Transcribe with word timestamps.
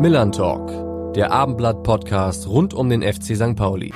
Millern 0.00 0.32
Talk, 0.32 1.12
der 1.12 1.30
Abendblatt-Podcast 1.30 2.48
rund 2.48 2.72
um 2.72 2.88
den 2.88 3.02
FC 3.02 3.36
St. 3.36 3.54
Pauli. 3.54 3.92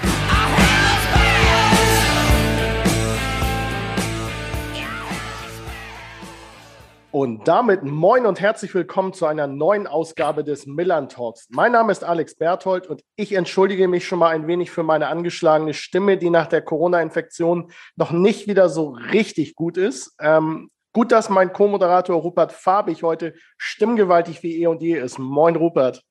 Und 7.11 7.49
damit 7.49 7.85
moin 7.85 8.27
und 8.27 8.39
herzlich 8.39 8.75
willkommen 8.75 9.15
zu 9.15 9.25
einer 9.25 9.47
neuen 9.47 9.87
Ausgabe 9.87 10.45
des 10.45 10.67
Millern 10.67 11.09
Talks. 11.09 11.47
Mein 11.49 11.73
Name 11.73 11.91
ist 11.91 12.05
Alex 12.05 12.35
Berthold 12.37 12.87
und 12.87 13.01
ich 13.17 13.33
entschuldige 13.33 13.89
mich 13.89 14.07
schon 14.07 14.19
mal 14.19 14.29
ein 14.29 14.47
wenig 14.47 14.71
für 14.71 14.83
meine 14.83 15.07
angeschlagene 15.07 15.73
Stimme, 15.73 16.19
die 16.19 16.29
nach 16.29 16.49
der 16.49 16.61
Corona-Infektion 16.61 17.71
noch 17.97 18.11
nicht 18.11 18.47
wieder 18.47 18.69
so 18.69 18.91
richtig 18.91 19.55
gut 19.55 19.79
ist. 19.79 20.15
Ähm, 20.21 20.69
gut, 20.95 21.13
dass 21.13 21.29
mein 21.29 21.53
Co-Moderator 21.53 22.17
Rupert 22.17 22.53
Farbig 22.53 23.03
heute 23.03 23.35
stimmgewaltig 23.59 24.43
wie 24.43 24.63
eh 24.63 24.67
und 24.69 24.81
je 24.81 24.97
ist. 24.99 25.19
Moin, 25.19 25.57
Rupert. 25.57 26.03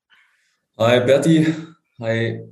Hi, 0.77 0.99
Berti. 0.99 1.55
Hi, 1.99 2.43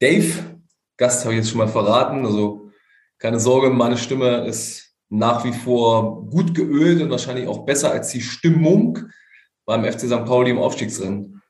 Dave. 0.00 0.60
Gast 0.96 1.24
habe 1.24 1.34
ich 1.34 1.40
jetzt 1.40 1.50
schon 1.50 1.58
mal 1.58 1.68
verraten. 1.68 2.26
Also 2.26 2.70
keine 3.18 3.38
Sorge, 3.38 3.70
meine 3.70 3.98
Stimme 3.98 4.46
ist 4.46 4.94
nach 5.08 5.44
wie 5.44 5.52
vor 5.52 6.26
gut 6.30 6.54
geölt 6.54 7.02
und 7.02 7.10
wahrscheinlich 7.10 7.46
auch 7.46 7.64
besser 7.66 7.92
als 7.92 8.08
die 8.08 8.22
Stimmung 8.22 8.98
beim 9.66 9.84
FC 9.84 10.00
St. 10.00 10.24
Pauli 10.24 10.50
im 10.50 10.58
Aufstiegsrennen. 10.58 11.42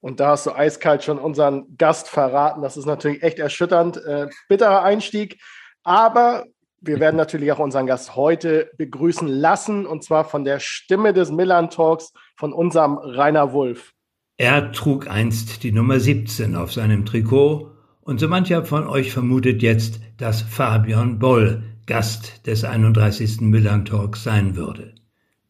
Und 0.00 0.20
da 0.20 0.30
hast 0.30 0.46
du 0.46 0.52
eiskalt 0.52 1.04
schon 1.04 1.18
unseren 1.18 1.76
Gast 1.78 2.08
verraten. 2.08 2.60
Das 2.60 2.76
ist 2.76 2.86
natürlich 2.86 3.22
echt 3.22 3.38
erschütternd. 3.38 4.04
Äh, 4.04 4.28
bitterer 4.48 4.82
Einstieg. 4.82 5.40
Aber 5.82 6.44
wir 6.86 7.00
werden 7.00 7.16
natürlich 7.16 7.50
auch 7.52 7.58
unseren 7.58 7.86
Gast 7.86 8.16
heute 8.16 8.70
begrüßen 8.76 9.28
lassen. 9.28 9.86
Und 9.86 10.04
zwar 10.04 10.24
von 10.24 10.44
der 10.44 10.60
Stimme 10.60 11.12
des 11.12 11.30
Milan 11.30 11.70
Talks 11.70 12.12
von 12.36 12.52
unserem 12.52 12.98
Rainer 12.98 13.52
Wulff. 13.52 13.92
Er 14.36 14.72
trug 14.72 15.08
einst 15.08 15.62
die 15.62 15.72
Nummer 15.72 16.00
17 16.00 16.56
auf 16.56 16.72
seinem 16.72 17.06
Trikot. 17.06 17.70
Und 18.00 18.20
so 18.20 18.28
mancher 18.28 18.64
von 18.64 18.86
euch 18.86 19.12
vermutet 19.12 19.62
jetzt, 19.62 20.00
dass 20.18 20.42
Fabian 20.42 21.18
Boll 21.18 21.62
Gast 21.86 22.46
des 22.46 22.64
31. 22.64 23.40
Milan 23.42 23.84
Talks 23.84 24.24
sein 24.24 24.56
würde. 24.56 24.94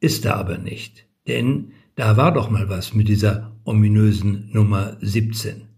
Ist 0.01 0.25
er 0.25 0.37
aber 0.37 0.59
nicht, 0.59 1.07
denn 1.27 1.73
da 1.97 2.17
war 2.17 2.33
doch 2.33 2.51
mal 2.51 2.69
was 2.69 2.95
mit 2.95 3.09
dieser 3.09 3.53
ominösen 3.65 4.51
Nummer 4.53 4.97
17. 5.01 5.74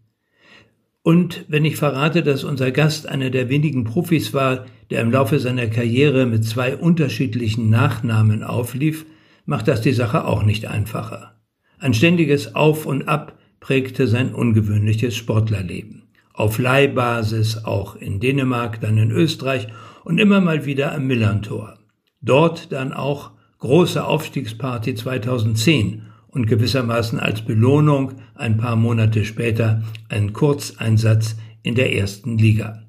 Und 1.07 1.45
wenn 1.47 1.65
ich 1.65 1.77
verrate, 1.77 2.25
dass 2.25 2.43
unser 2.43 2.73
Gast 2.73 3.09
einer 3.09 3.31
der 3.31 3.49
wenigen 3.49 3.85
Profis 3.85 4.35
war, 4.35 4.67
der 4.91 5.03
im 5.03 5.13
Laufe 5.13 5.39
seiner 5.39 5.69
Karriere 5.69 6.27
mit 6.27 6.45
zwei 6.45 6.77
unterschiedlichen 6.77 7.71
Nachnamen 7.71 8.43
auflief, 8.43 9.07
macht 9.45 9.69
das 9.69 9.81
die 9.81 9.93
Sache 9.93 10.25
auch 10.25 10.43
nicht 10.43 10.67
einfacher. 10.67 11.37
Ein 11.79 11.95
ständiges 11.95 12.57
Auf 12.57 12.87
und 12.87 13.07
Ab 13.07 13.39
prägte 13.61 14.09
sein 14.09 14.35
ungewöhnliches 14.35 15.15
Sportlerleben. 15.15 16.09
Auf 16.33 16.59
Leihbasis 16.59 17.65
auch 17.65 17.95
in 17.95 18.19
Dänemark, 18.19 18.81
dann 18.81 18.99
in 18.99 19.13
Österreich 19.13 19.69
und 20.03 20.19
immer 20.19 20.41
mal 20.41 20.67
wieder 20.67 20.93
am 20.93 21.07
Millantor. 21.07 21.79
Dort 22.21 22.73
dann 22.73 22.93
auch 22.93 23.31
große 23.61 24.05
Aufstiegsparty 24.05 24.97
2010 24.97 26.03
und 26.37 26.47
gewissermaßen 26.47 27.19
als 27.19 27.43
Belohnung 27.43 28.13
ein 28.35 28.59
paar 28.59 28.77
Monate 28.77 29.25
später 29.25 29.83
ein 30.09 30.33
Kurzeinsatz 30.33 31.37
in 31.63 31.75
der 31.75 31.97
ersten 31.97 32.39
Liga. 32.39 32.85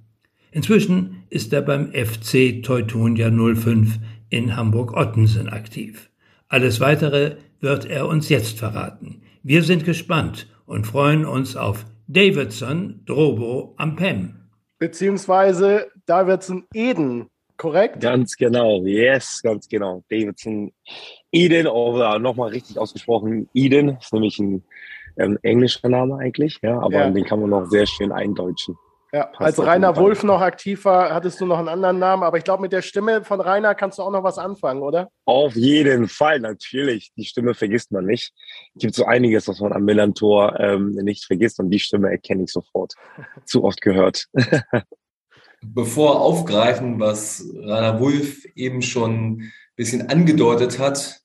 Inzwischen 0.52 1.23
ist 1.30 1.53
er 1.53 1.62
beim 1.62 1.92
FC 1.94 2.62
Teutonia 2.62 3.31
05 3.31 4.00
in 4.30 4.56
Hamburg-Ottensen 4.56 5.50
aktiv. 5.50 6.09
Alles 6.50 6.80
weitere 6.80 7.38
wird 7.59 7.86
er 7.86 8.07
uns 8.07 8.30
jetzt 8.30 8.59
verraten. 8.59 9.22
Wir 9.44 9.63
sind 9.63 9.86
gespannt 9.86 10.47
und 10.66 10.86
freuen 10.86 11.25
uns 11.25 11.56
auf 11.56 11.86
Davidson 12.07 13.02
Drobo 13.06 13.74
am 13.78 13.96
PEM 13.96 14.38
beziehungsweise 14.80 15.91
Davidson 16.06 16.66
Eden, 16.74 17.30
korrekt? 17.57 18.00
Ganz 18.00 18.35
genau, 18.35 18.81
yes, 18.84 19.41
ganz 19.44 19.68
genau. 19.68 20.03
Davidson 20.09 20.72
Eden, 21.31 21.68
oder 21.68 22.19
nochmal 22.19 22.50
richtig 22.50 22.78
ausgesprochen, 22.78 23.50
Eden, 23.53 23.97
ist 24.00 24.13
nämlich 24.13 24.40
ein 24.40 24.63
ähm, 25.18 25.38
englischer 25.41 25.90
Name 25.90 26.18
eigentlich, 26.18 26.59
ja, 26.62 26.79
aber 26.79 26.94
ja. 26.94 27.09
den 27.09 27.25
kann 27.25 27.41
man 27.41 27.50
noch 27.50 27.66
sehr 27.66 27.85
schön 27.85 28.12
eindeutschen. 28.12 28.78
Ja, 29.13 29.31
als 29.38 29.57
Rainer 29.57 29.95
Wulff 29.95 30.23
noch 30.23 30.41
aktiv 30.41 30.84
war, 30.84 31.13
hattest 31.13 31.40
du 31.40 31.45
noch 31.45 31.59
einen 31.59 31.69
anderen 31.69 31.97
Namen, 31.97 32.23
aber 32.23 32.38
ich 32.38 32.44
glaube, 32.44 32.62
mit 32.62 32.73
der 32.73 32.81
Stimme 32.81 33.23
von 33.23 33.40
Rainer 33.40 33.74
kannst 33.74 34.00
du 34.00 34.03
auch 34.03 34.12
noch 34.12 34.24
was 34.24 34.38
anfangen, 34.38 34.81
oder? 34.81 35.09
Auf 35.24 35.56
jeden 35.56 36.09
Fall, 36.09 36.41
natürlich. 36.41 37.12
Die 37.16 37.24
Stimme 37.24 37.53
vergisst 37.53 37.91
man 37.94 38.06
nicht. 38.06 38.34
Es 38.75 38.81
gibt 38.81 38.95
so 38.95 39.06
einiges, 39.06 39.47
was 39.47 39.62
man 39.62 39.72
am 39.72 39.85
Millantor 39.85 40.59
ähm, 40.59 40.91
nicht 40.91 41.24
vergisst 41.25 41.59
und 41.59 41.69
die 41.69 41.79
Stimme 41.79 42.09
erkenne 42.09 42.44
ich 42.44 42.51
sofort. 42.51 42.95
Zu 43.45 43.63
oft 43.63 43.79
gehört. 43.79 44.25
Bevor 45.73 46.22
aufgreifen, 46.22 47.00
was 47.00 47.45
Rainer 47.55 48.00
Wulff 48.00 48.45
eben 48.55 48.81
schon 48.81 49.41
ein 49.41 49.53
bisschen 49.75 50.09
angedeutet 50.09 50.79
hat, 50.79 51.22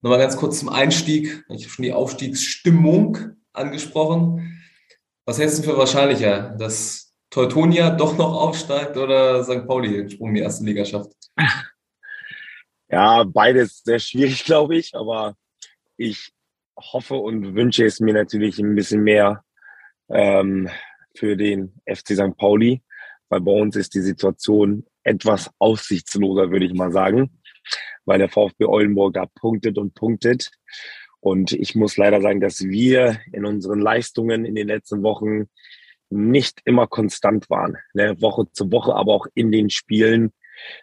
nochmal 0.00 0.18
ganz 0.18 0.36
kurz 0.36 0.58
zum 0.58 0.68
Einstieg. 0.68 1.44
Ich 1.48 1.64
habe 1.64 1.70
schon 1.70 1.84
die 1.84 1.92
Aufstiegsstimmung 1.92 3.18
angesprochen. 3.52 4.62
Was 5.24 5.38
hältst 5.38 5.58
du 5.58 5.62
für 5.62 5.78
wahrscheinlicher, 5.78 6.56
dass 6.58 7.14
Teutonia 7.30 7.90
doch 7.90 8.16
noch 8.16 8.34
aufsteigt 8.34 8.96
oder 8.96 9.44
St. 9.44 9.66
Pauli 9.66 9.92
den 9.92 10.10
Sprung 10.10 10.30
in 10.30 10.34
die 10.34 10.40
erste 10.40 10.64
Liga 10.64 10.84
schafft? 10.84 11.12
Ja, 12.92 13.24
beides 13.24 13.82
sehr 13.82 13.98
schwierig, 13.98 14.44
glaube 14.44 14.76
ich, 14.76 14.94
aber 14.94 15.34
ich 15.96 16.30
hoffe 16.76 17.14
und 17.14 17.54
wünsche 17.54 17.86
es 17.86 18.00
mir 18.00 18.12
natürlich 18.12 18.58
ein 18.58 18.74
bisschen 18.74 19.02
mehr 19.02 19.44
ähm, 20.10 20.68
für 21.16 21.36
den 21.36 21.80
FC 21.86 22.14
St. 22.14 22.36
Pauli, 22.36 22.82
weil 23.32 23.40
bei 23.40 23.52
uns 23.52 23.76
ist 23.76 23.94
die 23.94 24.02
Situation 24.02 24.84
etwas 25.04 25.50
aussichtsloser, 25.58 26.50
würde 26.50 26.66
ich 26.66 26.74
mal 26.74 26.92
sagen, 26.92 27.40
weil 28.04 28.18
der 28.18 28.28
VfB 28.28 28.66
Oldenburg 28.66 29.14
da 29.14 29.24
punktet 29.24 29.78
und 29.78 29.94
punktet. 29.94 30.50
Und 31.20 31.52
ich 31.52 31.74
muss 31.74 31.96
leider 31.96 32.20
sagen, 32.20 32.42
dass 32.42 32.60
wir 32.60 33.20
in 33.32 33.46
unseren 33.46 33.80
Leistungen 33.80 34.44
in 34.44 34.54
den 34.54 34.68
letzten 34.68 35.02
Wochen 35.02 35.48
nicht 36.10 36.60
immer 36.66 36.86
konstant 36.86 37.48
waren. 37.48 37.78
Ne? 37.94 38.20
Woche 38.20 38.52
zu 38.52 38.70
Woche, 38.70 38.94
aber 38.94 39.14
auch 39.14 39.26
in 39.32 39.50
den 39.50 39.70
Spielen 39.70 40.34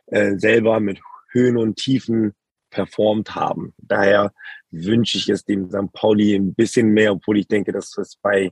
äh, 0.08 0.36
selber 0.38 0.80
mit 0.80 1.00
Höhen 1.31 1.56
und 1.56 1.76
Tiefen 1.76 2.34
performt 2.72 3.36
haben. 3.36 3.76
Daher 3.78 4.34
wünsche 4.72 5.20
ich 5.20 5.30
es 5.30 5.46
dem 5.46 5.70
St. 5.70 5.94
Pauli 5.94 6.34
ein 6.34 6.56
bisschen 6.56 6.88
mehr, 6.94 7.12
obwohl 7.12 7.38
ich 7.38 7.48
denke, 7.48 7.72
dass 7.74 7.96
es 7.96 8.16
bei 8.20 8.50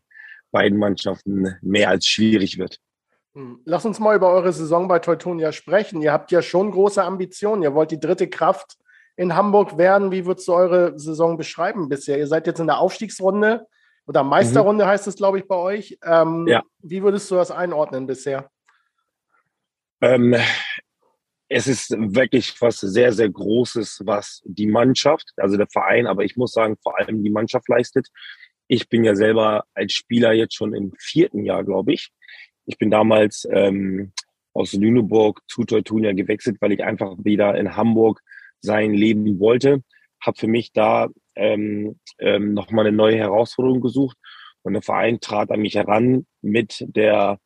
beiden 0.51 0.77
Mannschaften 0.77 1.55
mehr 1.63 1.89
als 1.89 2.05
schwierig 2.05 2.59
wird. 2.59 2.79
Hm. 3.37 3.61
Lass 3.65 3.85
uns 3.85 3.99
mal 3.99 4.15
über 4.15 4.31
eure 4.31 4.51
Saison 4.51 4.87
bei 4.87 4.97
Teutonia 4.97 5.51
sprechen. 5.51 6.01
Ihr 6.01 6.11
habt 6.11 6.31
ja 6.31 6.41
schon 6.41 6.71
große 6.71 7.03
Ambitionen. 7.03 7.61
Ihr 7.61 7.75
wollt 7.75 7.91
die 7.91 7.99
dritte 7.99 8.27
Kraft 8.27 8.77
in 9.15 9.35
Hamburg 9.35 9.77
werden. 9.77 10.11
Wie 10.11 10.25
würdest 10.25 10.47
du 10.47 10.53
eure 10.53 10.97
Saison 10.97 11.37
beschreiben 11.37 11.87
bisher? 11.87 12.17
Ihr 12.17 12.25
seid 12.25 12.47
jetzt 12.47 12.59
in 12.59 12.65
der 12.65 12.79
Aufstiegsrunde 12.79 13.67
oder 14.07 14.23
Meisterrunde 14.23 14.85
mhm. 14.85 14.89
heißt 14.89 15.05
es, 15.05 15.17
glaube 15.17 15.37
ich, 15.37 15.47
bei 15.47 15.55
euch. 15.55 15.99
Ähm, 16.03 16.47
ja. 16.47 16.63
Wie 16.79 17.03
würdest 17.03 17.29
du 17.29 17.35
das 17.35 17.51
einordnen 17.51 18.07
bisher? 18.07 18.49
Ähm, 20.01 20.35
es 21.47 21.67
ist 21.67 21.91
wirklich 21.91 22.59
was 22.59 22.79
sehr, 22.79 23.13
sehr 23.13 23.29
Großes, 23.29 24.01
was 24.05 24.41
die 24.45 24.67
Mannschaft, 24.67 25.31
also 25.37 25.57
der 25.57 25.67
Verein, 25.67 26.07
aber 26.07 26.23
ich 26.23 26.37
muss 26.37 26.53
sagen, 26.53 26.75
vor 26.81 26.97
allem 26.97 27.23
die 27.23 27.29
Mannschaft 27.29 27.69
leistet. 27.69 28.07
Ich 28.67 28.89
bin 28.89 29.03
ja 29.03 29.15
selber 29.15 29.63
als 29.75 29.93
Spieler 29.93 30.33
jetzt 30.33 30.55
schon 30.55 30.73
im 30.73 30.91
vierten 30.97 31.45
Jahr, 31.45 31.63
glaube 31.63 31.93
ich. 31.93 32.11
Ich 32.67 32.77
bin 32.77 32.91
damals 32.91 33.47
ähm, 33.49 34.11
aus 34.53 34.73
Lüneburg 34.73 35.41
zu 35.47 35.63
Teutonia 35.63 36.11
gewechselt, 36.11 36.57
weil 36.59 36.73
ich 36.73 36.83
einfach 36.83 37.15
wieder 37.23 37.55
in 37.55 37.75
Hamburg 37.75 38.21
sein 38.59 38.93
Leben 38.93 39.39
wollte. 39.39 39.83
Habe 40.19 40.37
für 40.37 40.47
mich 40.47 40.73
da 40.73 41.07
ähm, 41.35 41.99
ähm, 42.19 42.53
nochmal 42.53 42.85
eine 42.85 42.95
neue 42.95 43.17
Herausforderung 43.17 43.81
gesucht. 43.81 44.17
Und 44.63 44.73
der 44.73 44.81
Verein 44.81 45.21
trat 45.21 45.49
an 45.49 45.61
mich 45.61 45.75
heran 45.75 46.25
mit 46.41 46.83
der 46.87 47.39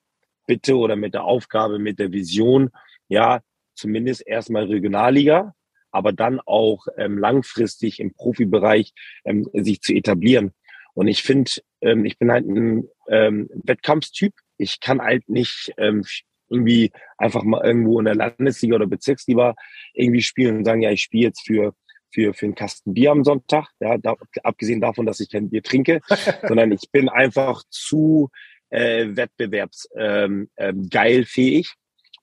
Bitte 0.48 0.76
oder 0.76 0.96
mit 0.96 1.14
der 1.14 1.24
Aufgabe, 1.24 1.78
mit 1.78 2.00
der 2.00 2.12
Vision, 2.12 2.72
ja, 3.08 3.42
zumindest 3.76 4.26
erstmal 4.26 4.66
Regionalliga, 4.66 5.54
aber 5.92 6.14
dann 6.14 6.40
auch 6.40 6.88
ähm, 6.98 7.20
langfristig 7.20 8.00
im 8.00 8.14
Profibereich 8.14 8.94
ähm, 9.24 9.48
sich 9.54 9.82
zu 9.82 9.94
etablieren. 9.94 10.52
Und 10.94 11.08
ich 11.08 11.22
finde, 11.22 11.52
ähm, 11.82 12.06
ich 12.06 12.18
bin 12.18 12.32
halt 12.32 12.48
ein 12.48 12.88
ähm, 13.08 13.50
Wettkampfstyp. 13.54 14.34
Ich 14.62 14.80
kann 14.80 15.02
halt 15.02 15.28
nicht 15.30 15.74
ähm, 15.78 16.04
irgendwie 16.50 16.92
einfach 17.18 17.44
mal 17.44 17.64
irgendwo 17.66 18.00
in 18.00 18.06
der 18.06 18.16
Landesliga 18.16 18.76
oder 18.76 18.88
Bezirksliga 18.88 19.56
irgendwie 19.94 20.22
spielen 20.22 20.58
und 20.58 20.66
sagen, 20.66 20.82
ja, 20.82 20.92
ich 20.92 21.02
spiele 21.02 21.28
jetzt 21.28 21.46
für 21.46 21.74
für, 22.14 22.34
für 22.34 22.46
einen 22.46 22.56
Kasten 22.56 22.94
Bier 22.94 23.12
am 23.12 23.24
Sonntag, 23.24 23.68
ja, 23.80 23.98
da, 23.98 24.16
abgesehen 24.44 24.82
davon, 24.82 25.06
dass 25.06 25.22
ich 25.22 25.30
kein 25.30 25.50
Bier 25.50 25.64
trinke, 25.64 26.02
sondern 26.48 26.72
ich 26.72 26.92
bin 26.92 27.10
einfach 27.10 27.64
zu 27.70 28.30
äh, 28.70 29.16
wettbewerbsgeil 29.16 30.30
ähm, 30.30 30.50
ähm, 30.58 31.26
fähig. 31.26 31.74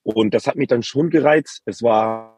Und 0.03 0.33
das 0.33 0.47
hat 0.47 0.55
mich 0.55 0.67
dann 0.67 0.83
schon 0.83 1.09
gereizt. 1.09 1.61
Es 1.65 1.81
war 1.81 2.37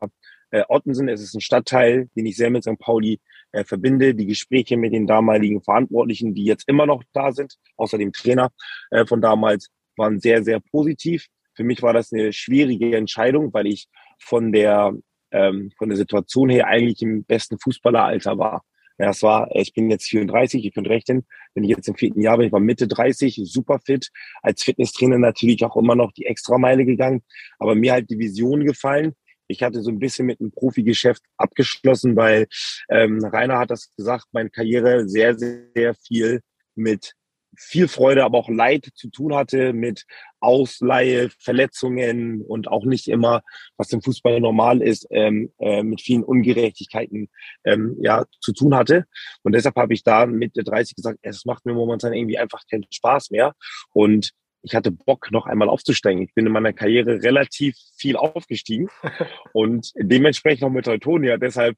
äh, 0.52 0.64
Ottensen, 0.68 1.10
es 1.10 1.22
ist 1.22 1.34
ein 1.34 1.42
Stadtteil, 1.42 2.10
den 2.16 2.26
ich 2.26 2.36
sehr 2.36 2.50
mit 2.50 2.64
St. 2.64 2.78
Pauli 2.80 3.20
äh, 3.52 3.64
verbinde. 3.64 4.16
Die 4.16 4.26
Gespräche 4.26 4.78
mit 4.78 4.94
den 4.94 5.08
damaligen 5.08 5.62
Verantwortlichen, 5.62 6.34
die 6.34 6.46
jetzt 6.46 6.68
immer 6.68 6.86
noch 6.86 7.04
da 7.14 7.32
sind, 7.32 7.56
außer 7.78 7.98
dem 7.98 8.12
Trainer 8.12 8.52
äh, 8.90 9.06
von 9.06 9.22
damals, 9.22 9.70
waren 9.98 10.20
sehr, 10.20 10.44
sehr 10.44 10.60
positiv. 10.60 11.28
Für 11.56 11.64
mich 11.64 11.82
war 11.82 11.94
das 11.94 12.12
eine 12.12 12.34
schwierige 12.34 12.96
Entscheidung, 12.96 13.54
weil 13.54 13.68
ich 13.68 13.88
von 14.20 14.52
der, 14.52 14.94
ähm, 15.32 15.72
von 15.78 15.90
der 15.90 15.98
Situation 15.98 16.50
her 16.50 16.68
eigentlich 16.68 17.02
im 17.02 17.24
besten 17.24 17.60
Fußballeralter 17.60 18.38
war. 18.38 18.64
Ja, 18.98 19.10
es 19.10 19.24
war, 19.24 19.50
ich 19.56 19.74
bin 19.74 19.90
jetzt 19.90 20.06
34, 20.10 20.64
ich 20.64 20.74
könnte 20.74 20.92
rechnen, 20.92 21.26
wenn 21.56 21.64
ich 21.64 21.72
jetzt 21.72 21.88
im 21.88 21.96
vierten 21.96 22.22
Jahr 22.22 22.38
bin, 22.38 22.48
ich 22.48 22.54
war 22.54 22.60
Mitte 22.60 22.88
30, 22.88 23.42
super 23.46 23.80
fit, 23.80 24.12
als 24.44 24.62
Fitnesstrainer 24.62 25.18
natürlich 25.18 25.64
auch 25.66 25.76
immer 25.76 25.96
noch 25.96 26.12
die 26.12 26.28
Extrameile 26.28 26.86
gegangen, 26.86 27.24
aber 27.58 27.74
mir 27.74 27.94
halt 27.94 28.12
die 28.12 28.20
Vision 28.20 28.64
gefallen. 28.64 29.14
Ich 29.48 29.64
hatte 29.64 29.82
so 29.82 29.90
ein 29.90 29.98
bisschen 29.98 30.28
mit 30.28 30.40
einem 30.40 30.52
Profigeschäft 30.52 31.24
abgeschlossen, 31.38 32.16
weil 32.16 32.48
ähm, 32.90 33.24
Rainer 33.24 33.58
hat 33.58 33.72
das 33.72 33.92
gesagt, 33.98 34.28
meine 34.34 34.52
Karriere 34.52 35.10
sehr, 35.10 35.36
sehr 35.38 35.96
viel 35.96 36.42
mit 36.76 37.16
viel 37.62 37.88
Freude, 37.88 38.24
aber 38.24 38.38
auch 38.38 38.50
Leid 38.50 38.90
zu 38.96 39.10
tun 39.10 39.36
hatte 39.36 39.74
mit 39.74 40.06
Ausleihe, 40.40 41.30
Verletzungen 41.40 42.42
und 42.42 42.68
auch 42.68 42.86
nicht 42.86 43.08
immer, 43.08 43.44
was 43.78 43.94
im 43.94 44.02
Fußball 44.02 44.40
normal 44.40 44.82
ist, 44.82 45.08
ähm, 45.12 45.52
äh, 45.60 45.84
mit 45.84 46.02
vielen 46.02 46.24
Ungerechtigkeiten 46.24 47.30
ähm, 47.64 47.98
ja 48.02 48.26
zu 48.42 48.52
tun 48.54 48.76
hatte. 48.76 49.06
Und 49.44 49.54
deshalb 49.54 49.76
habe 49.76 49.94
ich 49.94 50.04
da 50.04 50.26
mit 50.26 50.56
der 50.56 50.64
30 50.64 50.96
gesagt, 50.96 51.20
es 51.22 51.46
macht 51.46 51.66
mir 51.66 51.74
momentan 51.74 52.14
irgendwie 52.14 52.38
einfach 52.38 52.64
keinen 52.70 52.86
Spaß 52.90 53.30
mehr. 53.30 53.54
Und 53.94 54.34
ich 54.64 54.76
hatte 54.76 54.92
Bock, 54.92 55.32
noch 55.32 55.48
einmal 55.48 55.70
aufzusteigen. 55.70 56.22
Ich 56.22 56.34
bin 56.34 56.46
in 56.46 56.52
meiner 56.52 56.74
Karriere 56.74 57.24
relativ 57.24 57.76
viel 57.96 58.16
aufgestiegen 58.16 58.90
und 59.54 59.92
dementsprechend 59.96 60.64
auch 60.64 60.70
mit 60.70 60.86
Teutonia. 60.86 61.38
Deshalb 61.38 61.78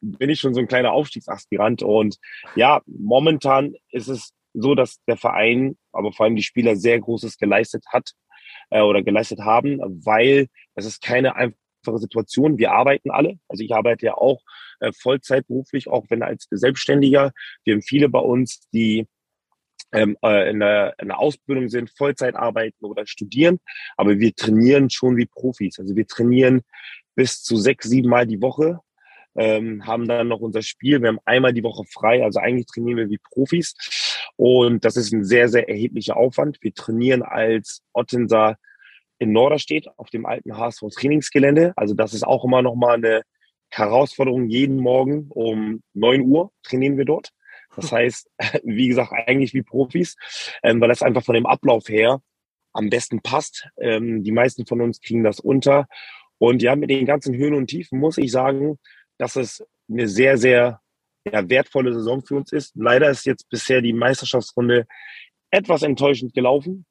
bin 0.00 0.30
ich 0.30 0.40
schon 0.40 0.54
so 0.54 0.60
ein 0.60 0.68
kleiner 0.68 0.92
Aufstiegsaspirant. 0.92 1.82
Und 1.82 2.18
ja, 2.54 2.82
momentan 2.86 3.74
ist 3.90 4.08
es 4.08 4.32
so, 4.54 4.74
dass 4.74 5.02
der 5.06 5.16
Verein, 5.16 5.76
aber 5.92 6.12
vor 6.12 6.26
allem 6.26 6.36
die 6.36 6.42
Spieler 6.42 6.76
sehr 6.76 6.98
Großes 6.98 7.38
geleistet 7.38 7.84
hat 7.88 8.12
äh, 8.70 8.80
oder 8.80 9.02
geleistet 9.02 9.40
haben, 9.40 9.78
weil 10.04 10.48
es 10.74 10.86
ist 10.86 11.02
keine 11.02 11.36
einfache 11.36 11.98
Situation. 11.98 12.58
Wir 12.58 12.72
arbeiten 12.72 13.10
alle. 13.10 13.38
Also 13.48 13.64
ich 13.64 13.74
arbeite 13.74 14.06
ja 14.06 14.14
auch 14.14 14.40
äh, 14.80 14.92
Vollzeit 14.92 15.46
beruflich, 15.46 15.88
auch 15.88 16.06
wenn 16.08 16.22
als 16.22 16.46
Selbstständiger. 16.50 17.32
Wir 17.64 17.74
haben 17.74 17.82
viele 17.82 18.08
bei 18.08 18.20
uns, 18.20 18.68
die 18.72 19.06
ähm, 19.92 20.16
äh, 20.22 20.50
in, 20.50 20.60
der, 20.60 20.94
in 21.00 21.08
der 21.08 21.18
Ausbildung 21.18 21.68
sind, 21.68 21.90
Vollzeit 21.96 22.36
arbeiten 22.36 22.84
oder 22.84 23.06
studieren, 23.06 23.58
aber 23.96 24.18
wir 24.18 24.34
trainieren 24.34 24.90
schon 24.90 25.16
wie 25.16 25.26
Profis. 25.26 25.78
Also 25.78 25.96
wir 25.96 26.06
trainieren 26.06 26.62
bis 27.16 27.42
zu 27.42 27.56
sechs, 27.56 27.88
sieben 27.88 28.08
Mal 28.08 28.26
die 28.26 28.40
Woche 28.40 28.80
ähm, 29.36 29.86
haben 29.86 30.08
dann 30.08 30.28
noch 30.28 30.40
unser 30.40 30.62
Spiel. 30.62 31.00
Wir 31.00 31.08
haben 31.08 31.20
einmal 31.24 31.52
die 31.52 31.62
Woche 31.62 31.84
frei, 31.84 32.24
also 32.24 32.40
eigentlich 32.40 32.66
trainieren 32.66 32.98
wir 32.98 33.10
wie 33.10 33.18
Profis. 33.18 33.74
Und 34.36 34.84
das 34.84 34.96
ist 34.96 35.12
ein 35.12 35.24
sehr, 35.24 35.48
sehr 35.48 35.68
erheblicher 35.68 36.16
Aufwand. 36.16 36.58
Wir 36.60 36.74
trainieren 36.74 37.22
als 37.22 37.82
Ottenser 37.92 38.56
in 39.18 39.32
Norderstedt 39.32 39.86
auf 39.96 40.10
dem 40.10 40.26
alten 40.26 40.56
HSV 40.56 40.82
Trainingsgelände. 40.94 41.72
Also 41.76 41.94
das 41.94 42.14
ist 42.14 42.26
auch 42.26 42.44
immer 42.44 42.62
noch 42.62 42.74
mal 42.74 42.94
eine 42.94 43.22
Herausforderung. 43.68 44.48
Jeden 44.48 44.78
Morgen 44.78 45.26
um 45.28 45.82
neun 45.92 46.22
Uhr 46.22 46.52
trainieren 46.62 46.96
wir 46.96 47.04
dort. 47.04 47.30
Das 47.76 47.92
heißt, 47.92 48.30
wie 48.64 48.88
gesagt, 48.88 49.12
eigentlich 49.12 49.54
wie 49.54 49.62
Profis, 49.62 50.16
ähm, 50.62 50.80
weil 50.80 50.88
das 50.88 51.02
einfach 51.02 51.24
von 51.24 51.34
dem 51.34 51.46
Ablauf 51.46 51.88
her 51.88 52.22
am 52.72 52.88
besten 52.88 53.20
passt. 53.20 53.68
Ähm, 53.78 54.22
die 54.22 54.32
meisten 54.32 54.66
von 54.66 54.80
uns 54.80 55.00
kriegen 55.00 55.22
das 55.22 55.40
unter. 55.40 55.86
Und 56.38 56.62
ja, 56.62 56.74
mit 56.76 56.90
den 56.90 57.04
ganzen 57.04 57.34
Höhen 57.34 57.54
und 57.54 57.66
Tiefen 57.66 57.98
muss 57.98 58.16
ich 58.16 58.32
sagen, 58.32 58.78
dass 59.18 59.36
es 59.36 59.62
eine 59.90 60.08
sehr, 60.08 60.38
sehr 60.38 60.80
ja, 61.24 61.48
wertvolle 61.48 61.92
Saison 61.92 62.24
für 62.24 62.36
uns 62.36 62.52
ist. 62.52 62.74
Leider 62.76 63.10
ist 63.10 63.26
jetzt 63.26 63.48
bisher 63.48 63.82
die 63.82 63.92
Meisterschaftsrunde 63.92 64.86
etwas 65.50 65.82
enttäuschend 65.82 66.34
gelaufen, 66.34 66.86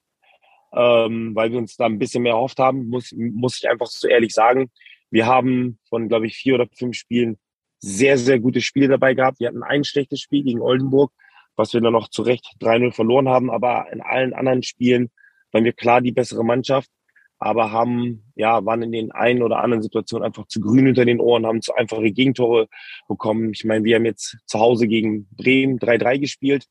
ähm, 0.74 1.34
weil 1.36 1.52
wir 1.52 1.58
uns 1.58 1.76
da 1.76 1.86
ein 1.86 2.00
bisschen 2.00 2.24
mehr 2.24 2.34
erhofft 2.34 2.60
haben, 2.60 2.90
muss, 2.90 3.14
muss 3.14 3.58
ich 3.58 3.70
einfach 3.70 3.88
so 3.88 4.08
ehrlich 4.08 4.34
sagen. 4.34 4.72
Wir 5.10 5.26
haben 5.26 5.80
von, 5.90 6.08
glaube 6.08 6.28
ich, 6.28 6.36
vier 6.36 6.56
oder 6.56 6.68
fünf 6.78 6.96
Spielen 6.96 7.38
sehr, 7.80 8.18
sehr 8.18 8.40
gute 8.40 8.62
Spiele 8.62 8.90
dabei 8.90 9.14
gehabt. 9.14 9.40
Wir 9.40 9.48
hatten 9.48 9.64
ein 9.64 9.84
schlechtes 9.84 10.20
Spiel 10.20 10.44
gegen 10.44 10.62
Oldenburg, 10.62 11.12
was 11.56 11.74
wir 11.74 11.82
dann 11.82 11.94
noch 11.94 12.10
zu 12.10 12.22
Recht 12.22 12.46
3-0 12.60 12.92
verloren 12.92 13.30
haben, 13.30 13.50
aber 13.50 13.88
in 13.92 14.02
allen 14.02 14.34
anderen 14.34 14.64
Spielen 14.64 15.10
waren 15.52 15.64
wir 15.64 15.74
klar 15.74 16.02
die 16.02 16.12
bessere 16.12 16.44
Mannschaft 16.44 16.90
aber 17.40 17.72
haben, 17.72 18.32
ja, 18.36 18.66
waren 18.66 18.82
in 18.82 18.92
den 18.92 19.12
einen 19.12 19.42
oder 19.42 19.64
anderen 19.64 19.82
Situationen 19.82 20.26
einfach 20.26 20.46
zu 20.48 20.60
grün 20.60 20.88
hinter 20.88 21.06
den 21.06 21.22
Ohren, 21.22 21.46
haben 21.46 21.62
zu 21.62 21.74
einfache 21.74 22.12
Gegentore 22.12 22.68
bekommen. 23.08 23.52
Ich 23.54 23.64
meine, 23.64 23.86
wir 23.86 23.96
haben 23.96 24.06
jetzt 24.06 24.38
zu 24.46 24.60
Hause 24.60 24.88
gegen 24.88 25.28
Bremen 25.32 25.80
3-3 25.80 26.20
gespielt, 26.20 26.66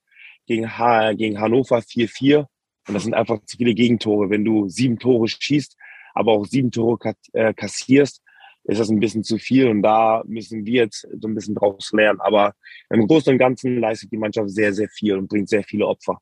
gegen, 0.47 0.79
ha 0.79 1.15
gegen 1.15 1.41
Hannover 1.41 1.79
4-4. 1.79 2.47
Und 2.87 2.95
das 2.95 3.05
sind 3.05 3.15
einfach 3.15 3.43
zu 3.47 3.57
viele 3.57 3.75
Gegentore. 3.75 4.29
Wenn 4.29 4.45
du 4.45 4.69
sieben 4.69 4.99
Tore 4.99 5.27
schießt, 5.27 5.75
aber 6.15 6.33
auch 6.33 6.45
sieben 6.45 6.71
Tore 6.71 7.15
äh, 7.33 7.55
kassierst, 7.55 8.23
ist 8.65 8.81
das 8.81 8.91
ein 8.91 9.01
bisschen 9.01 9.25
zu 9.25 9.39
viel. 9.39 9.69
Und 9.69 9.83
da 9.83 10.23
müssen 10.27 10.67
wir 10.67 10.83
jetzt 10.83 11.09
so 11.19 11.29
ein 11.29 11.35
bisschen 11.35 11.55
draus 11.55 11.91
lernen. 11.93 12.21
Aber 12.21 12.53
im 12.91 13.07
Großen 13.07 13.33
und 13.33 13.39
Ganzen 13.39 13.81
leistet 13.81 14.13
die 14.13 14.19
Mannschaft 14.19 14.51
sehr, 14.51 14.75
sehr 14.75 14.89
viel 14.91 15.17
und 15.17 15.29
bringt 15.29 15.49
sehr 15.49 15.65
viele 15.65 15.87
Opfer. 15.87 16.19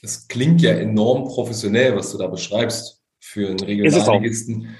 Das 0.00 0.28
klingt 0.28 0.62
ja 0.62 0.72
enorm 0.72 1.24
professionell, 1.24 1.94
was 1.96 2.12
du 2.12 2.18
da 2.18 2.26
beschreibst 2.26 3.02
für 3.26 3.48
einen 3.48 3.60
Regionalligisten. 3.60 4.76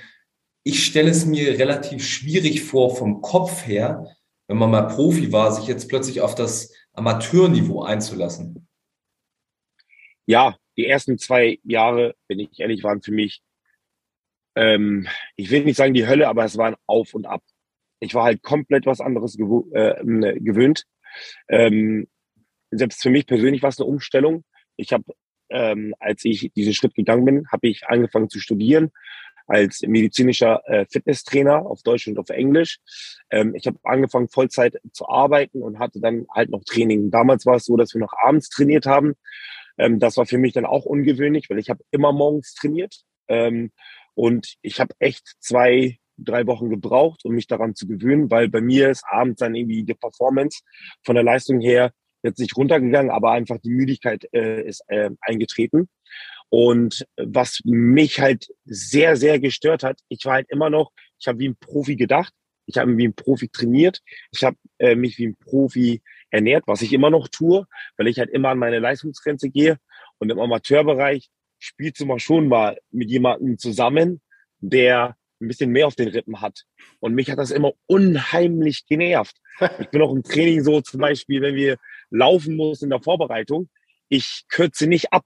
Ich 0.62 0.84
stelle 0.84 1.10
es 1.10 1.26
mir 1.26 1.58
relativ 1.58 2.06
schwierig 2.06 2.62
vor, 2.62 2.96
vom 2.96 3.20
Kopf 3.20 3.66
her, 3.66 4.16
wenn 4.48 4.56
man 4.56 4.70
mal 4.70 4.82
Profi 4.82 5.32
war, 5.32 5.52
sich 5.52 5.66
jetzt 5.66 5.88
plötzlich 5.88 6.20
auf 6.20 6.34
das 6.34 6.72
Amateurniveau 6.93 7.82
einzulassen. 7.82 8.69
Ja, 10.26 10.56
die 10.76 10.87
ersten 10.87 11.19
zwei 11.19 11.58
Jahre, 11.64 12.14
wenn 12.28 12.38
ich 12.38 12.58
ehrlich, 12.58 12.82
waren 12.82 13.02
für 13.02 13.12
mich, 13.12 13.43
ähm, 14.54 15.06
ich 15.37 15.50
will 15.50 15.64
nicht 15.64 15.76
sagen 15.76 15.94
die 15.94 16.06
Hölle, 16.06 16.28
aber 16.28 16.44
es 16.44 16.56
war 16.56 16.69
ein 16.69 16.76
Auf 16.87 17.14
und 17.14 17.26
Ab. 17.26 17.42
Ich 18.00 18.14
war 18.14 18.25
halt 18.25 18.42
komplett 18.42 18.87
was 18.87 19.00
anderes 19.00 19.37
gew 19.37 19.70
äh, 19.72 20.02
gewöhnt. 20.40 20.84
Ähm, 21.49 22.08
selbst 22.70 23.02
für 23.02 23.10
mich 23.10 23.26
persönlich 23.26 23.62
war 23.62 23.70
es 23.70 23.78
eine 23.78 23.88
Umstellung. 23.88 24.44
Ich 24.76 24.92
habe 24.92 25.04
ähm, 25.50 25.94
als 25.98 26.25
ich 26.25 26.50
diesen 26.54 26.75
Schritt 26.75 26.94
gegangen 26.94 27.25
bin, 27.25 27.46
habe 27.50 27.69
ich 27.69 27.87
angefangen 27.87 28.28
zu 28.28 28.40
studieren 28.40 28.90
als 29.46 29.82
medizinischer 29.82 30.62
äh, 30.66 30.87
Fitnesstrainer 30.90 31.64
auf 31.64 31.82
Deutsch 31.82 32.09
und 32.09 32.18
auf 32.18 32.30
Englisch. 32.30 32.78
Ähm, 33.30 33.54
ich 33.54 33.66
habe 33.66 33.78
angefangen, 33.85 34.28
Vollzeit 34.28 34.80
zu 34.92 35.09
arbeiten 35.09 35.62
und 35.62 35.78
hatte 35.78 36.00
dann 36.00 36.26
halt 36.35 36.50
noch 36.50 36.64
Training. 36.64 37.11
Damals 37.11 37.47
war 37.47 37.56
es 37.56 37.64
so, 37.64 37.76
dass 37.76 37.94
wir 37.94 38.00
noch 38.00 38.12
abends 38.25 38.49
trainiert 38.49 38.87
haben. 38.87 39.14
Ähm, 39.78 39.99
das 39.99 40.16
war 40.16 40.26
für 40.26 40.38
mich 40.38 40.52
dann 40.52 40.66
auch 40.66 40.85
ungewöhnlich, 40.85 41.49
weil 41.49 41.59
ich 41.59 41.71
habe 41.71 41.85
immer 41.90 42.12
morgens 42.12 42.54
trainiert. 42.54 43.02
Ähm, 43.28 43.71
und 44.14 44.56
ich 44.62 44.80
habe 44.80 44.94
echt 44.99 45.35
zwei, 45.40 45.99
drei 46.16 46.47
Wochen 46.47 46.71
gebraucht, 46.71 47.25
um 47.25 47.35
mich 47.35 47.47
daran 47.47 47.75
zu 47.75 47.87
gewöhnen, 47.87 48.30
weil 48.30 48.49
bei 48.49 48.61
mir 48.61 48.90
ist 48.90 49.04
abends 49.09 49.40
dann 49.40 49.54
irgendwie 49.54 49.85
die 49.85 49.94
Performance 49.94 50.62
von 51.04 51.14
der 51.14 51.25
Leistung 51.25 51.61
her 51.61 51.92
jetzt 52.26 52.40
nicht 52.40 52.56
runtergegangen, 52.56 53.11
aber 53.11 53.33
einfach 53.33 53.59
die 53.59 53.71
Müdigkeit 53.71 54.28
äh, 54.33 54.62
ist 54.62 54.83
äh, 54.88 55.11
eingetreten. 55.21 55.88
Und 56.49 57.06
was 57.16 57.61
mich 57.64 58.21
halt 58.21 58.49
sehr, 58.64 59.16
sehr 59.16 59.40
gestört 59.40 59.83
hat, 59.83 60.00
ich 60.09 60.25
war 60.25 60.35
halt 60.35 60.47
immer 60.49 60.71
noch, 60.71 60.92
ich 61.18 61.26
habe 61.26 61.38
wie 61.38 61.49
ein 61.49 61.56
Profi 61.56 61.97
gedacht, 61.97 62.33
ich 62.66 62.78
habe 62.78 62.97
wie 62.97 63.06
ein 63.06 63.14
Profi 63.14 63.49
trainiert, 63.49 64.00
ich 64.33 64.45
habe 64.45 64.56
äh, 64.78 64.95
mich 64.95 65.18
wie 65.18 65.28
ein 65.28 65.37
Profi 65.37 66.02
ernährt, 66.30 66.64
was 66.66 66.83
ich 66.83 66.92
immer 66.92 67.11
noch 67.11 67.28
tue, 67.28 67.66
weil 67.97 68.09
ich 68.09 68.18
halt 68.18 68.30
immer 68.30 68.50
an 68.50 68.59
meine 68.59 68.78
Leistungsgrenze 68.78 69.50
gehe. 69.50 69.78
Und 70.18 70.30
im 70.30 70.38
Amateurbereich 70.38 71.30
spielst 71.59 72.00
du 72.00 72.06
mal 72.06 72.18
schon 72.18 72.49
mal 72.49 72.78
mit 72.90 73.11
jemandem 73.11 73.59
zusammen, 73.59 74.21
der 74.61 75.16
ein 75.40 75.49
bisschen 75.49 75.71
mehr 75.71 75.87
auf 75.87 75.95
den 75.95 76.09
Rippen 76.09 76.40
hat. 76.40 76.64
Und 77.00 77.14
mich 77.14 77.30
hat 77.30 77.38
das 77.38 77.50
immer 77.50 77.73
unheimlich 77.87 78.87
genervt. 78.87 79.37
Ich 79.78 79.88
bin 79.88 80.02
auch 80.02 80.12
im 80.12 80.23
Training 80.23 80.62
so 80.62 80.80
zum 80.80 81.00
Beispiel, 81.00 81.42
wenn 81.42 81.54
wir 81.54 81.76
laufen 82.10 82.56
muss 82.56 82.82
in 82.82 82.90
der 82.90 83.00
Vorbereitung, 83.00 83.68
ich 84.08 84.44
kürze 84.48 84.86
nicht 84.86 85.12
ab. 85.12 85.25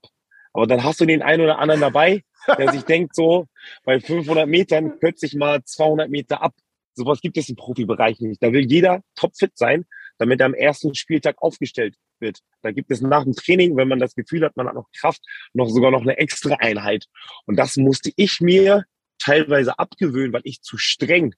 Aber 0.53 0.67
dann 0.67 0.83
hast 0.83 0.99
du 0.99 1.05
den 1.05 1.21
einen 1.21 1.43
oder 1.43 1.59
anderen 1.59 1.81
dabei, 1.81 2.23
der 2.57 2.71
sich 2.71 2.81
denkt 2.85 3.15
so, 3.15 3.47
bei 3.83 3.99
500 3.99 4.47
Metern 4.47 4.99
kürze 4.99 5.25
ich 5.25 5.35
mal 5.35 5.63
200 5.63 6.09
Meter 6.09 6.41
ab. 6.41 6.53
Sowas 6.93 7.21
gibt 7.21 7.37
es 7.37 7.49
im 7.49 7.55
Profibereich 7.55 8.19
nicht. 8.19 8.43
Da 8.43 8.51
will 8.51 8.65
jeder 8.65 9.01
topfit 9.15 9.57
sein, 9.57 9.85
damit 10.17 10.39
er 10.39 10.47
am 10.47 10.53
ersten 10.53 10.93
Spieltag 10.93 11.41
aufgestellt 11.41 11.95
wird. 12.19 12.39
Da 12.61 12.71
gibt 12.71 12.91
es 12.91 13.01
nach 13.01 13.23
dem 13.23 13.33
Training, 13.33 13.77
wenn 13.77 13.87
man 13.87 13.99
das 13.99 14.13
Gefühl 14.13 14.43
hat, 14.43 14.57
man 14.57 14.67
hat 14.67 14.75
noch 14.75 14.89
Kraft, 14.99 15.21
noch 15.53 15.69
sogar 15.69 15.91
noch 15.91 16.01
eine 16.01 16.17
extra 16.17 16.55
Einheit. 16.55 17.05
Und 17.45 17.55
das 17.57 17.77
musste 17.77 18.11
ich 18.17 18.41
mir 18.41 18.85
teilweise 19.19 19.79
abgewöhnen, 19.79 20.33
weil 20.33 20.41
ich 20.43 20.61
zu 20.61 20.77
streng 20.77 21.33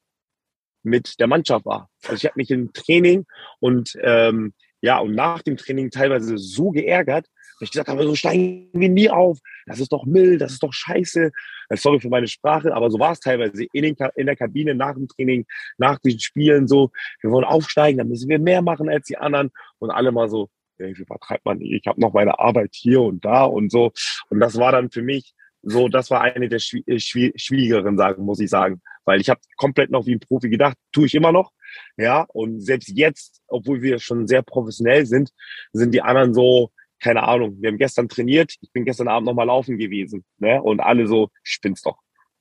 mit 0.82 1.20
der 1.20 1.28
Mannschaft 1.28 1.66
war. 1.66 1.90
Also 2.04 2.16
ich 2.16 2.26
habe 2.26 2.34
mich 2.36 2.52
im 2.52 2.74
Training 2.74 3.26
und 3.60 3.98
ähm, 4.02 4.54
ja, 4.84 5.00
und 5.00 5.16
nach 5.16 5.42
dem 5.42 5.56
Training 5.56 5.90
teilweise 5.92 6.38
so 6.38 6.72
geärgert, 6.72 7.28
ich 7.62 7.72
gesagt 7.72 7.88
habe, 7.88 8.04
so 8.04 8.16
steigen 8.16 8.70
wir 8.74 8.90
nie 8.90 9.10
auf. 9.10 9.40
Das 9.66 9.80
ist 9.80 9.94
doch 9.94 10.06
Müll, 10.06 10.38
das 10.38 10.52
ist 10.52 10.64
doch 10.64 10.74
scheiße. 10.74 11.32
Äh, 11.70 11.78
sorry 11.78 12.02
für 12.02 12.10
meine 12.10 12.28
Sprache, 12.28 12.76
aber 12.76 12.92
so 12.92 13.00
war 13.00 13.14
es 13.14 13.22
teilweise 13.22 13.66
in, 13.72 13.84
den, 13.84 13.96
in 14.16 14.26
der 14.26 14.36
Kabine, 14.36 14.76
nach 14.76 14.94
dem 14.94 15.08
Training, 15.08 15.46
nach 15.78 16.00
den 16.00 16.20
Spielen 16.20 16.68
so. 16.68 16.92
Wir 17.22 17.32
wollen 17.32 17.46
aufsteigen, 17.46 17.98
dann 17.98 18.10
müssen 18.10 18.30
wir 18.30 18.40
mehr 18.40 18.62
machen 18.62 18.90
als 18.90 19.08
die 19.08 19.18
anderen. 19.18 19.52
Und 19.80 19.92
alle 19.92 20.12
mal 20.12 20.30
so, 20.30 20.50
wie 20.78 20.94
vertreibt 20.94 21.46
man? 21.46 21.62
Ich 21.62 21.88
habe 21.88 22.02
noch 22.02 22.14
meine 22.14 22.40
Arbeit 22.40 22.72
hier 22.74 23.02
und 23.02 23.24
da 23.24 23.46
und 23.46 23.72
so. 23.72 23.94
Und 24.30 24.42
das 24.42 24.58
war 24.58 24.74
dann 24.74 24.92
für 24.92 25.02
mich 25.02 25.34
so, 25.62 25.88
das 25.88 26.12
war 26.12 26.20
eine 26.20 26.50
der 26.50 26.60
äh, 26.88 27.00
schwierigeren 27.00 27.98
Sachen, 27.98 28.26
muss 28.26 28.42
ich 28.42 28.50
sagen. 28.50 28.82
Weil 29.06 29.22
ich 29.22 29.30
habe 29.30 29.40
komplett 29.56 29.92
noch 29.92 30.06
wie 30.06 30.16
ein 30.16 30.20
Profi 30.20 30.50
gedacht, 30.50 30.78
tue 30.92 31.06
ich 31.06 31.16
immer 31.16 31.32
noch. 31.32 31.52
Ja, 31.98 32.26
und 32.34 32.62
selbst 32.62 32.90
jetzt, 32.90 33.42
obwohl 33.48 33.82
wir 33.82 34.00
schon 34.00 34.28
sehr 34.28 34.42
professionell 34.42 35.06
sind, 35.06 35.32
sind 35.72 35.94
die 35.94 36.02
anderen 36.02 36.34
so, 36.34 36.72
keine 37.00 37.24
Ahnung, 37.24 37.58
wir 37.62 37.70
haben 37.70 37.78
gestern 37.78 38.08
trainiert, 38.08 38.56
ich 38.62 38.72
bin 38.72 38.86
gestern 38.86 39.08
Abend 39.08 39.28
nochmal 39.28 39.48
laufen 39.48 39.78
gewesen. 39.78 40.24
Ne? 40.38 40.62
Und 40.62 40.80
alle 40.80 41.08
so, 41.08 41.30
spinnst 41.44 41.86
doch. 41.86 41.98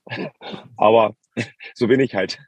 Aber 0.77 1.17
so 1.75 1.89
bin 1.89 2.01
ich 2.01 2.15
halt. 2.15 2.39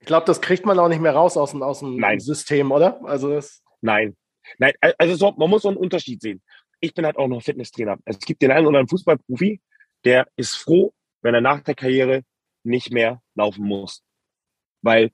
Ich 0.00 0.06
glaube, 0.06 0.26
das 0.26 0.40
kriegt 0.40 0.64
man 0.64 0.78
auch 0.78 0.88
nicht 0.88 1.00
mehr 1.00 1.12
raus 1.12 1.36
aus 1.36 1.50
dem, 1.50 1.62
aus 1.62 1.80
dem 1.80 1.96
Nein. 1.96 2.20
System, 2.20 2.72
oder? 2.72 3.04
Also 3.04 3.30
das 3.30 3.62
Nein. 3.80 4.16
Nein, 4.58 4.72
also 4.98 5.14
so, 5.14 5.32
man 5.32 5.50
muss 5.50 5.62
so 5.62 5.68
einen 5.68 5.76
Unterschied 5.76 6.20
sehen. 6.22 6.42
Ich 6.80 6.94
bin 6.94 7.04
halt 7.04 7.16
auch 7.16 7.28
noch 7.28 7.42
Fitnesstrainer. 7.42 7.98
Es 8.04 8.18
gibt 8.20 8.42
den 8.42 8.50
einen 8.50 8.66
oder 8.66 8.78
anderen 8.78 8.88
Fußballprofi, 8.88 9.60
der 10.04 10.28
ist 10.36 10.56
froh, 10.56 10.92
wenn 11.22 11.34
er 11.34 11.40
nach 11.40 11.60
der 11.60 11.74
Karriere 11.74 12.22
nicht 12.62 12.90
mehr 12.90 13.22
laufen 13.34 13.64
muss. 13.64 14.02
Weil 14.82 15.10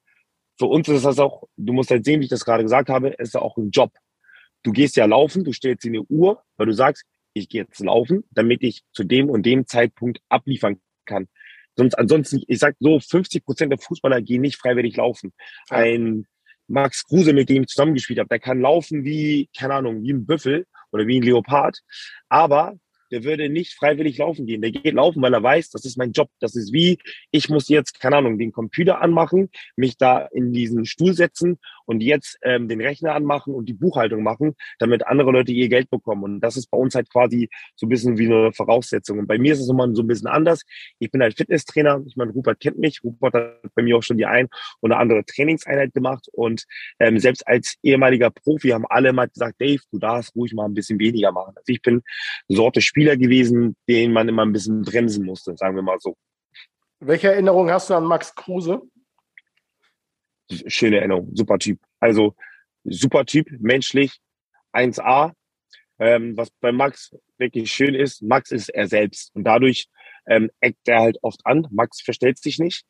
für 0.58 0.66
uns 0.66 0.88
ist 0.88 1.04
das 1.04 1.18
auch, 1.18 1.44
du 1.56 1.72
musst 1.72 1.90
halt 1.90 2.04
sehen, 2.04 2.20
wie 2.20 2.24
ich 2.24 2.30
das 2.30 2.44
gerade 2.44 2.62
gesagt 2.62 2.88
habe, 2.88 3.10
ist 3.10 3.34
ja 3.34 3.40
auch 3.40 3.56
ein 3.56 3.70
Job. 3.70 3.92
Du 4.62 4.72
gehst 4.72 4.96
ja 4.96 5.04
laufen, 5.04 5.44
du 5.44 5.52
stellst 5.52 5.84
dir 5.84 5.90
eine 5.90 6.02
Uhr, 6.02 6.42
weil 6.56 6.66
du 6.66 6.72
sagst, 6.72 7.04
ich 7.34 7.48
gehe 7.48 7.62
jetzt 7.62 7.80
laufen, 7.80 8.24
damit 8.30 8.62
ich 8.62 8.82
zu 8.92 9.04
dem 9.04 9.28
und 9.28 9.44
dem 9.44 9.66
Zeitpunkt 9.66 10.20
abliefern 10.28 10.80
kann. 11.04 11.28
Sonst 11.76 11.94
ansonsten, 11.94 12.42
ich 12.48 12.58
sag 12.58 12.74
so, 12.80 12.98
50 12.98 13.44
Prozent 13.44 13.70
der 13.70 13.78
Fußballer 13.78 14.22
gehen 14.22 14.40
nicht 14.40 14.56
freiwillig 14.56 14.96
laufen. 14.96 15.34
Ein 15.68 16.26
Max 16.68 17.04
Kruse, 17.04 17.32
mit 17.32 17.48
dem 17.50 17.62
ich 17.62 17.68
zusammengespielt 17.68 18.18
habe, 18.18 18.28
der 18.28 18.40
kann 18.40 18.60
laufen 18.60 19.04
wie, 19.04 19.48
keine 19.56 19.74
Ahnung, 19.74 20.02
wie 20.02 20.12
ein 20.12 20.26
Büffel 20.26 20.66
oder 20.90 21.06
wie 21.06 21.20
ein 21.20 21.22
Leopard. 21.22 21.80
Aber 22.28 22.76
der 23.10 23.24
würde 23.24 23.48
nicht 23.48 23.74
freiwillig 23.74 24.18
laufen 24.18 24.46
gehen. 24.46 24.62
Der 24.62 24.70
geht 24.70 24.94
laufen, 24.94 25.22
weil 25.22 25.34
er 25.34 25.42
weiß, 25.42 25.70
das 25.70 25.84
ist 25.84 25.96
mein 25.96 26.12
Job. 26.12 26.30
Das 26.40 26.54
ist 26.56 26.72
wie, 26.72 26.98
ich 27.30 27.48
muss 27.48 27.68
jetzt, 27.68 28.00
keine 28.00 28.16
Ahnung, 28.16 28.38
den 28.38 28.52
Computer 28.52 29.00
anmachen, 29.00 29.50
mich 29.76 29.96
da 29.96 30.26
in 30.32 30.52
diesen 30.52 30.84
Stuhl 30.84 31.12
setzen 31.14 31.58
und 31.86 32.02
jetzt 32.02 32.38
ähm, 32.42 32.68
den 32.68 32.80
Rechner 32.80 33.14
anmachen 33.14 33.54
und 33.54 33.68
die 33.68 33.74
Buchhaltung 33.74 34.22
machen, 34.22 34.54
damit 34.78 35.06
andere 35.06 35.30
Leute 35.30 35.52
ihr 35.52 35.68
Geld 35.68 35.90
bekommen. 35.90 36.24
Und 36.24 36.40
das 36.40 36.56
ist 36.56 36.70
bei 36.70 36.78
uns 36.78 36.94
halt 36.94 37.10
quasi 37.10 37.48
so 37.76 37.86
ein 37.86 37.88
bisschen 37.88 38.18
wie 38.18 38.26
eine 38.26 38.52
Voraussetzung. 38.52 39.18
Und 39.18 39.26
bei 39.26 39.38
mir 39.38 39.52
ist 39.52 39.60
es 39.60 39.68
immer 39.68 39.92
so 39.94 40.02
ein 40.02 40.06
bisschen 40.06 40.28
anders. 40.28 40.62
Ich 40.98 41.10
bin 41.10 41.22
halt 41.22 41.36
Fitnesstrainer. 41.36 42.02
Ich 42.06 42.16
meine, 42.16 42.32
Rupert 42.32 42.60
kennt 42.60 42.78
mich. 42.78 43.02
Rupert 43.04 43.34
hat 43.34 43.74
bei 43.74 43.82
mir 43.82 43.96
auch 43.96 44.02
schon 44.02 44.18
die 44.18 44.26
ein 44.26 44.48
oder 44.80 44.98
andere 44.98 45.24
Trainingseinheit 45.24 45.94
gemacht. 45.94 46.28
Und 46.32 46.64
ähm, 46.98 47.18
selbst 47.18 47.46
als 47.46 47.76
ehemaliger 47.82 48.30
Profi 48.30 48.70
haben 48.70 48.86
alle 48.88 49.12
mal 49.12 49.28
gesagt, 49.28 49.60
Dave, 49.60 49.80
du 49.92 49.98
darfst 49.98 50.34
ruhig 50.34 50.52
mal 50.54 50.64
ein 50.64 50.74
bisschen 50.74 50.98
weniger 50.98 51.32
machen. 51.32 51.54
Also 51.56 51.72
ich 51.72 51.82
bin 51.82 52.02
Sorte 52.48 52.80
Spieler 52.80 53.05
gewesen, 53.14 53.76
den 53.88 54.12
man 54.12 54.28
immer 54.28 54.44
ein 54.44 54.52
bisschen 54.52 54.82
bremsen 54.82 55.24
musste, 55.24 55.56
sagen 55.56 55.76
wir 55.76 55.82
mal 55.82 55.98
so. 56.00 56.16
Welche 56.98 57.28
Erinnerung 57.28 57.70
hast 57.70 57.90
du 57.90 57.94
an 57.94 58.04
Max 58.04 58.34
Kruse? 58.34 58.82
schöne 60.66 60.98
Erinnerung, 60.98 61.30
super 61.34 61.58
Typ. 61.58 61.80
Also 62.00 62.34
super 62.84 63.24
Typ, 63.24 63.48
menschlich, 63.58 64.18
1A. 64.72 65.32
Ähm, 65.98 66.36
was 66.36 66.50
bei 66.60 66.72
Max 66.72 67.14
wirklich 67.38 67.72
schön 67.72 67.94
ist, 67.94 68.22
Max 68.22 68.50
ist 68.50 68.68
er 68.68 68.86
selbst 68.86 69.34
und 69.34 69.44
dadurch 69.44 69.88
ähm, 70.26 70.50
eckt 70.60 70.86
er 70.86 71.00
halt 71.00 71.18
oft 71.22 71.40
an. 71.46 71.66
Max 71.70 72.02
verstellt 72.02 72.38
sich 72.38 72.58
nicht. 72.58 72.84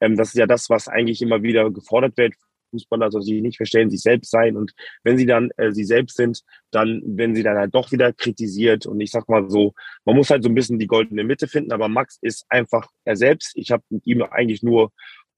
Ähm, 0.00 0.16
das 0.16 0.28
ist 0.28 0.36
ja 0.36 0.46
das, 0.46 0.70
was 0.70 0.86
eigentlich 0.86 1.22
immer 1.22 1.42
wieder 1.42 1.70
gefordert 1.70 2.16
wird. 2.16 2.34
Fußballer 2.72 3.10
soll 3.10 3.22
sich 3.22 3.40
nicht 3.40 3.56
verstellen, 3.56 3.90
sich 3.90 4.00
selbst 4.00 4.30
sein 4.30 4.56
und 4.56 4.72
wenn 5.04 5.16
sie 5.16 5.26
dann 5.26 5.50
äh, 5.56 5.72
sie 5.72 5.84
selbst 5.84 6.16
sind, 6.16 6.42
dann 6.70 7.02
werden 7.04 7.34
sie 7.34 7.42
dann 7.42 7.56
halt 7.56 7.74
doch 7.74 7.92
wieder 7.92 8.12
kritisiert 8.12 8.86
und 8.86 9.00
ich 9.00 9.10
sag 9.10 9.28
mal 9.28 9.48
so, 9.48 9.72
man 10.04 10.16
muss 10.16 10.30
halt 10.30 10.42
so 10.42 10.48
ein 10.48 10.54
bisschen 10.54 10.78
die 10.78 10.86
goldene 10.86 11.24
Mitte 11.24 11.46
finden, 11.46 11.72
aber 11.72 11.88
Max 11.88 12.18
ist 12.20 12.44
einfach 12.48 12.88
er 13.04 13.16
selbst. 13.16 13.52
Ich 13.54 13.70
habe 13.70 13.84
mit 13.90 14.06
ihm 14.06 14.22
eigentlich 14.22 14.62
nur 14.62 14.90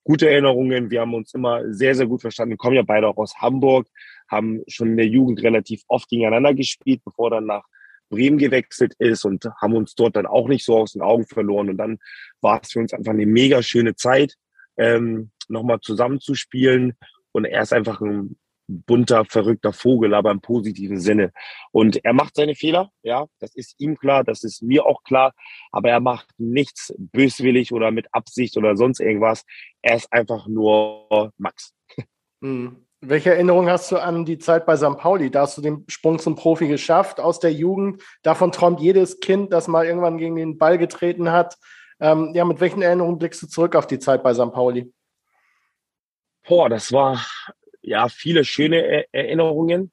gute 0.05 0.31
Erinnerungen. 0.31 0.91
Wir 0.91 1.01
haben 1.01 1.15
uns 1.15 1.35
immer 1.35 1.63
sehr, 1.73 1.95
sehr 1.95 2.07
gut 2.07 2.21
verstanden. 2.21 2.57
kommen 2.57 2.77
ja 2.77 2.83
beide 2.83 3.09
auch 3.09 3.17
aus 3.17 3.35
Hamburg, 3.39 3.89
haben 4.29 4.63
schon 4.69 4.91
in 4.91 4.97
der 4.97 5.07
Jugend 5.07 5.43
relativ 5.43 5.83
oft 5.89 6.09
gegeneinander 6.09 6.55
gespielt, 6.55 7.01
bevor 7.05 7.31
dann 7.31 7.47
nach 7.47 7.65
Bremen 8.11 8.39
gewechselt 8.39 8.95
ist 8.99 9.25
und 9.25 9.45
haben 9.61 9.75
uns 9.75 9.95
dort 9.95 10.17
dann 10.17 10.27
auch 10.27 10.47
nicht 10.49 10.65
so 10.65 10.77
aus 10.77 10.93
den 10.93 11.03
Augen 11.03 11.27
verloren. 11.27 11.71
Und 11.71 11.79
dann 11.79 11.99
war 12.41 12.61
es 12.63 12.73
für 12.73 12.81
uns 12.81 12.93
einfach 12.93 13.13
eine 13.13 13.27
mega 13.27 13.63
schöne 13.63 13.97
Zeit, 13.97 14.35
ähm, 14.77 15.31
nochmal 15.49 15.81
zusammenzuspielen. 15.81 16.97
Und 17.35 17.45
er 17.45 17.63
ist 17.63 17.73
einfach 17.73 18.01
ein 18.01 18.37
bunter, 18.67 19.25
verrückter 19.25 19.73
Vogel, 19.73 20.15
aber 20.15 20.31
im 20.31 20.41
positiven 20.41 21.01
Sinne. 21.01 21.33
Und 21.73 22.05
er 22.05 22.13
macht 22.13 22.37
seine 22.37 22.55
Fehler, 22.55 22.91
ja, 23.03 23.27
das 23.41 23.55
ist 23.55 23.75
ihm 23.79 23.99
klar, 23.99 24.25
das 24.25 24.45
ist 24.45 24.63
mir 24.63 24.87
auch 24.87 25.03
klar, 25.03 25.33
aber 25.71 25.91
er 25.91 26.01
macht 26.01 26.29
nichts 26.39 26.95
böswillig 26.97 27.73
oder 27.73 27.91
mit 27.91 28.07
Absicht 28.13 28.57
oder 28.57 28.77
sonst 28.77 29.01
irgendwas. 29.01 29.45
Er 29.83 29.97
ist 29.97 30.13
einfach 30.13 30.47
nur 30.47 31.33
Max. 31.37 31.73
Hm. 32.43 32.87
Welche 33.07 33.35
Erinnerung 33.35 33.69
hast 33.69 33.93
du 33.93 33.99
an 33.99 34.25
die 34.25 34.39
Zeit 34.39 34.65
bei 34.65 34.77
St. 34.77 34.97
Pauli? 34.97 35.31
Da 35.31 35.43
hast 35.43 35.59
du 35.59 35.63
den 35.63 35.85
Sprung 35.89 36.19
zum 36.19 36.37
Profi 36.37 36.69
geschafft 36.69 37.21
aus 37.21 37.39
der 37.39 37.53
Jugend. 37.53 38.03
Davon 38.23 38.51
träumt 38.51 38.81
jedes 38.81 39.21
Kind, 39.21 39.53
das 39.53 39.69
mal 39.69 39.85
irgendwann 39.85 40.17
gegen 40.17 40.37
den 40.37 40.57
Ball 40.57 40.79
getreten 40.79 41.31
hat. 41.31 41.59
Ähm, 42.01 42.33
ja, 42.35 42.47
mit 42.47 42.61
welchen 42.61 42.81
Erinnerungen 42.81 43.19
blickst 43.19 43.43
du 43.43 43.47
zurück 43.47 43.77
auf 43.77 43.87
die 43.87 43.99
Zeit 43.99 44.23
bei 44.23 44.33
St. 44.33 44.53
Pauli? 44.53 44.91
Boah, 46.47 46.69
das 46.69 46.93
war 46.93 47.25
ja, 47.81 48.09
viele 48.09 48.45
schöne 48.45 49.07
Erinnerungen, 49.13 49.93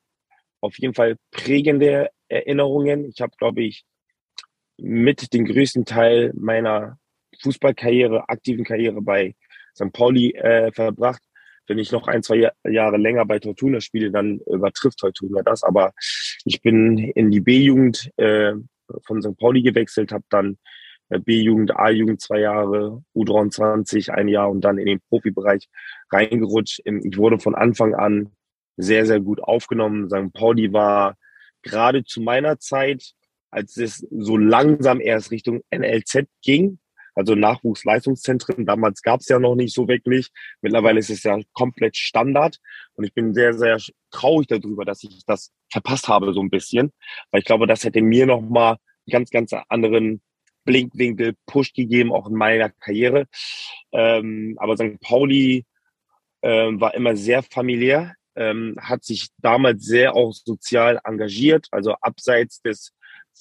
auf 0.61 0.77
jeden 0.79 0.93
Fall 0.93 1.17
prägende 1.31 2.09
Erinnerungen. 2.27 3.05
Ich 3.05 3.21
habe, 3.21 3.33
glaube 3.37 3.63
ich, 3.63 3.85
mit 4.77 5.33
den 5.33 5.45
größten 5.45 5.85
Teil 5.85 6.31
meiner 6.35 6.97
Fußballkarriere, 7.41 8.27
aktiven 8.29 8.65
Karriere 8.65 9.01
bei 9.01 9.35
St. 9.75 9.91
Pauli 9.93 10.31
äh, 10.31 10.71
verbracht. 10.71 11.21
Wenn 11.67 11.79
ich 11.79 11.91
noch 11.91 12.07
ein, 12.07 12.23
zwei 12.23 12.51
Jahre 12.65 12.97
länger 12.97 13.25
bei 13.25 13.39
Tortuna 13.39 13.79
spiele, 13.79 14.11
dann 14.11 14.39
übertrifft 14.47 14.99
Tortuna 14.99 15.43
das. 15.43 15.63
Aber 15.63 15.93
ich 16.43 16.61
bin 16.61 16.97
in 16.97 17.31
die 17.31 17.39
B-Jugend 17.39 18.11
äh, 18.17 18.53
von 19.05 19.21
St. 19.21 19.37
Pauli 19.37 19.61
gewechselt, 19.61 20.11
habe 20.11 20.25
dann 20.29 20.57
B-Jugend, 21.19 21.75
A-Jugend 21.75 22.21
zwei 22.21 22.39
Jahre, 22.39 23.03
U23 23.15 24.11
ein 24.11 24.27
Jahr 24.27 24.49
und 24.49 24.61
dann 24.61 24.77
in 24.77 24.85
den 24.85 25.01
Profibereich 25.09 25.69
reingerutscht. 26.11 26.81
Ich 26.85 27.17
wurde 27.17 27.39
von 27.39 27.55
Anfang 27.55 27.93
an 27.93 28.31
sehr, 28.77 29.05
sehr 29.05 29.19
gut 29.19 29.41
aufgenommen. 29.41 30.09
St. 30.09 30.33
Pauli 30.33 30.73
war 30.73 31.17
gerade 31.61 32.03
zu 32.03 32.21
meiner 32.21 32.59
Zeit, 32.59 33.13
als 33.51 33.77
es 33.77 34.07
so 34.09 34.37
langsam 34.37 35.01
erst 35.01 35.31
Richtung 35.31 35.61
NLZ 35.71 36.27
ging, 36.41 36.79
also 37.15 37.35
Nachwuchsleistungszentren. 37.35 38.65
Damals 38.65 39.01
gab 39.01 39.19
es 39.19 39.27
ja 39.27 39.39
noch 39.39 39.55
nicht 39.55 39.73
so 39.73 39.87
wirklich. 39.87 40.29
Mittlerweile 40.61 40.99
ist 40.99 41.09
es 41.09 41.23
ja 41.23 41.37
komplett 41.51 41.97
Standard. 41.97 42.57
Und 42.93 43.03
ich 43.03 43.13
bin 43.13 43.33
sehr, 43.33 43.53
sehr 43.53 43.77
traurig 44.11 44.47
darüber, 44.47 44.85
dass 44.85 45.03
ich 45.03 45.23
das 45.25 45.51
verpasst 45.69 46.07
habe, 46.07 46.33
so 46.33 46.41
ein 46.41 46.49
bisschen. 46.49 46.91
Weil 47.29 47.39
ich 47.39 47.45
glaube, 47.45 47.67
das 47.67 47.83
hätte 47.83 48.01
mir 48.01 48.25
nochmal 48.25 48.77
ganz, 49.09 49.29
ganz 49.29 49.51
anderen 49.67 50.21
Blinkwinkel, 50.63 51.35
Push 51.45 51.73
gegeben, 51.73 52.11
auch 52.11 52.27
in 52.27 52.35
meiner 52.35 52.69
Karriere. 52.69 53.27
Ähm, 53.91 54.57
aber 54.59 54.77
St. 54.77 54.99
Pauli 54.99 55.65
ähm, 56.41 56.79
war 56.79 56.93
immer 56.95 57.15
sehr 57.15 57.43
familiär, 57.43 58.15
ähm, 58.35 58.75
hat 58.79 59.03
sich 59.03 59.29
damals 59.37 59.85
sehr 59.85 60.15
auch 60.15 60.33
sozial 60.33 60.99
engagiert, 61.03 61.67
also 61.71 61.93
abseits 62.01 62.61
des, 62.61 62.93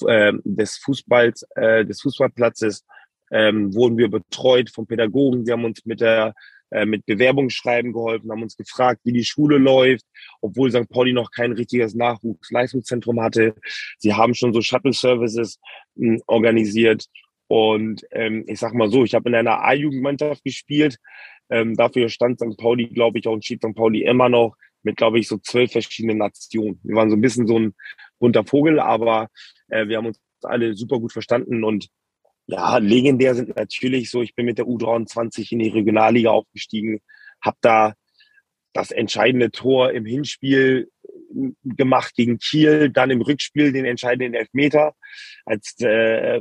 äh, 0.06 0.32
des 0.44 0.78
Fußballs, 0.78 1.46
äh, 1.54 1.84
des 1.84 2.00
Fußballplatzes 2.02 2.84
ähm, 3.30 3.74
wurden 3.74 3.96
wir 3.96 4.10
betreut 4.10 4.70
von 4.70 4.86
Pädagogen. 4.86 5.46
Sie 5.46 5.52
haben 5.52 5.64
uns 5.64 5.84
mit 5.86 6.00
der 6.00 6.34
äh, 6.70 6.86
mit 6.86 7.06
Bewerbungsschreiben 7.06 7.92
geholfen, 7.92 8.30
haben 8.30 8.42
uns 8.42 8.56
gefragt, 8.56 9.00
wie 9.04 9.12
die 9.12 9.24
Schule 9.24 9.58
läuft, 9.58 10.04
obwohl 10.40 10.70
St. 10.70 10.88
Pauli 10.88 11.12
noch 11.12 11.30
kein 11.30 11.52
richtiges 11.52 11.94
Nachwuchsleistungszentrum 11.94 13.20
hatte. 13.20 13.54
Sie 13.98 14.14
haben 14.14 14.34
schon 14.34 14.52
so 14.52 14.60
Shuttle-Services 14.60 15.58
hm, 15.96 16.22
organisiert. 16.26 17.06
Und 17.48 18.06
ähm, 18.12 18.44
ich 18.46 18.60
sag 18.60 18.74
mal 18.74 18.90
so, 18.90 19.04
ich 19.04 19.14
habe 19.14 19.28
in 19.28 19.34
einer 19.34 19.64
A-Jugendmannschaft 19.64 20.44
gespielt. 20.44 20.98
Ähm, 21.48 21.76
dafür 21.76 22.08
stand 22.08 22.38
St. 22.38 22.56
Pauli, 22.56 22.86
glaube 22.86 23.18
ich, 23.18 23.26
auch 23.26 23.32
und 23.32 23.44
steht 23.44 23.62
St. 23.62 23.74
Pauli 23.74 24.04
immer 24.04 24.28
noch 24.28 24.54
mit, 24.82 24.96
glaube 24.96 25.18
ich, 25.18 25.28
so 25.28 25.38
zwölf 25.38 25.72
verschiedenen 25.72 26.18
Nationen. 26.18 26.78
Wir 26.84 26.94
waren 26.94 27.10
so 27.10 27.16
ein 27.16 27.20
bisschen 27.20 27.46
so 27.46 27.58
ein 27.58 27.74
bunter 28.18 28.44
Vogel, 28.44 28.78
aber 28.78 29.28
äh, 29.68 29.88
wir 29.88 29.96
haben 29.96 30.06
uns 30.06 30.20
alle 30.42 30.74
super 30.74 30.98
gut 31.00 31.12
verstanden 31.12 31.64
und 31.64 31.88
ja, 32.50 32.78
legendär 32.78 33.34
sind 33.34 33.56
natürlich 33.56 34.10
so, 34.10 34.22
ich 34.22 34.34
bin 34.34 34.46
mit 34.46 34.58
der 34.58 34.66
U23 34.66 35.52
in 35.52 35.60
die 35.60 35.68
Regionalliga 35.68 36.30
aufgestiegen, 36.30 37.00
habe 37.40 37.56
da 37.60 37.94
das 38.72 38.90
entscheidende 38.90 39.50
Tor 39.50 39.92
im 39.92 40.04
Hinspiel 40.04 40.88
gemacht 41.64 42.14
gegen 42.14 42.38
Kiel, 42.38 42.90
dann 42.90 43.10
im 43.10 43.20
Rückspiel 43.20 43.72
den 43.72 43.84
entscheidenden 43.84 44.34
Elfmeter, 44.34 44.94
als 45.44 45.74
äh, 45.80 46.40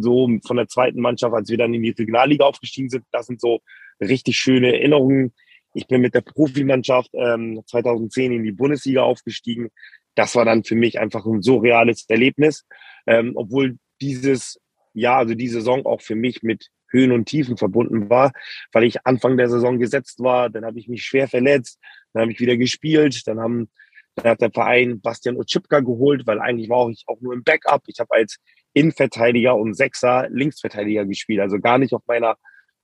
so 0.00 0.28
von 0.46 0.56
der 0.56 0.68
zweiten 0.68 1.00
Mannschaft, 1.00 1.34
als 1.34 1.48
wir 1.50 1.58
dann 1.58 1.74
in 1.74 1.82
die 1.82 1.90
Regionalliga 1.90 2.44
aufgestiegen 2.44 2.88
sind. 2.88 3.04
Das 3.12 3.26
sind 3.26 3.40
so 3.40 3.60
richtig 4.00 4.36
schöne 4.36 4.72
Erinnerungen. 4.74 5.34
Ich 5.74 5.86
bin 5.86 6.00
mit 6.00 6.14
der 6.14 6.20
Profimannschaft 6.20 7.10
ähm, 7.14 7.62
2010 7.66 8.32
in 8.32 8.44
die 8.44 8.52
Bundesliga 8.52 9.02
aufgestiegen. 9.02 9.70
Das 10.14 10.34
war 10.36 10.44
dann 10.44 10.64
für 10.64 10.76
mich 10.76 11.00
einfach 11.00 11.26
ein 11.26 11.42
surreales 11.42 12.04
Erlebnis, 12.08 12.64
ähm, 13.06 13.32
obwohl 13.34 13.76
dieses 14.00 14.58
Jahr, 14.94 15.18
also 15.18 15.34
die 15.34 15.48
Saison 15.48 15.84
auch 15.86 16.00
für 16.00 16.14
mich 16.14 16.42
mit 16.42 16.68
Höhen 16.90 17.12
und 17.12 17.26
Tiefen 17.26 17.56
verbunden 17.56 18.08
war, 18.08 18.32
weil 18.72 18.84
ich 18.84 19.04
Anfang 19.06 19.36
der 19.36 19.48
Saison 19.48 19.78
gesetzt 19.78 20.20
war, 20.20 20.48
dann 20.48 20.64
habe 20.64 20.78
ich 20.78 20.88
mich 20.88 21.04
schwer 21.04 21.28
verletzt, 21.28 21.78
dann 22.12 22.22
habe 22.22 22.32
ich 22.32 22.40
wieder 22.40 22.56
gespielt, 22.56 23.26
dann 23.26 23.40
haben 23.40 23.68
dann 24.16 24.30
hat 24.30 24.40
der 24.40 24.50
Verein 24.50 25.00
Bastian 25.00 25.36
Otschipka 25.36 25.80
geholt, 25.80 26.26
weil 26.26 26.40
eigentlich 26.40 26.68
war 26.68 26.88
ich 26.88 27.02
auch 27.06 27.20
nur 27.20 27.34
im 27.34 27.42
Backup. 27.42 27.82
Ich 27.88 27.98
habe 27.98 28.14
als 28.14 28.38
Innenverteidiger 28.72 29.56
und 29.56 29.74
Sechser 29.74 30.28
Linksverteidiger 30.30 31.04
gespielt, 31.04 31.40
also 31.40 31.58
gar 31.58 31.78
nicht 31.78 31.92
auf 31.94 32.02
meiner 32.06 32.36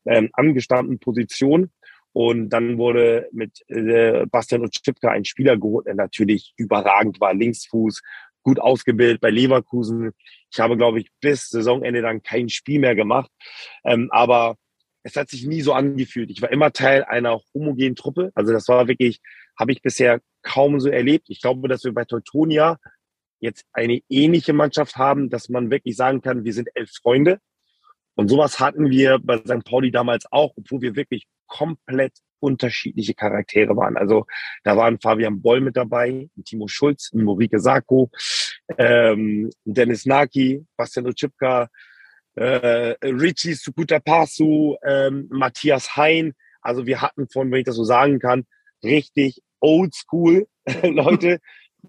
ähm, 0.07 0.31
angestammten 0.33 0.99
Position. 0.99 1.71
Und 2.13 2.49
dann 2.51 2.79
wurde 2.79 3.29
mit 3.31 3.63
äh, 3.69 4.27
Bastian 4.27 4.63
Otschipka 4.63 5.11
ein 5.11 5.25
Spieler 5.25 5.57
geholt, 5.57 5.87
der 5.87 5.95
natürlich 5.95 6.53
überragend 6.57 7.21
war, 7.21 7.35
Linksfuß, 7.35 8.03
gut 8.43 8.61
ausgebildet 8.61 9.21
bei 9.21 9.31
Leverkusen. 9.31 10.13
Ich 10.51 10.61
habe, 10.61 10.77
glaube 10.77 11.01
ich, 11.01 11.09
bis 11.21 11.49
Saisonende 11.49 12.03
dann 12.03 12.23
kein 12.23 12.49
Spiel 12.49 12.81
mehr 12.81 12.95
gemacht. 12.95 13.31
Ähm, 13.85 14.09
aber 14.13 14.57
es 15.03 15.17
hat 15.17 15.31
sich 15.31 15.47
nie 15.47 15.63
so 15.63 15.73
angefühlt. 15.73 16.31
Ich 16.31 16.43
war 16.43 16.51
immer 16.51 16.73
Teil 16.73 17.05
einer 17.05 17.41
homogenen 17.55 17.97
Truppe. 17.97 18.31
Also 18.35 18.53
das 18.53 18.69
war 18.69 18.89
wirklich, 18.89 19.21
habe 19.59 19.73
ich 19.73 19.83
bisher 19.83 20.21
kaum 20.43 20.81
so 20.81 20.89
erlebt. 20.89 21.27
Ich 21.29 21.41
glaube, 21.41 21.69
dass 21.69 21.85
wir 21.85 21.93
bei 21.93 22.05
Teutonia 22.05 22.79
jetzt 23.41 23.65
eine 23.73 24.01
ähnliche 24.09 24.53
Mannschaft 24.53 24.97
haben, 24.97 25.31
dass 25.31 25.49
man 25.49 25.71
wirklich 25.71 25.97
sagen 25.97 26.21
kann, 26.21 26.45
wir 26.45 26.53
sind 26.53 26.69
elf 26.75 26.91
Freunde. 26.91 27.41
Und 28.21 28.29
sowas 28.29 28.61
hatten 28.61 28.91
wir 28.91 29.19
bei 29.19 29.39
St. 29.39 29.65
Pauli 29.65 29.91
damals 29.91 30.31
auch, 30.31 30.53
obwohl 30.55 30.83
wir 30.83 30.95
wirklich 30.95 31.27
komplett 31.47 32.13
unterschiedliche 32.39 33.15
Charaktere 33.15 33.75
waren. 33.79 33.97
Also 33.97 34.27
da 34.63 34.77
waren 34.77 35.01
Fabian 35.01 35.41
Boll 35.41 35.63
mit 35.63 35.75
dabei, 35.75 36.29
Timo 36.45 36.69
Schulz, 36.69 37.15
Morike 37.15 37.61
Sako, 37.61 38.11
ähm, 38.77 39.49
Dennis 39.65 40.05
Naki, 40.05 40.67
Bastian 40.77 41.07
Ochipka, 41.07 41.71
äh, 42.35 42.95
Richie 43.03 43.55
Sukutapasu, 43.55 44.77
ähm, 44.85 45.27
Matthias 45.31 45.97
Hein. 45.97 46.35
Also 46.61 46.85
wir 46.85 47.01
hatten 47.01 47.27
von, 47.27 47.51
wenn 47.51 47.61
ich 47.61 47.65
das 47.65 47.77
so 47.77 47.85
sagen 47.85 48.19
kann, 48.19 48.45
richtig 48.85 49.41
oldschool 49.61 50.47
Leute 50.83 51.39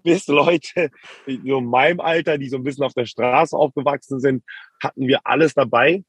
bis 0.02 0.28
Leute 0.28 0.90
so 1.26 1.58
in 1.58 1.66
meinem 1.66 2.00
Alter, 2.00 2.38
die 2.38 2.48
so 2.48 2.56
ein 2.56 2.62
bisschen 2.62 2.84
auf 2.84 2.94
der 2.94 3.04
Straße 3.04 3.54
aufgewachsen 3.54 4.18
sind, 4.18 4.42
hatten 4.82 5.06
wir 5.06 5.20
alles 5.24 5.52
dabei. 5.52 6.02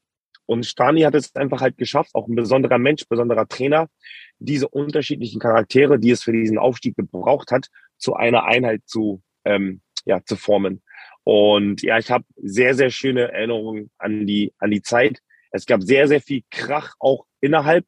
Und 0.46 0.66
Stani 0.66 1.02
hat 1.02 1.14
es 1.14 1.34
einfach 1.34 1.60
halt 1.60 1.78
geschafft, 1.78 2.10
auch 2.14 2.28
ein 2.28 2.34
besonderer 2.34 2.78
Mensch, 2.78 3.04
besonderer 3.08 3.48
Trainer, 3.48 3.88
diese 4.38 4.68
unterschiedlichen 4.68 5.40
Charaktere, 5.40 5.98
die 5.98 6.10
es 6.10 6.22
für 6.22 6.32
diesen 6.32 6.58
Aufstieg 6.58 6.96
gebraucht 6.96 7.50
hat, 7.50 7.68
zu 7.96 8.14
einer 8.14 8.44
Einheit 8.44 8.82
zu, 8.84 9.22
ähm, 9.44 9.80
ja, 10.04 10.22
zu 10.24 10.36
formen. 10.36 10.82
Und 11.24 11.82
ja, 11.82 11.98
ich 11.98 12.10
habe 12.10 12.24
sehr, 12.36 12.74
sehr 12.74 12.90
schöne 12.90 13.32
Erinnerungen 13.32 13.90
an 13.98 14.26
die, 14.26 14.52
an 14.58 14.70
die 14.70 14.82
Zeit. 14.82 15.20
Es 15.50 15.64
gab 15.64 15.82
sehr, 15.82 16.08
sehr 16.08 16.20
viel 16.20 16.42
Krach 16.50 16.94
auch 16.98 17.24
innerhalb, 17.40 17.86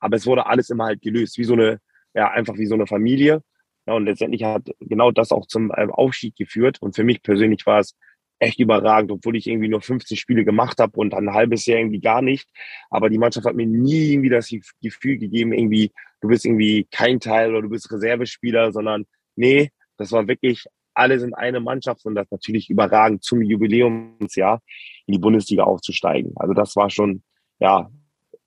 aber 0.00 0.16
es 0.16 0.26
wurde 0.26 0.46
alles 0.46 0.68
immer 0.68 0.84
halt 0.84 1.00
gelöst, 1.00 1.38
wie 1.38 1.44
so 1.44 1.54
eine, 1.54 1.80
ja, 2.14 2.30
einfach 2.30 2.56
wie 2.58 2.66
so 2.66 2.74
eine 2.74 2.86
Familie. 2.86 3.42
Ja, 3.86 3.94
und 3.94 4.04
letztendlich 4.04 4.44
hat 4.44 4.68
genau 4.80 5.10
das 5.10 5.32
auch 5.32 5.46
zum 5.46 5.72
ähm, 5.76 5.90
Aufstieg 5.90 6.36
geführt. 6.36 6.82
Und 6.82 6.94
für 6.94 7.04
mich 7.04 7.22
persönlich 7.22 7.64
war 7.64 7.80
es 7.80 7.96
echt 8.38 8.60
überragend, 8.60 9.10
obwohl 9.10 9.36
ich 9.36 9.46
irgendwie 9.46 9.68
nur 9.68 9.80
15 9.80 10.16
Spiele 10.16 10.44
gemacht 10.44 10.78
habe 10.78 10.98
und 10.98 11.14
ein 11.14 11.32
halbes 11.32 11.66
Jahr 11.66 11.78
irgendwie 11.78 12.00
gar 12.00 12.22
nicht. 12.22 12.48
Aber 12.90 13.10
die 13.10 13.18
Mannschaft 13.18 13.46
hat 13.46 13.56
mir 13.56 13.66
nie 13.66 14.12
irgendwie 14.12 14.28
das 14.28 14.52
Gefühl 14.80 15.18
gegeben, 15.18 15.52
irgendwie, 15.52 15.92
du 16.20 16.28
bist 16.28 16.44
irgendwie 16.44 16.86
kein 16.90 17.20
Teil 17.20 17.50
oder 17.50 17.62
du 17.62 17.70
bist 17.70 17.90
Reservespieler, 17.90 18.72
sondern 18.72 19.06
nee, 19.36 19.70
das 19.96 20.12
war 20.12 20.28
wirklich, 20.28 20.64
alle 20.94 21.18
sind 21.18 21.34
eine 21.34 21.60
Mannschaft 21.60 22.04
und 22.06 22.14
das 22.14 22.30
natürlich 22.30 22.70
überragend 22.70 23.22
zum 23.22 23.42
Jubiläumsjahr 23.42 24.60
in 25.06 25.12
die 25.12 25.18
Bundesliga 25.18 25.64
aufzusteigen. 25.64 26.32
Also 26.36 26.54
das 26.54 26.76
war 26.76 26.90
schon, 26.90 27.22
ja, 27.60 27.90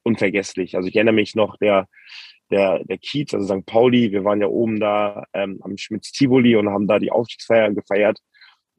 unvergesslich. 0.04 0.76
Also 0.76 0.90
ich 0.90 0.96
erinnere 0.96 1.16
mich 1.16 1.36
noch, 1.36 1.58
der, 1.58 1.88
der, 2.50 2.84
der 2.84 2.98
Kiez, 2.98 3.34
also 3.34 3.56
St. 3.56 3.66
Pauli, 3.66 4.12
wir 4.12 4.24
waren 4.24 4.42
ja 4.42 4.48
oben 4.48 4.80
da 4.80 5.26
ähm, 5.34 5.60
am 5.62 5.78
Schmitz-Tivoli 5.78 6.56
und 6.56 6.70
haben 6.70 6.88
da 6.88 7.00
die 7.00 7.12
Aufstiegsfeier 7.12 7.72
gefeiert. 7.72 8.20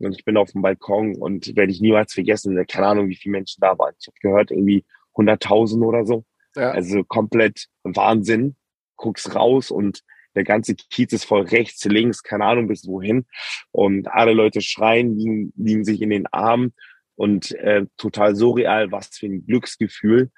Und 0.02 0.16
ich 0.18 0.24
bin 0.24 0.36
auf 0.36 0.52
dem 0.52 0.62
Balkon 0.62 1.16
und 1.16 1.54
werde 1.56 1.72
ich 1.72 1.80
niemals 1.80 2.12
vergessen, 2.12 2.62
keine 2.66 2.86
Ahnung, 2.86 3.08
wie 3.08 3.16
viele 3.16 3.32
Menschen 3.32 3.60
da 3.60 3.78
waren. 3.78 3.94
Ich 4.00 4.06
habe 4.06 4.16
gehört, 4.20 4.50
irgendwie 4.50 4.84
100.000 5.14 5.84
oder 5.84 6.04
so. 6.04 6.24
Ja. 6.56 6.70
Also 6.70 7.04
komplett 7.04 7.66
Wahnsinn. 7.84 8.56
Guckst 8.96 9.34
raus 9.34 9.70
und 9.70 10.02
der 10.34 10.44
ganze 10.44 10.74
Kiez 10.74 11.12
ist 11.12 11.24
voll 11.24 11.42
rechts, 11.42 11.84
links, 11.84 12.22
keine 12.22 12.44
Ahnung 12.44 12.68
bis 12.68 12.86
wohin. 12.86 13.26
Und 13.70 14.08
alle 14.08 14.32
Leute 14.32 14.60
schreien, 14.60 15.18
liegen, 15.18 15.52
liegen 15.56 15.84
sich 15.84 16.00
in 16.00 16.10
den 16.10 16.26
Armen 16.26 16.72
und 17.14 17.52
äh, 17.52 17.86
total 17.96 18.34
surreal, 18.34 18.90
was 18.90 19.08
für 19.08 19.26
ein 19.26 19.44
Glücksgefühl 19.46 20.30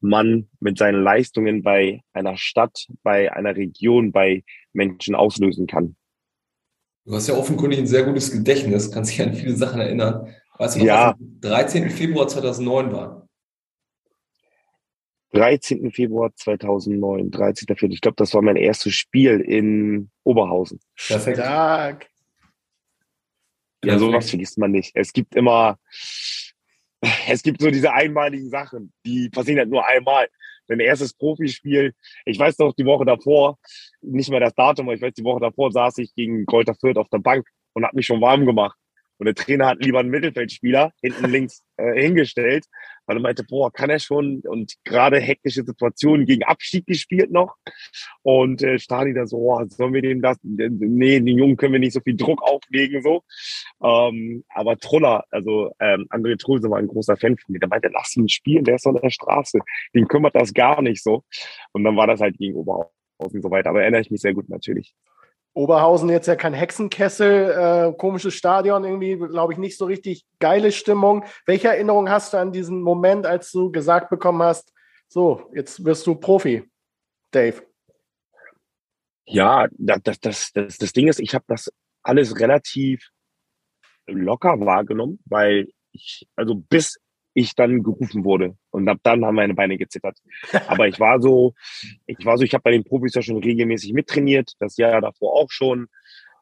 man 0.00 0.48
mit 0.60 0.78
seinen 0.78 1.02
Leistungen 1.02 1.62
bei 1.62 2.02
einer 2.12 2.36
Stadt, 2.36 2.86
bei 3.02 3.32
einer 3.32 3.56
Region, 3.56 4.12
bei 4.12 4.44
Menschen 4.72 5.14
auslösen 5.14 5.66
kann. 5.66 5.96
Du 7.10 7.16
hast 7.16 7.26
ja 7.26 7.34
offenkundig 7.34 7.80
ein 7.80 7.88
sehr 7.88 8.04
gutes 8.04 8.30
Gedächtnis, 8.30 8.92
kannst 8.92 9.10
dich 9.10 9.20
an 9.20 9.34
viele 9.34 9.56
Sachen 9.56 9.80
erinnern. 9.80 10.32
Weißt 10.58 10.76
du 10.76 10.78
noch, 10.78 10.86
ja. 10.86 11.08
was 11.08 11.20
am 11.20 11.40
13. 11.40 11.90
Februar 11.90 12.28
2009 12.28 12.92
war? 12.92 13.28
13. 15.32 15.90
Februar 15.90 16.32
2009, 16.32 17.32
13. 17.32 17.66
Februar. 17.66 17.92
Ich 17.92 18.00
glaube, 18.00 18.14
das 18.14 18.32
war 18.32 18.42
mein 18.42 18.54
erstes 18.54 18.94
Spiel 18.94 19.40
in 19.40 20.08
Oberhausen. 20.22 20.78
Perfekt. 21.08 21.38
Stark. 21.38 22.08
Ja, 23.84 23.98
sowas 23.98 24.30
vergisst 24.30 24.58
man 24.58 24.70
nicht. 24.70 24.92
Es 24.94 25.12
gibt 25.12 25.34
immer, 25.34 25.80
es 27.28 27.42
gibt 27.42 27.60
so 27.60 27.72
diese 27.72 27.92
einmaligen 27.92 28.50
Sachen, 28.50 28.92
die 29.04 29.30
passieren 29.30 29.58
halt 29.58 29.70
nur 29.70 29.84
einmal 29.84 30.28
dein 30.70 30.80
erstes 30.80 31.12
Profispiel. 31.12 31.92
Ich 32.24 32.38
weiß 32.38 32.58
noch, 32.58 32.74
die 32.74 32.86
Woche 32.86 33.04
davor, 33.04 33.58
nicht 34.00 34.30
mehr 34.30 34.40
das 34.40 34.54
Datum, 34.54 34.86
aber 34.86 34.94
ich 34.94 35.02
weiß, 35.02 35.12
die 35.14 35.24
Woche 35.24 35.40
davor 35.40 35.72
saß 35.72 35.98
ich 35.98 36.14
gegen 36.14 36.46
Kräuter 36.46 36.74
Fürth 36.74 36.96
auf 36.96 37.08
der 37.08 37.18
Bank 37.18 37.46
und 37.74 37.84
habe 37.84 37.96
mich 37.96 38.06
schon 38.06 38.20
warm 38.20 38.46
gemacht. 38.46 38.79
Und 39.20 39.26
der 39.26 39.34
Trainer 39.34 39.66
hat 39.66 39.84
lieber 39.84 40.00
einen 40.00 40.08
Mittelfeldspieler 40.08 40.92
hinten 41.02 41.30
links 41.30 41.62
äh, 41.76 42.00
hingestellt, 42.00 42.64
weil 43.04 43.18
er 43.18 43.20
meinte, 43.20 43.44
boah, 43.44 43.70
kann 43.70 43.90
er 43.90 43.98
schon? 43.98 44.40
Und 44.48 44.76
gerade 44.84 45.20
hektische 45.20 45.62
Situationen 45.62 46.24
gegen 46.24 46.42
Abstieg 46.44 46.86
gespielt 46.86 47.30
noch. 47.30 47.56
Und 48.22 48.62
äh, 48.62 48.78
Stani 48.78 49.12
dann 49.12 49.26
so, 49.26 49.36
boah, 49.36 49.66
sollen 49.68 49.92
wir 49.92 50.00
den 50.00 50.22
das? 50.22 50.38
Nee, 50.42 51.20
den 51.20 51.36
Jungen 51.36 51.58
können 51.58 51.74
wir 51.74 51.80
nicht 51.80 51.92
so 51.92 52.00
viel 52.00 52.16
Druck 52.16 52.42
auflegen, 52.42 53.02
so. 53.02 53.22
Ähm, 53.84 54.42
aber 54.48 54.78
Troller, 54.78 55.24
also 55.30 55.70
ähm, 55.80 56.06
André 56.08 56.38
Trulse 56.38 56.70
war 56.70 56.78
ein 56.78 56.88
großer 56.88 57.18
Fan 57.18 57.36
von 57.36 57.52
mir. 57.52 57.58
Der 57.58 57.68
meinte, 57.68 57.90
lass 57.92 58.16
ihn 58.16 58.26
spielen, 58.30 58.64
der 58.64 58.76
ist 58.76 58.86
an 58.86 58.94
der 58.94 59.10
Straße. 59.10 59.58
Den 59.94 60.08
kümmert 60.08 60.34
das 60.34 60.54
gar 60.54 60.80
nicht 60.80 61.02
so. 61.02 61.24
Und 61.72 61.84
dann 61.84 61.94
war 61.94 62.06
das 62.06 62.20
halt 62.20 62.38
gegen 62.38 62.54
Oberhausen 62.54 62.90
und 63.18 63.42
so 63.42 63.50
weiter. 63.50 63.68
Aber 63.68 63.82
erinnere 63.82 64.00
ich 64.00 64.10
mich 64.10 64.22
sehr 64.22 64.32
gut 64.32 64.48
natürlich. 64.48 64.94
Oberhausen 65.52 66.08
jetzt 66.10 66.26
ja 66.26 66.36
kein 66.36 66.54
Hexenkessel, 66.54 67.50
äh, 67.50 67.92
komisches 67.96 68.34
Stadion, 68.34 68.84
irgendwie, 68.84 69.16
glaube 69.16 69.52
ich, 69.52 69.58
nicht 69.58 69.76
so 69.76 69.84
richtig 69.84 70.24
geile 70.38 70.70
Stimmung. 70.70 71.24
Welche 71.44 71.68
Erinnerung 71.68 72.08
hast 72.08 72.32
du 72.32 72.38
an 72.38 72.52
diesen 72.52 72.80
Moment, 72.82 73.26
als 73.26 73.50
du 73.50 73.72
gesagt 73.72 74.10
bekommen 74.10 74.42
hast, 74.42 74.72
so, 75.08 75.50
jetzt 75.52 75.84
wirst 75.84 76.06
du 76.06 76.14
Profi, 76.14 76.70
Dave? 77.32 77.62
Ja, 79.26 79.66
das, 79.72 80.20
das, 80.20 80.52
das, 80.52 80.78
das 80.78 80.92
Ding 80.92 81.08
ist, 81.08 81.18
ich 81.18 81.34
habe 81.34 81.44
das 81.48 81.70
alles 82.02 82.38
relativ 82.38 83.08
locker 84.06 84.60
wahrgenommen, 84.60 85.18
weil 85.24 85.68
ich, 85.92 86.28
also 86.36 86.54
bis 86.54 86.98
ich 87.40 87.54
dann 87.54 87.82
gerufen 87.82 88.24
wurde. 88.24 88.56
Und 88.70 88.88
ab 88.88 88.98
dann 89.02 89.24
haben 89.24 89.34
meine 89.34 89.54
Beine 89.54 89.76
gezittert. 89.78 90.18
Aber 90.68 90.88
ich 90.88 91.00
war 91.00 91.20
so, 91.20 91.54
ich 92.06 92.24
war 92.24 92.38
so, 92.38 92.44
ich 92.44 92.54
habe 92.54 92.62
bei 92.62 92.70
den 92.72 92.84
Profis 92.84 93.14
ja 93.14 93.22
schon 93.22 93.42
regelmäßig 93.42 93.92
mittrainiert, 93.92 94.52
das 94.58 94.76
Jahr 94.76 95.00
davor 95.00 95.34
auch 95.34 95.50
schon. 95.50 95.88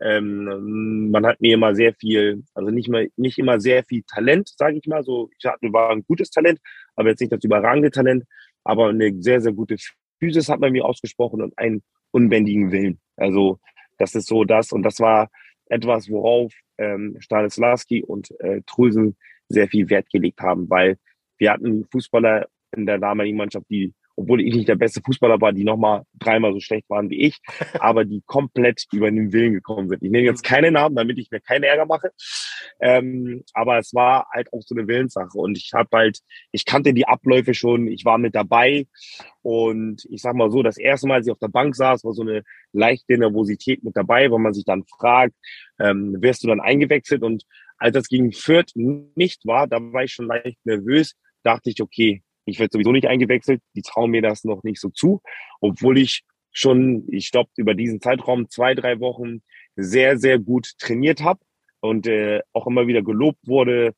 Ähm, 0.00 1.10
man 1.10 1.26
hat 1.26 1.40
mir 1.40 1.54
immer 1.54 1.74
sehr 1.74 1.92
viel, 1.94 2.44
also 2.54 2.70
nicht 2.70 2.88
mehr, 2.88 3.08
nicht 3.16 3.38
immer 3.38 3.60
sehr 3.60 3.82
viel 3.84 4.02
Talent, 4.06 4.48
sage 4.56 4.78
ich 4.80 4.86
mal. 4.86 5.02
So, 5.02 5.30
ich 5.38 5.44
hatte 5.44 5.72
war 5.72 5.90
ein 5.90 6.04
gutes 6.04 6.30
Talent, 6.30 6.60
aber 6.94 7.10
jetzt 7.10 7.20
nicht 7.20 7.32
das 7.32 7.42
überragende 7.42 7.90
Talent, 7.90 8.24
aber 8.64 8.88
eine 8.88 9.12
sehr, 9.20 9.40
sehr 9.40 9.52
gute 9.52 9.76
Physis 10.20 10.48
hat 10.48 10.60
man 10.60 10.72
mir 10.72 10.84
ausgesprochen 10.84 11.42
und 11.42 11.58
einen 11.58 11.82
unbändigen 12.12 12.70
Willen. 12.70 13.00
Also 13.16 13.58
das 13.98 14.14
ist 14.14 14.28
so 14.28 14.44
das 14.44 14.72
und 14.72 14.82
das 14.82 15.00
war 15.00 15.30
etwas, 15.66 16.08
worauf 16.08 16.52
ähm, 16.78 17.16
Stanislavski 17.18 18.02
und 18.02 18.30
äh, 18.40 18.62
Trulsen 18.66 19.16
sehr 19.48 19.68
viel 19.68 19.88
Wert 19.90 20.08
gelegt 20.10 20.40
haben, 20.40 20.68
weil 20.68 20.96
wir 21.38 21.52
hatten 21.52 21.86
Fußballer 21.90 22.46
in 22.76 22.86
der 22.86 22.98
damaligen 22.98 23.36
Mannschaft, 23.36 23.66
die, 23.70 23.94
obwohl 24.16 24.40
ich 24.40 24.54
nicht 24.54 24.68
der 24.68 24.74
beste 24.74 25.00
Fußballer 25.00 25.40
war, 25.40 25.52
die 25.52 25.64
nochmal 25.64 26.02
dreimal 26.18 26.52
so 26.52 26.60
schlecht 26.60 26.90
waren 26.90 27.08
wie 27.08 27.22
ich, 27.22 27.38
aber 27.80 28.04
die 28.04 28.22
komplett 28.26 28.84
über 28.92 29.10
den 29.10 29.32
Willen 29.32 29.54
gekommen 29.54 29.88
sind. 29.88 30.02
Ich 30.02 30.10
nenne 30.10 30.24
jetzt 30.24 30.42
keine 30.42 30.70
Namen, 30.70 30.96
damit 30.96 31.18
ich 31.18 31.30
mir 31.30 31.40
keinen 31.40 31.62
Ärger 31.62 31.86
mache. 31.86 32.10
Ähm, 32.80 33.44
aber 33.54 33.78
es 33.78 33.94
war 33.94 34.26
halt 34.32 34.52
auch 34.52 34.62
so 34.62 34.74
eine 34.74 34.86
Willenssache. 34.86 35.38
Und 35.38 35.56
ich 35.56 35.72
habe 35.72 35.88
halt, 35.92 36.18
ich 36.52 36.64
kannte 36.64 36.92
die 36.92 37.06
Abläufe 37.06 37.54
schon, 37.54 37.86
ich 37.86 38.04
war 38.04 38.18
mit 38.18 38.34
dabei. 38.34 38.86
Und 39.42 40.04
ich 40.10 40.20
sag 40.20 40.34
mal 40.34 40.50
so, 40.50 40.62
das 40.62 40.78
erste 40.78 41.06
Mal, 41.06 41.14
als 41.16 41.26
ich 41.26 41.32
auf 41.32 41.38
der 41.38 41.48
Bank 41.48 41.74
saß, 41.74 42.04
war 42.04 42.12
so 42.12 42.22
eine 42.22 42.42
leichte 42.72 43.16
Nervosität 43.16 43.82
mit 43.82 43.96
dabei, 43.96 44.30
wo 44.30 44.38
man 44.38 44.52
sich 44.52 44.64
dann 44.64 44.84
fragt, 44.84 45.34
ähm, 45.80 46.16
wirst 46.20 46.42
du 46.44 46.48
dann 46.48 46.60
eingewechselt? 46.60 47.22
Und 47.22 47.44
als 47.78 47.94
das 47.94 48.08
gegen 48.08 48.32
Fürth 48.32 48.72
nicht 48.74 49.46
war, 49.46 49.66
da 49.66 49.78
war 49.80 50.04
ich 50.04 50.12
schon 50.12 50.26
leicht 50.26 50.58
nervös, 50.64 51.14
dachte 51.42 51.70
ich, 51.70 51.80
okay, 51.80 52.22
ich 52.44 52.58
werde 52.58 52.70
sowieso 52.72 52.92
nicht 52.92 53.06
eingewechselt, 53.06 53.60
die 53.74 53.82
trauen 53.82 54.10
mir 54.10 54.22
das 54.22 54.44
noch 54.44 54.62
nicht 54.62 54.80
so 54.80 54.88
zu, 54.90 55.20
obwohl 55.60 55.98
ich 55.98 56.22
schon, 56.52 57.06
ich 57.10 57.30
glaube, 57.30 57.50
über 57.56 57.74
diesen 57.74 58.00
Zeitraum 58.00 58.48
zwei, 58.48 58.74
drei 58.74 59.00
Wochen 59.00 59.42
sehr, 59.76 60.18
sehr 60.18 60.38
gut 60.38 60.72
trainiert 60.78 61.22
habe 61.22 61.40
und 61.80 62.06
äh, 62.06 62.40
auch 62.52 62.66
immer 62.66 62.86
wieder 62.86 63.02
gelobt 63.02 63.46
wurde. 63.46 63.94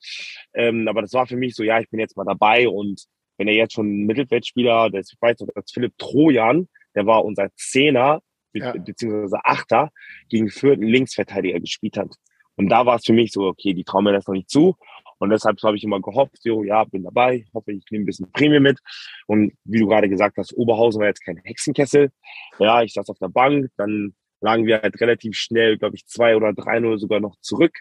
Ähm, 0.52 0.88
aber 0.88 1.00
das 1.00 1.12
war 1.12 1.26
für 1.26 1.36
mich 1.36 1.54
so, 1.54 1.62
ja, 1.62 1.80
ich 1.80 1.88
bin 1.88 2.00
jetzt 2.00 2.16
mal 2.16 2.24
dabei 2.24 2.68
und 2.68 3.04
wenn 3.38 3.48
er 3.48 3.54
jetzt 3.54 3.72
schon 3.72 3.86
ein 3.86 4.06
Mittelfeldspieler, 4.06 4.90
das, 4.90 5.12
ich 5.12 5.18
weiß 5.20 5.40
noch, 5.40 5.48
dass 5.54 5.72
Philipp 5.72 5.96
Trojan, 5.96 6.68
der 6.94 7.06
war 7.06 7.24
unser 7.24 7.48
Zehner, 7.56 8.20
ja. 8.52 8.72
beziehungsweise 8.72 9.38
Achter, 9.44 9.90
gegen 10.28 10.50
Fürth 10.50 10.80
Linksverteidiger 10.80 11.60
gespielt 11.60 11.96
hat. 11.96 12.14
Und 12.56 12.68
da 12.68 12.84
war 12.86 12.96
es 12.96 13.06
für 13.06 13.12
mich 13.12 13.32
so, 13.32 13.46
okay, 13.46 13.74
die 13.74 13.84
trauen 13.84 14.04
mir 14.04 14.12
das 14.12 14.26
noch 14.26 14.34
nicht 14.34 14.50
zu. 14.50 14.76
Und 15.18 15.30
deshalb 15.30 15.62
habe 15.62 15.76
ich 15.76 15.84
immer 15.84 16.00
gehofft, 16.00 16.42
so, 16.42 16.64
ja, 16.64 16.84
bin 16.84 17.04
dabei, 17.04 17.44
hoffe, 17.52 17.72
ich 17.72 17.84
nehme 17.90 18.04
ein 18.04 18.06
bisschen 18.06 18.32
Prämie 18.32 18.60
mit. 18.60 18.78
Und 19.26 19.52
wie 19.64 19.78
du 19.78 19.86
gerade 19.86 20.08
gesagt 20.08 20.38
hast, 20.38 20.56
Oberhausen 20.56 21.00
war 21.00 21.08
jetzt 21.08 21.24
kein 21.24 21.36
Hexenkessel. 21.36 22.10
Ja, 22.58 22.82
ich 22.82 22.94
saß 22.94 23.08
auf 23.08 23.18
der 23.18 23.28
Bank, 23.28 23.70
dann 23.76 24.14
lagen 24.40 24.66
wir 24.66 24.80
halt 24.80 24.98
relativ 25.00 25.36
schnell, 25.36 25.76
glaube 25.76 25.96
ich, 25.96 26.06
zwei 26.06 26.36
oder 26.36 26.52
drei 26.54 26.80
nur 26.80 26.98
sogar 26.98 27.20
noch 27.20 27.36
zurück. 27.40 27.78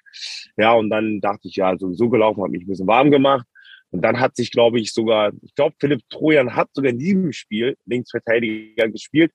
Ja, 0.58 0.74
und 0.74 0.90
dann 0.90 1.22
dachte 1.22 1.48
ich, 1.48 1.56
ja, 1.56 1.78
sowieso 1.78 2.10
gelaufen, 2.10 2.42
habe 2.42 2.52
mich 2.52 2.64
ein 2.64 2.68
bisschen 2.68 2.88
warm 2.88 3.12
gemacht. 3.12 3.46
Und 3.92 4.02
dann 4.02 4.20
hat 4.20 4.36
sich, 4.36 4.52
glaube 4.52 4.80
ich, 4.80 4.94
sogar, 4.94 5.32
ich 5.42 5.56
glaube, 5.56 5.76
Philipp 5.80 6.02
Trojan 6.10 6.56
hat 6.56 6.70
sogar 6.74 6.92
in 6.92 7.00
diesem 7.00 7.32
Spiel 7.32 7.78
Linksverteidiger 7.86 8.90
gespielt. 8.90 9.32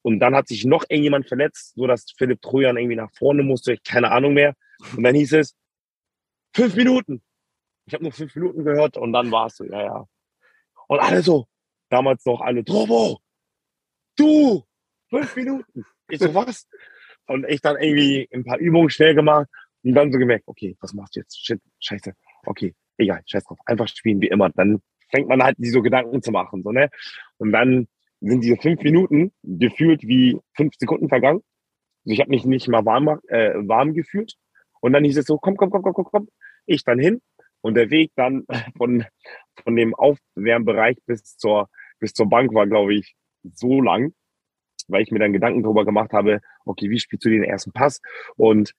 Und 0.00 0.18
dann 0.18 0.34
hat 0.34 0.48
sich 0.48 0.64
noch 0.64 0.84
irgendjemand 0.88 1.28
verletzt, 1.28 1.74
so 1.76 1.86
dass 1.86 2.06
Philipp 2.16 2.42
Trojan 2.42 2.76
irgendwie 2.76 2.96
nach 2.96 3.12
vorne 3.16 3.44
musste, 3.44 3.76
keine 3.86 4.10
Ahnung 4.10 4.34
mehr. 4.34 4.54
Und 4.96 5.02
dann 5.02 5.14
hieß 5.14 5.32
es, 5.34 5.56
fünf 6.54 6.74
Minuten. 6.76 7.22
Ich 7.86 7.94
habe 7.94 8.04
nur 8.04 8.12
fünf 8.12 8.34
Minuten 8.34 8.64
gehört 8.64 8.96
und 8.96 9.12
dann 9.12 9.30
war 9.30 9.46
es 9.46 9.56
so, 9.56 9.64
ja, 9.64 9.82
ja. 9.82 10.06
Und 10.88 11.00
alle 11.00 11.22
so, 11.22 11.46
damals 11.88 12.24
noch 12.24 12.40
alle, 12.40 12.62
Drobo, 12.62 13.20
du, 14.16 14.64
fünf 15.08 15.34
Minuten. 15.36 15.84
Ich 16.08 16.18
so, 16.18 16.34
was? 16.34 16.68
Und 17.26 17.48
ich 17.48 17.60
dann 17.60 17.76
irgendwie 17.80 18.28
ein 18.32 18.44
paar 18.44 18.58
Übungen 18.58 18.90
schnell 18.90 19.14
gemacht 19.14 19.48
und 19.82 19.94
dann 19.94 20.12
so 20.12 20.18
gemerkt, 20.18 20.44
okay, 20.46 20.76
was 20.80 20.92
machst 20.92 21.16
du 21.16 21.20
jetzt? 21.20 21.44
Shit, 21.44 21.60
scheiße. 21.80 22.12
Okay, 22.44 22.74
egal, 22.98 23.22
scheiß 23.26 23.44
drauf. 23.44 23.58
Einfach 23.66 23.88
spielen 23.88 24.20
wie 24.20 24.28
immer. 24.28 24.50
Dann 24.50 24.82
fängt 25.10 25.28
man 25.28 25.42
halt, 25.42 25.56
diese 25.58 25.74
so 25.74 25.82
Gedanken 25.82 26.22
zu 26.22 26.30
machen, 26.30 26.62
so, 26.62 26.72
ne? 26.72 26.90
Und 27.38 27.52
dann 27.52 27.88
sind 28.20 28.42
diese 28.42 28.56
fünf 28.56 28.82
Minuten 28.82 29.32
gefühlt 29.42 30.02
wie 30.02 30.38
fünf 30.54 30.74
Sekunden 30.78 31.08
vergangen. 31.08 31.42
Also 32.04 32.14
ich 32.14 32.20
habe 32.20 32.30
mich 32.30 32.44
nicht 32.44 32.68
mal 32.68 32.84
warm, 32.84 33.20
äh, 33.28 33.54
warm 33.66 33.94
gefühlt. 33.94 34.34
Und 34.82 34.92
dann 34.92 35.04
hieß 35.04 35.16
es 35.16 35.26
so, 35.26 35.38
komm, 35.38 35.56
komm, 35.56 35.70
komm, 35.70 35.82
komm, 35.82 35.94
komm, 35.94 36.08
komm. 36.10 36.28
Ich 36.66 36.84
dann 36.84 36.98
hin, 36.98 37.20
und 37.62 37.74
der 37.74 37.90
Weg 37.90 38.12
dann 38.14 38.44
von, 38.76 39.04
von 39.62 39.76
dem 39.76 39.94
Aufwärmbereich 39.94 40.98
bis 41.06 41.36
zur, 41.38 41.70
bis 41.98 42.12
zur 42.12 42.28
Bank 42.28 42.52
war, 42.52 42.66
glaube 42.66 42.94
ich, 42.94 43.14
so 43.54 43.80
lang, 43.80 44.12
weil 44.88 45.02
ich 45.02 45.10
mir 45.10 45.20
dann 45.20 45.32
Gedanken 45.32 45.62
darüber 45.62 45.84
gemacht 45.84 46.12
habe, 46.12 46.40
okay, 46.66 46.90
wie 46.90 46.98
spielst 46.98 47.24
du 47.24 47.30
den 47.30 47.44
ersten 47.44 47.72
Pass? 47.72 48.00
Und 48.36 48.74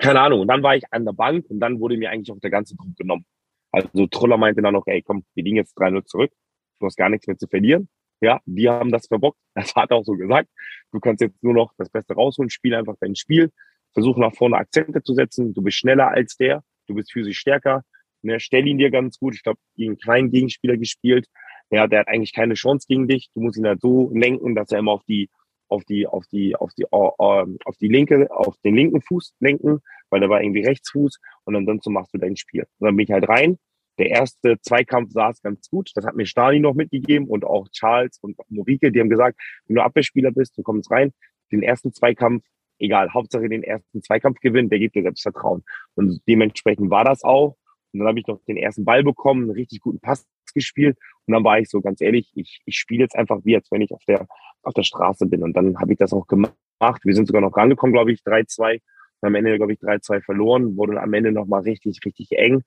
keine 0.00 0.20
Ahnung. 0.20 0.40
Und 0.40 0.48
dann 0.48 0.62
war 0.62 0.74
ich 0.74 0.84
an 0.92 1.04
der 1.04 1.12
Bank 1.12 1.46
und 1.48 1.60
dann 1.60 1.78
wurde 1.80 1.96
mir 1.96 2.10
eigentlich 2.10 2.32
auch 2.32 2.40
der 2.40 2.50
ganze 2.50 2.74
Druck 2.74 2.96
genommen. 2.96 3.24
Also 3.70 4.06
Truller 4.06 4.38
meinte 4.38 4.62
dann 4.62 4.72
noch, 4.72 4.86
ey, 4.86 5.02
komm, 5.02 5.24
wir 5.34 5.44
liegen 5.44 5.56
jetzt 5.56 5.76
3-0 5.78 6.04
zurück. 6.06 6.32
Du 6.80 6.86
hast 6.86 6.96
gar 6.96 7.10
nichts 7.10 7.26
mehr 7.26 7.36
zu 7.36 7.46
verlieren. 7.46 7.88
Ja, 8.20 8.40
wir 8.46 8.72
haben 8.72 8.90
das 8.90 9.06
verbockt. 9.06 9.38
Das 9.54 9.74
hat 9.74 9.90
er 9.90 9.98
auch 9.98 10.04
so 10.04 10.12
gesagt. 10.12 10.48
Du 10.92 11.00
kannst 11.00 11.20
jetzt 11.20 11.42
nur 11.42 11.52
noch 11.52 11.72
das 11.76 11.90
Beste 11.90 12.14
rausholen, 12.14 12.50
spiel 12.50 12.74
einfach 12.74 12.94
dein 13.00 13.14
Spiel, 13.14 13.52
versuch 13.98 14.16
nach 14.16 14.34
vorne 14.34 14.56
Akzente 14.56 15.02
zu 15.02 15.14
setzen. 15.14 15.54
Du 15.54 15.62
bist 15.62 15.76
schneller 15.76 16.08
als 16.08 16.36
der, 16.36 16.62
du 16.86 16.94
bist 16.94 17.12
physisch 17.12 17.38
stärker. 17.38 17.82
Ne, 18.22 18.38
stell 18.38 18.66
ihn 18.66 18.78
dir 18.78 18.90
ganz 18.90 19.18
gut. 19.18 19.34
Ich 19.34 19.42
glaube, 19.42 19.58
gegen 19.76 19.90
einen 19.90 19.98
kleinen 19.98 20.30
Gegenspieler 20.30 20.76
gespielt. 20.76 21.26
Ja, 21.70 21.86
der 21.86 22.00
hat 22.00 22.08
eigentlich 22.08 22.32
keine 22.32 22.54
Chance 22.54 22.86
gegen 22.88 23.08
dich. 23.08 23.28
Du 23.34 23.40
musst 23.40 23.58
ihn 23.58 23.66
halt 23.66 23.80
so 23.80 24.10
lenken, 24.14 24.54
dass 24.54 24.70
er 24.70 24.78
immer 24.78 24.92
auf 24.92 25.04
die, 25.04 25.28
auf 25.68 25.84
die, 25.84 26.06
auf 26.06 26.26
die, 26.26 26.56
auf 26.56 26.72
die, 26.74 26.84
uh, 26.84 27.10
auf 27.18 27.76
die 27.80 27.88
linke, 27.88 28.30
auf 28.30 28.56
den 28.64 28.74
linken 28.74 29.02
Fuß 29.02 29.34
lenken, 29.40 29.80
weil 30.10 30.20
der 30.20 30.30
war 30.30 30.42
irgendwie 30.42 30.64
Rechtsfuß 30.64 31.18
und 31.44 31.56
ansonsten 31.56 31.92
machst 31.92 32.14
du 32.14 32.18
dein 32.18 32.36
Spiel. 32.36 32.62
Und 32.78 32.86
dann 32.86 32.96
bin 32.96 33.04
ich 33.04 33.12
halt 33.12 33.28
rein. 33.28 33.58
Der 33.98 34.10
erste 34.10 34.60
Zweikampf 34.60 35.10
saß 35.12 35.42
ganz 35.42 35.68
gut. 35.70 35.90
Das 35.94 36.06
hat 36.06 36.14
mir 36.14 36.26
Stani 36.26 36.60
noch 36.60 36.74
mitgegeben 36.74 37.26
und 37.26 37.44
auch 37.44 37.68
Charles 37.70 38.18
und 38.22 38.36
Morike. 38.48 38.92
Die 38.92 39.00
haben 39.00 39.10
gesagt, 39.10 39.40
wenn 39.66 39.76
du 39.76 39.82
Abwehrspieler 39.82 40.30
bist, 40.30 40.56
du 40.56 40.62
kommst 40.62 40.90
rein. 40.90 41.12
Den 41.50 41.62
ersten 41.62 41.92
Zweikampf, 41.92 42.44
egal, 42.78 43.12
Hauptsache 43.12 43.48
den 43.48 43.62
ersten 43.62 44.02
Zweikampf 44.02 44.40
gewinnen, 44.40 44.68
der 44.68 44.78
gibt 44.78 44.94
dir 44.94 45.02
Selbstvertrauen. 45.02 45.64
Und 45.94 46.20
dementsprechend 46.28 46.90
war 46.90 47.04
das 47.04 47.24
auch. 47.24 47.56
Und 47.92 48.00
dann 48.00 48.08
habe 48.08 48.20
ich 48.20 48.26
noch 48.26 48.40
den 48.46 48.56
ersten 48.56 48.84
Ball 48.84 49.02
bekommen, 49.02 49.44
einen 49.44 49.52
richtig 49.52 49.80
guten 49.80 50.00
Pass 50.00 50.26
gespielt. 50.54 50.98
Und 51.26 51.34
dann 51.34 51.44
war 51.44 51.58
ich 51.58 51.68
so 51.68 51.80
ganz 51.80 52.00
ehrlich, 52.00 52.30
ich, 52.34 52.60
ich 52.64 52.76
spiele 52.76 53.02
jetzt 53.02 53.16
einfach 53.16 53.40
wie, 53.44 53.56
als 53.56 53.70
wenn 53.70 53.80
ich 53.80 53.92
auf 53.92 54.04
der, 54.06 54.26
auf 54.62 54.74
der 54.74 54.82
Straße 54.82 55.26
bin. 55.26 55.42
Und 55.42 55.54
dann 55.56 55.78
habe 55.78 55.92
ich 55.92 55.98
das 55.98 56.12
auch 56.12 56.26
gemacht. 56.26 56.54
Wir 57.02 57.14
sind 57.14 57.26
sogar 57.26 57.42
noch 57.42 57.56
rangekommen, 57.56 57.92
glaube 57.92 58.12
ich, 58.12 58.20
3-2. 58.20 58.80
Am 59.20 59.34
Ende, 59.34 59.56
glaube 59.56 59.72
ich, 59.72 59.80
3-2 59.80 60.22
verloren, 60.22 60.76
wurde 60.76 61.00
am 61.00 61.12
Ende 61.12 61.32
nochmal 61.32 61.62
richtig, 61.62 61.98
richtig 62.04 62.32
eng. 62.32 62.62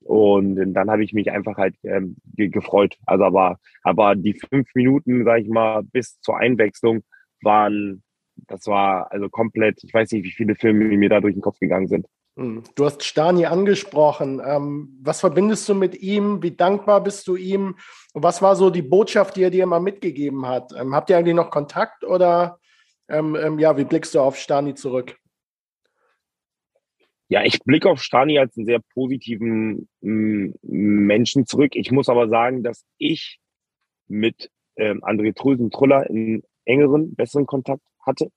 Und 0.00 0.74
dann 0.74 0.90
habe 0.90 1.02
ich 1.02 1.12
mich 1.12 1.32
einfach 1.32 1.56
halt 1.56 1.74
ähm, 1.82 2.16
gefreut. 2.36 2.96
Also 3.06 3.24
aber, 3.24 3.58
aber 3.82 4.14
die 4.14 4.34
fünf 4.34 4.68
Minuten, 4.74 5.24
sage 5.24 5.42
ich 5.42 5.48
mal, 5.48 5.82
bis 5.82 6.20
zur 6.20 6.36
Einwechslung 6.36 7.02
waren, 7.42 8.02
das 8.46 8.66
war 8.66 9.10
also 9.12 9.28
komplett, 9.28 9.82
ich 9.82 9.92
weiß 9.92 10.12
nicht, 10.12 10.24
wie 10.24 10.32
viele 10.32 10.54
Filme 10.54 10.84
mir 10.84 11.08
da 11.08 11.20
durch 11.20 11.34
den 11.34 11.42
Kopf 11.42 11.58
gegangen 11.58 11.88
sind. 11.88 12.06
Hm. 12.36 12.62
Du 12.74 12.84
hast 12.84 13.02
Stani 13.02 13.46
angesprochen. 13.46 14.42
Ähm, 14.44 14.98
was 15.02 15.20
verbindest 15.20 15.68
du 15.68 15.74
mit 15.74 16.00
ihm? 16.02 16.42
Wie 16.42 16.54
dankbar 16.54 17.02
bist 17.02 17.26
du 17.28 17.36
ihm? 17.36 17.76
Und 18.12 18.22
was 18.22 18.42
war 18.42 18.56
so 18.56 18.70
die 18.70 18.82
Botschaft, 18.82 19.36
die 19.36 19.42
er 19.42 19.50
dir 19.50 19.64
immer 19.64 19.80
mitgegeben 19.80 20.46
hat? 20.46 20.72
Ähm, 20.78 20.94
habt 20.94 21.08
ihr 21.08 21.16
eigentlich 21.16 21.34
noch 21.34 21.50
Kontakt 21.50 22.04
oder 22.04 22.58
ähm, 23.08 23.58
ja, 23.58 23.76
wie 23.78 23.84
blickst 23.84 24.14
du 24.14 24.20
auf 24.20 24.36
Stani 24.36 24.74
zurück? 24.74 25.16
Ja, 27.28 27.42
ich 27.42 27.60
blicke 27.64 27.90
auf 27.90 28.02
Stani 28.02 28.38
als 28.38 28.56
einen 28.56 28.66
sehr 28.66 28.80
positiven 28.94 29.88
Menschen 30.00 31.46
zurück. 31.46 31.74
Ich 31.74 31.90
muss 31.90 32.08
aber 32.08 32.28
sagen, 32.28 32.62
dass 32.62 32.84
ich 32.98 33.40
mit 34.06 34.50
ähm, 34.76 35.02
André 35.02 35.34
Trösen-Truller 35.34 36.06
einen 36.08 36.42
engeren, 36.64 37.14
besseren 37.16 37.46
Kontakt 37.46 37.82
hatte. 38.06 38.28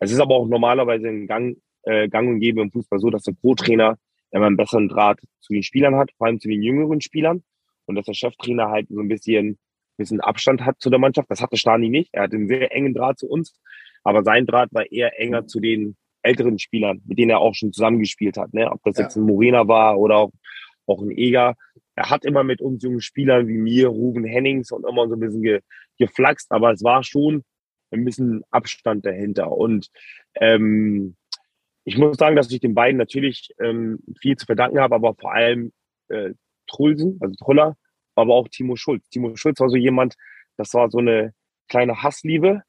Es 0.00 0.12
ist 0.12 0.20
aber 0.20 0.34
auch 0.34 0.46
normalerweise 0.46 1.08
ein 1.08 1.26
Gang 1.26 1.56
äh, 1.86 2.08
gang 2.08 2.28
und 2.28 2.40
gäbe 2.40 2.60
im 2.60 2.70
Fußball 2.70 2.98
so, 2.98 3.10
dass 3.10 3.22
der 3.22 3.34
Co-Trainer 3.40 3.96
immer 4.32 4.46
einen 4.46 4.56
besseren 4.56 4.88
Draht 4.88 5.20
zu 5.40 5.52
den 5.52 5.62
Spielern 5.62 5.94
hat, 5.96 6.10
vor 6.18 6.26
allem 6.26 6.40
zu 6.40 6.48
den 6.48 6.62
jüngeren 6.62 7.00
Spielern. 7.00 7.42
Und 7.86 7.94
dass 7.94 8.06
der 8.06 8.14
Cheftrainer 8.14 8.68
halt 8.68 8.88
so 8.88 9.00
ein 9.00 9.08
bisschen, 9.08 9.58
bisschen 9.96 10.20
Abstand 10.20 10.66
hat 10.66 10.80
zu 10.80 10.90
der 10.90 10.98
Mannschaft. 10.98 11.30
Das 11.30 11.40
hatte 11.40 11.56
Stani 11.56 11.88
nicht. 11.88 12.10
Er 12.12 12.24
hatte 12.24 12.36
einen 12.36 12.48
sehr 12.48 12.74
engen 12.74 12.92
Draht 12.92 13.18
zu 13.18 13.28
uns. 13.28 13.54
Aber 14.02 14.24
sein 14.24 14.46
Draht 14.46 14.72
war 14.72 14.90
eher 14.90 15.18
enger 15.20 15.46
zu 15.46 15.60
den 15.60 15.96
älteren 16.22 16.58
Spielern, 16.58 17.00
mit 17.06 17.18
denen 17.18 17.30
er 17.30 17.38
auch 17.38 17.54
schon 17.54 17.72
zusammengespielt 17.72 18.36
hat. 18.36 18.52
Ne? 18.52 18.70
Ob 18.70 18.82
das 18.82 18.98
ja. 18.98 19.04
jetzt 19.04 19.16
ein 19.16 19.22
Morena 19.22 19.68
war 19.68 19.98
oder 19.98 20.16
auch, 20.16 20.32
auch 20.86 21.00
ein 21.00 21.12
Eger. 21.12 21.54
Er 21.94 22.10
hat 22.10 22.24
immer 22.24 22.42
mit 22.42 22.60
uns 22.60 22.82
jungen 22.82 23.00
Spielern 23.00 23.46
wie 23.46 23.58
mir, 23.58 23.88
Ruben 23.88 24.24
Hennings 24.24 24.72
und 24.72 24.84
immer 24.84 25.08
so 25.08 25.14
ein 25.14 25.20
bisschen 25.20 25.42
ge, 25.42 25.60
geflaxt, 25.98 26.50
aber 26.50 26.72
es 26.72 26.82
war 26.82 27.04
schon 27.04 27.42
ein 27.90 28.04
bisschen 28.04 28.42
Abstand 28.50 29.06
dahinter. 29.06 29.52
Und 29.52 29.88
ähm, 30.34 31.16
ich 31.84 31.96
muss 31.96 32.16
sagen, 32.16 32.36
dass 32.36 32.50
ich 32.50 32.60
den 32.60 32.74
beiden 32.74 32.98
natürlich 32.98 33.50
ähm, 33.60 34.00
viel 34.20 34.36
zu 34.36 34.46
verdanken 34.46 34.80
habe, 34.80 34.94
aber 34.94 35.14
vor 35.14 35.32
allem 35.32 35.72
äh, 36.08 36.32
Trulsen, 36.66 37.18
also 37.20 37.34
Truller, 37.36 37.76
aber 38.16 38.34
auch 38.34 38.48
Timo 38.48 38.76
Schulz. 38.76 39.08
Timo 39.08 39.36
Schulz 39.36 39.60
war 39.60 39.68
so 39.68 39.76
jemand, 39.76 40.14
das 40.56 40.74
war 40.74 40.90
so 40.90 40.98
eine 40.98 41.32
kleine 41.68 42.02
Hassliebe. 42.02 42.62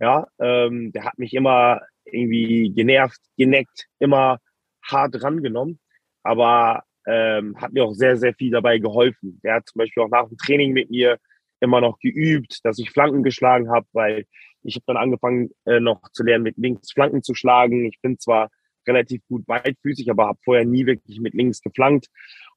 Ja, 0.00 0.26
ähm, 0.38 0.92
der 0.92 1.04
hat 1.04 1.18
mich 1.18 1.34
immer 1.34 1.80
irgendwie 2.04 2.72
genervt, 2.74 3.20
geneckt, 3.36 3.86
immer 3.98 4.38
hart 4.82 5.22
rangenommen, 5.22 5.78
aber 6.22 6.84
ähm, 7.06 7.60
hat 7.60 7.72
mir 7.72 7.84
auch 7.84 7.94
sehr, 7.94 8.16
sehr 8.16 8.34
viel 8.34 8.50
dabei 8.50 8.78
geholfen. 8.78 9.40
Der 9.42 9.54
hat 9.54 9.68
zum 9.68 9.78
Beispiel 9.78 10.02
auch 10.02 10.08
nach 10.08 10.28
dem 10.28 10.36
Training 10.38 10.72
mit 10.72 10.90
mir 10.90 11.18
immer 11.60 11.80
noch 11.80 11.98
geübt, 11.98 12.64
dass 12.64 12.78
ich 12.78 12.90
Flanken 12.90 13.22
geschlagen 13.22 13.70
habe, 13.70 13.86
weil 13.92 14.26
ich 14.64 14.76
habe 14.76 14.84
dann 14.86 14.96
angefangen 14.96 15.50
äh, 15.66 15.80
noch 15.80 16.00
zu 16.12 16.24
lernen, 16.24 16.44
mit 16.44 16.56
links 16.56 16.92
Flanken 16.92 17.22
zu 17.22 17.34
schlagen. 17.34 17.84
Ich 17.84 18.00
bin 18.00 18.18
zwar 18.18 18.50
relativ 18.86 19.22
gut 19.28 19.46
weitfüßig, 19.46 20.10
aber 20.10 20.26
habe 20.26 20.38
vorher 20.44 20.64
nie 20.64 20.86
wirklich 20.86 21.20
mit 21.20 21.34
links 21.34 21.60
geflankt. 21.60 22.08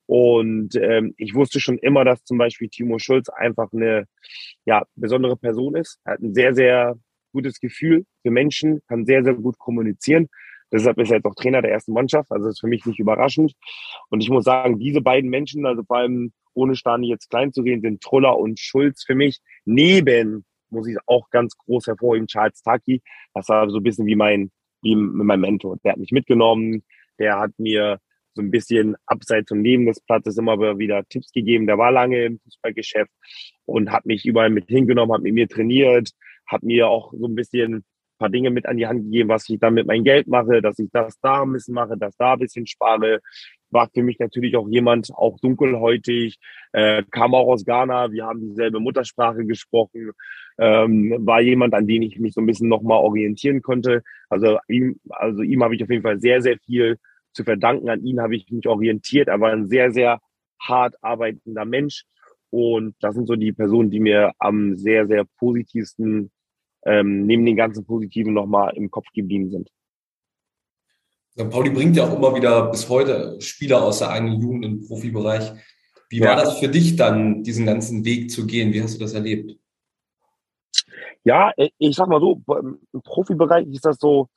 Und 0.06 0.76
ähm, 0.76 1.14
ich 1.18 1.36
wusste 1.36 1.60
schon 1.60 1.78
immer, 1.80 2.06
dass 2.06 2.24
zum 2.24 2.38
Beispiel 2.38 2.70
Timo 2.70 2.98
Schulz 2.98 3.30
einfach 3.30 3.72
eine 3.74 4.06
ja, 4.66 4.84
besondere 4.96 5.36
Person 5.36 5.76
ist. 5.76 6.00
Er 6.06 6.14
hat 6.14 6.22
ein 6.22 6.34
sehr, 6.34 6.56
sehr 6.56 6.98
gutes 7.34 7.60
Gefühl 7.60 8.06
für 8.22 8.32
Menschen, 8.32 8.82
kann 8.88 9.06
sehr, 9.06 9.24
sehr 9.24 9.34
gut 9.34 9.58
kommunizieren. 9.60 10.30
Deshalb 10.72 10.98
ist 10.98 11.12
er 11.12 11.18
jetzt 11.18 11.26
auch 11.26 11.36
Trainer 11.36 11.62
der 11.62 11.72
ersten 11.72 11.94
Mannschaft. 11.94 12.32
Also 12.32 12.48
ist 12.48 12.60
für 12.60 12.68
mich 12.68 12.86
nicht 12.86 13.00
überraschend. 13.00 13.54
Und 14.10 14.22
ich 14.22 14.30
muss 14.30 14.46
sagen, 14.46 14.80
diese 14.80 15.02
beiden 15.02 15.30
Menschen, 15.30 15.66
also 15.66 15.84
vor 15.84 15.98
allem 15.98 16.32
ohne 16.54 16.76
Stani 16.76 17.10
jetzt 17.10 17.30
klein 17.30 17.54
zu 17.54 17.62
reden, 17.62 17.82
sind 17.82 18.02
Truller 18.02 18.38
und 18.38 18.60
Schulz 18.60 19.04
für 19.06 19.16
mich 19.16 19.40
neben, 19.66 20.46
muss 20.70 20.88
ich 20.88 20.98
auch 21.06 21.30
ganz 21.30 21.58
groß 21.58 21.88
hervorheben, 21.88 22.28
Charles 22.28 22.62
Taki. 22.62 23.02
Das 23.34 23.50
war 23.50 23.70
so 23.70 23.78
ein 23.78 23.84
bisschen 23.84 24.06
wie 24.06 24.16
mein, 24.16 24.52
wie 24.82 24.96
mein 24.96 25.40
Mentor. 25.40 25.78
Der 25.84 25.94
hat 25.94 26.00
mich 26.00 26.12
mitgenommen. 26.12 26.84
Der 27.20 27.40
hat 27.40 27.52
mir 27.58 28.00
so 28.34 28.42
ein 28.42 28.52
bisschen 28.52 28.96
abseits 29.06 29.52
und 29.52 29.62
neben 29.62 29.86
des 29.86 30.00
Platzes 30.00 30.38
immer 30.38 30.60
wieder 30.78 31.04
Tipps 31.10 31.32
gegeben. 31.32 31.68
Der 31.68 31.78
war 31.78 31.92
lange 31.92 32.26
im 32.26 32.40
Fußballgeschäft 32.40 33.12
und 33.66 33.92
hat 33.92 34.06
mich 34.06 34.26
überall 34.26 34.52
mit 34.52 34.68
hingenommen, 34.68 35.14
hat 35.14 35.24
mit 35.24 35.34
mir 35.34 35.48
trainiert, 35.48 36.12
hat 36.46 36.64
mir 36.64 36.88
auch 36.88 37.12
so 37.14 37.28
ein 37.28 37.36
bisschen 37.36 37.84
paar 38.18 38.30
Dinge 38.30 38.50
mit 38.50 38.66
an 38.66 38.78
die 38.78 38.88
Hand 38.88 39.04
gegeben, 39.04 39.30
was 39.30 39.48
ich 39.50 39.60
dann 39.60 39.74
mit 39.74 39.88
meinem 39.88 40.04
Geld 40.04 40.28
mache, 40.28 40.62
dass 40.62 40.80
ich 40.80 40.90
das 40.92 41.20
da 41.22 41.44
ein 41.44 41.54
bisschen 41.54 41.74
mache, 41.74 41.98
das 41.98 42.16
da 42.18 42.34
ein 42.34 42.40
bisschen 42.40 42.68
spare. 42.68 43.22
War 43.70 43.90
für 43.94 44.04
mich 44.04 44.20
natürlich 44.20 44.56
auch 44.56 44.68
jemand, 44.70 45.12
auch 45.14 45.40
dunkelhäutig, 45.40 46.38
äh, 46.72 47.04
kam 47.12 47.36
auch 47.36 47.48
aus 47.48 47.66
Ghana, 47.66 48.12
wir 48.12 48.26
haben 48.26 48.50
dieselbe 48.50 48.80
Muttersprache 48.80 49.46
gesprochen, 49.46 50.12
ähm, 50.58 51.16
war 51.20 51.42
jemand, 51.42 51.74
an 51.74 51.88
den 51.88 52.02
ich 52.02 52.20
mich 52.20 52.34
so 52.34 52.42
ein 52.42 52.46
bisschen 52.46 52.70
nochmal 52.70 53.00
orientieren 53.00 53.62
konnte. 53.62 54.04
Also 54.30 54.58
ihm, 54.68 55.00
also 55.10 55.42
ihm 55.42 55.64
habe 55.64 55.76
ich 55.76 55.84
auf 55.84 55.90
jeden 55.90 56.04
Fall 56.04 56.20
sehr, 56.20 56.42
sehr 56.42 56.58
viel 56.60 56.98
zu 57.34 57.44
verdanken. 57.44 57.90
An 57.90 58.04
ihn 58.04 58.20
habe 58.20 58.36
ich 58.36 58.50
mich 58.50 58.68
orientiert. 58.68 59.28
Er 59.28 59.40
war 59.40 59.52
ein 59.52 59.68
sehr, 59.68 59.92
sehr 59.92 60.20
hart 60.60 60.96
arbeitender 61.02 61.66
Mensch. 61.66 62.04
Und 62.50 62.96
das 63.00 63.16
sind 63.16 63.28
so 63.28 63.36
die 63.36 63.54
Personen, 63.54 63.92
die 63.92 64.00
mir 64.00 64.32
am 64.40 64.78
sehr, 64.78 65.08
sehr 65.08 65.26
positivsten 65.38 66.32
ähm, 66.86 67.26
neben 67.26 67.46
den 67.46 67.56
ganzen 67.56 67.86
Positiven 67.86 68.34
nochmal 68.34 68.74
im 68.76 68.90
Kopf 68.90 69.08
geblieben 69.14 69.50
sind. 69.50 69.70
St. 71.38 71.52
Pauli 71.52 71.70
bringt 71.70 71.96
ja 71.96 72.06
auch 72.06 72.16
immer 72.16 72.36
wieder 72.36 72.72
bis 72.72 72.90
heute 72.90 73.40
Spieler 73.40 73.84
aus 73.84 74.00
der 74.00 74.10
eigenen 74.10 74.42
Jugend 74.42 74.66
im 74.66 74.82
Profibereich. 74.82 75.52
Wie 76.10 76.22
war 76.22 76.30
ja. 76.30 76.36
das 76.36 76.58
für 76.58 76.68
dich 76.68 76.96
dann, 76.96 77.44
diesen 77.44 77.68
ganzen 77.68 78.04
Weg 78.06 78.32
zu 78.32 78.48
gehen? 78.48 78.74
Wie 78.74 78.82
hast 78.82 78.96
du 78.96 79.00
das 79.00 79.14
erlebt? 79.14 79.56
Ja, 81.24 81.52
ich 81.78 81.96
sag 81.96 82.08
mal 82.08 82.20
so, 82.20 82.42
im 82.94 83.02
Profibereich 83.04 83.68
ist 83.68 83.86
das 83.86 83.98
so, 84.00 84.30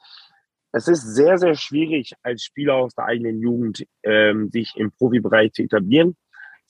es 0.72 0.88
ist 0.88 1.14
sehr, 1.14 1.38
sehr 1.38 1.54
schwierig, 1.54 2.12
als 2.22 2.44
Spieler 2.44 2.74
aus 2.74 2.94
der 2.94 3.06
eigenen 3.06 3.40
Jugend 3.40 3.86
ähm, 4.02 4.50
sich 4.50 4.74
im 4.76 4.92
Profibereich 4.92 5.52
zu 5.52 5.62
etablieren. 5.62 6.16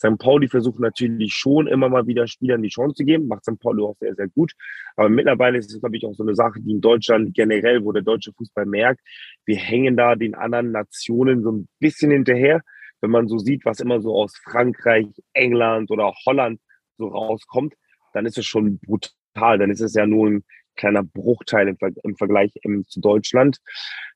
St. 0.01 0.19
Pauli 0.19 0.49
versucht 0.49 0.81
natürlich 0.81 1.35
schon 1.35 1.67
immer 1.67 1.91
mal 1.91 2.07
wieder 2.07 2.27
Spielern 2.27 2.63
die 2.63 2.71
Chance 2.71 2.95
zu 2.95 3.05
geben, 3.05 3.29
macht 3.29 3.45
St. 3.45 3.61
Pauli 3.61 3.83
auch 3.83 3.97
sehr, 4.01 4.15
sehr 4.15 4.29
gut. 4.29 4.53
Aber 4.97 5.11
mittlerweile 5.11 5.59
ist 5.59 5.71
es, 5.73 5.81
glaube 5.81 5.97
ich, 5.99 6.07
auch 6.07 6.15
so 6.15 6.23
eine 6.23 6.35
Sache, 6.35 6.59
die 6.61 6.71
in 6.71 6.81
Deutschland 6.81 7.35
generell, 7.35 7.85
wo 7.85 7.93
der 7.93 8.03
deutsche 8.03 8.33
Fußball 8.33 8.65
merkt, 8.65 9.01
wir 9.45 9.57
hängen 9.57 9.99
da 9.99 10.17
den 10.17 10.35
anderen 10.35 10.73
Nationen 10.73 11.43
so 11.43 11.53
ein 11.53 11.69
bisschen 11.81 12.11
hinterher. 12.11 12.63
Wenn 13.03 13.11
man 13.11 13.29
so 13.29 13.39
sieht, 13.39 13.67
was 13.67 13.81
immer 13.81 14.01
so 14.01 14.15
aus 14.15 14.37
Frankreich, 14.43 15.07
England 15.35 15.91
oder 15.91 16.15
Holland 16.25 16.61
so 16.97 17.09
rauskommt, 17.09 17.75
dann 18.15 18.25
ist 18.25 18.39
es 18.39 18.47
schon 18.47 18.79
brutal. 18.79 19.59
Dann 19.59 19.71
ist 19.71 19.81
es 19.81 19.95
ja 19.95 20.07
nur 20.07 20.29
ein 20.29 20.45
kleiner 20.77 21.03
Bruchteil 21.03 21.69
im, 21.69 21.77
Ver 21.77 21.91
im 22.05 22.17
Vergleich 22.17 22.53
im, 22.63 22.87
zu 22.87 23.01
Deutschland. 23.01 23.59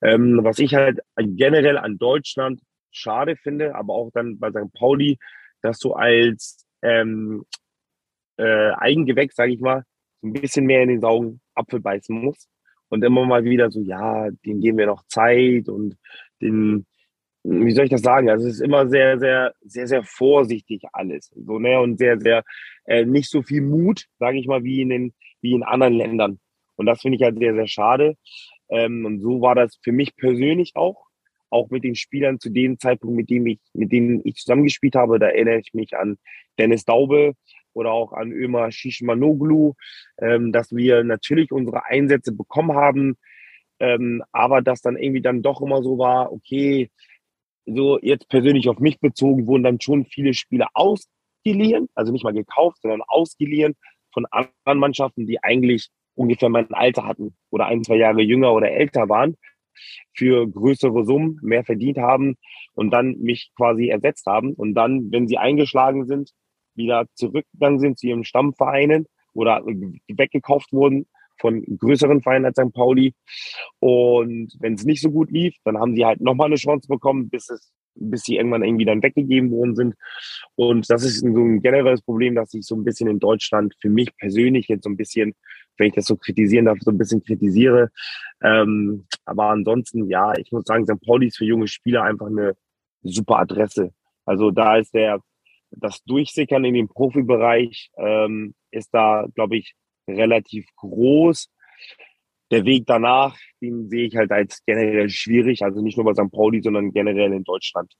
Ähm, 0.00 0.40
was 0.42 0.58
ich 0.58 0.74
halt 0.74 1.00
generell 1.18 1.76
an 1.76 1.98
Deutschland 1.98 2.62
schade 2.90 3.36
finde, 3.36 3.74
aber 3.74 3.92
auch 3.92 4.10
dann 4.14 4.38
bei 4.38 4.50
St. 4.50 4.72
Pauli, 4.72 5.18
dass 5.64 5.78
du 5.78 5.94
als 5.94 6.66
ähm, 6.82 7.44
äh, 8.36 8.72
Eigengewächs, 8.76 9.34
sage 9.34 9.52
ich 9.52 9.60
mal, 9.60 9.84
ein 10.22 10.32
bisschen 10.34 10.66
mehr 10.66 10.82
in 10.82 10.90
den 10.90 11.00
sauren 11.00 11.40
Apfel 11.54 11.80
beißen 11.80 12.14
musst 12.14 12.48
und 12.88 13.02
immer 13.02 13.24
mal 13.24 13.44
wieder 13.44 13.70
so, 13.70 13.80
ja, 13.80 14.28
den 14.44 14.60
geben 14.60 14.78
wir 14.78 14.86
noch 14.86 15.06
Zeit 15.06 15.68
und 15.68 15.96
den, 16.42 16.86
wie 17.44 17.72
soll 17.72 17.84
ich 17.84 17.90
das 17.90 18.02
sagen? 18.02 18.28
Also 18.28 18.46
es 18.46 18.54
ist 18.54 18.60
immer 18.60 18.88
sehr, 18.88 19.18
sehr, 19.18 19.54
sehr, 19.62 19.86
sehr 19.86 20.02
vorsichtig 20.04 20.82
alles, 20.92 21.32
so 21.34 21.58
ne 21.58 21.80
und 21.80 21.98
sehr, 21.98 22.20
sehr 22.20 22.44
äh, 22.84 23.06
nicht 23.06 23.30
so 23.30 23.42
viel 23.42 23.62
Mut, 23.62 24.04
sage 24.18 24.38
ich 24.38 24.46
mal, 24.46 24.64
wie 24.64 24.82
in 24.82 24.90
den, 24.90 25.14
wie 25.40 25.52
in 25.52 25.62
anderen 25.62 25.94
Ländern. 25.94 26.40
Und 26.76 26.86
das 26.86 27.00
finde 27.00 27.16
ich 27.16 27.22
halt 27.22 27.38
sehr, 27.38 27.54
sehr 27.54 27.68
schade. 27.68 28.16
Ähm, 28.68 29.06
und 29.06 29.20
so 29.20 29.40
war 29.40 29.54
das 29.54 29.78
für 29.82 29.92
mich 29.92 30.14
persönlich 30.16 30.72
auch 30.74 31.06
auch 31.50 31.70
mit 31.70 31.84
den 31.84 31.94
Spielern 31.94 32.40
zu 32.40 32.50
dem 32.50 32.78
Zeitpunkt, 32.78 33.16
mit 33.16 33.30
dem 33.30 33.46
ich, 33.46 33.60
mit 33.72 33.92
denen 33.92 34.20
ich 34.24 34.36
zusammengespielt 34.36 34.94
habe. 34.96 35.18
Da 35.18 35.28
erinnere 35.28 35.60
ich 35.60 35.74
mich 35.74 35.96
an 35.96 36.18
Dennis 36.58 36.84
Daube 36.84 37.34
oder 37.72 37.92
auch 37.92 38.12
an 38.12 38.32
Ömer 38.32 38.70
Shishmanoglu, 38.70 39.74
ähm, 40.18 40.52
dass 40.52 40.74
wir 40.74 41.04
natürlich 41.04 41.52
unsere 41.52 41.84
Einsätze 41.86 42.32
bekommen 42.32 42.74
haben, 42.74 43.16
ähm, 43.80 44.22
aber 44.32 44.62
dass 44.62 44.80
dann 44.80 44.96
irgendwie 44.96 45.22
dann 45.22 45.42
doch 45.42 45.60
immer 45.60 45.82
so 45.82 45.98
war, 45.98 46.32
okay, 46.32 46.90
so 47.66 47.98
jetzt 48.00 48.28
persönlich 48.28 48.68
auf 48.68 48.78
mich 48.78 49.00
bezogen, 49.00 49.46
wurden 49.46 49.64
dann 49.64 49.80
schon 49.80 50.04
viele 50.04 50.34
Spieler 50.34 50.68
ausgeliehen, 50.74 51.88
also 51.94 52.12
nicht 52.12 52.24
mal 52.24 52.32
gekauft, 52.32 52.78
sondern 52.82 53.02
ausgeliehen 53.06 53.74
von 54.12 54.26
anderen 54.26 54.78
Mannschaften, 54.78 55.26
die 55.26 55.42
eigentlich 55.42 55.88
ungefähr 56.14 56.48
mein 56.48 56.72
Alter 56.72 57.06
hatten 57.06 57.34
oder 57.50 57.66
ein, 57.66 57.82
zwei 57.82 57.96
Jahre 57.96 58.22
jünger 58.22 58.52
oder 58.52 58.70
älter 58.70 59.08
waren 59.08 59.36
für 60.14 60.46
größere 60.48 61.04
Summen 61.04 61.38
mehr 61.42 61.64
verdient 61.64 61.98
haben 61.98 62.36
und 62.74 62.90
dann 62.90 63.18
mich 63.20 63.50
quasi 63.56 63.88
ersetzt 63.88 64.26
haben 64.26 64.52
und 64.54 64.74
dann, 64.74 65.10
wenn 65.10 65.28
sie 65.28 65.38
eingeschlagen 65.38 66.06
sind, 66.06 66.30
wieder 66.74 67.06
zurückgegangen 67.14 67.78
sind 67.78 67.98
zu 67.98 68.06
ihren 68.06 68.24
Stammvereinen 68.24 69.06
oder 69.32 69.62
weggekauft 70.08 70.72
wurden 70.72 71.06
von 71.40 71.64
größeren 71.78 72.22
Vereinen 72.22 72.44
als 72.44 72.56
St. 72.56 72.72
Pauli. 72.72 73.12
Und 73.80 74.54
wenn 74.60 74.74
es 74.74 74.84
nicht 74.84 75.02
so 75.02 75.10
gut 75.10 75.30
lief, 75.30 75.56
dann 75.64 75.78
haben 75.78 75.94
sie 75.94 76.04
halt 76.04 76.20
nochmal 76.20 76.46
eine 76.46 76.56
Chance 76.56 76.86
bekommen, 76.88 77.28
bis 77.28 77.50
es 77.50 77.72
bis 77.96 78.22
sie 78.22 78.36
irgendwann 78.36 78.62
irgendwie 78.62 78.84
dann 78.84 79.02
weggegeben 79.02 79.50
worden 79.50 79.76
sind. 79.76 79.94
Und 80.56 80.88
das 80.90 81.04
ist 81.04 81.20
so 81.20 81.26
ein 81.26 81.60
generelles 81.60 82.02
Problem, 82.02 82.34
dass 82.34 82.54
ich 82.54 82.66
so 82.66 82.74
ein 82.74 82.84
bisschen 82.84 83.08
in 83.08 83.18
Deutschland 83.18 83.74
für 83.80 83.88
mich 83.88 84.16
persönlich 84.16 84.68
jetzt 84.68 84.84
so 84.84 84.90
ein 84.90 84.96
bisschen 84.96 85.34
wenn 85.76 85.88
ich 85.88 85.94
das 85.94 86.06
so 86.06 86.16
kritisieren 86.16 86.66
darf, 86.66 86.78
so 86.80 86.90
ein 86.90 86.98
bisschen 86.98 87.22
kritisiere. 87.22 87.90
Ähm, 88.42 89.06
aber 89.24 89.50
ansonsten, 89.50 90.08
ja, 90.08 90.32
ich 90.36 90.50
muss 90.52 90.64
sagen, 90.64 90.86
St. 90.86 91.00
Pauli 91.04 91.28
ist 91.28 91.38
für 91.38 91.44
junge 91.44 91.68
Spieler 91.68 92.02
einfach 92.02 92.26
eine 92.26 92.54
super 93.02 93.38
Adresse. 93.38 93.92
Also 94.24 94.50
da 94.50 94.76
ist 94.76 94.94
der, 94.94 95.20
das 95.70 96.02
Durchsickern 96.04 96.64
in 96.64 96.74
den 96.74 96.88
Profibereich 96.88 97.90
ähm, 97.96 98.54
ist 98.70 98.90
da, 98.92 99.26
glaube 99.34 99.56
ich, 99.56 99.74
relativ 100.08 100.66
groß. 100.76 101.50
Der 102.50 102.64
Weg 102.64 102.84
danach, 102.86 103.36
den 103.60 103.88
sehe 103.88 104.06
ich 104.06 104.16
halt 104.16 104.30
als 104.30 104.62
generell 104.64 105.08
schwierig, 105.08 105.62
also 105.62 105.80
nicht 105.80 105.96
nur 105.96 106.04
bei 106.04 106.14
St. 106.14 106.30
Pauli, 106.30 106.62
sondern 106.62 106.92
generell 106.92 107.32
in 107.32 107.44
Deutschland. 107.44 107.92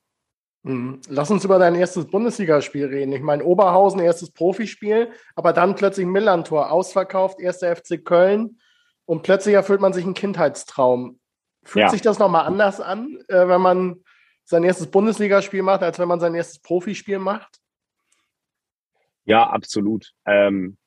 Mhm. 0.64 1.00
Lass 1.08 1.30
uns 1.30 1.44
über 1.44 1.58
dein 1.58 1.74
erstes 1.74 2.06
Bundesligaspiel 2.06 2.86
reden. 2.86 3.12
Ich 3.12 3.20
meine, 3.20 3.44
Oberhausen, 3.44 4.00
erstes 4.00 4.30
Profispiel, 4.30 5.12
aber 5.36 5.52
dann 5.52 5.76
plötzlich 5.76 6.06
Millantor, 6.06 6.72
ausverkauft, 6.72 7.38
erster 7.38 7.76
FC 7.76 8.02
Köln 8.02 8.58
und 9.04 9.22
plötzlich 9.22 9.54
erfüllt 9.54 9.82
man 9.82 9.92
sich 9.92 10.04
einen 10.04 10.14
Kindheitstraum. 10.14 11.20
Fühlt 11.64 11.84
ja. 11.84 11.90
sich 11.90 12.00
das 12.00 12.18
nochmal 12.18 12.46
anders 12.46 12.80
an, 12.80 13.18
äh, 13.28 13.46
wenn 13.46 13.60
man 13.60 14.04
sein 14.44 14.64
erstes 14.64 14.90
Bundesligaspiel 14.90 15.62
macht, 15.62 15.82
als 15.82 15.98
wenn 15.98 16.08
man 16.08 16.20
sein 16.20 16.34
erstes 16.34 16.58
Profispiel 16.60 17.18
macht? 17.18 17.60
Ja, 19.24 19.48
absolut. 19.48 20.12
Ähm, 20.26 20.78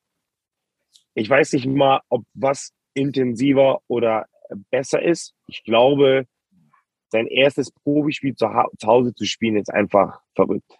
ich 1.14 1.30
weiß 1.30 1.54
nicht 1.54 1.68
mal, 1.68 2.02
ob 2.10 2.24
was 2.34 2.74
intensiver 2.94 3.82
oder 3.88 4.26
besser 4.72 5.02
ist. 5.02 5.36
Ich 5.46 5.64
glaube, 5.64 6.26
sein 7.10 7.28
erstes 7.28 7.72
Profispiel 7.72 8.36
zu, 8.36 8.48
zu 8.78 8.88
Hause 8.88 9.14
zu 9.14 9.26
spielen, 9.26 9.58
ist 9.58 9.74
einfach 9.74 10.20
verrückt. 10.36 10.78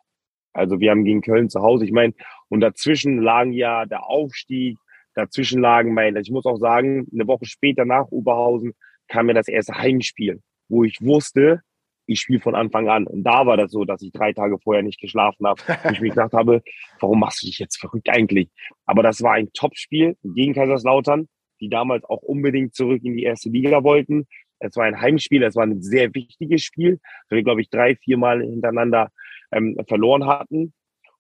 Also 0.54 0.80
wir 0.80 0.92
haben 0.92 1.06
gegen 1.06 1.22
Köln 1.22 1.50
zu 1.50 1.62
Hause, 1.62 1.86
ich 1.86 1.92
meine, 1.92 2.14
und 2.50 2.62
dazwischen 2.62 3.22
lagen 3.22 3.54
ja 3.54 3.86
der 3.86 4.06
Aufstieg, 4.06 4.78
dazwischen 5.14 5.62
lagen 5.62 5.94
mein, 5.94 6.16
ich 6.16 6.32
muss 6.32 6.46
auch 6.46 6.58
sagen, 6.58 7.08
eine 7.14 7.28
Woche 7.28 7.46
später 7.46 7.86
nach 7.86 8.08
Oberhausen 8.10 8.74
kam 9.08 9.28
mir 9.28 9.34
das 9.34 9.48
erste 9.48 9.78
Heimspiel, 9.78 10.42
wo 10.68 10.84
ich 10.84 11.00
wusste, 11.02 11.62
ich 12.08 12.22
spiele 12.22 12.40
von 12.40 12.56
Anfang 12.56 12.88
an. 12.90 13.06
Und 13.06 13.24
da 13.24 13.46
war 13.46 13.58
das 13.58 13.72
so, 13.72 13.84
dass 13.84 14.02
ich 14.02 14.12
drei 14.12 14.34
Tage 14.34 14.58
vorher 14.58 14.82
nicht 14.82 15.00
geschlafen 15.00 15.46
habe. 15.46 15.62
Ich 15.92 16.02
mir 16.02 16.10
gedacht 16.10 16.34
habe, 16.34 16.64
warum 17.00 17.20
machst 17.20 17.44
du 17.44 17.48
dich 17.48 17.60
jetzt 17.60 17.80
verrückt 17.80 18.10
eigentlich? 18.10 18.50
Aber 18.86 19.04
das 19.04 19.22
war 19.22 19.34
ein 19.34 19.52
Topspiel 19.54 20.18
gegen 20.24 20.54
Kaiserslautern, 20.54 21.28
die 21.60 21.70
damals 21.70 22.04
auch 22.06 22.22
unbedingt 22.22 22.74
zurück 22.74 23.02
in 23.04 23.18
die 23.18 23.24
erste 23.24 23.50
Liga 23.50 23.84
wollten. 23.84 24.26
Es 24.60 24.76
war 24.76 24.86
ein 24.86 25.00
Heimspiel, 25.00 25.44
es 25.44 25.56
war 25.56 25.64
ein 25.64 25.82
sehr 25.82 26.14
wichtiges 26.14 26.64
Spiel, 26.64 27.00
weil 27.30 27.38
wir, 27.38 27.44
glaube 27.44 27.62
ich, 27.62 27.70
drei, 27.70 27.96
vier 27.96 28.18
Mal 28.18 28.42
hintereinander 28.42 29.12
ähm, 29.52 29.78
verloren 29.88 30.26
hatten. 30.26 30.74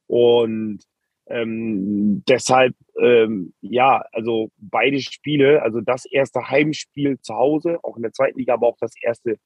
Und 0.07 0.79
ähm, 1.29 2.23
deshalb, 2.27 2.75
ähm, 3.01 3.53
ja, 3.61 4.03
also 4.13 4.49
beide 4.57 4.99
Spiele, 4.99 5.61
also 5.61 5.81
das 5.81 6.05
erste 6.05 6.49
Heimspiel 6.49 7.19
zu 7.19 7.35
Hause, 7.35 7.79
auch 7.83 7.97
in 7.97 8.03
der 8.03 8.13
zweiten 8.13 8.39
Liga, 8.39 8.53
aber 8.53 8.67
auch 8.67 8.77
das 8.79 8.93
erste 9.01 9.37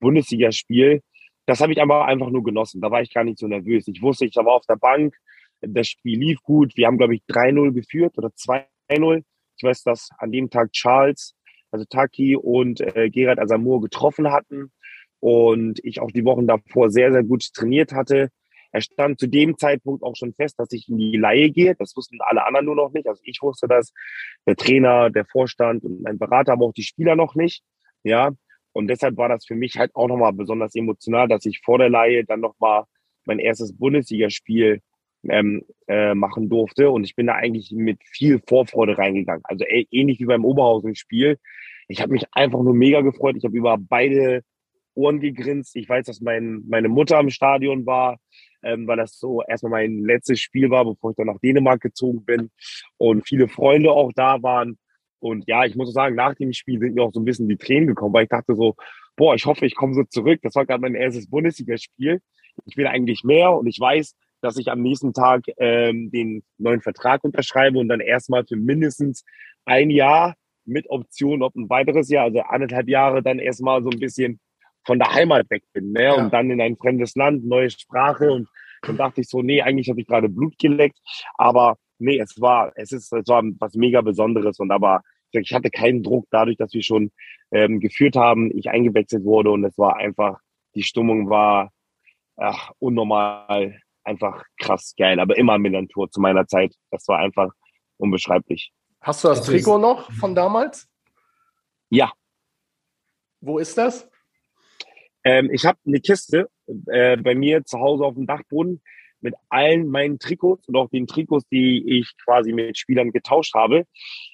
Bundesligaspiel, 0.00 1.02
das 1.46 1.60
habe 1.60 1.72
ich 1.72 1.80
aber 1.80 2.04
einfach 2.06 2.30
nur 2.30 2.44
genossen. 2.44 2.80
Da 2.80 2.90
war 2.90 3.00
ich 3.00 3.12
gar 3.12 3.24
nicht 3.24 3.38
so 3.38 3.46
nervös. 3.46 3.88
Ich 3.88 4.02
wusste, 4.02 4.26
ich 4.26 4.36
war 4.36 4.52
auf 4.52 4.66
der 4.66 4.76
Bank, 4.76 5.14
das 5.60 5.88
Spiel 5.88 6.18
lief 6.18 6.42
gut. 6.42 6.76
Wir 6.76 6.86
haben, 6.86 6.98
glaube 6.98 7.14
ich, 7.14 7.22
3-0 7.28 7.72
geführt 7.72 8.16
oder 8.18 8.28
2-0. 8.28 9.22
Ich 9.56 9.62
weiß, 9.62 9.82
dass 9.82 10.10
an 10.18 10.30
dem 10.30 10.50
Tag 10.50 10.72
Charles, 10.72 11.34
also 11.70 11.84
Taki 11.88 12.36
und 12.36 12.80
äh, 12.80 13.10
Gerard 13.10 13.38
Asamour 13.38 13.80
getroffen 13.80 14.30
hatten 14.32 14.72
und 15.20 15.80
ich 15.84 16.00
auch 16.00 16.10
die 16.10 16.24
Wochen 16.24 16.46
davor 16.46 16.90
sehr, 16.90 17.12
sehr 17.12 17.24
gut 17.24 17.52
trainiert 17.52 17.92
hatte. 17.92 18.30
Er 18.70 18.80
stand 18.82 19.18
zu 19.18 19.26
dem 19.26 19.56
Zeitpunkt 19.56 20.02
auch 20.02 20.14
schon 20.14 20.34
fest, 20.34 20.58
dass 20.58 20.72
ich 20.72 20.88
in 20.88 20.98
die 20.98 21.16
Laie 21.16 21.50
gehe. 21.50 21.74
Das 21.74 21.96
wussten 21.96 22.18
alle 22.20 22.44
anderen 22.44 22.66
nur 22.66 22.76
noch 22.76 22.92
nicht. 22.92 23.08
Also 23.08 23.20
ich 23.24 23.38
wusste 23.40 23.66
das, 23.66 23.92
der 24.46 24.56
Trainer, 24.56 25.10
der 25.10 25.24
Vorstand 25.24 25.84
und 25.84 26.02
mein 26.02 26.18
Berater, 26.18 26.52
aber 26.52 26.66
auch 26.66 26.74
die 26.74 26.82
Spieler 26.82 27.16
noch 27.16 27.34
nicht. 27.34 27.62
Ja, 28.04 28.32
und 28.72 28.88
deshalb 28.88 29.16
war 29.16 29.28
das 29.28 29.46
für 29.46 29.54
mich 29.54 29.76
halt 29.76 29.94
auch 29.94 30.06
nochmal 30.06 30.32
besonders 30.32 30.74
emotional, 30.74 31.28
dass 31.28 31.46
ich 31.46 31.60
vor 31.64 31.78
der 31.78 31.88
Laie 31.88 32.24
dann 32.24 32.40
nochmal 32.40 32.84
mein 33.24 33.38
erstes 33.38 33.76
Bundesligaspiel 33.76 34.80
ähm, 35.30 35.64
äh, 35.86 36.14
machen 36.14 36.48
durfte. 36.48 36.90
Und 36.90 37.04
ich 37.04 37.14
bin 37.14 37.26
da 37.26 37.34
eigentlich 37.34 37.72
mit 37.72 37.98
viel 38.04 38.40
Vorfreude 38.46 38.98
reingegangen. 38.98 39.42
Also 39.44 39.64
ähnlich 39.68 40.20
wie 40.20 40.26
beim 40.26 40.44
Oberhausen-Spiel. 40.44 41.38
Ich 41.88 42.00
habe 42.00 42.12
mich 42.12 42.24
einfach 42.32 42.62
nur 42.62 42.74
mega 42.74 43.00
gefreut. 43.00 43.36
Ich 43.36 43.44
habe 43.44 43.56
über 43.56 43.76
beide 43.78 44.42
Ohren 44.94 45.20
gegrinst. 45.20 45.76
Ich 45.76 45.88
weiß, 45.88 46.06
dass 46.06 46.20
mein, 46.20 46.62
meine 46.68 46.88
Mutter 46.88 47.18
im 47.20 47.30
Stadion 47.30 47.86
war, 47.86 48.18
ähm, 48.62 48.86
weil 48.86 48.96
das 48.96 49.18
so 49.18 49.42
erstmal 49.42 49.70
mein 49.70 50.00
letztes 50.00 50.40
Spiel 50.40 50.70
war, 50.70 50.84
bevor 50.84 51.10
ich 51.10 51.16
dann 51.16 51.28
nach 51.28 51.40
Dänemark 51.40 51.80
gezogen 51.80 52.24
bin. 52.24 52.50
Und 52.96 53.26
viele 53.26 53.48
Freunde 53.48 53.92
auch 53.92 54.12
da 54.14 54.42
waren. 54.42 54.78
Und 55.20 55.44
ja, 55.48 55.64
ich 55.64 55.76
muss 55.76 55.92
sagen, 55.92 56.14
nach 56.14 56.34
dem 56.34 56.52
Spiel 56.52 56.78
sind 56.78 56.94
mir 56.94 57.02
auch 57.02 57.12
so 57.12 57.20
ein 57.20 57.24
bisschen 57.24 57.48
die 57.48 57.56
Tränen 57.56 57.88
gekommen, 57.88 58.14
weil 58.14 58.24
ich 58.24 58.28
dachte 58.28 58.54
so, 58.54 58.76
boah, 59.16 59.34
ich 59.34 59.46
hoffe, 59.46 59.66
ich 59.66 59.74
komme 59.74 59.94
so 59.94 60.04
zurück. 60.04 60.40
Das 60.42 60.54
war 60.54 60.66
gerade 60.66 60.80
mein 60.80 60.94
erstes 60.94 61.28
Bundesligaspiel. 61.28 62.20
Ich 62.66 62.76
will 62.76 62.86
eigentlich 62.86 63.24
mehr 63.24 63.52
und 63.52 63.66
ich 63.66 63.78
weiß, 63.78 64.14
dass 64.40 64.58
ich 64.58 64.70
am 64.70 64.80
nächsten 64.80 65.12
Tag 65.12 65.44
ähm, 65.58 66.10
den 66.10 66.42
neuen 66.58 66.80
Vertrag 66.80 67.24
unterschreibe 67.24 67.78
und 67.78 67.88
dann 67.88 68.00
erstmal 68.00 68.44
für 68.46 68.56
mindestens 68.56 69.24
ein 69.64 69.90
Jahr 69.90 70.34
mit 70.64 70.88
Option 70.90 71.42
ob 71.42 71.54
ein 71.56 71.70
weiteres 71.70 72.08
Jahr, 72.08 72.24
also 72.24 72.40
anderthalb 72.40 72.88
Jahre, 72.88 73.22
dann 73.22 73.38
erstmal 73.38 73.82
so 73.82 73.90
ein 73.90 73.98
bisschen 73.98 74.38
von 74.84 74.98
der 74.98 75.12
Heimat 75.12 75.50
weg 75.50 75.62
bin, 75.72 75.92
ne? 75.92 76.04
Ja. 76.04 76.14
Und 76.14 76.32
dann 76.32 76.50
in 76.50 76.60
ein 76.60 76.76
fremdes 76.76 77.14
Land, 77.14 77.44
neue 77.44 77.70
Sprache 77.70 78.30
und 78.30 78.48
dann 78.82 78.96
dachte 78.96 79.22
ich 79.22 79.28
so, 79.28 79.42
nee, 79.42 79.60
eigentlich 79.62 79.88
habe 79.88 80.00
ich 80.00 80.06
gerade 80.06 80.28
Blut 80.28 80.58
geleckt, 80.58 80.98
aber 81.36 81.76
nee, 81.98 82.18
es 82.18 82.40
war, 82.40 82.72
es 82.76 82.92
ist, 82.92 83.12
es 83.12 83.26
war 83.28 83.42
was 83.58 83.74
mega 83.74 84.00
Besonderes 84.02 84.60
und 84.60 84.70
aber 84.70 85.02
ich 85.32 85.52
hatte 85.52 85.70
keinen 85.70 86.02
Druck 86.02 86.26
dadurch, 86.30 86.56
dass 86.56 86.72
wir 86.72 86.82
schon 86.82 87.10
ähm, 87.50 87.80
geführt 87.80 88.16
haben, 88.16 88.56
ich 88.56 88.70
eingewechselt 88.70 89.24
wurde 89.24 89.50
und 89.50 89.64
es 89.64 89.76
war 89.76 89.96
einfach, 89.96 90.38
die 90.74 90.82
Stimmung 90.82 91.28
war 91.28 91.70
ach, 92.38 92.70
unnormal, 92.78 93.80
einfach 94.08 94.44
krass 94.58 94.94
geil, 94.98 95.20
aber 95.20 95.36
immer 95.36 95.58
Milan-Tour 95.58 96.10
zu 96.10 96.20
meiner 96.20 96.46
Zeit. 96.46 96.74
Das 96.90 97.06
war 97.08 97.18
einfach 97.18 97.52
unbeschreiblich. 97.98 98.72
Hast 99.00 99.22
du 99.22 99.28
das, 99.28 99.38
das 99.38 99.46
Trikot 99.46 99.78
noch 99.78 100.10
von 100.12 100.34
damals? 100.34 100.88
Ja. 101.90 102.12
Wo 103.40 103.58
ist 103.58 103.78
das? 103.78 104.10
Ähm, 105.24 105.50
ich 105.52 105.64
habe 105.66 105.78
eine 105.86 106.00
Kiste 106.00 106.48
äh, 106.86 107.16
bei 107.16 107.34
mir 107.34 107.64
zu 107.64 107.78
Hause 107.78 108.04
auf 108.04 108.14
dem 108.14 108.26
Dachboden 108.26 108.82
mit 109.20 109.34
allen 109.48 109.88
meinen 109.88 110.18
Trikots 110.18 110.68
und 110.68 110.76
auch 110.76 110.88
den 110.90 111.06
Trikots, 111.06 111.44
die 111.50 111.98
ich 111.98 112.14
quasi 112.24 112.52
mit 112.52 112.78
Spielern 112.78 113.10
getauscht 113.10 113.54
habe. 113.54 113.84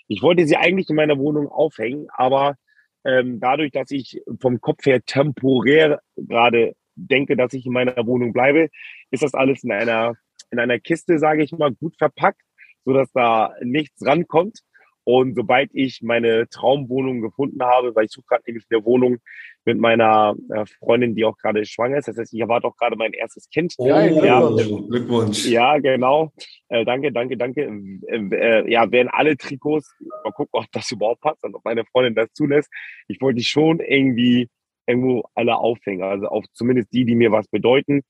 Ich 0.08 0.22
wollte 0.22 0.46
sie 0.46 0.56
eigentlich 0.56 0.90
in 0.90 0.96
meiner 0.96 1.18
Wohnung 1.18 1.48
aufhängen, 1.48 2.06
aber 2.12 2.56
ähm, 3.04 3.40
dadurch, 3.40 3.72
dass 3.72 3.90
ich 3.90 4.20
vom 4.40 4.60
Kopf 4.60 4.84
her 4.86 5.02
temporär 5.04 6.00
gerade 6.16 6.74
denke, 6.96 7.36
dass 7.36 7.52
ich 7.52 7.66
in 7.66 7.72
meiner 7.72 8.06
Wohnung 8.06 8.32
bleibe, 8.32 8.68
ist 9.10 9.22
das 9.22 9.34
alles 9.34 9.64
in 9.64 9.72
einer 9.72 10.14
in 10.50 10.58
einer 10.58 10.78
Kiste, 10.78 11.18
sage 11.18 11.42
ich 11.42 11.52
mal, 11.52 11.72
gut 11.72 11.96
verpackt, 11.98 12.40
so 12.84 12.92
dass 12.92 13.10
da 13.12 13.54
nichts 13.62 14.04
rankommt. 14.06 14.60
Und 15.06 15.34
sobald 15.34 15.68
ich 15.74 16.00
meine 16.00 16.48
Traumwohnung 16.48 17.20
gefunden 17.20 17.62
habe, 17.62 17.94
weil 17.94 18.06
ich 18.06 18.10
suche 18.10 18.24
gerade 18.26 18.44
nämlich 18.46 18.64
eine 18.70 18.82
Wohnung 18.86 19.18
mit 19.66 19.78
meiner 19.78 20.34
äh, 20.50 20.64
Freundin, 20.78 21.14
die 21.14 21.26
auch 21.26 21.36
gerade 21.36 21.62
schwanger 21.66 21.98
ist. 21.98 22.08
Das 22.08 22.16
heißt, 22.16 22.32
ich 22.32 22.40
erwarte 22.40 22.66
auch 22.66 22.76
gerade 22.76 22.96
mein 22.96 23.12
erstes 23.12 23.50
Kind. 23.50 23.74
Oh, 23.76 23.86
ja, 23.86 24.06
Glückwunsch. 24.06 24.88
Glückwunsch. 24.88 25.46
Ja, 25.46 25.76
genau. 25.76 26.32
Äh, 26.68 26.86
danke, 26.86 27.12
danke, 27.12 27.36
danke. 27.36 27.64
Äh, 28.06 28.16
äh, 28.34 28.70
ja, 28.72 28.90
werden 28.90 29.08
alle 29.12 29.36
Trikots, 29.36 29.94
mal 30.24 30.32
gucken, 30.32 30.50
ob 30.52 30.72
das 30.72 30.90
überhaupt 30.90 31.20
passt 31.20 31.44
und 31.44 31.54
ob 31.54 31.62
meine 31.66 31.84
Freundin 31.84 32.14
das 32.14 32.32
zulässt. 32.32 32.70
Ich 33.06 33.20
wollte 33.20 33.36
die 33.36 33.44
schon 33.44 33.80
irgendwie 33.80 34.48
irgendwo 34.86 35.24
alle 35.34 35.56
aufhängen, 35.56 36.02
also 36.02 36.26
auf 36.26 36.44
zumindest 36.52 36.92
die, 36.92 37.04
die 37.04 37.14
mir 37.14 37.32
was 37.32 37.48
bedeuten. 37.48 38.02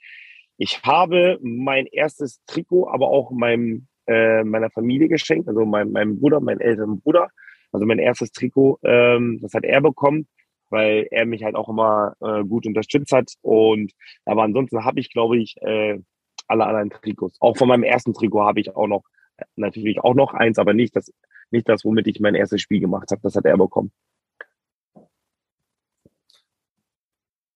Ich 0.57 0.83
habe 0.85 1.39
mein 1.43 1.87
erstes 1.87 2.41
Trikot, 2.47 2.89
aber 2.89 3.09
auch 3.09 3.31
meinem 3.31 3.89
äh, 4.07 4.45
meiner 4.45 4.71
Familie 4.71 5.09
geschenkt, 5.09 5.49
also 5.49 5.65
meinem, 5.65 5.93
meinem 5.93 6.21
Bruder, 6.21 6.41
meinem 6.41 6.61
älteren 6.61 7.01
Bruder. 7.01 7.29
Also 7.73 7.87
mein 7.87 7.99
erstes 7.99 8.31
Trikot, 8.33 8.79
ähm, 8.85 9.39
das 9.41 9.55
hat 9.55 9.65
er 9.65 9.81
bekommen, 9.81 10.29
weil 10.71 11.09
er 11.11 11.27
mich 11.27 11.43
halt 11.43 11.57
auch 11.57 11.69
immer 11.69 12.15
äh, 12.21 12.45
gut 12.45 12.67
unterstützt 12.67 13.13
hat. 13.13 13.33
Und 13.43 13.93
aber 14.25 14.43
ansonsten 14.43 14.85
habe 14.85 15.01
ich, 15.01 15.13
glaube 15.13 15.39
ich, 15.39 15.57
äh, 15.63 15.99
alle 16.47 16.67
anderen 16.67 16.91
Trikots. 16.91 17.41
Auch 17.41 17.57
von 17.57 17.69
meinem 17.69 17.83
ersten 17.83 18.15
Trikot 18.15 18.43
habe 18.43 18.61
ich 18.61 18.77
auch 18.77 18.87
noch 18.87 19.05
natürlich 19.57 20.01
auch 20.01 20.15
noch 20.15 20.35
eins, 20.35 20.59
aber 20.59 20.75
nicht 20.75 20.95
das, 20.95 21.13
nicht 21.51 21.69
das, 21.69 21.85
womit 21.85 22.07
ich 22.07 22.21
mein 22.21 22.35
erstes 22.35 22.63
Spiel 22.63 22.81
gemacht 22.81 23.11
habe. 23.11 23.23
Das 23.23 23.35
hat 23.35 23.45
er 23.47 23.57
bekommen. 23.57 23.91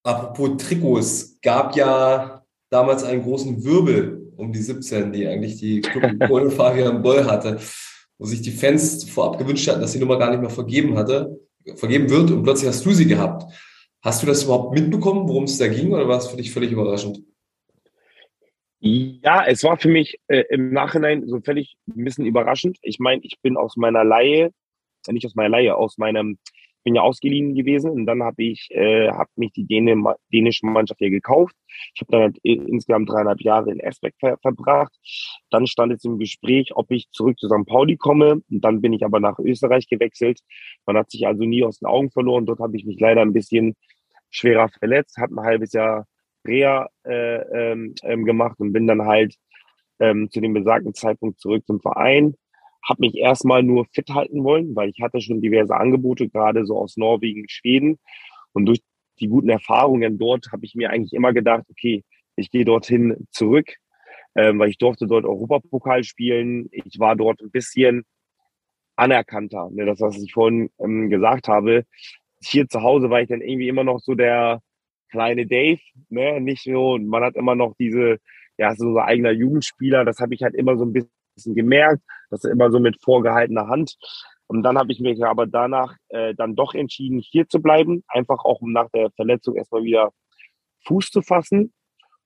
Apropos 0.09 0.57
Trikots, 0.57 1.39
gab 1.39 1.75
ja 1.75 2.43
damals 2.71 3.03
einen 3.03 3.21
großen 3.21 3.63
Wirbel 3.63 4.33
um 4.37 4.51
die 4.51 4.59
17, 4.59 5.11
die 5.11 5.27
eigentlich 5.27 5.57
die 5.57 5.81
Club 5.81 6.51
Fabian 6.53 7.03
Boll 7.03 7.25
hatte, 7.25 7.59
wo 8.17 8.25
sich 8.25 8.41
die 8.41 8.49
Fans 8.49 9.07
vorab 9.07 9.37
gewünscht 9.37 9.67
hatten, 9.67 9.81
dass 9.81 9.91
die 9.91 9.99
Nummer 9.99 10.17
gar 10.17 10.31
nicht 10.31 10.41
mehr 10.41 10.49
vergeben 10.49 10.97
hatte, 10.97 11.39
vergeben 11.75 12.09
wird 12.09 12.31
und 12.31 12.41
plötzlich 12.41 12.69
hast 12.69 12.83
du 12.87 12.91
sie 12.91 13.05
gehabt. 13.05 13.53
Hast 14.01 14.23
du 14.23 14.25
das 14.25 14.45
überhaupt 14.45 14.73
mitbekommen, 14.73 15.27
worum 15.29 15.43
es 15.43 15.59
da 15.59 15.67
ging, 15.67 15.93
oder 15.93 16.07
war 16.07 16.17
es 16.17 16.27
für 16.27 16.37
dich 16.37 16.51
völlig 16.51 16.71
überraschend? 16.71 17.19
Ja, 18.79 19.45
es 19.45 19.63
war 19.63 19.77
für 19.77 19.89
mich 19.89 20.19
äh, 20.27 20.43
im 20.49 20.73
Nachhinein 20.73 21.27
so 21.27 21.39
völlig 21.39 21.75
ein 21.87 22.03
bisschen 22.03 22.25
überraschend. 22.25 22.79
Ich 22.81 22.97
meine, 22.97 23.21
ich 23.23 23.39
bin 23.43 23.57
aus 23.57 23.77
meiner 23.77 24.03
Laie, 24.03 24.49
äh, 25.05 25.13
nicht 25.13 25.27
aus 25.27 25.35
meiner 25.35 25.49
Laie, 25.49 25.75
aus 25.75 25.99
meinem 25.99 26.39
bin 26.83 26.95
ja 26.95 27.01
ausgeliehen 27.01 27.55
gewesen 27.55 27.89
und 27.89 28.05
dann 28.05 28.23
habe 28.23 28.43
ich 28.43 28.67
äh, 28.71 29.09
hab 29.09 29.27
mich 29.35 29.51
die 29.53 29.65
Däne, 29.65 30.15
dänische 30.33 30.65
Mannschaft 30.65 30.99
hier 30.99 31.09
gekauft. 31.09 31.55
Ich 31.93 32.01
habe 32.01 32.11
dann 32.11 32.21
halt 32.21 32.37
insgesamt 32.43 33.09
dreieinhalb 33.09 33.41
Jahre 33.41 33.71
in 33.71 33.79
Esbeck 33.79 34.15
ver 34.19 34.37
verbracht. 34.41 34.93
Dann 35.49 35.67
stand 35.67 35.93
es 35.93 36.03
im 36.03 36.19
Gespräch, 36.19 36.75
ob 36.75 36.91
ich 36.91 37.09
zurück 37.11 37.37
zu 37.39 37.47
St. 37.47 37.65
Pauli 37.65 37.97
komme. 37.97 38.41
Und 38.49 38.61
dann 38.61 38.81
bin 38.81 38.93
ich 38.93 39.03
aber 39.03 39.19
nach 39.19 39.39
Österreich 39.39 39.87
gewechselt. 39.87 40.39
Man 40.85 40.97
hat 40.97 41.11
sich 41.11 41.27
also 41.27 41.43
nie 41.43 41.63
aus 41.63 41.79
den 41.79 41.87
Augen 41.87 42.11
verloren. 42.11 42.45
Dort 42.45 42.59
habe 42.59 42.75
ich 42.77 42.85
mich 42.85 42.99
leider 42.99 43.21
ein 43.21 43.33
bisschen 43.33 43.75
schwerer 44.29 44.69
verletzt, 44.69 45.17
habe 45.17 45.35
ein 45.35 45.45
halbes 45.45 45.73
Jahr 45.73 46.05
Reha 46.45 46.87
äh, 47.05 47.71
ähm, 47.71 47.93
ähm, 48.03 48.25
gemacht 48.25 48.59
und 48.59 48.73
bin 48.73 48.87
dann 48.87 49.05
halt 49.05 49.35
ähm, 49.99 50.29
zu 50.31 50.39
dem 50.39 50.53
besagten 50.53 50.93
Zeitpunkt 50.93 51.39
zurück 51.39 51.65
zum 51.65 51.81
Verein 51.81 52.35
habe 52.87 53.01
mich 53.01 53.15
erstmal 53.15 53.63
nur 53.63 53.85
fit 53.93 54.09
halten 54.09 54.43
wollen, 54.43 54.75
weil 54.75 54.89
ich 54.89 55.01
hatte 55.01 55.21
schon 55.21 55.41
diverse 55.41 55.75
Angebote, 55.75 56.29
gerade 56.29 56.65
so 56.65 56.77
aus 56.77 56.97
Norwegen, 56.97 57.47
Schweden. 57.49 57.99
Und 58.53 58.65
durch 58.65 58.79
die 59.19 59.27
guten 59.27 59.49
Erfahrungen 59.49 60.17
dort 60.17 60.51
habe 60.51 60.65
ich 60.65 60.75
mir 60.75 60.89
eigentlich 60.89 61.13
immer 61.13 61.33
gedacht, 61.33 61.65
okay, 61.69 62.03
ich 62.35 62.51
gehe 62.51 62.65
dorthin 62.65 63.27
zurück, 63.31 63.73
ähm, 64.35 64.59
weil 64.59 64.69
ich 64.69 64.77
durfte 64.77 65.07
dort 65.07 65.25
Europapokal 65.25 66.03
spielen. 66.03 66.69
Ich 66.71 66.99
war 66.99 67.15
dort 67.15 67.41
ein 67.41 67.51
bisschen 67.51 68.05
anerkannter. 68.95 69.69
Ne? 69.71 69.85
Das, 69.85 69.99
was 70.01 70.17
ich 70.21 70.33
vorhin 70.33 70.69
ähm, 70.79 71.09
gesagt 71.09 71.47
habe. 71.47 71.85
Hier 72.41 72.67
zu 72.67 72.81
Hause 72.81 73.09
war 73.09 73.21
ich 73.21 73.27
dann 73.27 73.41
irgendwie 73.41 73.67
immer 73.67 73.83
noch 73.83 73.99
so 73.99 74.15
der 74.15 74.61
kleine 75.09 75.45
Dave, 75.45 75.81
ne? 76.09 76.39
Nicht 76.39 76.63
so, 76.63 76.97
man 76.97 77.23
hat 77.23 77.35
immer 77.35 77.55
noch 77.55 77.73
diese, 77.79 78.19
ja, 78.57 78.75
so 78.75 78.97
ein 78.97 79.03
eigener 79.05 79.31
Jugendspieler. 79.31 80.05
Das 80.05 80.19
habe 80.19 80.35
ich 80.35 80.43
halt 80.43 80.55
immer 80.55 80.77
so 80.77 80.85
ein 80.85 80.93
bisschen 80.93 81.55
gemerkt, 81.55 82.01
das 82.29 82.43
ist 82.43 82.51
immer 82.51 82.71
so 82.71 82.79
mit 82.79 83.01
vorgehaltener 83.01 83.67
Hand. 83.67 83.97
Und 84.47 84.63
dann 84.63 84.77
habe 84.77 84.91
ich 84.91 84.99
mich 84.99 85.23
aber 85.23 85.45
danach 85.45 85.95
äh, 86.09 86.33
dann 86.33 86.55
doch 86.55 86.73
entschieden, 86.73 87.19
hier 87.19 87.47
zu 87.47 87.61
bleiben, 87.61 88.03
einfach 88.07 88.43
auch 88.45 88.61
um 88.61 88.71
nach 88.71 88.89
der 88.89 89.11
Verletzung 89.11 89.55
erstmal 89.55 89.83
wieder 89.83 90.11
Fuß 90.87 91.11
zu 91.11 91.21
fassen. 91.21 91.73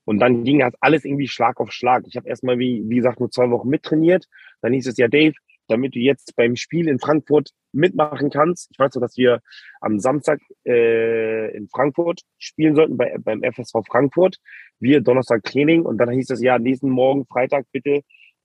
Und 0.05 0.19
dann 0.19 0.43
ging 0.43 0.59
das 0.59 0.73
alles 0.79 1.05
irgendwie 1.05 1.27
Schlag 1.27 1.59
auf 1.59 1.71
Schlag. 1.71 2.05
Ich 2.07 2.15
habe 2.15 2.27
erstmal, 2.27 2.59
wie, 2.59 2.83
wie 2.87 2.97
gesagt, 2.97 3.19
nur 3.19 3.31
zwei 3.31 3.49
Wochen 3.49 3.69
mittrainiert. 3.69 4.27
Dann 4.61 4.73
hieß 4.73 4.87
es 4.87 4.97
ja, 4.97 5.07
Dave, 5.07 5.33
damit 5.67 5.95
du 5.95 5.99
jetzt 5.99 6.35
beim 6.35 6.55
Spiel 6.55 6.87
in 6.87 6.99
Frankfurt 6.99 7.51
mitmachen 7.71 8.29
kannst. 8.29 8.69
Ich 8.71 8.79
weiß 8.79 8.95
noch, 8.95 9.01
dass 9.01 9.17
wir 9.17 9.41
am 9.81 9.99
Samstag 9.99 10.39
äh, 10.65 11.55
in 11.55 11.67
Frankfurt 11.69 12.21
spielen 12.37 12.75
sollten, 12.75 12.97
bei, 12.97 13.15
beim 13.19 13.43
FSV 13.43 13.79
Frankfurt. 13.87 14.37
Wir 14.79 15.01
Donnerstag 15.01 15.43
Training 15.43 15.83
und 15.83 15.97
dann 15.97 16.09
hieß 16.09 16.29
es 16.29 16.41
ja, 16.41 16.59
nächsten 16.59 16.89
Morgen, 16.89 17.25
Freitag 17.25 17.65
bitte 17.71 18.01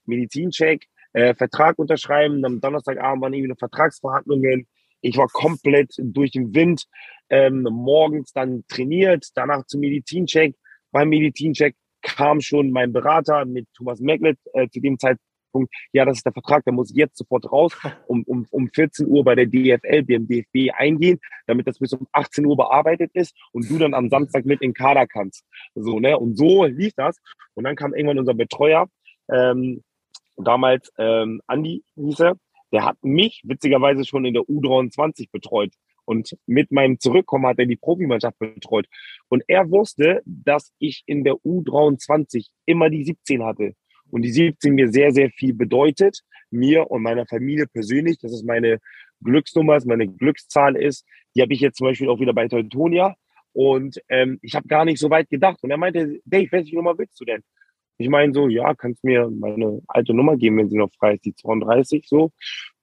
Medizincheck, 0.06 0.86
äh, 1.12 1.34
Vertrag 1.34 1.78
unterschreiben. 1.78 2.44
Am 2.44 2.60
Donnerstagabend 2.60 3.22
waren 3.22 3.34
irgendwie 3.34 3.54
Vertragsverhandlungen. 3.58 4.66
Ich 5.00 5.16
war 5.16 5.28
komplett 5.28 5.94
durch 5.98 6.32
den 6.32 6.54
Wind. 6.54 6.84
Ähm, 7.30 7.62
morgens 7.62 8.32
dann 8.32 8.64
trainiert, 8.68 9.26
danach 9.34 9.66
zum 9.66 9.80
Medizincheck. 9.80 10.54
beim 10.90 11.08
Medizincheck 11.10 11.74
kam 12.02 12.40
schon 12.40 12.70
mein 12.70 12.92
Berater 12.92 13.44
mit 13.44 13.66
Thomas 13.74 14.00
Magnet 14.00 14.38
äh, 14.54 14.68
zu 14.68 14.80
dem 14.80 14.98
Zeitpunkt, 14.98 15.72
ja, 15.92 16.04
das 16.04 16.18
ist 16.18 16.26
der 16.26 16.32
Vertrag, 16.32 16.64
der 16.64 16.72
muss 16.72 16.92
jetzt 16.94 17.18
sofort 17.18 17.50
raus, 17.50 17.72
um, 18.06 18.22
um, 18.24 18.46
um 18.50 18.68
14 18.68 19.06
Uhr 19.06 19.24
bei 19.24 19.34
der 19.34 19.46
DFL, 19.46 20.04
dem 20.04 20.26
DFB 20.26 20.72
eingehen, 20.74 21.18
damit 21.46 21.66
das 21.66 21.78
bis 21.78 21.92
um 21.92 22.06
18 22.12 22.46
Uhr 22.46 22.56
bearbeitet 22.56 23.10
ist 23.14 23.34
und 23.52 23.68
du 23.68 23.78
dann 23.78 23.94
am 23.94 24.08
Samstag 24.08 24.44
mit 24.44 24.62
in 24.62 24.74
Kader 24.74 25.06
kannst. 25.06 25.44
So, 25.74 26.00
ne? 26.00 26.18
Und 26.18 26.36
so 26.36 26.64
lief 26.64 26.92
das. 26.96 27.18
Und 27.54 27.64
dann 27.64 27.76
kam 27.76 27.94
irgendwann 27.94 28.18
unser 28.18 28.34
Betreuer, 28.34 28.88
ähm, 29.30 29.82
damals 30.46 30.92
ähm, 30.98 31.40
Andi 31.46 31.82
hieß 31.96 32.20
er, 32.20 32.36
der 32.72 32.84
hat 32.84 32.96
mich 33.02 33.42
witzigerweise 33.44 34.04
schon 34.04 34.24
in 34.24 34.34
der 34.34 34.42
U23 34.42 35.30
betreut. 35.32 35.72
Und 36.04 36.36
mit 36.46 36.72
meinem 36.72 36.98
Zurückkommen 36.98 37.46
hat 37.46 37.58
er 37.58 37.66
die 37.66 37.76
Profimannschaft 37.76 38.38
betreut. 38.38 38.86
Und 39.28 39.42
er 39.46 39.70
wusste, 39.70 40.22
dass 40.24 40.72
ich 40.78 41.02
in 41.06 41.22
der 41.22 41.34
U23 41.34 42.46
immer 42.64 42.88
die 42.88 43.04
17 43.04 43.44
hatte. 43.44 43.74
Und 44.10 44.22
die 44.22 44.30
17 44.30 44.74
mir 44.74 44.90
sehr, 44.90 45.12
sehr 45.12 45.30
viel 45.30 45.52
bedeutet. 45.52 46.22
Mir 46.50 46.90
und 46.90 47.02
meiner 47.02 47.26
Familie 47.26 47.66
persönlich. 47.66 48.18
Das 48.18 48.32
ist 48.32 48.46
meine 48.46 48.78
Glücksnummer, 49.22 49.76
ist 49.76 49.86
meine 49.86 50.08
Glückszahl 50.08 50.76
ist. 50.76 51.04
Die 51.34 51.42
habe 51.42 51.52
ich 51.52 51.60
jetzt 51.60 51.76
zum 51.76 51.88
Beispiel 51.88 52.08
auch 52.08 52.20
wieder 52.20 52.32
bei 52.32 52.48
Teutonia. 52.48 53.14
Und 53.52 54.00
ähm, 54.08 54.38
ich 54.40 54.54
habe 54.54 54.66
gar 54.66 54.86
nicht 54.86 55.00
so 55.00 55.10
weit 55.10 55.28
gedacht. 55.28 55.58
Und 55.62 55.70
er 55.70 55.76
meinte, 55.76 56.20
Dave, 56.24 56.50
welche 56.52 56.74
Nummer 56.74 56.96
willst 56.96 57.20
du 57.20 57.26
denn? 57.26 57.42
Ich 57.98 58.08
meine 58.08 58.32
so, 58.32 58.48
ja, 58.48 58.74
kannst 58.74 59.02
mir 59.04 59.28
meine 59.28 59.82
alte 59.88 60.14
Nummer 60.14 60.36
geben, 60.36 60.58
wenn 60.58 60.70
sie 60.70 60.78
noch 60.78 60.92
frei 60.92 61.14
ist, 61.14 61.24
die 61.24 61.34
32 61.34 62.06
so. 62.08 62.32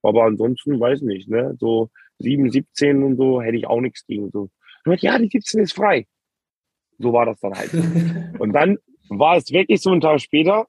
Aber 0.03 0.25
ansonsten 0.25 0.79
weiß 0.79 1.01
nicht, 1.01 1.29
ne? 1.29 1.55
So 1.57 1.89
7, 2.19 2.51
17 2.51 3.01
und 3.03 3.15
so 3.15 3.41
hätte 3.41 3.57
ich 3.57 3.67
auch 3.67 3.81
nichts 3.81 4.05
gegen 4.05 4.29
so. 4.31 4.49
Und 4.85 5.01
ja, 5.01 5.17
die 5.17 5.29
17 5.29 5.61
ist 5.61 5.73
frei. 5.73 6.05
So 6.99 7.13
war 7.13 7.25
das 7.25 7.39
dann 7.39 7.53
halt. 7.53 7.73
und 8.39 8.53
dann 8.53 8.77
war 9.09 9.37
es 9.37 9.51
wirklich 9.51 9.81
so 9.81 9.91
ein 9.91 10.01
Tag 10.01 10.19
später, 10.21 10.67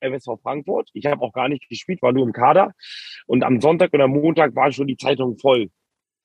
FSV 0.00 0.40
Frankfurt. 0.42 0.90
Ich 0.92 1.06
habe 1.06 1.22
auch 1.22 1.32
gar 1.32 1.48
nicht 1.48 1.68
gespielt, 1.68 2.02
war 2.02 2.12
nur 2.12 2.26
im 2.26 2.32
Kader. 2.32 2.72
Und 3.26 3.44
am 3.44 3.60
Sonntag 3.60 3.92
und 3.92 4.00
am 4.00 4.10
Montag 4.12 4.54
war 4.54 4.72
schon 4.72 4.86
die 4.86 4.96
Zeitung 4.96 5.38
voll. 5.38 5.70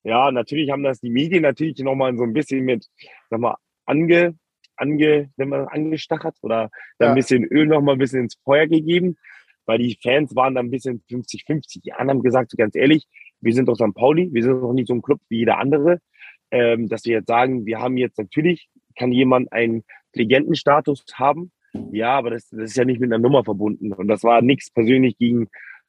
Ja, 0.04 0.32
natürlich 0.32 0.72
haben 0.72 0.84
das 0.84 0.99
die 0.99 1.10
Medien 1.10 1.43
natürlich 1.43 1.78
nochmal 1.80 2.16
so 2.18 2.24
ein 2.24 2.34
bisschen 2.34 2.66
mit, 2.66 2.88
sag 3.30 3.39
mal, 3.39 3.56
ange, 3.86 4.38
ange, 4.82 5.29
wenn 5.38 5.49
man 5.49 5.67
angestachert 5.67 6.36
oder 6.41 6.69
ja. 6.99 7.09
ein 7.09 7.15
bisschen 7.15 7.45
Öl 7.45 7.67
noch 7.67 7.82
mal 7.82 7.93
ein 7.93 7.99
bisschen 7.99 8.23
ins 8.23 8.36
Feuer 8.43 8.67
gegeben, 8.67 9.17
weil 9.65 9.77
die 9.77 9.97
Fans 10.01 10.36
waren 10.36 10.55
dann 10.55 10.67
ein 10.67 10.71
bisschen 10.71 11.03
50-50. 11.09 11.82
Die 11.84 11.93
anderen 11.93 12.17
haben 12.17 12.23
gesagt, 12.23 12.55
ganz 12.57 12.75
ehrlich, 12.75 13.07
wir 13.39 13.53
sind 13.53 13.67
doch 13.67 13.75
St. 13.75 13.93
Pauli, 13.93 14.29
wir 14.34 14.43
sind 14.43 14.61
doch 14.61 14.73
nicht 14.73 14.88
so 14.88 14.93
ein 14.93 15.01
Club 15.01 15.19
wie 15.29 15.39
jeder 15.39 15.59
andere, 15.59 15.99
ähm, 16.51 16.89
dass 16.89 17.05
wir 17.05 17.13
jetzt 17.13 17.27
sagen, 17.27 17.65
wir 17.65 17.79
haben 17.79 17.97
jetzt 17.97 18.17
natürlich, 18.17 18.69
kann 18.97 19.11
jemand 19.11 19.51
einen 19.53 19.84
Legendenstatus 20.13 21.05
haben, 21.13 21.51
ja, 21.91 22.17
aber 22.17 22.32
das, 22.32 22.49
das 22.49 22.71
ist 22.71 22.77
ja 22.77 22.86
nicht 22.86 22.99
mit 22.99 23.11
einer 23.11 23.21
Nummer 23.21 23.43
verbunden. 23.43 23.93
Und 23.93 24.07
das 24.07 24.23
war 24.23 24.41
nichts 24.41 24.71
persönlich 24.71 25.17
gegen 25.17 25.47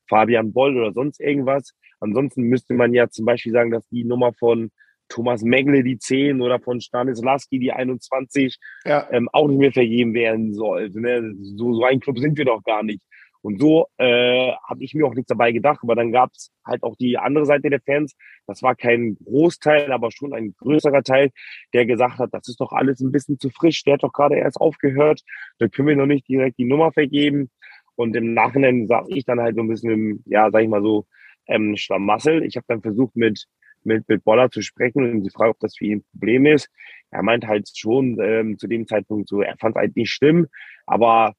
Fabian 0.08 0.52
Boll 0.52 0.76
oder 0.76 0.92
sonst 0.92 1.20
irgendwas. 1.20 1.74
Ansonsten 2.00 2.42
müsste 2.42 2.74
man 2.74 2.94
ja 2.94 3.08
zum 3.08 3.24
Beispiel 3.24 3.52
sagen, 3.52 3.70
dass 3.70 3.88
die 3.88 4.04
Nummer 4.04 4.32
von 4.32 4.70
Thomas 5.12 5.42
Megle 5.42 5.84
die 5.84 5.98
10 5.98 6.40
oder 6.40 6.58
von 6.58 6.80
Stanislaski 6.80 7.58
die 7.58 7.72
21 7.72 8.58
ja. 8.86 9.06
ähm, 9.10 9.28
auch 9.32 9.46
nicht 9.46 9.58
mehr 9.58 9.72
vergeben 9.72 10.14
werden 10.14 10.54
soll. 10.54 10.84
Also, 10.84 11.00
ne? 11.00 11.34
so, 11.42 11.74
so 11.74 11.84
ein 11.84 12.00
Club 12.00 12.18
sind 12.18 12.38
wir 12.38 12.46
doch 12.46 12.62
gar 12.64 12.82
nicht. 12.82 13.02
Und 13.42 13.60
so 13.60 13.88
äh, 13.98 14.52
habe 14.68 14.84
ich 14.84 14.94
mir 14.94 15.04
auch 15.04 15.14
nichts 15.14 15.28
dabei 15.28 15.52
gedacht. 15.52 15.80
Aber 15.82 15.94
dann 15.96 16.12
gab 16.12 16.30
es 16.32 16.50
halt 16.64 16.82
auch 16.82 16.96
die 16.96 17.18
andere 17.18 17.44
Seite 17.44 17.68
der 17.68 17.80
Fans. 17.80 18.14
Das 18.46 18.62
war 18.62 18.74
kein 18.74 19.16
Großteil, 19.16 19.92
aber 19.92 20.10
schon 20.12 20.32
ein 20.32 20.54
größerer 20.56 21.02
Teil, 21.02 21.30
der 21.74 21.84
gesagt 21.84 22.18
hat, 22.18 22.30
das 22.32 22.48
ist 22.48 22.60
doch 22.60 22.72
alles 22.72 23.00
ein 23.00 23.12
bisschen 23.12 23.38
zu 23.38 23.50
frisch. 23.50 23.82
Der 23.82 23.94
hat 23.94 24.04
doch 24.04 24.12
gerade 24.12 24.36
erst 24.36 24.58
aufgehört. 24.58 25.22
Da 25.58 25.68
können 25.68 25.88
wir 25.88 25.96
noch 25.96 26.06
nicht 26.06 26.26
direkt 26.28 26.58
die 26.58 26.64
Nummer 26.64 26.92
vergeben. 26.92 27.50
Und 27.96 28.16
im 28.16 28.32
Nachhinein 28.32 28.86
sage 28.86 29.08
ich 29.10 29.24
dann 29.24 29.40
halt 29.40 29.56
so 29.56 29.62
ein 29.62 29.68
bisschen, 29.68 30.22
ja, 30.24 30.50
sag 30.50 30.62
ich 30.62 30.68
mal 30.68 30.82
so, 30.82 31.06
ähm, 31.48 31.76
Schlamassel. 31.76 32.44
Ich 32.44 32.56
habe 32.56 32.66
dann 32.68 32.80
versucht 32.80 33.16
mit 33.16 33.46
mit, 33.84 34.08
mit 34.08 34.24
Boller 34.24 34.50
zu 34.50 34.62
sprechen 34.62 35.10
und 35.10 35.22
sie 35.22 35.30
fragt, 35.30 35.50
ob 35.50 35.60
das 35.60 35.76
für 35.76 35.86
ihn 35.86 35.98
ein 35.98 36.04
Problem 36.12 36.46
ist. 36.46 36.68
Er 37.10 37.22
meint 37.22 37.46
halt 37.46 37.70
schon 37.74 38.18
ähm, 38.20 38.58
zu 38.58 38.66
dem 38.66 38.86
Zeitpunkt 38.86 39.28
so, 39.28 39.42
er 39.42 39.56
fand 39.58 39.76
es 39.76 39.80
halt 39.80 39.96
nicht 39.96 40.10
schlimm, 40.10 40.48
aber 40.86 41.34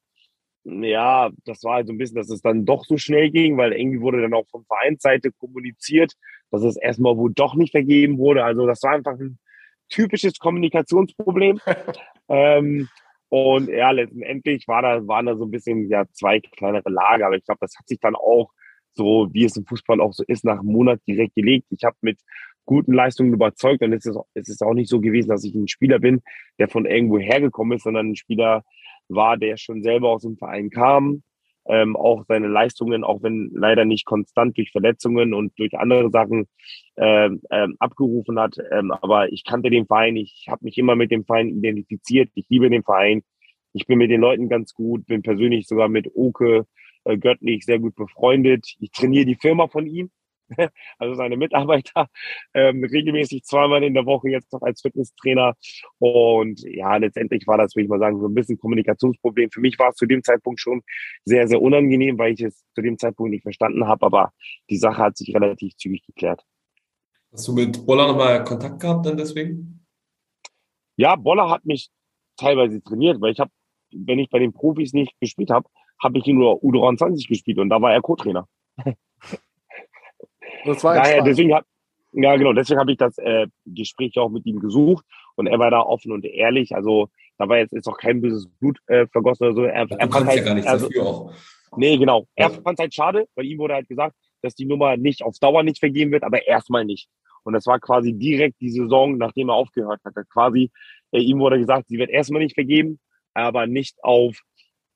ja, 0.64 1.30
das 1.44 1.62
war 1.62 1.74
halt 1.74 1.86
so 1.86 1.92
ein 1.92 1.98
bisschen, 1.98 2.16
dass 2.16 2.30
es 2.30 2.40
dann 2.40 2.64
doch 2.64 2.84
so 2.84 2.96
schnell 2.96 3.30
ging, 3.30 3.56
weil 3.58 3.72
irgendwie 3.72 4.00
wurde 4.00 4.22
dann 4.22 4.32
auch 4.32 4.48
von 4.48 4.64
Vereinsseite 4.64 5.30
kommuniziert, 5.32 6.14
dass 6.50 6.62
es 6.62 6.76
erstmal 6.76 7.16
wohl 7.16 7.32
doch 7.34 7.54
nicht 7.54 7.72
vergeben 7.72 8.18
wurde. 8.18 8.44
Also 8.44 8.66
das 8.66 8.82
war 8.82 8.92
einfach 8.92 9.18
ein 9.18 9.38
typisches 9.90 10.38
Kommunikationsproblem. 10.38 11.60
ähm, 12.28 12.88
und 13.28 13.68
ja, 13.68 13.90
letztendlich 13.90 14.66
war 14.66 14.80
da, 14.80 15.06
waren 15.06 15.26
da 15.26 15.36
so 15.36 15.44
ein 15.44 15.50
bisschen 15.50 15.88
ja 15.90 16.04
zwei 16.12 16.40
kleinere 16.40 16.88
Lager, 16.88 17.26
aber 17.26 17.36
ich 17.36 17.44
glaube, 17.44 17.58
das 17.60 17.74
hat 17.78 17.86
sich 17.88 18.00
dann 18.00 18.14
auch 18.14 18.50
so 18.94 19.28
wie 19.32 19.44
es 19.44 19.56
im 19.56 19.66
Fußball 19.66 20.00
auch 20.00 20.12
so 20.12 20.24
ist, 20.26 20.44
nach 20.44 20.60
einem 20.60 20.72
Monat 20.72 21.00
direkt 21.06 21.34
gelegt. 21.34 21.66
Ich 21.70 21.84
habe 21.84 21.96
mit 22.00 22.18
guten 22.64 22.92
Leistungen 22.92 23.32
überzeugt 23.32 23.82
und 23.82 23.92
es 23.92 24.06
ist, 24.06 24.18
es 24.34 24.48
ist 24.48 24.62
auch 24.62 24.74
nicht 24.74 24.88
so 24.88 25.00
gewesen, 25.00 25.28
dass 25.28 25.44
ich 25.44 25.54
ein 25.54 25.68
Spieler 25.68 25.98
bin, 25.98 26.22
der 26.58 26.68
von 26.68 26.86
irgendwo 26.86 27.18
hergekommen 27.18 27.76
ist, 27.76 27.84
sondern 27.84 28.10
ein 28.10 28.16
Spieler 28.16 28.64
war, 29.08 29.36
der 29.36 29.56
schon 29.56 29.82
selber 29.82 30.10
aus 30.10 30.22
dem 30.22 30.36
Verein 30.36 30.70
kam, 30.70 31.22
ähm, 31.66 31.96
auch 31.96 32.24
seine 32.26 32.48
Leistungen, 32.48 33.04
auch 33.04 33.22
wenn 33.22 33.50
leider 33.54 33.84
nicht 33.84 34.04
konstant 34.04 34.56
durch 34.56 34.70
Verletzungen 34.70 35.34
und 35.34 35.58
durch 35.58 35.78
andere 35.78 36.10
Sachen 36.10 36.46
ähm, 36.96 37.40
ähm, 37.50 37.76
abgerufen 37.78 38.38
hat. 38.38 38.56
Ähm, 38.70 38.92
aber 38.92 39.32
ich 39.32 39.44
kannte 39.44 39.70
den 39.70 39.86
Verein, 39.86 40.16
ich 40.16 40.46
habe 40.48 40.64
mich 40.64 40.78
immer 40.78 40.96
mit 40.96 41.10
dem 41.10 41.24
Verein 41.24 41.48
identifiziert, 41.48 42.30
ich 42.34 42.46
liebe 42.48 42.70
den 42.70 42.82
Verein, 42.82 43.22
ich 43.72 43.86
bin 43.86 43.98
mit 43.98 44.10
den 44.10 44.20
Leuten 44.20 44.48
ganz 44.48 44.72
gut, 44.74 45.06
bin 45.06 45.22
persönlich 45.22 45.66
sogar 45.66 45.88
mit 45.88 46.10
Oke 46.14 46.66
äh, 47.04 47.16
göttlich 47.18 47.64
sehr 47.64 47.78
gut 47.78 47.94
befreundet. 47.94 48.66
Ich 48.80 48.90
trainiere 48.90 49.26
die 49.26 49.36
Firma 49.36 49.68
von 49.68 49.86
ihm, 49.86 50.10
also 50.98 51.14
seine 51.14 51.36
Mitarbeiter, 51.36 52.08
ähm, 52.54 52.84
regelmäßig 52.84 53.44
zweimal 53.44 53.82
in 53.82 53.94
der 53.94 54.06
Woche 54.06 54.30
jetzt 54.30 54.52
noch 54.52 54.62
als 54.62 54.82
Fitnesstrainer. 54.82 55.54
Und 55.98 56.62
ja, 56.62 56.96
letztendlich 56.96 57.46
war 57.46 57.58
das, 57.58 57.74
würde 57.74 57.84
ich 57.84 57.90
mal 57.90 57.98
sagen, 57.98 58.20
so 58.20 58.26
ein 58.26 58.34
bisschen 58.34 58.58
Kommunikationsproblem. 58.58 59.50
Für 59.50 59.60
mich 59.60 59.78
war 59.78 59.90
es 59.90 59.96
zu 59.96 60.06
dem 60.06 60.22
Zeitpunkt 60.22 60.60
schon 60.60 60.82
sehr, 61.24 61.48
sehr 61.48 61.60
unangenehm, 61.60 62.18
weil 62.18 62.32
ich 62.32 62.42
es 62.42 62.64
zu 62.74 62.82
dem 62.82 62.98
Zeitpunkt 62.98 63.30
nicht 63.30 63.42
verstanden 63.42 63.86
habe. 63.86 64.06
Aber 64.06 64.32
die 64.70 64.78
Sache 64.78 65.02
hat 65.02 65.16
sich 65.16 65.34
relativ 65.34 65.76
zügig 65.76 66.04
geklärt. 66.06 66.42
Hast 67.32 67.48
du 67.48 67.52
mit 67.52 67.84
Boller 67.84 68.06
nochmal 68.06 68.44
Kontakt 68.44 68.80
gehabt 68.80 69.06
dann 69.06 69.16
deswegen? 69.16 69.84
Ja, 70.96 71.16
Boller 71.16 71.50
hat 71.50 71.64
mich 71.64 71.90
teilweise 72.36 72.82
trainiert, 72.82 73.20
weil 73.20 73.32
ich 73.32 73.40
habe, 73.40 73.50
wenn 73.92 74.20
ich 74.20 74.30
bei 74.30 74.38
den 74.38 74.52
Profis 74.52 74.92
nicht 74.92 75.18
gespielt 75.20 75.50
habe, 75.50 75.68
habe 76.04 76.18
ich 76.18 76.26
nur 76.26 76.62
U23 76.62 77.28
gespielt 77.28 77.58
und 77.58 77.68
da 77.68 77.80
war 77.80 77.92
er 77.92 78.02
Co-Trainer. 78.02 78.46
Das 80.66 80.82
war 80.82 80.94
Daher, 80.94 81.22
deswegen 81.22 81.54
hat, 81.54 81.66
ja, 82.12 82.36
genau, 82.36 82.52
deswegen 82.52 82.80
habe 82.80 82.92
ich 82.92 82.96
das 82.96 83.18
äh, 83.18 83.46
Gespräch 83.66 84.16
auch 84.18 84.30
mit 84.30 84.46
ihm 84.46 84.60
gesucht 84.60 85.04
und 85.34 85.46
er 85.46 85.58
war 85.58 85.70
da 85.70 85.80
offen 85.80 86.12
und 86.12 86.24
ehrlich. 86.24 86.74
Also 86.74 87.08
da 87.38 87.48
war 87.48 87.58
jetzt 87.58 87.72
ist 87.72 87.88
auch 87.88 87.98
kein 87.98 88.20
böses 88.20 88.48
Blut 88.60 88.78
äh, 88.86 89.06
vergossen 89.08 89.44
oder 89.44 89.54
so. 89.54 89.64
Er, 89.64 89.90
er 89.90 90.08
fand 90.08 90.26
halt, 90.26 90.38
ja 90.38 90.44
gar 90.44 90.54
nichts 90.54 90.70
also, 90.70 90.86
dafür 90.86 91.06
auch. 91.06 91.32
Nee, 91.76 91.98
genau. 91.98 92.26
Er 92.34 92.50
ja. 92.50 92.54
fand 92.62 92.78
es 92.78 92.82
halt 92.82 92.94
schade, 92.94 93.26
weil 93.34 93.46
ihm 93.46 93.58
wurde 93.58 93.74
halt 93.74 93.88
gesagt, 93.88 94.14
dass 94.42 94.54
die 94.54 94.64
Nummer 94.64 94.96
nicht 94.96 95.22
auf 95.22 95.38
Dauer 95.38 95.62
nicht 95.62 95.80
vergeben 95.80 96.12
wird, 96.12 96.22
aber 96.22 96.46
erstmal 96.46 96.84
nicht. 96.84 97.08
Und 97.42 97.52
das 97.52 97.66
war 97.66 97.78
quasi 97.80 98.12
direkt 98.14 98.60
die 98.60 98.70
Saison, 98.70 99.18
nachdem 99.18 99.50
er 99.50 99.54
aufgehört 99.54 100.00
hatte. 100.04 100.24
Quasi, 100.32 100.70
äh, 101.10 101.18
ihm 101.18 101.40
wurde 101.40 101.58
gesagt, 101.58 101.88
sie 101.88 101.98
wird 101.98 102.10
erstmal 102.10 102.42
nicht 102.42 102.54
vergeben, 102.54 103.00
aber 103.34 103.66
nicht 103.66 103.96
auf 104.02 104.38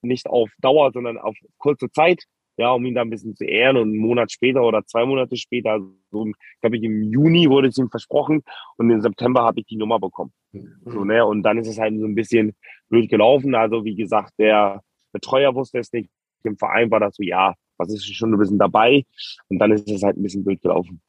nicht 0.03 0.27
auf 0.27 0.51
Dauer, 0.59 0.93
sondern 0.93 1.19
auf 1.19 1.37
kurze 1.59 1.91
Zeit, 1.91 2.25
ja, 2.57 2.71
um 2.73 2.85
ihn 2.85 2.95
da 2.95 3.03
ein 3.03 3.11
bisschen 3.11 3.37
zu 3.37 3.45
ehren. 3.45 3.77
Und 3.77 3.91
einen 3.91 3.99
Monat 3.99 4.33
später 4.33 4.63
oder 4.63 4.85
zwei 4.85 5.05
Monate 5.05 5.37
später, 5.37 5.81
so, 6.11 6.27
glaube 6.61 6.77
ich, 6.77 6.83
im 6.83 7.03
Juni 7.03 7.49
wurde 7.49 7.69
es 7.69 7.79
ihm 7.79 7.91
versprochen 7.91 8.43
und 8.77 8.91
im 8.91 9.01
September 9.01 9.43
habe 9.43 9.61
ich 9.61 9.67
die 9.67 9.77
Nummer 9.77 9.99
bekommen. 9.99 10.33
Mhm. 10.53 10.81
So, 10.85 11.05
ne? 11.05 11.25
Und 11.25 11.43
dann 11.43 11.59
ist 11.59 11.69
es 11.69 11.79
halt 11.79 11.99
so 11.99 12.05
ein 12.05 12.15
bisschen 12.15 12.55
blöd 12.89 13.09
gelaufen. 13.09 13.55
Also, 13.55 13.85
wie 13.85 13.95
gesagt, 13.95 14.33
der 14.39 14.83
Betreuer 15.13 15.55
wusste 15.55 15.79
es 15.79 15.93
nicht. 15.93 16.11
Im 16.45 16.57
Verein 16.57 16.91
war 16.91 17.01
das 17.01 17.17
so, 17.17 17.23
ja, 17.23 17.55
was 17.79 17.93
ist 17.93 18.07
schon 18.15 18.33
ein 18.33 18.39
bisschen 18.39 18.59
dabei? 18.59 19.05
Und 19.49 19.59
dann 19.59 19.73
ist 19.73 19.89
es 19.89 20.03
halt 20.03 20.17
ein 20.17 20.23
bisschen 20.23 20.45
blöd 20.45 20.61
gelaufen. 20.61 21.01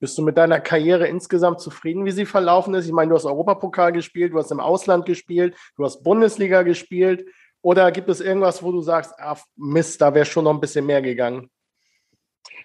Bist 0.00 0.18
du 0.18 0.22
mit 0.22 0.36
deiner 0.36 0.58
Karriere 0.58 1.06
insgesamt 1.06 1.60
zufrieden, 1.60 2.04
wie 2.04 2.10
sie 2.10 2.26
verlaufen 2.26 2.74
ist? 2.74 2.86
Ich 2.86 2.92
meine, 2.92 3.10
du 3.10 3.14
hast 3.14 3.24
Europapokal 3.24 3.92
gespielt, 3.92 4.32
du 4.32 4.38
hast 4.38 4.50
im 4.50 4.58
Ausland 4.58 5.06
gespielt, 5.06 5.56
du 5.76 5.84
hast 5.84 6.02
Bundesliga 6.02 6.64
gespielt. 6.64 7.24
Oder 7.62 7.92
gibt 7.92 8.08
es 8.08 8.20
irgendwas, 8.20 8.62
wo 8.62 8.72
du 8.72 8.80
sagst, 8.80 9.14
ah, 9.18 9.38
Mist, 9.56 10.00
da 10.00 10.12
wäre 10.12 10.26
schon 10.26 10.44
noch 10.44 10.52
ein 10.52 10.60
bisschen 10.60 10.84
mehr 10.84 11.00
gegangen? 11.00 11.48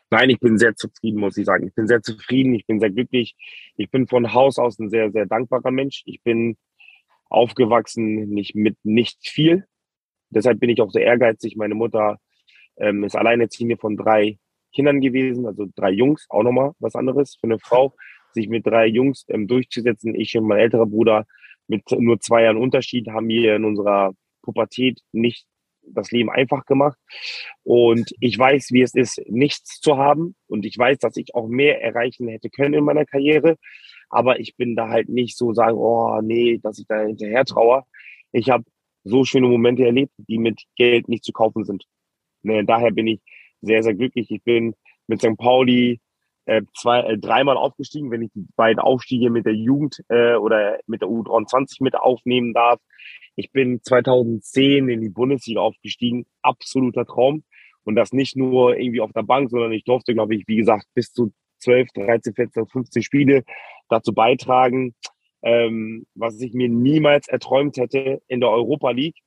Nein, 0.10 0.30
ich 0.30 0.40
bin 0.40 0.58
sehr 0.58 0.76
zufrieden, 0.76 1.20
muss 1.20 1.38
ich 1.38 1.46
sagen. 1.46 1.68
Ich 1.68 1.76
bin 1.76 1.88
sehr 1.88 2.02
zufrieden, 2.02 2.56
ich 2.56 2.66
bin 2.66 2.80
sehr 2.80 2.90
glücklich. 2.90 3.36
Ich 3.76 3.92
bin 3.92 4.08
von 4.08 4.34
Haus 4.34 4.58
aus 4.58 4.80
ein 4.80 4.90
sehr, 4.90 5.12
sehr 5.12 5.26
dankbarer 5.26 5.72
Mensch. 5.72 6.02
Ich 6.06 6.24
bin 6.24 6.58
aufgewachsen 7.30 8.30
nicht 8.30 8.56
mit 8.56 8.78
nicht 8.84 9.28
viel. 9.28 9.66
Deshalb 10.30 10.60
bin 10.60 10.70
ich 10.70 10.82
auch 10.82 10.92
so 10.92 11.00
ehrgeizig. 11.00 11.58
Meine 11.58 11.76
Mutter 11.76 12.18
ähm, 12.78 13.04
ist 13.04 13.16
alleinerziehende 13.16 13.78
von 13.78 13.98
drei 13.98 14.40
Kindern 14.74 15.02
gewesen, 15.02 15.46
also 15.46 15.68
drei 15.76 15.92
Jungs, 15.92 16.26
auch 16.30 16.44
nochmal 16.44 16.72
was 16.80 16.96
anderes 16.96 17.36
für 17.36 17.48
eine 17.48 17.60
Frau, 17.60 17.96
sich 18.34 18.50
mit 18.50 18.66
drei 18.66 18.88
Jungs 18.88 19.26
ähm, 19.30 19.48
durchzusetzen. 19.48 20.16
Ich 20.16 20.38
und 20.38 20.48
mein 20.48 20.60
älterer 20.60 20.86
Bruder 20.86 21.26
mit 21.68 21.84
nur 21.92 22.20
zwei 22.20 22.44
Jahren 22.44 22.58
Unterschied 22.58 23.08
haben 23.10 23.28
wir 23.28 23.56
in 23.56 23.66
unserer 23.66 24.14
Pubertät 24.48 25.02
nicht 25.12 25.46
das 25.90 26.12
Leben 26.12 26.30
einfach 26.30 26.66
gemacht. 26.66 26.98
Und 27.64 28.12
ich 28.20 28.38
weiß, 28.38 28.72
wie 28.72 28.82
es 28.82 28.94
ist, 28.94 29.22
nichts 29.28 29.80
zu 29.80 29.98
haben. 29.98 30.36
Und 30.48 30.66
ich 30.66 30.78
weiß, 30.78 31.00
dass 31.00 31.18
ich 31.18 31.36
auch 31.36 31.48
mehr 31.48 31.82
erreichen 31.82 32.28
hätte 32.28 32.50
können 32.50 32.74
in 32.74 32.84
meiner 32.84 33.06
Karriere. 33.06 33.58
Aber 34.10 34.40
ich 34.40 34.56
bin 34.56 34.76
da 34.76 34.90
halt 34.90 35.10
nicht 35.10 35.38
so 35.38 35.54
sagen, 35.54 35.78
oh 35.78 36.22
nee, 36.22 36.60
dass 36.62 36.80
ich 36.80 36.88
da 36.88 37.02
hinterher 37.02 37.46
traue. 37.46 37.84
Ich 38.32 38.50
habe 38.50 38.64
so 39.04 39.24
schöne 39.24 39.48
Momente 39.48 39.86
erlebt, 39.86 40.14
die 40.18 40.38
mit 40.38 40.64
Geld 40.76 41.08
nicht 41.08 41.24
zu 41.24 41.32
kaufen 41.32 41.64
sind. 41.64 41.86
Ne, 42.44 42.64
daher 42.66 42.92
bin 42.92 43.08
ich 43.08 43.22
sehr, 43.62 43.84
sehr 43.84 43.96
glücklich. 43.96 44.30
Ich 44.32 44.44
bin 44.44 44.76
mit 45.08 45.22
St. 45.22 45.38
Pauli 45.38 46.00
äh, 46.48 46.62
zwei, 46.74 47.02
äh, 47.02 47.18
dreimal 47.18 47.58
aufgestiegen, 47.58 48.10
wenn 48.10 48.22
ich 48.22 48.32
die 48.34 48.46
beiden 48.56 48.80
Aufstiege 48.80 49.30
mit 49.30 49.46
der 49.46 49.54
Jugend 49.54 50.02
äh, 50.08 50.36
oder 50.36 50.80
mit 50.88 51.02
der 51.02 51.10
U23 51.10 51.84
mit 51.84 51.96
aufnehmen 51.96 52.54
darf. 52.54 52.80
Ich 53.36 53.52
bin 53.52 53.82
2010 53.84 54.90
in 54.90 55.02
die 55.02 55.10
Bundesliga 55.10 55.60
aufgestiegen, 55.60 56.26
absoluter 56.42 57.06
Traum. 57.06 57.44
Und 57.84 57.96
das 57.96 58.14
nicht 58.14 58.36
nur 58.36 58.78
irgendwie 58.78 59.02
auf 59.02 59.12
der 59.12 59.24
Bank, 59.24 59.50
sondern 59.50 59.72
ich 59.72 59.84
durfte, 59.84 60.14
glaube 60.14 60.36
ich, 60.36 60.48
wie 60.48 60.56
gesagt, 60.56 60.88
bis 60.94 61.12
zu 61.12 61.32
12, 61.60 61.90
13, 61.94 62.34
14, 62.34 62.68
15 62.68 63.04
Spiele 63.04 63.44
dazu 63.90 64.14
beitragen, 64.14 64.96
ähm, 65.42 66.06
was 66.16 66.40
ich 66.40 66.54
mir 66.54 66.70
niemals 66.70 67.28
erträumt 67.28 67.78
hätte 67.78 68.22
in 68.28 68.40
der 68.40 68.50
Europa 68.50 68.92
League. 68.92 69.18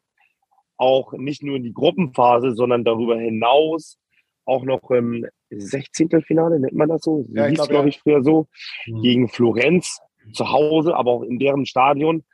Auch 0.76 1.12
nicht 1.12 1.42
nur 1.42 1.56
in 1.56 1.62
die 1.62 1.74
Gruppenphase, 1.74 2.54
sondern 2.54 2.84
darüber 2.84 3.18
hinaus 3.18 3.98
auch 4.46 4.64
noch 4.64 4.90
im 4.90 5.26
16. 5.50 6.08
Finale, 6.22 6.60
nennt 6.60 6.74
man 6.74 6.88
das 6.88 7.02
so? 7.02 7.26
Ja, 7.32 7.48
ich 7.48 7.54
glaube 7.54 7.70
glaub 7.70 7.86
ich, 7.86 7.98
früher 7.98 8.22
so. 8.22 8.48
Mhm. 8.86 9.02
Gegen 9.02 9.28
Florenz 9.28 9.98
zu 10.32 10.50
Hause, 10.50 10.94
aber 10.94 11.10
auch 11.12 11.22
in 11.22 11.38
deren 11.38 11.66
Stadion, 11.66 12.24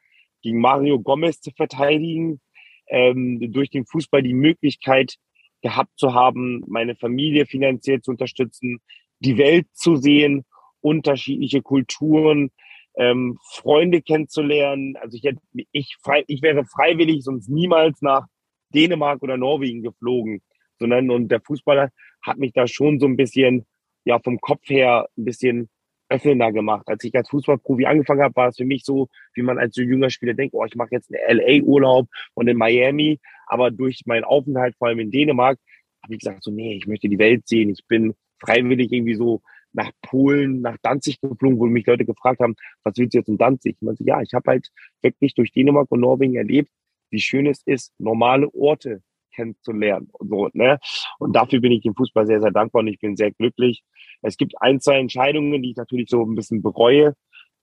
gegen 0.42 0.60
Mario 0.60 1.00
Gomez 1.00 1.40
zu 1.40 1.50
verteidigen, 1.50 2.40
ähm, 2.88 3.52
durch 3.52 3.70
den 3.70 3.86
Fußball 3.86 4.22
die 4.22 4.34
Möglichkeit 4.34 5.16
gehabt 5.62 5.98
zu 5.98 6.14
haben, 6.14 6.62
meine 6.66 6.94
Familie 6.94 7.46
finanziell 7.46 8.00
zu 8.00 8.12
unterstützen, 8.12 8.80
die 9.20 9.38
Welt 9.38 9.66
zu 9.72 9.96
sehen, 9.96 10.44
unterschiedliche 10.80 11.62
Kulturen, 11.62 12.50
ähm, 12.96 13.38
Freunde 13.50 14.02
kennenzulernen. 14.02 14.96
Also 14.96 15.16
ich, 15.16 15.24
hätte, 15.24 15.40
ich, 15.72 15.96
frei, 16.02 16.24
ich 16.26 16.42
wäre 16.42 16.64
freiwillig 16.64 17.24
sonst 17.24 17.48
niemals 17.48 18.00
nach 18.02 18.26
Dänemark 18.74 19.22
oder 19.22 19.36
Norwegen 19.36 19.82
geflogen, 19.82 20.42
sondern 20.78 21.10
und 21.10 21.28
der 21.28 21.40
Fußballer 21.40 21.90
hat 22.22 22.38
mich 22.38 22.52
da 22.52 22.66
schon 22.66 22.98
so 22.98 23.06
ein 23.06 23.16
bisschen, 23.16 23.66
ja, 24.04 24.18
vom 24.18 24.40
Kopf 24.40 24.68
her 24.68 25.08
ein 25.16 25.24
bisschen 25.24 25.68
öffnender 26.08 26.52
gemacht. 26.52 26.86
Als 26.86 27.02
ich 27.04 27.14
als 27.14 27.28
Fußballprofi 27.30 27.86
angefangen 27.86 28.22
habe, 28.22 28.36
war 28.36 28.48
es 28.48 28.56
für 28.56 28.64
mich 28.64 28.84
so, 28.84 29.08
wie 29.34 29.42
man 29.42 29.58
als 29.58 29.74
so 29.74 29.82
junger 29.82 30.10
Spieler 30.10 30.34
denkt, 30.34 30.54
oh, 30.54 30.64
ich 30.64 30.76
mache 30.76 30.90
jetzt 30.92 31.10
einen 31.12 31.38
LA-Urlaub 31.38 32.08
und 32.34 32.48
in 32.48 32.56
Miami. 32.56 33.18
Aber 33.46 33.70
durch 33.70 34.02
meinen 34.06 34.24
Aufenthalt, 34.24 34.76
vor 34.76 34.88
allem 34.88 35.00
in 35.00 35.10
Dänemark, 35.10 35.58
habe 36.02 36.14
ich 36.14 36.20
gesagt, 36.20 36.44
so, 36.44 36.50
nee, 36.50 36.76
ich 36.76 36.86
möchte 36.86 37.08
die 37.08 37.18
Welt 37.18 37.46
sehen. 37.48 37.70
Ich 37.70 37.84
bin 37.86 38.14
freiwillig 38.38 38.92
irgendwie 38.92 39.14
so 39.14 39.42
nach 39.72 39.90
Polen, 40.02 40.62
nach 40.62 40.76
Danzig 40.82 41.20
geflogen, 41.20 41.58
wo 41.58 41.66
mich 41.66 41.86
Leute 41.86 42.04
gefragt 42.04 42.40
haben, 42.40 42.54
was 42.82 42.94
willst 42.96 43.14
du 43.14 43.18
jetzt 43.18 43.28
in 43.28 43.38
Danzig? 43.38 43.76
Ich 43.76 43.82
meinte, 43.82 44.04
ja, 44.04 44.22
ich 44.22 44.32
habe 44.32 44.50
halt 44.50 44.68
wirklich 45.02 45.34
durch 45.34 45.52
Dänemark 45.52 45.90
und 45.90 46.00
Norwegen 46.00 46.36
erlebt, 46.36 46.70
wie 47.10 47.20
schön 47.20 47.46
es 47.46 47.62
ist, 47.66 47.92
normale 47.98 48.48
Orte 48.54 49.02
kennenzulernen 49.36 50.08
und 50.12 50.28
so, 50.28 50.48
ne? 50.54 50.78
Und 51.18 51.36
dafür 51.36 51.60
bin 51.60 51.72
ich 51.72 51.82
dem 51.82 51.94
Fußball 51.94 52.26
sehr, 52.26 52.40
sehr 52.40 52.50
dankbar 52.50 52.80
und 52.80 52.88
ich 52.88 52.98
bin 52.98 53.16
sehr 53.16 53.30
glücklich. 53.30 53.84
Es 54.22 54.36
gibt 54.36 54.54
ein, 54.60 54.80
zwei 54.80 54.98
Entscheidungen, 54.98 55.62
die 55.62 55.70
ich 55.70 55.76
natürlich 55.76 56.08
so 56.08 56.22
ein 56.22 56.34
bisschen 56.34 56.62
bereue, 56.62 57.14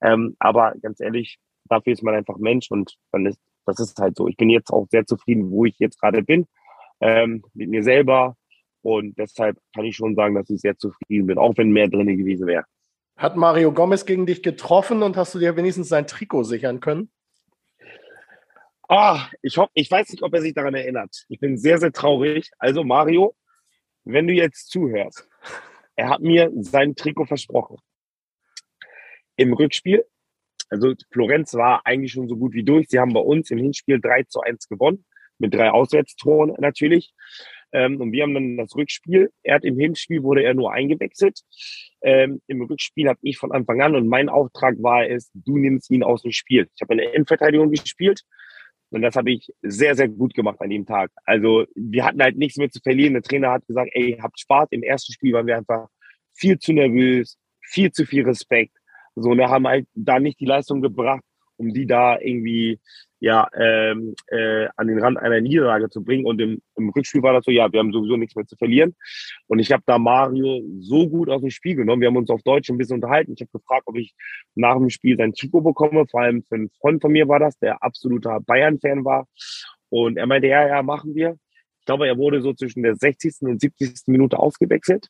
ähm, 0.02 0.36
aber 0.40 0.74
ganz 0.82 1.00
ehrlich, 1.02 1.38
dafür 1.66 1.94
ist 1.94 2.04
man 2.04 2.16
einfach 2.16 2.38
Mensch 2.38 2.70
und 2.72 2.96
dann 3.12 3.26
ist, 3.26 3.40
das 3.66 3.80
ist 3.80 3.98
halt 4.00 4.16
so. 4.16 4.28
Ich 4.28 4.38
bin 4.38 4.50
jetzt 4.50 4.72
auch 4.72 4.88
sehr 4.90 5.06
zufrieden, 5.06 5.50
wo 5.50 5.66
ich 5.66 5.78
jetzt 5.80 6.00
gerade 6.00 6.24
bin, 6.24 6.46
ähm, 7.02 7.44
mit 7.54 7.70
mir 7.70 7.84
selber 7.84 8.36
und 8.82 9.18
deshalb 9.18 9.58
kann 9.74 9.86
ich 9.86 9.96
schon 9.96 10.16
sagen, 10.16 10.36
dass 10.36 10.50
ich 10.50 10.62
sehr 10.62 10.78
zufrieden 10.78 11.28
bin, 11.28 11.38
auch 11.38 11.58
wenn 11.58 11.72
mehr 11.72 11.88
drin 11.88 12.18
gewesen 12.18 12.48
wäre. 12.48 12.66
Hat 13.18 13.38
Mario 13.38 13.72
Gomez 13.72 14.06
gegen 14.06 14.26
dich 14.26 14.44
getroffen 14.44 15.04
und 15.04 15.18
hast 15.18 15.36
du 15.36 15.40
dir 15.40 15.56
wenigstens 15.56 15.90
sein 15.90 16.08
Trikot 16.08 16.44
sichern 16.44 16.80
können? 16.80 17.10
Ah, 18.96 19.28
ich 19.42 19.58
hoffe, 19.58 19.72
ich 19.74 19.90
weiß 19.90 20.12
nicht, 20.12 20.22
ob 20.22 20.36
er 20.36 20.42
sich 20.42 20.54
daran 20.54 20.76
erinnert. 20.76 21.26
Ich 21.28 21.40
bin 21.40 21.58
sehr, 21.58 21.80
sehr 21.80 21.92
traurig. 21.92 22.52
Also 22.60 22.84
Mario, 22.84 23.36
wenn 24.04 24.28
du 24.28 24.34
jetzt 24.34 24.70
zuhörst, 24.70 25.28
er 25.96 26.10
hat 26.10 26.22
mir 26.22 26.52
sein 26.58 26.94
Trikot 26.94 27.26
versprochen. 27.26 27.78
Im 29.36 29.54
Rückspiel, 29.54 30.06
also 30.70 30.94
Florenz 31.10 31.56
war 31.56 31.84
eigentlich 31.88 32.12
schon 32.12 32.28
so 32.28 32.38
gut 32.38 32.54
wie 32.54 32.62
durch. 32.62 32.86
Sie 32.88 33.00
haben 33.00 33.14
bei 33.14 33.20
uns 33.20 33.50
im 33.50 33.58
Hinspiel 33.58 34.00
3 34.00 34.26
zu 34.26 34.42
1 34.42 34.68
gewonnen, 34.68 35.06
mit 35.40 35.56
drei 35.56 35.72
Auswärtstoren 35.72 36.54
natürlich. 36.60 37.16
Ähm, 37.72 38.00
und 38.00 38.12
wir 38.12 38.22
haben 38.22 38.36
dann 38.36 38.58
das 38.58 38.76
Rückspiel. 38.76 39.32
Er 39.42 39.56
hat 39.56 39.66
im 39.66 39.80
Hinspiel 39.80 40.22
wurde 40.22 40.44
er 40.44 40.54
nur 40.54 40.72
eingewechselt. 40.72 41.40
Ähm, 42.04 42.44
Im 42.46 42.62
Rückspiel 42.62 43.10
habe 43.10 43.18
ich 43.24 43.40
von 43.40 43.54
Anfang 43.54 43.82
an 43.82 43.96
und 43.96 44.08
mein 44.08 44.30
Auftrag 44.30 44.76
war 44.84 45.10
es, 45.10 45.32
du 45.34 45.58
nimmst 45.58 45.90
ihn 45.90 46.04
aus 46.04 46.22
dem 46.22 46.32
Spiel. 46.32 46.70
Ich 46.76 46.82
habe 46.84 46.94
in 46.94 47.00
der 47.00 47.16
Endverteidigung 47.16 47.72
gespielt 47.72 48.22
und 48.94 49.02
das 49.02 49.16
habe 49.16 49.32
ich 49.32 49.52
sehr, 49.64 49.96
sehr 49.96 50.08
gut 50.08 50.36
gemacht 50.36 50.62
an 50.62 50.70
dem 50.70 50.86
Tag. 50.86 51.10
Also 51.26 51.66
wir 51.76 52.06
hatten 52.06 52.22
halt 52.22 52.38
nichts 52.38 52.58
mehr 52.58 52.70
zu 52.70 52.80
verlieren. 52.80 53.14
Der 53.14 53.24
Trainer 53.24 53.52
hat 53.52 53.66
gesagt, 53.66 53.90
ey, 53.94 54.20
habt 54.22 54.40
Spaß. 54.40 54.68
Im 54.70 54.84
ersten 54.84 55.14
Spiel 55.14 55.34
waren 55.34 55.48
wir 55.48 55.58
einfach 55.58 55.88
viel 56.36 56.60
zu 56.60 56.74
nervös, 56.74 57.40
viel 57.62 57.92
zu 57.92 58.06
viel 58.06 58.24
Respekt. 58.24 58.78
So, 59.16 59.32
und 59.32 59.40
wir 59.40 59.50
haben 59.50 59.68
halt 59.68 59.88
da 59.96 60.20
nicht 60.20 60.40
die 60.40 60.46
Leistung 60.46 60.82
gebracht, 60.82 61.24
um 61.58 61.74
die 61.74 61.88
da 61.88 62.20
irgendwie 62.20 62.80
ja 63.24 63.48
ähm, 63.56 64.16
äh, 64.28 64.68
an 64.76 64.88
den 64.88 65.00
Rand 65.00 65.18
einer 65.18 65.40
Niederlage 65.40 65.90
zu 65.90 66.04
bringen. 66.04 66.26
Und 66.26 66.42
im, 66.42 66.62
im 66.76 66.90
Rückspiel 66.90 67.24
war 67.24 67.32
das 67.32 67.46
so, 67.46 67.52
ja, 67.52 67.72
wir 67.72 67.80
haben 67.80 67.94
sowieso 67.94 68.18
nichts 68.18 68.36
mehr 68.36 68.46
zu 68.46 68.58
verlieren. 68.58 68.96
Und 69.48 69.60
ich 69.60 69.72
habe 69.72 69.82
da 69.86 69.98
Mario 69.98 70.62
so 70.82 71.08
gut 71.08 71.30
aus 71.30 71.40
dem 71.40 71.50
Spiel 71.50 71.76
genommen. 71.76 72.02
Wir 72.02 72.10
haben 72.10 72.18
uns 72.18 72.30
auf 72.30 72.44
Deutsch 72.44 72.70
ein 72.70 72.78
bisschen 72.78 72.96
unterhalten. 72.96 73.32
Ich 73.34 73.40
habe 73.40 73.52
gefragt, 73.54 73.84
ob 73.86 73.96
ich 73.96 74.14
nach 74.56 74.76
dem 74.76 74.90
Spiel 74.90 75.16
sein 75.16 75.32
Trikot 75.32 75.62
bekomme. 75.62 76.06
Vor 76.06 76.20
allem 76.20 76.44
für 76.44 76.56
einen 76.56 76.70
Freund 76.82 77.02
von 77.02 77.14
mir 77.14 77.30
war 77.30 77.40
das, 77.40 77.58
der 77.60 77.82
absoluter 77.82 78.42
Bayern-Fan 78.42 79.06
war. 79.06 79.26
Und 79.88 80.18
er 80.18 80.28
meinte, 80.28 80.48
ja, 80.48 80.68
ja, 80.68 80.84
machen 80.84 81.16
wir. 81.16 81.38
Ich 81.80 81.86
glaube, 81.86 82.08
er 82.08 82.18
wurde 82.18 82.42
so 82.42 82.54
zwischen 82.54 82.84
der 82.84 82.98
60. 82.98 83.36
und 83.42 83.62
70. 83.62 84.08
Minute 84.08 84.38
ausgewechselt. 84.38 85.08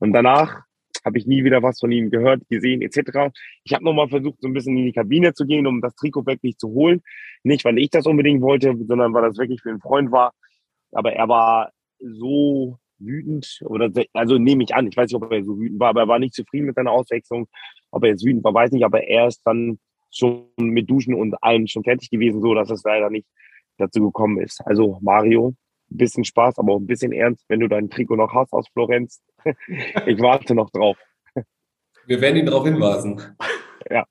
Und 0.00 0.12
danach 0.12 0.62
habe 1.04 1.18
ich 1.18 1.26
nie 1.26 1.44
wieder 1.44 1.62
was 1.62 1.80
von 1.80 1.92
ihm 1.92 2.10
gehört, 2.10 2.42
gesehen 2.48 2.82
etc. 2.82 3.30
Ich 3.64 3.74
habe 3.74 3.84
nochmal 3.84 4.08
versucht, 4.08 4.40
so 4.40 4.48
ein 4.48 4.54
bisschen 4.54 4.76
in 4.76 4.86
die 4.86 4.92
Kabine 4.92 5.34
zu 5.34 5.46
gehen, 5.46 5.66
um 5.66 5.80
das 5.80 5.94
Trikot 5.94 6.26
wirklich 6.26 6.56
zu 6.56 6.68
holen. 6.68 7.02
Nicht, 7.42 7.64
weil 7.64 7.78
ich 7.78 7.90
das 7.90 8.06
unbedingt 8.06 8.40
wollte, 8.42 8.74
sondern 8.86 9.12
weil 9.12 9.22
das 9.22 9.38
wirklich 9.38 9.60
für 9.60 9.70
einen 9.70 9.80
Freund 9.80 10.10
war. 10.12 10.32
Aber 10.92 11.12
er 11.12 11.28
war 11.28 11.72
so 11.98 12.78
wütend 12.98 13.60
oder 13.64 13.90
also 14.12 14.38
nehme 14.38 14.64
ich 14.64 14.74
an, 14.74 14.86
ich 14.86 14.96
weiß 14.96 15.10
nicht, 15.10 15.22
ob 15.22 15.30
er 15.30 15.44
so 15.44 15.58
wütend 15.58 15.80
war, 15.80 15.90
aber 15.90 16.02
er 16.02 16.08
war 16.08 16.18
nicht 16.18 16.34
zufrieden 16.34 16.66
mit 16.66 16.76
seiner 16.76 16.92
Auswechslung. 16.92 17.48
Ob 17.90 18.04
er 18.04 18.10
jetzt 18.10 18.24
wütend 18.24 18.44
war, 18.44 18.54
weiß 18.54 18.72
nicht, 18.72 18.84
aber 18.84 19.04
er 19.04 19.28
ist 19.28 19.42
dann 19.44 19.78
schon 20.10 20.46
mit 20.56 20.88
Duschen 20.88 21.14
und 21.14 21.34
allem 21.42 21.66
schon 21.66 21.84
fertig 21.84 22.10
gewesen, 22.10 22.40
so 22.40 22.54
dass 22.54 22.70
es 22.70 22.82
leider 22.84 23.10
nicht 23.10 23.26
dazu 23.78 24.04
gekommen 24.04 24.40
ist. 24.40 24.60
Also 24.64 24.98
Mario, 25.02 25.54
ein 25.90 25.96
bisschen 25.96 26.24
Spaß, 26.24 26.58
aber 26.58 26.72
auch 26.72 26.80
ein 26.80 26.86
bisschen 26.86 27.12
ernst, 27.12 27.44
wenn 27.48 27.60
du 27.60 27.68
dein 27.68 27.90
Trikot 27.90 28.16
noch 28.16 28.32
hast 28.32 28.52
aus 28.52 28.66
Florenz. 28.72 29.22
ich 30.06 30.20
warte 30.20 30.54
noch 30.54 30.70
drauf. 30.70 30.96
Wir 32.06 32.20
werden 32.20 32.36
ihn 32.36 32.46
darauf 32.46 32.64
hinweisen. 32.64 33.20
Ja. 33.90 34.04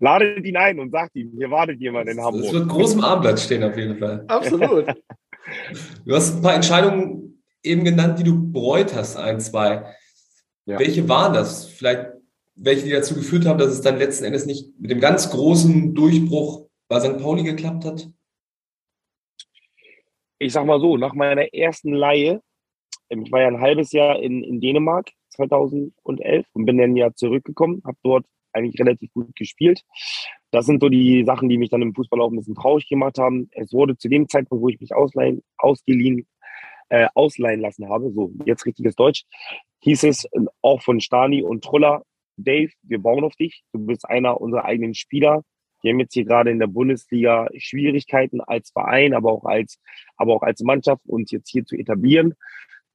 Ladet 0.00 0.44
ihn 0.46 0.56
ein 0.56 0.80
und 0.80 0.90
sagt 0.90 1.14
ihm, 1.16 1.32
hier 1.36 1.50
wartet 1.50 1.80
jemand 1.80 2.08
in 2.08 2.20
Hamburg. 2.20 2.44
Das 2.44 2.52
wird 2.52 2.68
groß 2.68 2.94
im 2.94 3.04
Armblatt 3.04 3.38
stehen 3.38 3.62
auf 3.62 3.76
jeden 3.76 3.98
Fall. 3.98 4.24
Absolut. 4.28 4.86
Du 6.04 6.14
hast 6.14 6.36
ein 6.36 6.42
paar 6.42 6.54
Entscheidungen 6.54 7.42
eben 7.62 7.82
genannt, 7.82 8.18
die 8.18 8.24
du 8.24 8.52
bereut 8.52 8.94
hast, 8.94 9.16
ein, 9.16 9.40
zwei. 9.40 9.94
Ja. 10.66 10.78
Welche 10.78 11.08
waren 11.08 11.32
das? 11.32 11.64
Vielleicht 11.64 12.08
welche, 12.54 12.84
die 12.84 12.90
dazu 12.90 13.14
geführt 13.14 13.46
haben, 13.46 13.58
dass 13.58 13.70
es 13.70 13.80
dann 13.80 13.98
letzten 13.98 14.24
Endes 14.24 14.44
nicht 14.44 14.78
mit 14.78 14.90
dem 14.90 15.00
ganz 15.00 15.30
großen 15.30 15.94
Durchbruch 15.94 16.66
bei 16.88 17.00
St. 17.00 17.18
Pauli 17.18 17.44
geklappt 17.44 17.84
hat? 17.84 18.08
Ich 20.38 20.52
sag 20.52 20.66
mal 20.66 20.80
so, 20.80 20.96
nach 20.96 21.14
meiner 21.14 21.52
ersten 21.54 21.92
Laie, 21.92 22.40
ähm, 23.10 23.22
ich 23.22 23.32
war 23.32 23.40
ja 23.40 23.48
ein 23.48 23.60
halbes 23.60 23.92
Jahr 23.92 24.20
in, 24.20 24.42
in 24.42 24.60
Dänemark 24.60 25.10
2011 25.30 26.46
und 26.52 26.66
bin 26.66 26.78
dann 26.78 26.96
ja 26.96 27.12
zurückgekommen, 27.14 27.82
habe 27.84 27.98
dort 28.02 28.26
eigentlich 28.52 28.80
relativ 28.80 29.12
gut 29.12 29.34
gespielt. 29.36 29.82
Das 30.50 30.66
sind 30.66 30.80
so 30.80 30.88
die 30.88 31.24
Sachen, 31.24 31.48
die 31.48 31.58
mich 31.58 31.70
dann 31.70 31.82
im 31.82 31.94
Fußball 31.94 32.20
auch 32.20 32.30
ein 32.30 32.36
bisschen 32.36 32.54
traurig 32.54 32.88
gemacht 32.88 33.18
haben. 33.18 33.50
Es 33.52 33.72
wurde 33.72 33.96
zu 33.96 34.08
dem 34.08 34.28
Zeitpunkt, 34.28 34.62
wo 34.62 34.68
ich 34.68 34.80
mich 34.80 34.94
ausleihen, 34.94 35.42
ausgeliehen, 35.58 36.26
äh, 36.88 37.08
ausleihen 37.14 37.60
lassen 37.60 37.88
habe, 37.88 38.10
so 38.12 38.32
jetzt 38.46 38.64
richtiges 38.64 38.94
Deutsch, 38.94 39.24
hieß 39.80 40.04
es 40.04 40.24
äh, 40.24 40.40
auch 40.62 40.82
von 40.82 41.00
Stani 41.00 41.42
und 41.42 41.62
Truller, 41.62 42.02
Dave, 42.36 42.70
wir 42.82 43.00
bauen 43.00 43.24
auf 43.24 43.34
dich. 43.34 43.62
Du 43.72 43.84
bist 43.84 44.08
einer 44.08 44.40
unserer 44.40 44.64
eigenen 44.64 44.94
Spieler. 44.94 45.42
Die 45.82 45.90
haben 45.90 46.00
jetzt 46.00 46.14
hier 46.14 46.24
gerade 46.24 46.50
in 46.50 46.58
der 46.58 46.66
Bundesliga 46.66 47.48
Schwierigkeiten 47.56 48.40
als 48.40 48.70
Verein, 48.70 49.14
aber 49.14 49.32
auch 49.32 49.44
als, 49.44 49.80
aber 50.16 50.34
auch 50.34 50.42
als 50.42 50.60
Mannschaft 50.62 51.02
uns 51.06 51.30
jetzt 51.30 51.50
hier 51.50 51.64
zu 51.64 51.76
etablieren. 51.76 52.34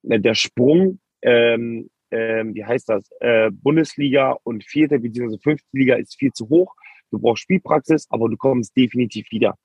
Äh, 0.02 0.20
der 0.20 0.34
Sprung, 0.34 1.00
ähm, 1.22 1.90
ähm, 2.10 2.54
wie 2.54 2.64
heißt 2.64 2.88
das, 2.88 3.08
äh, 3.20 3.50
Bundesliga 3.50 4.36
und 4.44 4.64
vierte 4.64 4.98
bzw. 4.98 5.38
fünfte 5.38 5.68
Liga 5.72 5.96
ist 5.96 6.16
viel 6.18 6.32
zu 6.32 6.48
hoch. 6.48 6.74
du 7.10 7.18
brauchst 7.20 7.42
Spielpraxis, 7.44 8.06
aber 8.10 8.28
du 8.28 8.36
kommst 8.36 8.76
definitiv 8.76 9.30
wieder. 9.30 9.56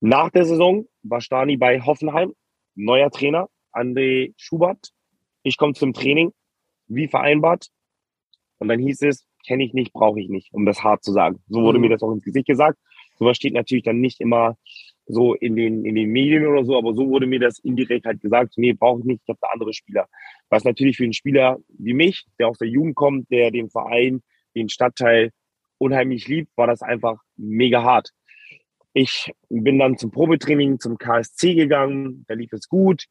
Nach 0.00 0.30
der 0.30 0.44
Saison 0.44 0.86
war 1.04 1.20
Stani 1.20 1.56
bei 1.56 1.80
Hoffenheim, 1.80 2.34
neuer 2.74 3.10
Trainer, 3.10 3.48
André 3.72 4.34
Schubert. 4.36 4.90
Ich 5.44 5.56
komme 5.56 5.74
zum 5.74 5.92
Training, 5.92 6.32
wie 6.88 7.06
vereinbart. 7.06 7.68
Und 8.58 8.68
dann 8.68 8.80
hieß 8.80 9.02
es, 9.02 9.24
kenne 9.46 9.64
ich 9.64 9.72
nicht, 9.72 9.92
brauche 9.92 10.20
ich 10.20 10.28
nicht, 10.28 10.52
um 10.52 10.66
das 10.66 10.82
hart 10.82 11.02
zu 11.02 11.12
sagen. 11.12 11.42
So 11.48 11.62
wurde 11.62 11.78
mhm. 11.78 11.82
mir 11.82 11.90
das 11.90 12.02
auch 12.02 12.12
ins 12.12 12.24
Gesicht 12.24 12.46
gesagt. 12.46 12.78
Sowas 13.18 13.36
steht 13.36 13.54
natürlich 13.54 13.84
dann 13.84 14.00
nicht 14.00 14.20
immer 14.20 14.56
so 15.06 15.34
in 15.34 15.56
den, 15.56 15.84
in 15.84 15.94
den 15.94 16.10
Medien 16.10 16.46
oder 16.46 16.64
so, 16.64 16.76
aber 16.78 16.94
so 16.94 17.08
wurde 17.08 17.26
mir 17.26 17.40
das 17.40 17.58
indirekt 17.58 18.06
halt 18.06 18.20
gesagt, 18.20 18.54
nee, 18.56 18.72
brauche 18.72 19.00
ich 19.00 19.04
nicht, 19.04 19.22
ich 19.22 19.28
habe 19.28 19.38
da 19.40 19.48
andere 19.48 19.72
Spieler. 19.72 20.08
Was 20.48 20.64
natürlich 20.64 20.96
für 20.96 21.04
einen 21.04 21.12
Spieler 21.12 21.58
wie 21.68 21.94
mich, 21.94 22.26
der 22.38 22.48
aus 22.48 22.58
der 22.58 22.68
Jugend 22.68 22.94
kommt, 22.94 23.30
der 23.30 23.50
den 23.50 23.68
Verein, 23.68 24.22
den 24.54 24.68
Stadtteil 24.68 25.30
unheimlich 25.78 26.28
liebt, 26.28 26.56
war 26.56 26.66
das 26.66 26.82
einfach 26.82 27.20
mega 27.36 27.82
hart. 27.82 28.10
Ich 28.94 29.32
bin 29.48 29.78
dann 29.78 29.96
zum 29.96 30.10
Probetraining 30.10 30.78
zum 30.78 30.98
KSC 30.98 31.54
gegangen, 31.54 32.24
da 32.28 32.34
lief 32.34 32.52
es 32.52 32.68
gut. 32.68 33.06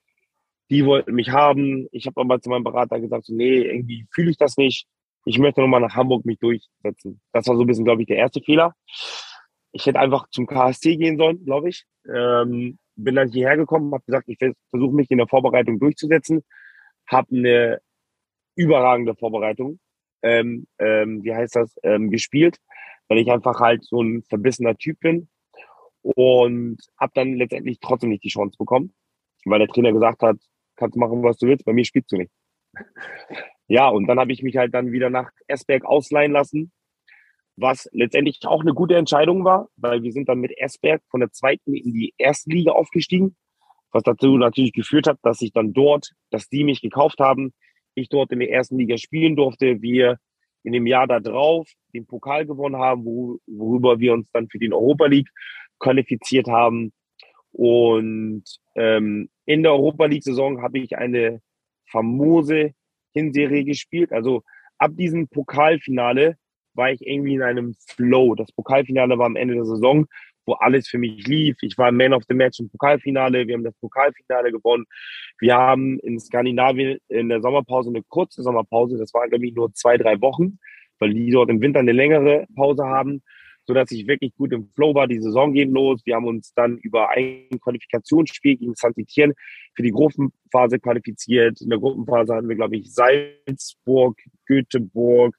Die 0.70 0.86
wollten 0.86 1.14
mich 1.14 1.32
haben. 1.32 1.88
Ich 1.92 2.06
habe 2.06 2.22
aber 2.22 2.40
zu 2.40 2.50
meinem 2.50 2.64
Berater 2.64 3.00
gesagt, 3.00 3.26
so, 3.26 3.34
nee, 3.34 3.62
irgendwie 3.64 4.06
fühle 4.12 4.32
ich 4.32 4.38
das 4.38 4.58
nicht. 4.58 4.88
Ich 5.26 5.38
möchte 5.38 5.62
nochmal 5.62 5.82
nach 5.82 5.96
Hamburg 5.96 6.26
mich 6.26 6.40
durchsetzen. 6.40 7.22
Das 7.32 7.48
war 7.48 7.56
so 7.56 7.62
ein 7.62 7.68
bisschen, 7.68 7.86
glaube 7.86 8.02
ich, 8.02 8.08
der 8.08 8.18
erste 8.18 8.42
Fehler 8.42 8.76
ich 9.72 9.86
hätte 9.86 10.00
einfach 10.00 10.28
zum 10.30 10.48
KSC 10.48 10.98
gehen 10.98 11.18
sollen, 11.18 11.44
glaube 11.46 11.70
ich. 11.70 11.86
Ähm, 12.08 12.78
bin 12.96 13.16
dann 13.16 13.30
hierher 13.30 13.58
gekommen, 13.58 13.94
habe 13.94 14.04
gesagt, 14.06 14.28
ich 14.28 14.38
versuche 14.38 14.96
mich 14.96 15.10
in 15.12 15.18
der 15.18 15.28
Vorbereitung 15.28 15.80
durchzusetzen. 15.80 16.44
Habe 17.08 17.36
eine 17.36 17.82
überragende 18.56 19.16
Vorbereitung, 19.16 19.80
ähm, 20.22 20.68
ähm, 20.78 21.24
wie 21.24 21.34
heißt 21.34 21.56
das, 21.56 21.76
ähm, 21.84 22.12
gespielt, 22.12 22.58
weil 23.08 23.20
ich 23.20 23.32
einfach 23.32 23.60
halt 23.60 23.84
so 23.84 24.02
ein 24.02 24.24
verbissener 24.24 24.76
Typ 24.76 25.00
bin 25.00 25.30
und 26.02 26.78
habe 26.98 27.12
dann 27.16 27.36
letztendlich 27.36 27.80
trotzdem 27.80 28.10
nicht 28.10 28.24
die 28.24 28.30
Chance 28.30 28.58
bekommen, 28.58 28.94
weil 29.46 29.60
der 29.60 29.68
Trainer 29.70 29.94
gesagt 29.94 30.22
hat, 30.22 30.38
kannst 30.76 30.98
machen, 30.98 31.24
was 31.24 31.38
du 31.38 31.48
willst, 31.48 31.66
bei 31.66 31.74
mir 31.74 31.86
spielst 31.86 32.12
du 32.12 32.18
nicht. 32.18 32.32
Ja, 33.72 33.88
und 33.88 34.08
dann 34.08 34.20
habe 34.20 34.34
ich 34.34 34.44
mich 34.44 34.58
halt 34.58 34.74
dann 34.74 34.92
wieder 34.92 35.10
nach 35.10 35.32
Esberg 35.48 35.86
ausleihen 35.86 36.32
lassen 36.32 36.72
was 37.58 37.90
letztendlich 37.94 38.40
auch 38.46 38.62
eine 38.62 38.74
gute 38.74 38.96
Entscheidung 38.96 39.44
war, 39.46 39.70
weil 39.76 40.04
wir 40.04 40.12
sind 40.12 40.30
dann 40.30 40.40
mit 40.40 40.58
Esberg 40.58 41.02
von 41.10 41.20
der 41.20 41.32
zweiten 41.32 41.76
in 41.76 41.94
die 41.94 42.14
erste 42.18 42.50
Liga 42.50 42.72
aufgestiegen, 42.72 43.36
was 43.92 44.04
dazu 44.04 44.38
natürlich 44.38 44.74
geführt 44.74 45.08
hat, 45.08 45.20
dass 45.22 45.42
ich 45.42 45.54
dann 45.54 45.74
dort, 45.74 46.12
dass 46.30 46.50
die 46.50 46.64
mich 46.64 46.82
gekauft 46.82 47.20
haben, 47.20 47.54
ich 47.94 48.10
dort 48.10 48.32
in 48.32 48.40
der 48.40 48.50
ersten 48.50 48.78
Liga 48.78 48.98
spielen 48.98 49.36
durfte, 49.36 49.82
wir 49.82 50.18
in 50.64 50.74
dem 50.74 50.88
Jahr 50.88 51.08
da 51.08 51.20
drauf 51.20 51.70
den 51.94 52.06
Pokal 52.06 52.46
gewonnen 52.46 52.78
haben, 52.78 53.04
wo, 53.06 53.40
worüber 53.48 54.00
wir 54.00 54.14
uns 54.14 54.30
dann 54.32 54.48
für 54.48 54.60
den 54.60 54.74
Europa 54.74 55.08
League 55.08 55.30
qualifiziert 55.80 56.48
haben. 56.48 56.94
Und 57.52 58.44
ähm, 58.76 59.30
in 59.46 59.64
der 59.64 59.74
Europa 59.74 60.06
League-Saison 60.06 60.62
habe 60.62 60.80
ich 60.80 60.98
eine 60.98 61.42
famose 61.90 62.74
Hinserie 63.14 63.64
gespielt. 63.64 64.12
Also 64.12 64.44
ab 64.78 64.92
diesem 64.96 65.28
Pokalfinale 65.28 66.36
war 66.74 66.92
ich 66.92 67.06
irgendwie 67.06 67.36
in 67.36 67.42
einem 67.42 67.76
Flow. 67.96 68.36
Das 68.36 68.52
Pokalfinale 68.52 69.18
war 69.18 69.26
am 69.26 69.36
Ende 69.36 69.56
der 69.56 69.66
Saison, 69.66 70.06
wo 70.46 70.54
alles 70.54 70.88
für 70.88 70.98
mich 70.98 71.28
lief. 71.28 71.58
Ich 71.62 71.78
war 71.78 71.92
Man 71.92 72.14
of 72.14 72.24
the 72.28 72.36
Match 72.36 72.60
im 72.60 72.70
Pokalfinale. 72.70 73.48
Wir 73.48 73.56
haben 73.56 73.64
das 73.64 73.78
Pokalfinale 73.80 74.52
gewonnen. 74.52 74.86
Wir 75.40 75.56
haben 75.56 76.00
in 76.00 76.20
Skandinavien 76.20 76.98
in 77.10 77.30
der 77.30 77.42
Sommerpause 77.42 77.90
eine 77.90 78.04
kurze 78.04 78.42
Sommerpause. 78.42 78.98
Das 78.98 79.14
waren, 79.14 79.30
glaube 79.30 79.46
ich, 79.46 79.54
nur 79.54 79.74
zwei, 79.74 79.98
drei 79.98 80.20
Wochen, 80.22 80.60
weil 81.00 81.14
die 81.14 81.32
dort 81.32 81.50
im 81.50 81.62
Winter 81.62 81.80
eine 81.80 81.92
längere 81.92 82.46
Pause 82.56 82.86
haben, 82.86 83.22
sodass 83.72 83.92
ich 83.92 84.06
wirklich 84.06 84.36
gut 84.36 84.52
im 84.52 84.68
Flow 84.76 84.94
war. 84.94 85.08
Die 85.08 85.22
Saison 85.22 85.54
geht 85.54 85.70
los. 85.70 86.02
Wir 86.06 86.16
haben 86.16 86.28
uns 86.28 86.54
dann 86.54 86.78
über 86.80 87.10
ein 87.10 87.48
Qualifikationsspiel 87.62 88.58
gegen 88.58 88.76
Santitieren 88.76 89.34
für 89.76 89.84
die 89.84 89.92
Gruppenphase 89.92 90.78
qualifiziert. 90.78 91.62
In 91.62 91.70
der 91.70 91.80
Gruppenphase 91.80 92.36
hatten 92.36 92.50
wir, 92.50 92.58
glaube 92.58 92.76
ich, 92.76 92.94
Salzburg, 92.94 94.18
Göteborg, 94.46 95.36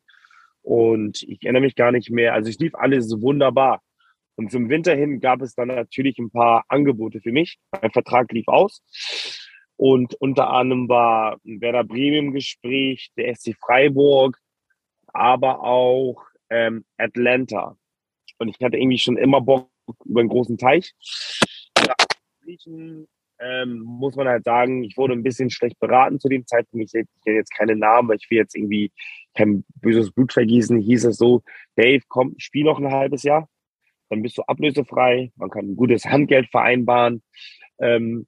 und 0.63 1.23
ich 1.25 1.43
erinnere 1.43 1.63
mich 1.63 1.75
gar 1.75 1.93
nicht 1.93 2.11
mehr. 2.11 2.35
Also 2.35 2.49
es 2.49 2.59
lief 2.59 2.75
alles 2.75 3.11
wunderbar. 3.21 3.83
Und 4.37 4.51
zum 4.51 4.71
Winter 4.71 4.95
hin 4.95 5.21
gab 5.21 5.43
es 5.43 5.55
dann 5.55 5.69
natürlich 5.69 6.19
ein 6.19 6.31
paar 6.31 6.65
Angebote 6.69 7.21
für 7.21 7.33
mich. 7.33 7.59
Mein 7.73 7.91
Vertrag 7.91 8.33
lief 8.33 8.49
aus. 8.49 8.81
Und 9.77 10.15
unter 10.15 10.51
anderem 10.51 10.89
war 10.89 11.39
ein 11.45 11.61
Werder 11.61 11.85
Bremen 11.85 12.33
Gespräch, 12.33 13.11
der 13.17 13.35
SC 13.35 13.55
Freiburg, 13.61 14.39
aber 15.09 15.63
auch 15.63 16.25
ähm, 16.49 16.85
Atlanta. 16.97 17.77
Und 18.43 18.49
ich 18.49 18.61
hatte 18.61 18.77
irgendwie 18.77 18.99
schon 18.99 19.17
immer 19.17 19.41
Bock 19.41 19.71
über 20.05 20.19
einen 20.19 20.29
großen 20.29 20.59
Teich. 20.59 20.95
Ja, 21.79 21.95
ähm, 23.39 23.79
muss 23.79 24.17
man 24.17 24.27
halt 24.27 24.45
sagen, 24.45 24.83
ich 24.83 24.97
wurde 24.97 25.13
ein 25.13 25.23
bisschen 25.23 25.49
schlecht 25.49 25.79
beraten 25.79 26.19
zu 26.19 26.29
dem 26.29 26.45
Zeitpunkt. 26.45 26.87
Ich, 26.87 26.93
kenne 27.25 27.37
jetzt 27.37 27.55
keine 27.55 27.77
Namen, 27.77 28.09
weil 28.09 28.17
ich 28.17 28.29
will 28.31 28.39
jetzt 28.39 28.57
irgendwie 28.57 28.91
kein 29.35 29.65
böses 29.77 30.11
Blut 30.11 30.33
vergießen. 30.33 30.79
Hieß 30.81 31.05
es 31.05 31.19
so, 31.19 31.43
Dave, 31.77 32.03
komm, 32.09 32.35
spiel 32.39 32.65
noch 32.65 32.81
ein 32.81 32.91
halbes 32.91 33.23
Jahr, 33.23 33.49
dann 34.11 34.23
bist 34.23 34.39
du 34.39 34.43
ablösefrei, 34.43 35.31
man 35.37 35.51
kann 35.51 35.67
ein 35.67 35.77
gutes 35.77 36.05
Handgeld 36.05 36.51
vereinbaren. 36.51 37.23
Ähm, 37.79 38.27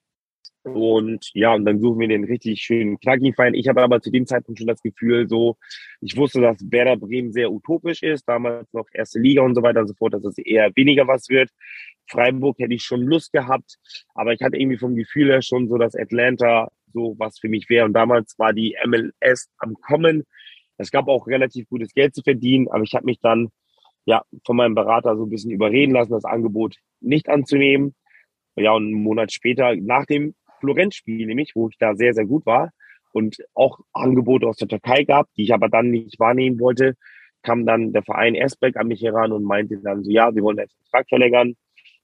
und 0.64 1.30
ja, 1.34 1.54
und 1.54 1.66
dann 1.66 1.78
suchen 1.78 2.00
wir 2.00 2.08
den 2.08 2.24
richtig 2.24 2.62
schönen 2.62 2.98
knackigen 2.98 3.34
Verein. 3.34 3.54
Ich 3.54 3.68
habe 3.68 3.82
aber 3.82 4.00
zu 4.00 4.10
dem 4.10 4.26
Zeitpunkt 4.26 4.58
schon 4.58 4.66
das 4.66 4.80
Gefühl, 4.80 5.28
so, 5.28 5.58
ich 6.00 6.16
wusste, 6.16 6.40
dass 6.40 6.58
Werder 6.70 6.96
Bremen 6.96 7.32
sehr 7.32 7.52
utopisch 7.52 8.02
ist, 8.02 8.26
damals 8.26 8.72
noch 8.72 8.86
erste 8.92 9.18
Liga 9.18 9.42
und 9.42 9.54
so 9.54 9.62
weiter 9.62 9.80
und 9.80 9.88
so 9.88 9.94
fort, 9.94 10.14
dass 10.14 10.24
es 10.24 10.38
eher 10.38 10.70
weniger 10.74 11.06
was 11.06 11.28
wird. 11.28 11.50
Freiburg 12.08 12.58
hätte 12.58 12.72
ich 12.72 12.82
schon 12.82 13.02
Lust 13.02 13.32
gehabt, 13.32 13.76
aber 14.14 14.32
ich 14.32 14.40
hatte 14.40 14.56
irgendwie 14.56 14.78
vom 14.78 14.96
Gefühl 14.96 15.28
her 15.28 15.42
schon 15.42 15.68
so, 15.68 15.76
dass 15.76 15.94
Atlanta 15.94 16.68
so 16.94 17.14
was 17.18 17.38
für 17.38 17.48
mich 17.48 17.68
wäre. 17.68 17.84
Und 17.84 17.92
damals 17.92 18.38
war 18.38 18.54
die 18.54 18.76
MLS 18.86 19.50
am 19.58 19.74
Kommen. 19.74 20.24
Es 20.78 20.90
gab 20.90 21.08
auch 21.08 21.26
relativ 21.26 21.68
gutes 21.68 21.92
Geld 21.92 22.14
zu 22.14 22.22
verdienen, 22.22 22.68
aber 22.70 22.84
ich 22.84 22.94
habe 22.94 23.04
mich 23.04 23.20
dann 23.20 23.50
ja 24.06 24.22
von 24.46 24.56
meinem 24.56 24.74
Berater 24.74 25.16
so 25.16 25.24
ein 25.24 25.30
bisschen 25.30 25.50
überreden 25.50 25.92
lassen, 25.92 26.12
das 26.12 26.24
Angebot 26.24 26.76
nicht 27.00 27.28
anzunehmen. 27.28 27.94
Ja, 28.56 28.72
und 28.72 28.84
einen 28.84 29.02
Monat 29.02 29.32
später, 29.32 29.74
nach 29.76 30.06
dem 30.06 30.34
Florenz-Spiel 30.64 31.26
nämlich, 31.26 31.52
wo 31.54 31.68
ich 31.68 31.76
da 31.78 31.94
sehr, 31.94 32.14
sehr 32.14 32.26
gut 32.26 32.46
war 32.46 32.70
und 33.12 33.36
auch 33.54 33.78
Angebote 33.92 34.46
aus 34.46 34.56
der 34.56 34.68
Türkei 34.68 35.04
gab, 35.04 35.28
die 35.36 35.44
ich 35.44 35.54
aber 35.54 35.68
dann 35.68 35.90
nicht 35.90 36.18
wahrnehmen 36.18 36.58
wollte, 36.58 36.96
kam 37.42 37.66
dann 37.66 37.92
der 37.92 38.02
Verein 38.02 38.34
Esbeck 38.34 38.76
an 38.76 38.88
mich 38.88 39.02
heran 39.02 39.32
und 39.32 39.44
meinte 39.44 39.78
dann 39.78 40.02
so, 40.02 40.10
ja, 40.10 40.34
wir 40.34 40.42
wollen 40.42 40.56
den 40.56 40.68
Vertrag 40.68 41.08
verlängern. 41.08 41.54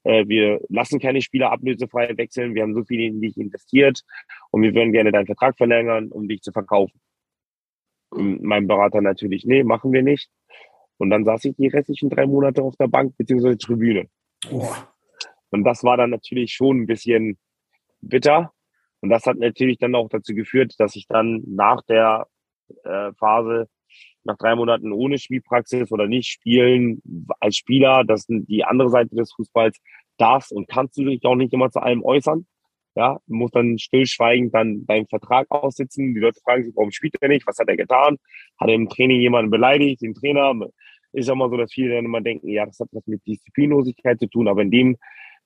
Äh, 0.05 0.29
wir 0.29 0.61
lassen 0.69 1.01
keine 1.01 1.23
Spieler 1.23 1.51
ablösefrei 1.51 2.17
wechseln. 2.17 2.55
Wir 2.55 2.63
haben 2.63 2.75
so 2.75 2.85
viel 2.85 3.01
in 3.01 3.21
dich 3.21 3.37
investiert 3.39 4.03
und 4.51 4.63
wir 4.63 4.75
würden 4.75 4.93
gerne 4.93 5.13
deinen 5.13 5.27
Vertrag 5.27 5.57
verlängern, 5.57 6.13
um 6.13 6.29
dich 6.29 6.43
zu 6.43 6.53
verkaufen. 6.53 7.01
Mein 8.13 8.67
Berater 8.67 9.01
natürlich, 9.01 9.45
nee, 9.45 9.63
machen 9.63 9.93
wir 9.93 10.03
nicht. 10.03 10.31
Und 10.99 11.11
dann 11.11 11.25
saß 11.25 11.45
ich 11.47 11.57
die 11.57 11.69
restlichen 11.69 12.11
drei 12.11 12.27
Monate 12.27 12.63
auf 12.63 12.77
der 12.77 12.89
Bank 12.89 13.17
beziehungsweise 13.17 13.57
Tribüne. 13.57 14.09
Oh. 14.51 14.69
Und 15.51 15.65
das 15.65 15.83
war 15.83 15.97
dann 15.97 16.11
natürlich 16.11 16.53
schon 16.53 16.83
ein 16.83 16.87
bisschen 16.87 17.39
bitter. 18.01 18.53
Und 19.01 19.11
das 19.11 19.27
hat 19.27 19.39
natürlich 19.39 19.79
dann 19.79 19.95
auch 19.95 20.09
dazu 20.09 20.35
geführt, 20.35 20.75
dass 20.79 20.97
ich 20.97 21.07
dann 21.07 21.43
nach 21.47 21.83
der 21.83 22.27
äh, 22.85 23.13
Phase, 23.19 23.69
nach 24.25 24.37
drei 24.37 24.55
Monaten 24.55 24.93
ohne 24.93 25.19
Spielpraxis 25.19 25.91
oder 25.91 26.07
nicht 26.07 26.29
spielen 26.29 27.03
als 27.41 27.57
Spieler, 27.57 28.05
das 28.05 28.29
ist 28.29 28.49
die 28.49 28.65
andere 28.65 28.91
Seite 28.91 29.15
des 29.17 29.33
Fußballs, 29.33 29.79
darfst 30.19 30.53
und 30.53 30.69
kannst 30.69 30.99
du 30.99 31.05
dich 31.05 31.25
auch 31.25 31.35
nicht 31.35 31.53
immer 31.55 31.71
zu 31.71 31.81
allem 31.81 32.05
äußern. 32.05 32.47
Ja, 32.97 33.19
du 33.27 33.35
musst 33.35 33.55
dann 33.55 33.79
stillschweigend 33.79 34.53
dann 34.53 34.85
deinen 34.85 35.07
Vertrag 35.07 35.47
aussitzen. 35.51 36.13
Die 36.13 36.21
Leute 36.21 36.41
fragen 36.45 36.65
sich, 36.65 36.75
warum 36.75 36.91
spielt 36.91 37.17
er 37.21 37.29
nicht? 37.29 37.47
Was 37.47 37.59
hat 37.59 37.69
er 37.69 37.77
getan? 37.77 38.19
Hat 38.59 38.69
er 38.69 38.75
im 38.75 38.89
Training 38.89 39.21
jemanden 39.21 39.51
beleidigt? 39.51 40.03
Den 40.03 40.15
Trainer? 40.15 40.55
Ist 41.13 41.29
ja 41.29 41.35
immer 41.35 41.49
so, 41.49 41.57
dass 41.57 41.73
viele 41.73 41.95
dann 41.95 42.05
immer 42.05 42.21
denken, 42.21 42.49
ja, 42.49 42.67
das 42.67 42.79
hat 42.81 42.89
was 42.93 43.07
mit 43.07 43.25
Disziplinlosigkeit 43.27 44.19
zu 44.19 44.29
tun. 44.29 44.49
Aber 44.49 44.63
in 44.63 44.71
dem, 44.71 44.97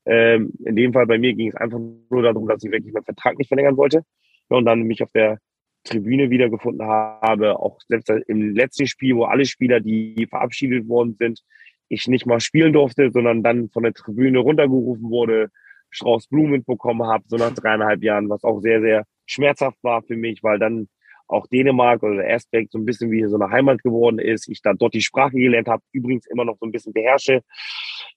ähm, 0.07 0.53
in 0.65 0.77
dem 0.77 0.93
Fall 0.93 1.07
bei 1.07 1.19
mir 1.19 1.35
ging 1.35 1.49
es 1.49 1.57
einfach 1.57 1.79
nur 1.79 2.23
darum, 2.23 2.47
dass 2.47 2.63
ich 2.63 2.71
wirklich 2.71 2.93
meinen 2.93 3.05
Vertrag 3.05 3.39
nicht 3.39 3.49
verlängern 3.49 3.77
wollte. 3.77 4.03
Ja, 4.51 4.57
und 4.59 4.67
dann 4.67 4.83
mich 4.83 5.03
auf 5.03 5.11
der 5.13 5.39
Tribüne 5.85 6.31
wiedergefunden 6.31 6.87
habe, 6.87 7.59
auch 7.59 7.79
selbst 7.89 8.11
im 8.27 8.55
letzten 8.55 8.87
Spiel, 8.87 9.17
wo 9.17 9.25
alle 9.25 9.45
Spieler, 9.45 9.81
die 9.81 10.27
verabschiedet 10.29 10.89
worden 10.89 11.17
sind, 11.19 11.43
ich 11.89 12.09
nicht 12.09 12.27
mal 12.27 12.41
spielen 12.41 12.73
durfte, 12.73 13.11
sondern 13.11 13.43
dann 13.43 13.69
von 13.71 13.83
der 13.83 13.93
Tribüne 13.93 14.39
runtergerufen 14.39 15.11
wurde, 15.11 15.51
Strauß 15.91 16.27
Blumen 16.29 16.65
bekommen 16.65 17.07
habe, 17.07 17.25
so 17.29 17.37
nach 17.37 17.53
dreieinhalb 17.55 18.03
Jahren, 18.03 18.29
was 18.29 18.43
auch 18.43 18.61
sehr, 18.61 18.81
sehr 18.81 19.05
schmerzhaft 19.27 19.79
war 19.83 20.03
für 20.03 20.17
mich, 20.17 20.43
weil 20.43 20.59
dann 20.59 20.89
auch 21.27 21.47
Dänemark 21.47 22.03
oder 22.03 22.25
Aspekt 22.29 22.73
so 22.73 22.79
ein 22.79 22.85
bisschen 22.85 23.11
wie 23.11 23.25
so 23.27 23.37
eine 23.37 23.51
Heimat 23.51 23.83
geworden 23.83 24.19
ist. 24.19 24.49
Ich 24.49 24.63
da 24.63 24.75
dort 24.75 24.95
die 24.95 25.03
Sprache 25.03 25.37
gelernt 25.37 25.69
habe, 25.69 25.83
übrigens 25.93 26.27
immer 26.27 26.45
noch 26.45 26.57
so 26.59 26.67
ein 26.67 26.73
bisschen 26.73 26.93
beherrsche. 26.93 27.43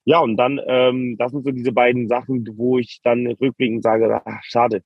Ja, 0.05 0.19
und 0.19 0.37
dann, 0.37 0.59
ähm, 0.67 1.15
das 1.17 1.31
sind 1.31 1.43
so 1.43 1.51
diese 1.51 1.71
beiden 1.71 2.07
Sachen, 2.07 2.47
wo 2.55 2.77
ich 2.77 2.99
dann 3.03 3.27
rückblickend 3.27 3.83
sage, 3.83 4.21
ach, 4.25 4.43
schade. 4.43 4.81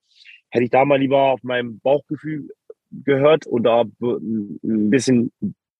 Hätte 0.50 0.66
ich 0.66 0.72
da 0.72 0.86
mal 0.86 1.00
lieber 1.00 1.32
auf 1.32 1.44
meinem 1.44 1.80
Bauchgefühl 1.80 2.50
gehört 2.92 3.48
oder 3.48 3.86
ein 4.02 4.90
bisschen, 4.90 5.32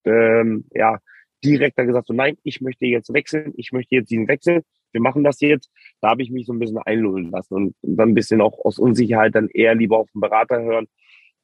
ähm, 0.06 0.66
ja, 0.72 1.00
direkt 1.44 1.78
da 1.78 1.84
gesagt, 1.84 2.08
so 2.08 2.14
nein, 2.14 2.38
ich 2.44 2.62
möchte 2.62 2.86
jetzt 2.86 3.14
wechseln, 3.14 3.54
ich 3.58 3.72
möchte 3.72 3.96
jetzt 3.96 4.12
diesen 4.12 4.28
Wechsel, 4.28 4.64
wir 4.92 5.02
machen 5.02 5.24
das 5.24 5.40
jetzt. 5.42 5.72
Da 6.02 6.10
habe 6.10 6.22
ich 6.22 6.32
mich 6.32 6.46
so 6.46 6.54
ein 6.54 6.60
bisschen 6.60 6.78
einlullen 6.80 7.32
lassen 7.32 7.54
und 7.54 7.76
dann 7.82 8.10
ein 8.10 8.14
bisschen 8.14 8.42
auch 8.42 8.64
aus 8.64 8.80
Unsicherheit 8.80 9.36
dann 9.36 9.48
eher 9.50 9.76
lieber 9.76 9.98
auf 9.98 10.12
den 10.12 10.22
Berater 10.22 10.62
hören. 10.62 10.88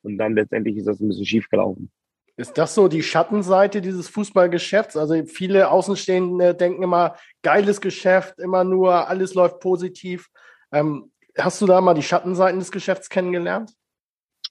Und 0.07 0.17
dann 0.17 0.35
letztendlich 0.35 0.77
ist 0.77 0.87
das 0.87 1.01
ein 1.01 1.09
bisschen 1.09 1.25
schief 1.25 1.49
gelaufen. 1.49 1.91
Ist 2.37 2.57
das 2.57 2.73
so 2.73 2.87
die 2.87 3.03
Schattenseite 3.03 3.81
dieses 3.81 4.07
Fußballgeschäfts? 4.07 4.95
Also 4.95 5.25
viele 5.25 5.69
Außenstehende 5.69 6.55
denken 6.55 6.81
immer, 6.81 7.17
geiles 7.41 7.81
Geschäft, 7.81 8.39
immer 8.39 8.63
nur, 8.63 9.09
alles 9.09 9.33
läuft 9.33 9.59
positiv. 9.59 10.29
Ähm, 10.71 11.11
hast 11.37 11.61
du 11.61 11.65
da 11.65 11.81
mal 11.81 11.93
die 11.93 12.03
Schattenseiten 12.03 12.59
des 12.59 12.71
Geschäfts 12.71 13.09
kennengelernt? 13.09 13.73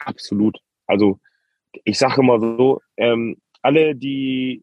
Absolut. 0.01 0.59
Also 0.87 1.21
ich 1.85 1.97
sage 1.97 2.21
immer 2.21 2.39
so, 2.39 2.83
ähm, 2.99 3.39
alle, 3.63 3.95
die 3.95 4.63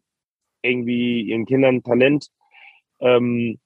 irgendwie 0.62 1.22
ihren 1.22 1.44
Kindern 1.44 1.82
Talent, 1.82 2.28
ähm, 3.00 3.58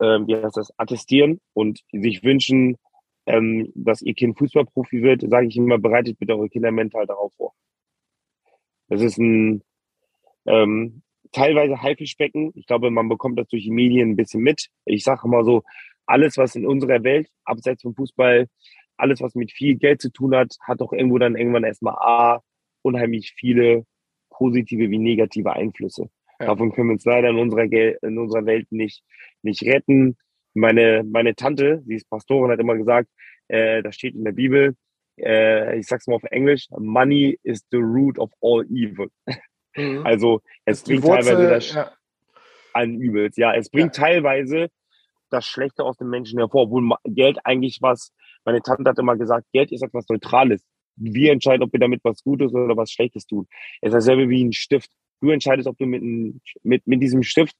äh, 0.00 0.18
wie 0.26 0.34
heißt 0.34 0.56
das, 0.56 0.72
attestieren 0.78 1.40
und 1.52 1.80
sich 1.92 2.24
wünschen, 2.24 2.76
ähm, 3.26 3.72
dass 3.74 4.02
ihr 4.02 4.14
Kind 4.14 4.38
Fußballprofi 4.38 5.02
wird, 5.02 5.22
sage 5.28 5.46
ich 5.46 5.56
immer, 5.56 5.78
bereitet 5.78 6.18
bitte 6.18 6.34
eure 6.34 6.48
Kinder 6.48 6.70
mental 6.70 7.06
darauf 7.06 7.32
vor. 7.34 7.54
Das 8.88 9.02
ist 9.02 9.18
ein 9.18 9.62
ähm, 10.46 11.02
teilweise 11.32 11.80
Haifischbecken. 11.80 12.52
Ich 12.54 12.66
glaube, 12.66 12.90
man 12.90 13.08
bekommt 13.08 13.38
das 13.38 13.48
durch 13.48 13.62
die 13.62 13.70
Medien 13.70 14.10
ein 14.10 14.16
bisschen 14.16 14.42
mit. 14.42 14.68
Ich 14.84 15.04
sage 15.04 15.22
immer 15.24 15.44
so, 15.44 15.62
alles, 16.06 16.36
was 16.36 16.56
in 16.56 16.66
unserer 16.66 17.04
Welt, 17.04 17.28
abseits 17.44 17.82
vom 17.82 17.94
Fußball, 17.94 18.48
alles, 18.96 19.20
was 19.20 19.34
mit 19.34 19.52
viel 19.52 19.76
Geld 19.76 20.00
zu 20.00 20.10
tun 20.10 20.34
hat, 20.34 20.56
hat 20.60 20.80
doch 20.80 20.92
irgendwo 20.92 21.18
dann 21.18 21.36
irgendwann 21.36 21.64
erstmal 21.64 21.94
A, 21.94 22.42
unheimlich 22.82 23.32
viele 23.36 23.86
positive 24.30 24.90
wie 24.90 24.98
negative 24.98 25.52
Einflüsse. 25.52 26.10
Ja. 26.40 26.46
Davon 26.46 26.72
können 26.72 26.88
wir 26.88 26.94
uns 26.94 27.04
leider 27.04 27.28
in 27.28 27.38
unserer, 27.38 27.68
Gel 27.68 27.98
in 28.02 28.18
unserer 28.18 28.46
Welt 28.46 28.70
nicht, 28.72 29.04
nicht 29.42 29.62
retten. 29.62 30.16
Meine, 30.54 31.04
meine 31.04 31.34
Tante, 31.34 31.82
sie 31.86 31.94
ist 31.94 32.08
Pastorin, 32.08 32.50
hat 32.50 32.60
immer 32.60 32.76
gesagt, 32.76 33.08
äh, 33.48 33.82
das 33.82 33.94
steht 33.94 34.14
in 34.14 34.24
der 34.24 34.32
Bibel, 34.32 34.74
äh, 35.18 35.78
ich 35.78 35.86
sag's 35.86 36.06
mal 36.06 36.16
auf 36.16 36.24
Englisch, 36.24 36.66
Money 36.76 37.38
is 37.42 37.64
the 37.70 37.78
root 37.78 38.18
of 38.18 38.30
all 38.40 38.64
evil. 38.70 39.08
Mhm. 39.76 40.04
Also 40.04 40.40
es 40.64 40.82
bringt 40.82 41.04
Wurzel, 41.04 41.36
teilweise 41.36 41.48
das 41.48 41.72
ja. 41.74 41.92
an 42.72 42.94
Übels. 42.96 43.36
Ja, 43.36 43.54
es 43.54 43.70
bringt 43.70 43.96
ja. 43.96 44.02
teilweise 44.02 44.68
das 45.30 45.46
Schlechte 45.46 45.84
aus 45.84 45.96
den 45.96 46.08
Menschen 46.08 46.40
hervor, 46.40 46.62
obwohl 46.62 46.90
Geld 47.04 47.38
eigentlich 47.44 47.78
was, 47.80 48.12
meine 48.44 48.62
Tante 48.62 48.90
hat 48.90 48.98
immer 48.98 49.16
gesagt, 49.16 49.46
Geld 49.52 49.70
ist 49.70 49.84
etwas 49.84 50.08
Neutrales 50.08 50.64
wir 51.00 51.32
entscheiden, 51.32 51.62
ob 51.62 51.72
wir 51.72 51.80
damit 51.80 52.00
was 52.04 52.22
Gutes 52.22 52.52
oder 52.52 52.76
was 52.76 52.90
Schlechtes 52.90 53.26
tun. 53.26 53.48
Es 53.80 53.88
ist 53.88 53.94
dasselbe 53.94 54.28
wie 54.28 54.44
ein 54.44 54.52
Stift. 54.52 54.90
Du 55.20 55.30
entscheidest, 55.30 55.68
ob 55.68 55.76
du 55.78 55.86
mit, 55.86 56.02
mit, 56.62 56.86
mit 56.86 57.02
diesem 57.02 57.22
Stift 57.22 57.56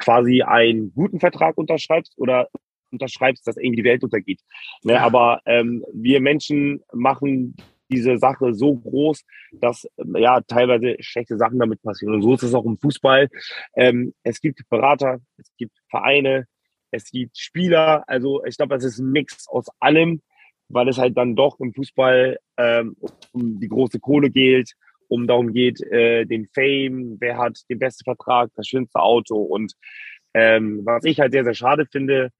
quasi 0.00 0.42
einen 0.42 0.92
guten 0.92 1.20
Vertrag 1.20 1.56
unterschreibst 1.56 2.14
oder 2.16 2.48
unterschreibst, 2.90 3.46
dass 3.46 3.56
irgendwie 3.56 3.82
die 3.82 3.88
Welt 3.88 4.02
untergeht. 4.02 4.40
Ne, 4.82 5.00
aber 5.00 5.40
ähm, 5.46 5.84
wir 5.92 6.20
Menschen 6.20 6.82
machen 6.92 7.54
diese 7.88 8.18
Sache 8.18 8.54
so 8.54 8.76
groß, 8.76 9.24
dass 9.52 9.88
ja 10.16 10.40
teilweise 10.42 10.96
schlechte 11.00 11.36
Sachen 11.36 11.58
damit 11.58 11.82
passieren. 11.82 12.14
Und 12.14 12.22
so 12.22 12.34
ist 12.34 12.42
es 12.42 12.54
auch 12.54 12.64
im 12.64 12.78
Fußball. 12.78 13.28
Ähm, 13.76 14.14
es 14.22 14.40
gibt 14.40 14.60
Berater, 14.68 15.18
es 15.36 15.52
gibt 15.56 15.76
Vereine, 15.88 16.46
es 16.90 17.10
gibt 17.10 17.36
Spieler. 17.38 18.04
Also 18.08 18.44
ich 18.44 18.56
glaube, 18.56 18.76
es 18.76 18.84
ist 18.84 18.98
ein 18.98 19.10
Mix 19.10 19.46
aus 19.48 19.66
allem 19.78 20.22
weil 20.70 20.88
es 20.88 20.98
halt 20.98 21.16
dann 21.16 21.36
doch 21.36 21.58
im 21.60 21.74
Fußball 21.74 22.38
ähm, 22.56 22.96
um 23.32 23.60
die 23.60 23.68
große 23.68 24.00
Kohle 24.00 24.30
geht, 24.30 24.74
um 25.10 25.26
darum 25.26 25.52
geht, 25.52 25.80
äh, 25.82 26.24
den 26.24 26.46
Fame, 26.54 27.16
wer 27.20 27.36
hat 27.36 27.58
den 27.68 27.78
besten 27.78 28.04
Vertrag, 28.04 28.50
das 28.54 28.66
schönste 28.66 29.00
Auto 29.00 29.36
und 29.36 29.74
ähm, 30.32 30.82
was 30.84 31.04
ich 31.04 31.18
halt 31.20 31.32
sehr, 31.32 31.44
sehr 31.44 31.54
schade 31.54 31.86
finde, 31.90 32.30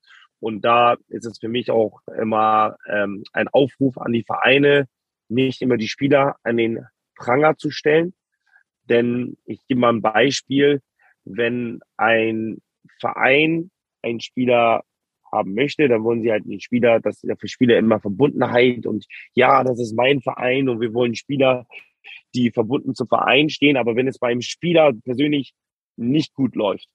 und 0.40 0.62
da 0.64 0.96
ist 1.08 1.26
es 1.26 1.38
für 1.38 1.48
mich 1.48 1.70
auch 1.70 2.00
immer 2.18 2.76
ähm, 2.88 3.24
ein 3.32 3.48
Aufruf 3.48 3.98
an 3.98 4.12
die 4.12 4.24
Vereine, 4.24 4.88
nicht 5.28 5.60
immer 5.60 5.76
die 5.76 5.88
Spieler 5.88 6.36
an 6.42 6.56
den 6.56 6.84
Pranger 7.14 7.56
zu 7.56 7.70
stellen. 7.70 8.14
Denn 8.84 9.36
ich 9.44 9.60
gebe 9.68 9.80
mal 9.80 9.92
ein 9.92 10.02
Beispiel, 10.02 10.80
wenn 11.24 11.80
ein 11.98 12.58
Verein 12.98 13.70
einen 14.02 14.20
Spieler 14.20 14.82
haben 15.30 15.54
möchte, 15.54 15.86
dann 15.88 16.02
wollen 16.02 16.22
sie 16.22 16.32
halt 16.32 16.44
den 16.44 16.60
Spieler, 16.60 16.98
das 17.00 17.16
ist 17.16 17.28
ja 17.28 17.36
für 17.36 17.46
Spieler 17.46 17.78
immer 17.78 18.00
Verbundenheit 18.00 18.86
und 18.86 19.06
ja, 19.34 19.62
das 19.62 19.78
ist 19.78 19.94
mein 19.94 20.20
Verein 20.20 20.68
und 20.68 20.80
wir 20.80 20.92
wollen 20.92 21.14
Spieler, 21.14 21.66
die 22.34 22.51
verbunden 22.51 22.94
zum 22.94 23.09
Verein 23.09 23.48
stehen. 23.48 23.76
Aber 23.76 23.96
wenn 23.96 24.09
es 24.09 24.18
beim 24.18 24.40
Spieler 24.40 24.92
persönlich 25.05 25.53
nicht 25.96 26.34
gut 26.34 26.55
läuft, 26.55 26.88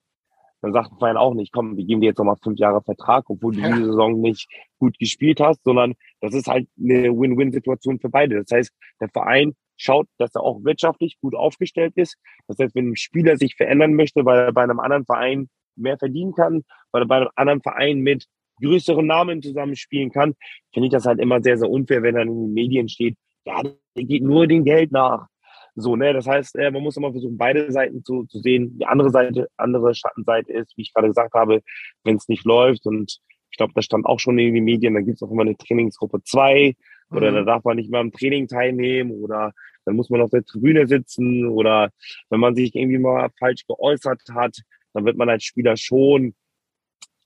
dann 0.61 0.73
sagt 0.73 0.91
der 0.91 0.97
Verein 0.97 1.17
auch 1.17 1.33
nicht, 1.33 1.51
komm, 1.51 1.77
wir 1.77 1.85
geben 1.85 2.01
dir 2.01 2.07
jetzt 2.07 2.17
nochmal 2.17 2.37
fünf 2.41 2.57
Jahre 2.59 2.81
Vertrag, 2.81 3.29
obwohl 3.29 3.55
du 3.55 3.61
diese 3.61 3.85
Saison 3.85 4.19
nicht 4.19 4.47
gut 4.79 4.97
gespielt 4.97 5.39
hast, 5.39 5.63
sondern 5.63 5.93
das 6.21 6.33
ist 6.33 6.47
halt 6.47 6.67
eine 6.79 7.11
Win-Win-Situation 7.15 7.99
für 7.99 8.09
beide. 8.09 8.43
Das 8.43 8.51
heißt, 8.51 8.71
der 8.99 9.09
Verein 9.09 9.55
schaut, 9.77 10.07
dass 10.17 10.33
er 10.35 10.41
auch 10.41 10.63
wirtschaftlich 10.63 11.17
gut 11.21 11.35
aufgestellt 11.35 11.93
ist. 11.95 12.17
Das 12.47 12.57
heißt, 12.57 12.73
wenn 12.75 12.89
ein 12.89 12.95
Spieler 12.95 13.37
sich 13.37 13.55
verändern 13.55 13.93
möchte, 13.93 14.25
weil 14.25 14.39
er 14.39 14.53
bei 14.53 14.63
einem 14.63 14.79
anderen 14.79 15.05
Verein 15.05 15.49
mehr 15.75 15.97
verdienen 15.97 16.33
kann, 16.33 16.63
weil 16.91 17.03
er 17.03 17.07
bei 17.07 17.17
einem 17.17 17.29
anderen 17.35 17.61
Verein 17.61 17.99
mit 17.99 18.25
größeren 18.61 19.05
Namen 19.05 19.41
zusammenspielen 19.41 20.11
kann, 20.11 20.33
finde 20.73 20.87
ich 20.87 20.91
das 20.93 21.05
halt 21.05 21.19
immer 21.19 21.41
sehr, 21.41 21.57
sehr 21.57 21.69
unfair, 21.69 22.03
wenn 22.03 22.15
dann 22.15 22.29
in 22.29 22.41
den 22.45 22.53
Medien 22.53 22.89
steht, 22.89 23.17
ja, 23.45 23.61
der 23.63 24.03
geht 24.03 24.23
nur 24.23 24.47
dem 24.47 24.63
Geld 24.63 24.91
nach. 24.91 25.27
So, 25.75 25.95
ne, 25.95 26.13
das 26.13 26.25
heißt, 26.25 26.55
äh, 26.55 26.71
man 26.71 26.83
muss 26.83 26.95
immer 26.95 27.11
versuchen, 27.11 27.37
beide 27.37 27.71
Seiten 27.71 28.03
zu, 28.03 28.23
zu 28.25 28.39
sehen. 28.39 28.77
Die 28.79 28.85
andere 28.85 29.09
Seite, 29.09 29.49
andere 29.57 29.93
Schattenseite 29.93 30.53
ist, 30.53 30.75
wie 30.77 30.83
ich 30.83 30.93
gerade 30.93 31.07
gesagt 31.07 31.33
habe, 31.33 31.61
wenn 32.03 32.15
es 32.15 32.29
nicht 32.29 32.45
läuft 32.45 32.85
und 32.85 33.19
ich 33.51 33.57
glaube, 33.57 33.73
das 33.75 33.85
stand 33.85 34.05
auch 34.05 34.19
schon 34.19 34.37
in 34.37 34.53
den 34.53 34.63
Medien, 34.63 34.93
da 34.93 35.01
gibt 35.01 35.15
es 35.15 35.23
auch 35.23 35.31
immer 35.31 35.43
eine 35.43 35.55
Trainingsgruppe 35.55 36.21
2 36.23 36.75
oder 37.11 37.31
mhm. 37.31 37.35
da 37.35 37.43
darf 37.43 37.63
man 37.63 37.77
nicht 37.77 37.89
mehr 37.89 38.01
am 38.01 38.11
Training 38.11 38.47
teilnehmen 38.47 39.11
oder 39.11 39.53
dann 39.85 39.95
muss 39.95 40.09
man 40.09 40.21
auf 40.21 40.31
der 40.31 40.43
Tribüne 40.43 40.87
sitzen 40.87 41.45
oder 41.45 41.89
wenn 42.29 42.39
man 42.39 42.55
sich 42.55 42.75
irgendwie 42.75 42.97
mal 42.97 43.29
falsch 43.37 43.65
geäußert 43.67 44.21
hat, 44.33 44.57
dann 44.93 45.05
wird 45.05 45.17
man 45.17 45.29
als 45.29 45.43
Spieler 45.43 45.77
schon 45.77 46.35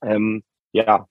ähm, 0.02 0.42
ja, 0.72 1.06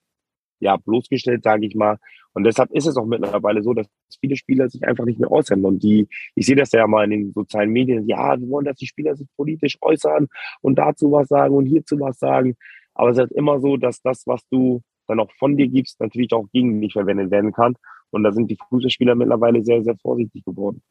ja, 0.59 0.77
bloßgestellt, 0.77 1.43
sage 1.43 1.65
ich 1.65 1.75
mal. 1.75 1.97
Und 2.33 2.43
deshalb 2.43 2.71
ist 2.71 2.85
es 2.85 2.95
auch 2.97 3.05
mittlerweile 3.05 3.63
so, 3.63 3.73
dass 3.73 3.87
viele 4.19 4.35
Spieler 4.35 4.69
sich 4.69 4.83
einfach 4.85 5.05
nicht 5.05 5.19
mehr 5.19 5.31
äußern. 5.31 5.65
Und 5.65 5.83
die, 5.83 6.07
ich 6.35 6.45
sehe 6.45 6.55
das 6.55 6.71
ja 6.71 6.85
mal 6.87 7.03
in 7.05 7.11
den 7.11 7.33
sozialen 7.33 7.71
Medien, 7.71 8.07
ja, 8.07 8.39
wir 8.39 8.49
wollen, 8.49 8.65
dass 8.65 8.77
die 8.77 8.87
Spieler 8.87 9.15
sich 9.15 9.27
politisch 9.35 9.77
äußern 9.81 10.27
und 10.61 10.75
dazu 10.75 11.11
was 11.11 11.27
sagen 11.27 11.55
und 11.55 11.65
hierzu 11.65 11.99
was 11.99 12.19
sagen. 12.19 12.55
Aber 12.93 13.09
es 13.09 13.17
ist 13.17 13.21
halt 13.21 13.31
immer 13.31 13.59
so, 13.59 13.77
dass 13.77 14.01
das, 14.01 14.27
was 14.27 14.41
du 14.49 14.81
dann 15.07 15.19
auch 15.19 15.31
von 15.37 15.57
dir 15.57 15.67
gibst, 15.67 15.99
natürlich 15.99 16.31
auch 16.33 16.45
gegen 16.51 16.79
dich 16.81 16.93
verwendet 16.93 17.31
werden 17.31 17.51
kann. 17.51 17.75
Und 18.11 18.23
da 18.23 18.31
sind 18.31 18.49
die 18.49 18.57
Fußballspieler 18.69 19.15
mittlerweile 19.15 19.63
sehr, 19.63 19.83
sehr 19.83 19.95
vorsichtig 19.97 20.43
geworden. 20.45 20.81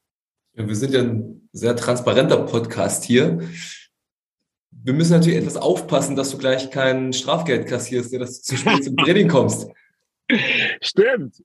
Ja, 0.54 0.66
wir 0.66 0.74
sind 0.74 0.92
ja 0.92 1.02
ein 1.02 1.48
sehr 1.52 1.76
transparenter 1.76 2.44
Podcast 2.44 3.04
hier 3.04 3.40
wir 4.84 4.92
müssen 4.92 5.12
natürlich 5.12 5.38
etwas 5.38 5.56
aufpassen, 5.56 6.16
dass 6.16 6.30
du 6.30 6.38
gleich 6.38 6.70
kein 6.70 7.12
Strafgeld 7.12 7.66
kassierst, 7.66 8.12
dass 8.14 8.42
du 8.42 8.42
zu 8.42 8.56
spät 8.56 8.84
zum 8.84 8.96
Training 8.96 9.28
kommst. 9.28 9.68
Stimmt. 10.80 11.42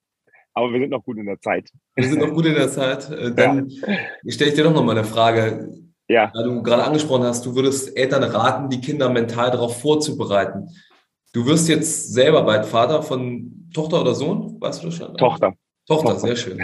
Aber 0.53 0.71
wir 0.71 0.79
sind 0.79 0.91
noch 0.91 1.03
gut 1.03 1.17
in 1.17 1.25
der 1.25 1.39
Zeit. 1.39 1.69
Wir 1.95 2.07
sind 2.07 2.19
noch 2.19 2.31
gut 2.31 2.45
in 2.45 2.53
der 2.53 2.69
Zeit. 2.69 3.09
Äh, 3.09 3.33
dann 3.33 3.69
ja. 3.69 4.31
stelle 4.31 4.51
ich 4.51 4.55
dir 4.55 4.63
doch 4.63 4.73
noch 4.73 4.83
mal 4.83 4.97
eine 4.97 5.05
Frage. 5.05 5.69
Ja. 6.07 6.31
Da 6.33 6.43
du 6.43 6.61
gerade 6.61 6.83
angesprochen 6.83 7.23
hast, 7.23 7.45
du 7.45 7.55
würdest 7.55 7.95
Eltern 7.97 8.23
raten, 8.23 8.69
die 8.69 8.81
Kinder 8.81 9.09
mental 9.09 9.51
darauf 9.51 9.81
vorzubereiten. 9.81 10.69
Du 11.33 11.45
wirst 11.45 11.69
jetzt 11.69 12.13
selber 12.13 12.43
bald 12.43 12.65
Vater 12.65 13.01
von 13.01 13.69
Tochter 13.73 14.01
oder 14.01 14.13
Sohn, 14.13 14.57
weißt 14.59 14.83
du 14.83 14.87
das 14.87 14.95
schon? 14.95 15.15
Tochter. 15.17 15.53
Tochter, 15.87 16.13
Tochter. 16.13 16.19
sehr 16.19 16.35
schön. 16.35 16.59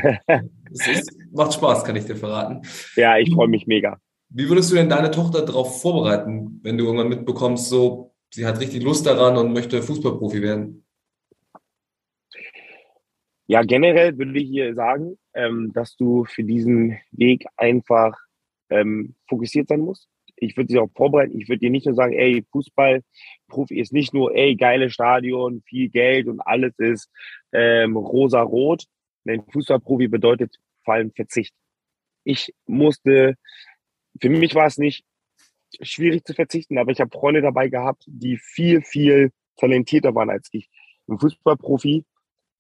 Ist, 0.72 1.11
macht 1.32 1.53
Spaß, 1.53 1.84
kann 1.84 1.95
ich 1.95 2.05
dir 2.05 2.15
verraten. 2.15 2.61
Ja, 2.95 3.17
ich 3.17 3.34
freue 3.34 3.47
mich 3.47 3.65
mega. 3.65 3.97
Wie 4.30 4.47
würdest 4.47 4.71
du 4.71 4.75
denn 4.75 4.89
deine 4.89 5.09
Tochter 5.09 5.43
darauf 5.43 5.82
vorbereiten, 5.82 6.59
wenn 6.61 6.77
du 6.77 6.86
irgendwann 6.86 7.09
mitbekommst, 7.09 7.67
so, 7.67 8.13
sie 8.32 8.45
hat 8.45 8.59
richtig 8.59 8.84
Lust 8.84 9.05
daran 9.05 9.38
und 9.38 9.53
möchte 9.53 9.82
Fußballprofi 9.82 10.41
werden? 10.41 10.86
Ja, 13.47 13.63
generell 13.63 14.15
würde 14.19 14.39
ich 14.39 14.47
hier 14.47 14.75
sagen, 14.75 15.17
ähm, 15.34 15.71
dass 15.73 15.95
du 15.95 16.25
für 16.25 16.43
diesen 16.43 16.99
Weg 17.11 17.47
einfach 17.57 18.15
ähm, 18.69 19.15
fokussiert 19.27 19.69
sein 19.69 19.80
musst. 19.80 20.07
Ich 20.36 20.55
würde 20.55 20.71
sie 20.71 20.77
auch 20.77 20.91
vorbereiten. 20.95 21.41
Ich 21.41 21.49
würde 21.49 21.61
dir 21.61 21.71
nicht 21.71 21.88
nur 21.88 21.95
sagen, 21.95 22.13
ey, 22.13 22.45
Fußballprofi 22.51 23.80
ist 23.80 23.91
nicht 23.91 24.13
nur, 24.13 24.36
ey, 24.36 24.55
geile 24.55 24.91
Stadion, 24.91 25.63
viel 25.65 25.89
Geld 25.89 26.27
und 26.27 26.39
alles 26.41 26.77
ist 26.77 27.09
ähm, 27.51 27.97
rosa-rot. 27.97 28.86
Ein 29.27 29.43
Fußballprofi 29.51 30.07
bedeutet 30.07 30.55
vor 30.84 30.93
allem 30.93 31.11
Verzicht. 31.11 31.55
Ich 32.23 32.53
musste 32.67 33.36
für 34.22 34.30
mich 34.30 34.55
war 34.55 34.65
es 34.65 34.78
nicht 34.78 35.05
schwierig 35.82 36.26
zu 36.26 36.34
verzichten, 36.34 36.78
aber 36.78 36.91
ich 36.91 36.99
habe 36.99 37.11
Freunde 37.11 37.41
dabei 37.41 37.70
gehabt, 37.70 38.03
die 38.07 38.38
viel, 38.38 38.82
viel 38.82 39.32
talentierter 39.57 40.15
waren 40.15 40.30
als 40.30 40.49
ich. 40.51 40.70
Ein 41.07 41.20
Fußballprofi, 41.20 42.05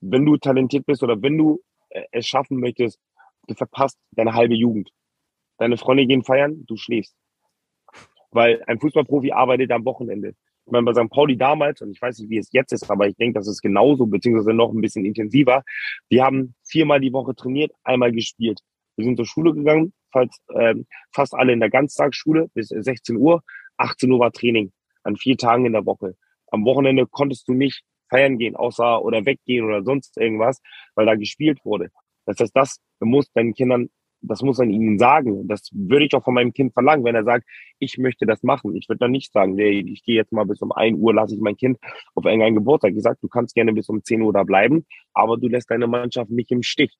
wenn 0.01 0.25
du 0.25 0.37
talentiert 0.37 0.85
bist 0.85 1.03
oder 1.03 1.21
wenn 1.21 1.37
du 1.37 1.61
äh, 1.89 2.03
es 2.11 2.27
schaffen 2.27 2.59
möchtest, 2.59 2.99
du 3.47 3.55
verpasst 3.55 3.97
deine 4.11 4.33
halbe 4.33 4.55
Jugend. 4.55 4.91
Deine 5.57 5.77
Freunde 5.77 6.05
gehen 6.05 6.23
feiern, 6.23 6.65
du 6.67 6.77
schläfst. 6.77 7.15
weil 8.31 8.63
ein 8.67 8.79
Fußballprofi 8.79 9.31
arbeitet 9.31 9.71
am 9.71 9.85
Wochenende. 9.85 10.35
Ich 10.65 10.71
meine, 10.71 10.85
bei 10.85 10.93
St. 10.93 11.09
Pauli 11.09 11.35
damals, 11.35 11.81
und 11.81 11.91
ich 11.91 12.01
weiß 12.01 12.19
nicht, 12.19 12.29
wie 12.29 12.37
es 12.37 12.51
jetzt 12.51 12.71
ist, 12.73 12.89
aber 12.91 13.07
ich 13.07 13.15
denke, 13.15 13.39
das 13.39 13.47
ist 13.47 13.61
genauso, 13.61 14.05
beziehungsweise 14.05 14.53
noch 14.53 14.71
ein 14.71 14.81
bisschen 14.81 15.03
intensiver. 15.03 15.63
Die 16.11 16.21
haben 16.21 16.53
viermal 16.63 17.01
die 17.01 17.11
Woche 17.11 17.33
trainiert, 17.35 17.71
einmal 17.83 18.11
gespielt. 18.11 18.59
Wir 18.95 19.05
sind 19.05 19.17
zur 19.17 19.25
Schule 19.25 19.53
gegangen, 19.53 19.93
fast, 20.11 20.41
äh, 20.49 20.75
fast 21.13 21.33
alle 21.33 21.53
in 21.53 21.59
der 21.59 21.69
Ganztagsschule 21.69 22.49
bis 22.53 22.69
16 22.69 23.15
Uhr. 23.17 23.43
18 23.77 24.11
Uhr 24.11 24.19
war 24.19 24.31
Training 24.31 24.71
an 25.03 25.15
vier 25.15 25.37
Tagen 25.37 25.65
in 25.65 25.73
der 25.73 25.85
Woche. 25.85 26.15
Am 26.47 26.65
Wochenende 26.65 27.05
konntest 27.07 27.47
du 27.47 27.53
nicht 27.53 27.83
feiern 28.09 28.37
gehen, 28.37 28.55
außer 28.55 29.03
oder 29.03 29.25
weggehen 29.25 29.65
oder 29.65 29.83
sonst 29.83 30.17
irgendwas, 30.17 30.61
weil 30.95 31.05
da 31.05 31.15
gespielt 31.15 31.59
wurde. 31.63 31.89
Das 32.25 32.39
heißt, 32.39 32.55
das 32.55 32.79
muss 32.99 33.31
deinen 33.31 33.53
Kindern 33.53 33.89
das 34.21 34.41
muss 34.41 34.57
man 34.57 34.69
ihnen 34.69 34.99
sagen. 34.99 35.47
Das 35.47 35.69
würde 35.73 36.05
ich 36.05 36.13
auch 36.13 36.23
von 36.23 36.33
meinem 36.33 36.53
Kind 36.53 36.73
verlangen, 36.73 37.03
wenn 37.05 37.15
er 37.15 37.23
sagt, 37.23 37.45
ich 37.79 37.97
möchte 37.97 38.25
das 38.25 38.43
machen. 38.43 38.75
Ich 38.75 38.89
würde 38.89 38.99
dann 38.99 39.11
nicht 39.11 39.31
sagen, 39.31 39.55
nee, 39.55 39.79
ich 39.79 40.03
gehe 40.03 40.15
jetzt 40.15 40.31
mal 40.31 40.45
bis 40.45 40.61
um 40.61 40.71
ein 40.71 40.95
Uhr, 40.95 41.13
lasse 41.13 41.35
ich 41.35 41.41
mein 41.41 41.57
Kind 41.57 41.77
auf 42.15 42.25
irgendeinen 42.25 42.55
Geburtstag. 42.55 42.93
Ich 42.95 43.03
sage, 43.03 43.17
du 43.21 43.27
kannst 43.27 43.55
gerne 43.55 43.73
bis 43.73 43.89
um 43.89 44.03
10 44.03 44.21
Uhr 44.21 44.33
da 44.33 44.43
bleiben, 44.43 44.85
aber 45.13 45.37
du 45.37 45.47
lässt 45.47 45.71
deine 45.71 45.87
Mannschaft 45.87 46.29
nicht 46.31 46.51
im 46.51 46.63
Stich. 46.63 46.97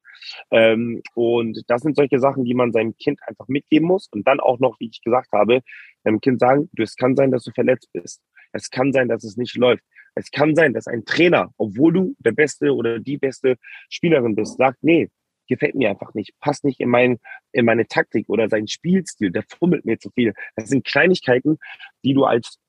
Ähm, 0.51 1.01
und 1.13 1.63
das 1.67 1.81
sind 1.81 1.95
solche 1.95 2.19
Sachen, 2.19 2.45
die 2.45 2.53
man 2.53 2.71
seinem 2.71 2.95
Kind 2.97 3.19
einfach 3.27 3.47
mitgeben 3.47 3.87
muss. 3.87 4.07
Und 4.11 4.27
dann 4.27 4.39
auch 4.39 4.59
noch, 4.59 4.79
wie 4.79 4.89
ich 4.89 5.01
gesagt 5.01 5.31
habe, 5.31 5.61
deinem 6.03 6.21
Kind 6.21 6.39
sagen, 6.39 6.69
du, 6.73 6.83
es 6.83 6.95
kann 6.95 7.15
sein, 7.15 7.31
dass 7.31 7.43
du 7.43 7.51
verletzt 7.51 7.89
bist. 7.93 8.21
Es 8.51 8.69
kann 8.69 8.93
sein, 8.93 9.07
dass 9.07 9.23
es 9.23 9.37
nicht 9.37 9.55
läuft. 9.55 9.83
Es 10.15 10.31
kann 10.31 10.55
sein, 10.55 10.73
dass 10.73 10.87
ein 10.87 11.05
Trainer, 11.05 11.53
obwohl 11.57 11.93
du 11.93 12.15
der 12.19 12.31
beste 12.31 12.73
oder 12.73 12.99
die 12.99 13.17
beste 13.17 13.57
Spielerin 13.89 14.35
bist, 14.35 14.57
sagt, 14.57 14.79
nee, 14.81 15.09
gefällt 15.49 15.75
mir 15.75 15.89
einfach 15.89 16.13
nicht, 16.13 16.33
passt 16.39 16.63
nicht 16.63 16.79
in, 16.79 16.89
mein, 16.89 17.19
in 17.51 17.65
meine 17.65 17.87
Taktik 17.87 18.29
oder 18.29 18.47
sein 18.49 18.67
Spielstil, 18.67 19.31
der 19.31 19.43
fummelt 19.43 19.85
mir 19.85 19.99
zu 19.99 20.09
viel. 20.11 20.33
Das 20.55 20.69
sind 20.69 20.85
Kleinigkeiten, 20.85 21.57
die 22.03 22.13
du 22.13 22.23
als 22.23 22.59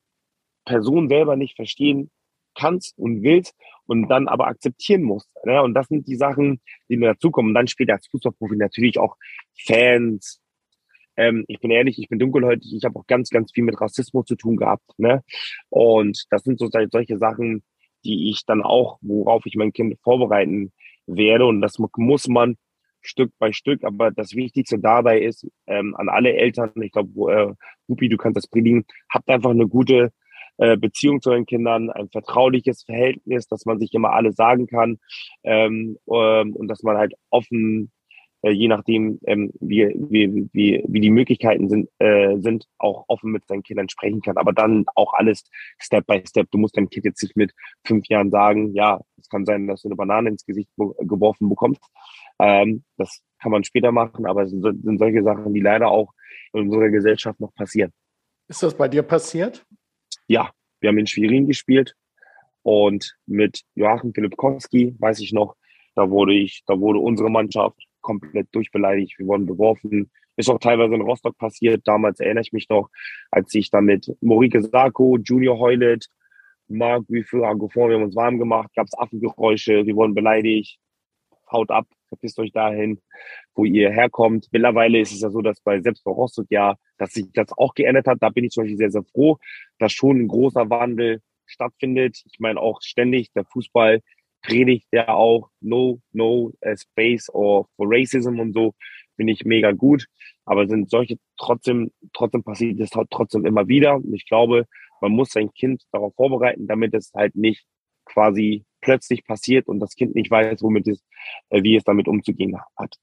Person 0.65 1.07
selber 1.07 1.35
nicht 1.35 1.55
verstehen 1.55 2.11
kannst 2.55 2.97
und 2.97 3.23
willst 3.23 3.55
und 3.85 4.09
dann 4.09 4.27
aber 4.27 4.47
akzeptieren 4.47 5.03
musst. 5.03 5.29
Ne? 5.45 5.61
Und 5.61 5.73
das 5.73 5.87
sind 5.87 6.07
die 6.07 6.15
Sachen, 6.15 6.61
die 6.89 6.97
mir 6.97 7.13
dazukommen. 7.13 7.51
Und 7.51 7.55
dann 7.55 7.67
später 7.67 7.93
als 7.93 8.07
Fußballprofi 8.07 8.55
natürlich 8.57 8.99
auch 8.99 9.15
Fans. 9.65 10.41
Ähm, 11.17 11.45
ich 11.47 11.59
bin 11.59 11.71
ehrlich, 11.71 11.99
ich 11.99 12.09
bin 12.09 12.19
dunkelhäutig, 12.19 12.73
ich 12.75 12.83
habe 12.83 12.99
auch 12.99 13.07
ganz, 13.07 13.29
ganz 13.29 13.51
viel 13.51 13.63
mit 13.63 13.79
Rassismus 13.79 14.25
zu 14.25 14.35
tun 14.35 14.57
gehabt. 14.57 14.97
Ne? 14.97 15.23
Und 15.69 16.25
das 16.29 16.43
sind 16.43 16.59
so 16.59 16.69
solche 16.69 17.17
Sachen, 17.17 17.63
die 18.03 18.29
ich 18.29 18.45
dann 18.45 18.61
auch, 18.61 18.97
worauf 19.01 19.45
ich 19.45 19.55
mein 19.55 19.73
Kind 19.73 19.97
vorbereiten 20.01 20.71
werde. 21.05 21.45
Und 21.45 21.61
das 21.61 21.77
muss 21.97 22.27
man 22.27 22.57
Stück 23.01 23.31
bei 23.39 23.51
Stück. 23.51 23.83
Aber 23.83 24.11
das 24.11 24.35
Wichtigste 24.35 24.79
dabei 24.79 25.21
ist, 25.21 25.47
ähm, 25.67 25.95
an 25.95 26.09
alle 26.09 26.33
Eltern, 26.33 26.71
ich 26.81 26.91
glaube, 26.91 27.33
äh, 27.33 27.53
Rupi, 27.89 28.09
du 28.09 28.17
kannst 28.17 28.37
das 28.37 28.47
predigen, 28.47 28.85
habt 29.09 29.29
einfach 29.29 29.51
eine 29.51 29.67
gute 29.67 30.11
äh, 30.57 30.77
Beziehung 30.77 31.21
zu 31.21 31.31
euren 31.31 31.45
Kindern, 31.45 31.89
ein 31.89 32.09
vertrauliches 32.09 32.83
Verhältnis, 32.83 33.47
dass 33.47 33.65
man 33.65 33.79
sich 33.79 33.93
immer 33.93 34.13
alles 34.13 34.35
sagen 34.35 34.67
kann 34.67 34.99
ähm, 35.43 35.97
ähm, 36.07 36.55
und 36.55 36.67
dass 36.67 36.83
man 36.83 36.97
halt 36.97 37.13
offen, 37.31 37.91
äh, 38.43 38.51
je 38.51 38.67
nachdem, 38.67 39.19
ähm, 39.25 39.51
wie, 39.59 39.87
wie, 39.95 40.49
wie, 40.53 40.83
wie 40.87 40.99
die 40.99 41.09
Möglichkeiten 41.09 41.67
sind, 41.67 41.89
äh, 41.99 42.37
sind, 42.41 42.67
auch 42.77 43.05
offen 43.07 43.31
mit 43.31 43.47
seinen 43.47 43.63
Kindern 43.63 43.89
sprechen 43.89 44.21
kann. 44.21 44.37
Aber 44.37 44.53
dann 44.53 44.85
auch 44.93 45.13
alles 45.13 45.43
Step 45.79 46.05
by 46.05 46.21
Step. 46.27 46.51
Du 46.51 46.59
musst 46.59 46.77
deinem 46.77 46.89
Kind 46.89 47.05
jetzt 47.05 47.23
nicht 47.23 47.35
mit 47.35 47.53
fünf 47.83 48.07
Jahren 48.07 48.29
sagen, 48.29 48.73
ja, 48.75 48.99
es 49.19 49.29
kann 49.29 49.45
sein, 49.45 49.67
dass 49.67 49.81
du 49.81 49.87
eine 49.87 49.95
Banane 49.95 50.29
ins 50.29 50.45
Gesicht 50.45 50.69
geworfen 50.99 51.49
bekommst. 51.49 51.81
Ähm, 52.41 52.83
das 52.97 53.21
kann 53.39 53.51
man 53.51 53.63
später 53.63 53.91
machen, 53.91 54.25
aber 54.25 54.43
es 54.43 54.49
sind, 54.49 54.63
sind 54.83 54.97
solche 54.97 55.23
Sachen, 55.23 55.53
die 55.53 55.61
leider 55.61 55.89
auch 55.89 56.13
in 56.53 56.61
unserer 56.61 56.89
Gesellschaft 56.89 57.39
noch 57.39 57.53
passieren. 57.53 57.93
Ist 58.47 58.63
das 58.63 58.75
bei 58.75 58.87
dir 58.87 59.03
passiert? 59.03 59.65
Ja, 60.27 60.49
wir 60.79 60.89
haben 60.89 60.97
in 60.97 61.07
Schwerin 61.07 61.47
gespielt 61.47 61.95
und 62.63 63.15
mit 63.27 63.61
Joachim 63.75 64.13
Filipkowski, 64.13 64.95
weiß 64.99 65.19
ich 65.19 65.33
noch, 65.33 65.55
da 65.95 66.09
wurde 66.09 66.33
ich, 66.33 66.63
da 66.65 66.79
wurde 66.79 66.99
unsere 66.99 67.29
Mannschaft 67.29 67.77
komplett 68.01 68.47
durchbeleidigt. 68.53 69.19
Wir 69.19 69.27
wurden 69.27 69.45
beworfen. 69.45 70.09
Ist 70.35 70.49
auch 70.49 70.59
teilweise 70.59 70.95
in 70.95 71.01
Rostock 71.01 71.37
passiert. 71.37 71.87
Damals 71.87 72.19
erinnere 72.19 72.41
ich 72.41 72.53
mich 72.53 72.67
noch, 72.69 72.89
als 73.29 73.53
ich 73.53 73.69
dann 73.69 73.85
mit 73.85 74.11
Morike 74.21 74.63
Sarko, 74.63 75.17
Junior 75.17 75.59
Heulet, 75.59 76.07
Marc 76.67 77.05
Guiffeur, 77.07 77.47
Agofon, 77.47 77.89
wir 77.89 77.97
haben 77.97 78.03
uns 78.03 78.15
warm 78.15 78.39
gemacht, 78.39 78.71
gab 78.75 78.87
es 78.87 78.97
Affengeräusche, 78.97 79.85
wir 79.85 79.95
wurden 79.95 80.15
beleidigt. 80.15 80.79
Haut 81.51 81.69
ab, 81.69 81.85
verpisst 82.11 82.39
euch 82.39 82.51
dahin, 82.51 82.99
wo 83.55 83.65
ihr 83.65 83.89
herkommt. 83.89 84.47
Mittlerweile 84.51 84.99
ist 84.99 85.13
es 85.13 85.21
ja 85.21 85.29
so, 85.29 85.41
dass 85.41 85.61
bei 85.61 85.81
selbst 85.81 86.05
ja, 86.49 86.75
dass 86.97 87.13
sich 87.13 87.25
das 87.33 87.47
auch 87.57 87.73
geändert 87.73 88.07
hat. 88.07 88.17
Da 88.21 88.29
bin 88.29 88.43
ich 88.43 88.51
zum 88.51 88.63
Beispiel 88.63 88.77
sehr, 88.77 88.91
sehr 88.91 89.03
froh, 89.03 89.37
dass 89.79 89.93
schon 89.93 90.19
ein 90.19 90.27
großer 90.27 90.69
Wandel 90.69 91.21
stattfindet. 91.45 92.21
Ich 92.31 92.39
meine 92.39 92.59
auch 92.59 92.81
ständig, 92.81 93.31
der 93.33 93.45
Fußball 93.45 94.01
predigt 94.41 94.87
ja 94.91 95.09
auch 95.09 95.49
no, 95.61 96.01
no 96.11 96.51
space 96.75 97.29
or 97.29 97.67
for 97.75 97.87
racism 97.89 98.39
und 98.39 98.53
so, 98.53 98.73
finde 99.15 99.33
ich 99.33 99.45
mega 99.45 99.71
gut. 99.71 100.07
Aber 100.45 100.67
sind 100.67 100.89
solche 100.89 101.17
trotzdem, 101.37 101.91
trotzdem 102.13 102.43
passiert 102.43 102.79
es 102.79 102.89
trotzdem 103.09 103.45
immer 103.45 103.67
wieder. 103.67 103.95
Und 103.95 104.13
ich 104.13 104.25
glaube, 104.25 104.65
man 104.99 105.11
muss 105.11 105.29
sein 105.31 105.53
Kind 105.53 105.83
darauf 105.91 106.13
vorbereiten, 106.15 106.67
damit 106.67 106.93
es 106.93 107.11
halt 107.13 107.35
nicht 107.35 107.65
quasi 108.05 108.65
plötzlich 108.81 109.23
passiert 109.23 109.67
und 109.67 109.79
das 109.79 109.95
Kind 109.95 110.15
nicht 110.15 110.31
weiß, 110.31 110.61
womit 110.61 110.87
es, 110.87 111.03
äh, 111.49 111.63
wie 111.63 111.75
es 111.75 111.83
damit 111.83 112.07
umzugehen 112.07 112.57
hat. 112.75 112.95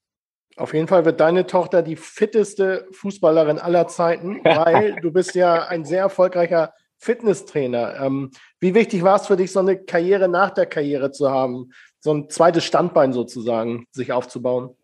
Auf 0.57 0.74
jeden 0.74 0.89
Fall 0.89 1.05
wird 1.05 1.20
deine 1.20 1.47
Tochter 1.47 1.83
die 1.83 1.97
fitteste 1.97 2.89
Fußballerin 2.93 3.59
aller 3.59 3.87
Zeiten, 3.87 4.41
weil 4.45 4.97
du 5.01 5.12
bist 5.12 5.35
ja 5.35 5.66
ein 5.66 5.85
sehr 5.85 6.01
erfolgreicher 6.01 6.72
Fitnesstrainer. 6.99 8.01
Ähm, 8.01 8.31
wie 8.59 8.74
wichtig 8.74 9.03
war 9.03 9.16
es 9.16 9.26
für 9.29 9.37
dich, 9.37 9.53
so 9.53 9.61
eine 9.61 9.79
Karriere 9.79 10.29
nach 10.29 10.51
der 10.51 10.66
Karriere 10.66 11.12
zu 11.12 11.31
haben, 11.31 11.70
so 12.01 12.12
ein 12.12 12.29
zweites 12.29 12.64
Standbein 12.64 13.12
sozusagen 13.12 13.87
sich 13.93 14.12
aufzubauen? 14.12 14.74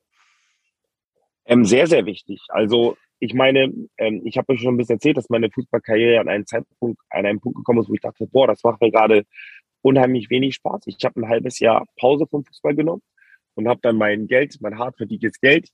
Ähm, 1.45 1.65
sehr, 1.65 1.87
sehr 1.87 2.07
wichtig. 2.07 2.41
Also 2.49 2.97
ich 3.19 3.35
meine, 3.35 3.73
ähm, 3.99 4.23
ich 4.25 4.39
habe 4.39 4.53
euch 4.53 4.61
schon 4.61 4.75
ein 4.75 4.77
bisschen 4.77 4.97
erzählt, 4.97 5.17
dass 5.17 5.29
meine 5.29 5.51
Fußballkarriere 5.51 6.21
an 6.21 6.29
einen 6.29 6.47
Zeitpunkt, 6.47 7.01
an 7.11 7.27
einen 7.27 7.41
Punkt 7.41 7.59
gekommen 7.59 7.81
ist, 7.81 7.89
wo 7.89 7.95
ich 7.95 8.01
dachte, 8.01 8.27
boah, 8.27 8.47
das 8.47 8.63
macht 8.63 8.81
mir 8.81 8.91
gerade 8.91 9.25
unheimlich 9.85 10.31
wenig 10.31 10.55
Spaß. 10.55 10.87
Ich 10.87 11.05
habe 11.05 11.21
ein 11.21 11.29
halbes 11.29 11.59
Jahr 11.59 11.87
Pause 11.99 12.27
vom 12.27 12.45
Fußball 12.45 12.75
genommen 12.75 13.03
und 13.55 13.69
habe 13.69 13.81
dann 13.83 13.97
mein 13.97 14.27
Geld, 14.27 14.57
mein 14.61 14.79
hart 14.79 14.97
verdientes 14.97 15.39
Geld, 15.41 15.69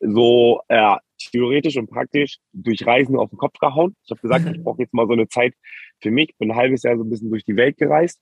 so 0.00 0.60
äh, 0.68 0.96
theoretisch 1.18 1.76
und 1.76 1.90
praktisch 1.90 2.38
durch 2.52 2.86
Reisen 2.86 3.16
auf 3.16 3.30
den 3.30 3.38
Kopf 3.38 3.58
gehauen. 3.58 3.96
Ich 4.04 4.10
habe 4.10 4.20
gesagt, 4.20 4.46
ich 4.46 4.62
brauche 4.62 4.82
jetzt 4.82 4.94
mal 4.94 5.06
so 5.06 5.12
eine 5.12 5.28
Zeit 5.28 5.54
für 6.00 6.10
mich. 6.10 6.36
Bin 6.38 6.52
ein 6.52 6.56
halbes 6.56 6.84
Jahr 6.84 6.96
so 6.96 7.02
ein 7.02 7.10
bisschen 7.10 7.30
durch 7.30 7.44
die 7.44 7.56
Welt 7.56 7.76
gereist. 7.76 8.20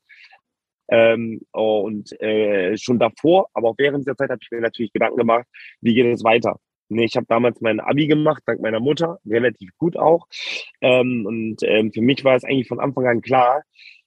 Ähm, 0.88 1.40
und 1.52 2.18
äh, 2.22 2.76
schon 2.78 2.98
davor, 2.98 3.48
aber 3.52 3.70
auch 3.70 3.74
während 3.76 4.06
der 4.06 4.16
Zeit 4.16 4.30
habe 4.30 4.38
ich 4.40 4.50
mir 4.52 4.60
natürlich 4.60 4.92
Gedanken 4.92 5.16
gemacht, 5.18 5.46
wie 5.80 5.94
geht 5.94 6.06
es 6.06 6.22
weiter? 6.22 6.60
Nee, 6.88 7.06
ich 7.06 7.16
habe 7.16 7.26
damals 7.28 7.60
mein 7.60 7.80
Abi 7.80 8.06
gemacht, 8.06 8.44
dank 8.46 8.60
meiner 8.60 8.78
Mutter, 8.78 9.18
relativ 9.26 9.70
gut 9.76 9.96
auch. 9.96 10.28
Ähm, 10.80 11.26
und 11.26 11.56
ähm, 11.64 11.92
für 11.92 12.02
mich 12.02 12.24
war 12.24 12.36
es 12.36 12.44
eigentlich 12.44 12.68
von 12.68 12.78
Anfang 12.78 13.06
an 13.08 13.20
klar, 13.20 13.64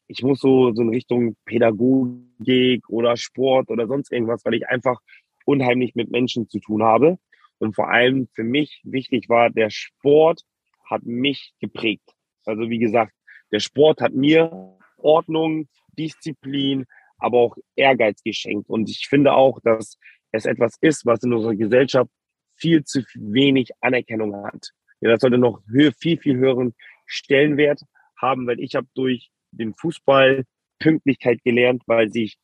ich 0.09 0.23
muss 0.23 0.39
so, 0.39 0.73
so 0.73 0.81
in 0.81 0.89
Richtung 0.89 1.35
Pädagogik 1.45 2.89
oder 2.89 3.15
Sport 3.15 3.69
oder 3.69 3.87
sonst 3.87 4.11
irgendwas, 4.11 4.43
weil 4.43 4.55
ich 4.55 4.67
einfach 4.67 4.99
unheimlich 5.45 5.93
mit 5.93 6.09
Menschen 6.09 6.49
zu 6.49 6.59
tun 6.59 6.83
habe. 6.83 7.19
Und 7.59 7.75
vor 7.75 7.91
allem 7.91 8.27
für 8.33 8.43
mich 8.43 8.81
wichtig 8.83 9.29
war, 9.29 9.51
der 9.51 9.69
Sport 9.69 10.41
hat 10.89 11.03
mich 11.03 11.53
geprägt. 11.59 12.09
Also 12.45 12.69
wie 12.69 12.79
gesagt, 12.79 13.13
der 13.51 13.59
Sport 13.59 14.01
hat 14.01 14.13
mir 14.15 14.77
Ordnung, 14.97 15.67
Disziplin, 15.97 16.85
aber 17.19 17.37
auch 17.37 17.57
Ehrgeiz 17.75 18.23
geschenkt. 18.23 18.67
Und 18.67 18.89
ich 18.89 19.07
finde 19.07 19.33
auch, 19.33 19.59
dass 19.61 19.99
es 20.31 20.45
etwas 20.45 20.75
ist, 20.81 21.05
was 21.05 21.21
in 21.21 21.33
unserer 21.33 21.55
Gesellschaft 21.55 22.09
viel 22.55 22.83
zu 22.83 23.03
wenig 23.13 23.69
Anerkennung 23.81 24.35
hat. 24.43 24.71
Ja, 25.01 25.11
das 25.11 25.21
sollte 25.21 25.37
noch 25.37 25.61
viel, 25.99 26.17
viel 26.17 26.37
höheren 26.37 26.73
Stellenwert 27.05 27.81
haben, 28.19 28.47
weil 28.47 28.59
ich 28.59 28.73
habe 28.73 28.87
durch 28.95 29.29
den 29.51 29.73
Fußball 29.73 30.43
Pünktlichkeit 30.79 31.43
gelernt, 31.43 31.83
weil 31.85 32.09
sich 32.09 32.37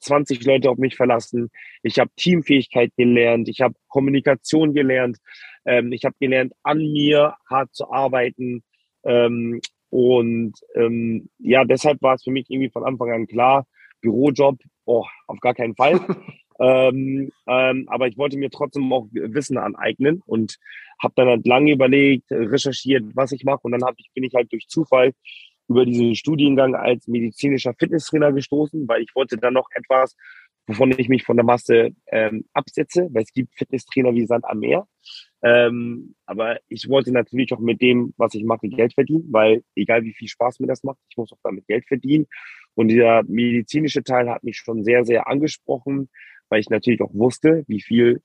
20 0.00 0.44
Leute 0.44 0.70
auf 0.70 0.78
mich 0.78 0.96
verlassen. 0.96 1.50
Ich 1.82 1.98
habe 1.98 2.10
Teamfähigkeit 2.16 2.92
gelernt, 2.96 3.48
ich 3.48 3.60
habe 3.60 3.74
Kommunikation 3.88 4.74
gelernt, 4.74 5.18
ähm, 5.64 5.92
ich 5.92 6.04
habe 6.04 6.16
gelernt, 6.20 6.52
an 6.62 6.78
mir 6.78 7.34
hart 7.48 7.74
zu 7.74 7.90
arbeiten. 7.90 8.62
Ähm, 9.04 9.60
und 9.90 10.54
ähm, 10.74 11.28
ja, 11.38 11.64
deshalb 11.64 12.02
war 12.02 12.14
es 12.14 12.24
für 12.24 12.30
mich 12.30 12.50
irgendwie 12.50 12.70
von 12.70 12.84
Anfang 12.84 13.12
an 13.12 13.26
klar, 13.26 13.66
Bürojob, 14.00 14.58
oh, 14.84 15.06
auf 15.26 15.40
gar 15.40 15.54
keinen 15.54 15.76
Fall. 15.76 16.00
ähm, 16.60 17.30
ähm, 17.46 17.84
aber 17.88 18.08
ich 18.08 18.18
wollte 18.18 18.36
mir 18.36 18.50
trotzdem 18.50 18.92
auch 18.92 19.06
Wissen 19.12 19.56
aneignen 19.56 20.20
und 20.26 20.58
habe 21.00 21.14
dann 21.16 21.28
halt 21.28 21.46
lange 21.46 21.72
überlegt, 21.72 22.30
recherchiert, 22.30 23.04
was 23.14 23.32
ich 23.32 23.44
mache. 23.44 23.60
Und 23.62 23.72
dann 23.72 23.84
hab 23.84 23.94
ich, 23.98 24.10
bin 24.14 24.24
ich 24.24 24.34
halt 24.34 24.52
durch 24.52 24.66
Zufall 24.68 25.12
über 25.68 25.84
diesen 25.84 26.14
Studiengang 26.14 26.74
als 26.74 27.06
medizinischer 27.06 27.74
Fitnesstrainer 27.78 28.32
gestoßen, 28.32 28.86
weil 28.88 29.02
ich 29.02 29.14
wollte 29.14 29.36
dann 29.36 29.54
noch 29.54 29.68
etwas, 29.74 30.16
wovon 30.66 30.94
ich 30.96 31.08
mich 31.08 31.24
von 31.24 31.36
der 31.36 31.44
Masse 31.44 31.90
ähm, 32.06 32.44
absetze, 32.52 33.08
weil 33.12 33.22
es 33.22 33.32
gibt 33.32 33.54
Fitnesstrainer 33.54 34.14
wie 34.14 34.26
Sand 34.26 34.44
am 34.46 34.58
Meer. 34.60 34.86
Ähm, 35.42 36.14
aber 36.26 36.58
ich 36.68 36.88
wollte 36.88 37.12
natürlich 37.12 37.52
auch 37.52 37.60
mit 37.60 37.82
dem, 37.82 38.14
was 38.16 38.34
ich 38.34 38.44
mache, 38.44 38.68
Geld 38.68 38.94
verdienen, 38.94 39.26
weil 39.30 39.62
egal 39.74 40.02
wie 40.04 40.14
viel 40.14 40.28
Spaß 40.28 40.60
mir 40.60 40.66
das 40.66 40.82
macht, 40.82 40.98
ich 41.08 41.16
muss 41.16 41.32
auch 41.32 41.38
damit 41.42 41.66
Geld 41.66 41.86
verdienen. 41.86 42.26
Und 42.74 42.88
dieser 42.88 43.22
medizinische 43.24 44.02
Teil 44.02 44.30
hat 44.30 44.42
mich 44.42 44.56
schon 44.56 44.84
sehr, 44.84 45.04
sehr 45.04 45.28
angesprochen, 45.28 46.08
weil 46.48 46.60
ich 46.60 46.70
natürlich 46.70 47.02
auch 47.02 47.12
wusste, 47.14 47.64
wie 47.68 47.82
viel 47.82 48.22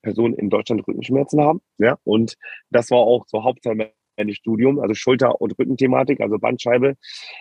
Personen 0.00 0.34
in 0.34 0.50
Deutschland 0.50 0.86
Rückenschmerzen 0.86 1.40
haben. 1.40 1.60
Ja, 1.78 1.98
und 2.04 2.36
das 2.70 2.90
war 2.90 2.98
auch 2.98 3.26
so 3.26 3.44
Hauptteil 3.44 3.74
meines 4.16 4.36
Studiums, 4.36 4.80
also 4.80 4.94
Schulter- 4.94 5.40
und 5.40 5.58
Rückenthematik, 5.58 6.20
also 6.20 6.38
Bandscheibe. 6.38 6.96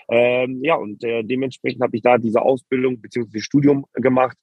Ähm, 0.10 0.60
ja, 0.64 0.76
und 0.76 1.04
äh, 1.04 1.24
dementsprechend 1.24 1.82
habe 1.82 1.96
ich 1.96 2.04
da 2.04 2.18
diese 2.18 2.42
Ausbildung 2.42 3.02
bzw. 3.02 3.40
Studium 3.40 3.86
gemacht, 3.94 4.38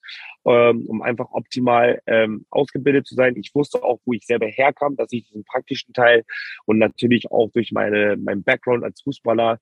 ähm, 0.44 0.86
um 0.86 1.02
einfach 1.02 1.28
optimal 1.32 2.00
ähm, 2.06 2.46
ausgebildet 2.50 3.06
zu 3.06 3.14
sein. 3.14 3.36
Ich 3.36 3.54
wusste 3.54 3.82
auch, 3.82 4.00
wo 4.04 4.12
ich 4.12 4.26
selber 4.26 4.46
herkam, 4.46 4.96
dass 4.96 5.12
ich 5.12 5.26
diesen 5.26 5.44
praktischen 5.44 5.92
Teil 5.92 6.24
und 6.66 6.78
natürlich 6.78 7.30
auch 7.30 7.50
durch 7.52 7.72
meine 7.72 8.16
mein 8.16 8.42
Background 8.42 8.84
als 8.84 9.02
Fußballer 9.02 9.58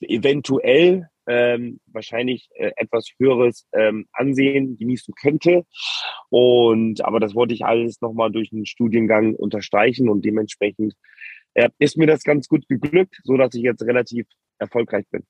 eventuell 0.00 1.08
ähm, 1.28 1.78
wahrscheinlich 1.86 2.48
äh, 2.54 2.72
etwas 2.76 3.10
höheres 3.18 3.66
ähm, 3.72 4.06
Ansehen 4.12 4.78
genießen 4.78 5.14
könnte. 5.14 5.64
Und 6.30 7.04
aber 7.04 7.20
das 7.20 7.34
wollte 7.34 7.54
ich 7.54 7.64
alles 7.64 8.00
nochmal 8.00 8.32
durch 8.32 8.50
einen 8.50 8.66
Studiengang 8.66 9.34
unterstreichen 9.34 10.08
und 10.08 10.24
dementsprechend 10.24 10.94
äh, 11.58 11.70
ist 11.78 11.96
mir 11.96 12.06
das 12.06 12.22
ganz 12.22 12.46
gut 12.46 12.68
geglückt, 12.68 13.20
so 13.24 13.36
dass 13.36 13.52
ich 13.54 13.62
jetzt 13.62 13.82
relativ 13.82 14.26
erfolgreich 14.58 15.06
bin. 15.10 15.24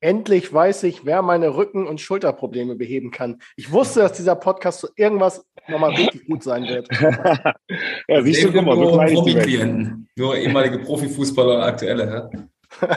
Endlich 0.00 0.52
weiß 0.52 0.84
ich, 0.84 1.04
wer 1.04 1.22
meine 1.22 1.56
Rücken- 1.56 1.86
und 1.86 2.00
Schulterprobleme 2.00 2.76
beheben 2.76 3.10
kann. 3.10 3.40
Ich 3.56 3.70
wusste, 3.72 4.00
dass 4.00 4.12
dieser 4.12 4.36
Podcast 4.36 4.80
so 4.80 4.88
irgendwas 4.96 5.44
nochmal 5.68 5.94
richtig 5.94 6.26
gut 6.26 6.42
sein 6.42 6.64
wird. 6.64 6.88
ja, 8.08 8.22
siehst 8.22 8.44
du, 8.44 8.52
guck 8.52 8.64
mal, 8.64 8.76
nur 8.76 8.92
Profi-Klienten, 9.04 10.08
nur 10.16 10.36
ehemalige 10.36 10.78
Profifußballer 10.80 11.56
und 11.56 11.62
aktuelle. 11.62 12.48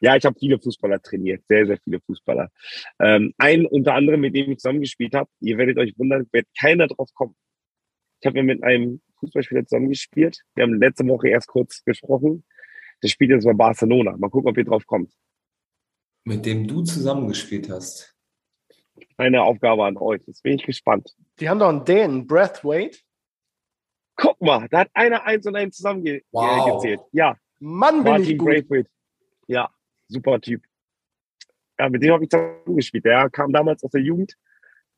Ja, 0.00 0.16
ich 0.16 0.24
habe 0.24 0.38
viele 0.38 0.58
Fußballer 0.58 1.02
trainiert, 1.02 1.42
sehr, 1.46 1.66
sehr 1.66 1.78
viele 1.84 2.00
Fußballer. 2.00 2.48
Ähm, 2.98 3.34
ein 3.36 3.66
unter 3.66 3.94
anderem, 3.94 4.22
mit 4.22 4.34
dem 4.34 4.50
ich 4.50 4.58
zusammengespielt 4.58 5.14
habe, 5.14 5.28
ihr 5.40 5.58
werdet 5.58 5.76
euch 5.76 5.92
wundern, 5.98 6.26
wird 6.32 6.46
keiner 6.58 6.86
drauf 6.86 7.10
kommen. 7.14 7.36
Ich 8.20 8.26
habe 8.26 8.42
mit 8.42 8.62
einem 8.62 9.00
Fußballspieler 9.18 9.64
zusammengespielt. 9.64 10.42
Wir 10.54 10.64
haben 10.64 10.74
letzte 10.74 11.06
Woche 11.06 11.28
erst 11.28 11.48
kurz 11.48 11.82
gesprochen. 11.84 12.44
Der 13.02 13.08
spielt 13.08 13.30
jetzt 13.30 13.44
bei 13.44 13.54
Barcelona. 13.54 14.16
Mal 14.16 14.28
gucken, 14.28 14.50
ob 14.50 14.58
ihr 14.58 14.64
drauf 14.64 14.86
kommt. 14.86 15.12
Mit 16.24 16.44
dem 16.44 16.66
du 16.66 16.82
zusammengespielt 16.82 17.70
hast. 17.70 18.14
Eine 19.16 19.42
Aufgabe 19.42 19.84
an 19.84 19.96
euch. 19.96 20.20
Jetzt 20.26 20.42
bin 20.42 20.54
ich 20.54 20.64
gespannt. 20.64 21.16
Die 21.38 21.48
haben 21.48 21.58
doch 21.58 21.68
einen 21.68 21.84
Dänen, 21.84 22.26
Breathwaite. 22.26 22.98
Guck 24.16 24.38
mal, 24.42 24.68
da 24.68 24.80
hat 24.80 24.90
einer 24.92 25.24
eins 25.24 25.46
und 25.46 25.56
eins 25.56 25.76
zusammengezählt. 25.76 26.26
Wow. 26.30 27.08
Ja. 27.12 27.38
Mann, 27.58 28.02
bin 28.02 28.12
Martin 28.12 28.30
ich 28.30 28.38
gut. 28.38 28.48
Braithwaite. 28.48 28.90
Ja, 29.46 29.70
super 30.08 30.40
Typ. 30.40 30.62
Ja, 31.78 31.88
mit 31.88 32.02
dem 32.02 32.12
habe 32.12 32.24
ich 32.24 32.30
zusammengespielt. 32.30 33.04
Der 33.06 33.30
kam 33.30 33.52
damals 33.52 33.82
aus 33.82 33.90
der 33.90 34.02
Jugend, 34.02 34.36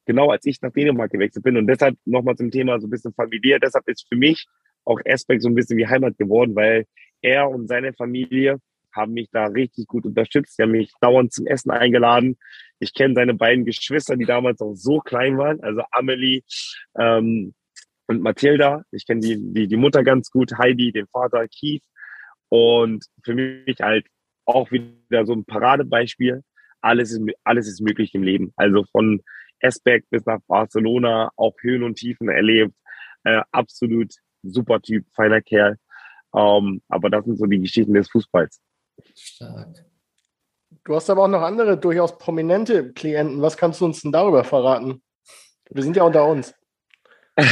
genau 0.07 0.31
als 0.31 0.45
ich 0.47 0.61
nach 0.63 0.73
Dänemark 0.73 1.11
gewechselt 1.11 1.45
bin. 1.45 1.57
Und 1.57 1.67
deshalb 1.67 1.97
nochmal 2.05 2.37
zum 2.37 2.51
Thema 2.51 2.81
so 2.81 2.87
ein 2.87 2.91
bisschen 2.91 3.15
familiär. 3.15 3.59
Deshalb 3.59 3.89
ist 3.89 4.07
für 4.09 4.17
mich 4.17 4.47
auch 4.85 5.01
Aspect 5.07 5.43
so 5.43 5.49
ein 5.49 5.55
bisschen 5.55 5.77
wie 5.77 5.87
Heimat 5.87 6.19
geworden, 6.19 6.55
weil 6.55 6.87
er 7.21 7.49
und 7.49 7.69
seine 7.69 7.93
Familie 7.93 8.59
haben 8.95 9.13
mich 9.15 9.31
da 9.31 9.47
richtig 9.47 9.87
gut 9.87 10.05
unterstützt. 10.05 10.57
Sie 10.57 10.63
haben 10.63 10.73
mich 10.73 10.93
dauernd 11.01 11.33
zum 11.33 11.47
Essen 11.47 11.71
eingeladen. 11.71 12.37
Ich 12.79 12.95
kenne 12.95 13.15
seine 13.15 13.35
beiden 13.35 13.65
Geschwister, 13.65 14.17
die 14.17 14.27
damals 14.27 14.61
auch 14.61 14.75
so 14.75 14.99
klein 14.99 15.39
waren, 15.39 15.61
also 15.63 15.83
Amelie 15.93 16.43
ähm, 16.99 17.55
und 18.07 18.23
Mathilda. 18.23 18.85
Ich 18.91 19.07
kenne 19.07 19.21
die, 19.21 19.39
die, 19.39 19.69
die 19.69 19.77
Mutter 19.77 20.03
ganz 20.03 20.31
gut, 20.31 20.59
Heidi, 20.59 20.93
den 20.93 21.07
Vater 21.07 21.47
Keith. 21.49 21.83
Und 22.49 23.07
für 23.25 23.35
mich 23.35 23.81
halt 23.81 24.07
auch 24.45 24.71
wieder 24.71 25.25
so 25.25 25.33
ein 25.33 25.45
Paradebeispiel. 25.45 26.43
Alles 26.83 27.13
ist, 27.13 27.23
alles 27.45 27.69
ist 27.69 27.81
möglich 27.81 28.15
im 28.15 28.23
Leben. 28.23 28.53
Also 28.57 28.85
von 28.91 29.23
Esbeck 29.63 30.05
bis 30.11 30.25
nach 30.27 30.41
Barcelona, 30.47 31.31
auch 31.37 31.55
Höhen 31.61 31.83
und 31.83 31.97
Tiefen 31.97 32.29
erlebt. 32.29 32.75
Äh, 33.25 33.43
absolut 33.51 34.13
super 34.43 34.81
Typ, 34.81 35.07
feiner 35.15 35.41
Kerl. 35.41 35.79
Ähm, 36.35 36.83
aber 36.89 37.11
das 37.11 37.25
sind 37.25 37.39
so 37.39 37.47
die 37.47 37.61
Geschichten 37.61 37.95
des 37.95 38.11
Fußballs. 38.11 38.61
Stark. 39.15 39.85
Du 40.85 40.95
hast 40.95 41.11
aber 41.11 41.25
auch 41.25 41.29
noch 41.29 41.43
andere 41.43 41.79
durchaus 41.79 42.19
prominente 42.19 42.93
Klienten. 42.93 43.41
Was 43.43 43.57
kannst 43.57 43.81
du 43.81 43.85
uns 43.85 44.03
denn 44.03 44.13
darüber 44.13 44.43
verraten? 44.43 45.03
Wir 45.71 45.83
sind 45.83 45.97
ja 45.97 46.03
unter 46.03 46.27
uns. 46.27 46.55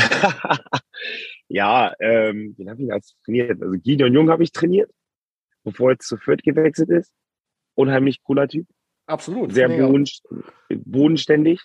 ja, 1.49 1.93
ähm, 2.01 2.55
wen 2.57 2.71
habe 2.71 2.83
ich 2.83 2.93
als 2.93 3.17
trainiert? 3.25 3.63
Also 3.63 3.79
Gideon 3.79 4.13
Jung 4.13 4.31
habe 4.31 4.43
ich 4.43 4.53
trainiert 4.53 4.91
bevor 5.65 5.93
er 5.93 5.99
zu 5.99 6.17
Fürth 6.17 6.43
gewechselt 6.43 6.91
ist. 6.91 7.13
Unheimlich 7.75 8.23
cooler 8.23 8.49
Typ. 8.49 8.67
Absolut. 9.07 9.53
Sehr 9.53 9.69
bodenständig. 10.85 11.61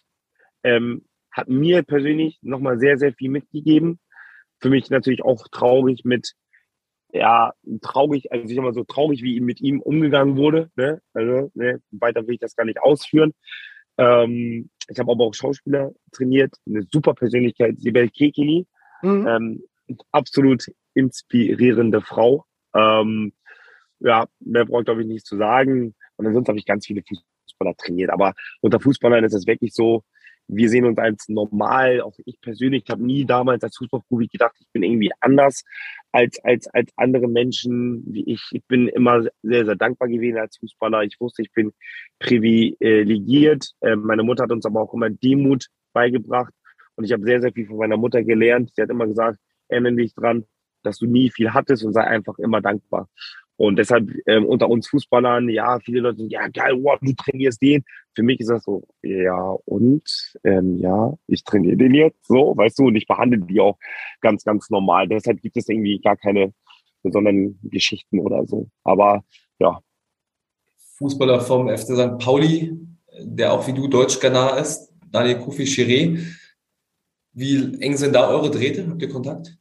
Ähm, 0.66 1.06
hat 1.32 1.50
mir 1.50 1.84
persönlich 1.84 2.40
nochmal 2.42 2.80
sehr, 2.80 2.98
sehr 2.98 3.14
viel 3.14 3.30
mitgegeben. 3.30 4.00
Für 4.60 4.70
mich 4.70 4.90
natürlich 4.90 5.24
auch 5.24 5.48
traurig 5.50 6.06
mit, 6.06 6.34
ja, 7.12 7.54
traurig, 7.82 8.32
also 8.32 8.46
ich 8.46 8.56
sag 8.56 8.64
mal 8.64 8.74
so 8.74 8.86
traurig, 8.86 9.22
wie 9.22 9.42
mit 9.42 9.62
ihm 9.62 9.82
umgegangen 9.82 10.38
wurde. 10.38 10.72
Ne? 10.76 11.02
Also, 11.14 11.52
ne, 11.54 11.82
weiter 11.92 12.26
will 12.26 12.36
ich 12.36 12.40
das 12.40 12.56
gar 12.56 12.66
nicht 12.66 12.82
ausführen. 12.82 13.34
Ähm, 13.98 14.70
ich 14.88 14.98
habe 14.98 15.12
aber 15.12 15.26
auch 15.26 15.34
Schauspieler 15.34 15.92
trainiert, 16.12 16.56
eine 16.66 16.84
super 16.92 17.14
Persönlichkeit, 17.14 17.80
Sibel 17.80 18.10
Kekili, 18.10 18.66
mhm. 19.02 19.28
ähm, 19.28 19.64
absolut 20.12 20.66
inspirierende 20.94 22.02
Frau. 22.02 22.46
Ähm, 22.74 23.34
ja, 24.00 24.28
mehr 24.40 24.66
brauche 24.66 24.82
ich 24.82 24.86
glaube 24.86 25.02
ich 25.02 25.08
nicht 25.08 25.26
zu 25.26 25.38
sagen. 25.38 25.96
Und 26.16 26.28
ansonsten 26.28 26.50
habe 26.50 26.60
ich 26.60 26.66
ganz 26.66 26.86
viele 26.86 27.04
Fußballer 27.04 27.76
trainiert. 27.76 28.10
Aber 28.10 28.34
unter 28.62 28.80
Fußballern 28.80 29.24
ist 29.26 29.34
es 29.34 29.48
wirklich 29.48 29.74
so, 29.74 30.04
wir 30.48 30.70
sehen 30.70 30.86
uns 30.86 30.98
als 30.98 31.28
normal. 31.28 32.02
Auch 32.02 32.14
ich 32.26 32.40
persönlich 32.42 32.86
habe 32.90 33.04
nie 33.04 33.26
damals 33.26 33.64
als 33.64 33.78
Fußballprofi 33.78 34.28
gedacht, 34.28 34.56
ich 34.60 34.68
bin 34.72 34.84
irgendwie 34.84 35.12
anders 35.20 35.64
als, 36.12 36.44
als, 36.44 36.68
als 36.68 36.92
andere 36.96 37.28
Menschen. 37.28 38.14
Ich, 38.14 38.44
ich 38.52 38.64
bin 38.66 38.88
immer 38.88 39.24
sehr, 39.42 39.66
sehr 39.66 39.76
dankbar 39.76 40.08
gewesen 40.08 40.38
als 40.38 40.58
Fußballer. 40.58 41.04
Ich 41.04 41.20
wusste, 41.20 41.42
ich 41.42 41.52
bin 41.52 41.74
privilegiert. 42.20 43.72
Ähm, 43.82 44.02
meine 44.04 44.24
Mutter 44.24 44.44
hat 44.44 44.52
uns 44.52 44.66
aber 44.66 44.82
auch 44.82 44.94
immer 44.94 45.10
Demut 45.10 45.68
beigebracht. 45.94 46.54
Und 46.96 47.06
ich 47.06 47.12
habe 47.12 47.24
sehr, 47.24 47.42
sehr 47.42 47.52
viel 47.52 47.68
von 47.68 47.78
meiner 47.78 47.98
Mutter 47.98 48.24
gelernt. 48.24 48.72
Sie 48.76 48.82
hat 48.82 48.90
immer 48.90 49.08
gesagt, 49.08 49.40
erinnere 49.68 49.96
dich 49.96 50.14
dran, 50.14 50.46
dass 50.84 51.00
du 51.00 51.08
nie 51.08 51.30
viel 51.30 51.54
hattest 51.54 51.84
und 51.84 51.94
sei 51.94 52.04
einfach 52.04 52.38
immer 52.40 52.62
dankbar. 52.62 53.10
Und 53.58 53.78
deshalb 53.78 54.10
ähm, 54.26 54.46
unter 54.46 54.70
uns 54.70 54.88
Fußballern, 54.90 55.48
ja, 55.50 55.80
viele 55.80 56.02
Leute 56.02 56.24
ja, 56.24 56.48
geil, 56.50 56.74
wow, 56.82 57.00
du 57.02 57.14
trainierst 57.14 57.62
den. 57.62 57.84
Für 58.14 58.24
mich 58.24 58.40
ist 58.40 58.50
das 58.50 58.64
so, 58.64 58.86
ja, 59.02 59.56
und 59.66 60.04
ähm, 60.44 60.78
ja, 60.78 61.14
ich 61.28 61.44
trainiere 61.44 61.78
den 61.78 61.94
jetzt 61.94 62.26
so, 62.28 62.56
weißt 62.56 62.80
du, 62.80 62.88
und 62.88 62.96
ich 62.96 63.08
behandle 63.08 63.40
die 63.40 63.60
auch 63.62 63.78
ganz, 64.22 64.44
ganz 64.44 64.70
normal. 64.70 65.08
Deshalb 65.08 65.42
gibt 65.42 65.56
es 65.56 65.70
irgendwie 65.70 66.00
gar 66.00 66.18
keine 66.18 66.54
besonderen 67.02 67.60
Geschichten 67.64 68.20
oder 68.20 68.46
so. 68.46 68.68
Aber 68.84 69.24
ja. 69.60 69.80
Fußballer 70.98 71.40
vom 71.42 71.70
FC 71.70 71.96
St. 71.96 72.18
Pauli, 72.20 72.78
der 73.22 73.54
auch 73.54 73.66
wie 73.68 73.74
du 73.74 73.88
Deutsch-Ghana 73.88 74.58
ist, 74.58 74.92
Daniel 75.12 75.40
Kufi 75.40 75.64
Chiré. 75.64 76.20
Wie 77.34 77.82
eng 77.82 77.96
sind 77.96 78.14
da 78.14 78.30
eure 78.30 78.50
Drähte? 78.50 78.88
Habt 78.88 79.02
ihr 79.02 79.10
Kontakt? 79.10 79.58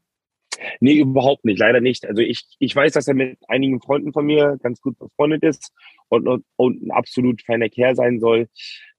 Nee, 0.84 0.98
überhaupt 0.98 1.46
nicht, 1.46 1.58
leider 1.58 1.80
nicht. 1.80 2.06
Also 2.06 2.20
ich, 2.20 2.44
ich 2.58 2.76
weiß, 2.76 2.92
dass 2.92 3.08
er 3.08 3.14
mit 3.14 3.38
einigen 3.48 3.80
Freunden 3.80 4.12
von 4.12 4.26
mir 4.26 4.58
ganz 4.62 4.82
gut 4.82 4.98
befreundet 4.98 5.42
ist 5.42 5.72
und, 6.08 6.28
und, 6.28 6.44
und 6.56 6.82
ein 6.82 6.90
absolut 6.90 7.40
feiner 7.40 7.70
Kerl 7.70 7.96
sein 7.96 8.20
soll. 8.20 8.48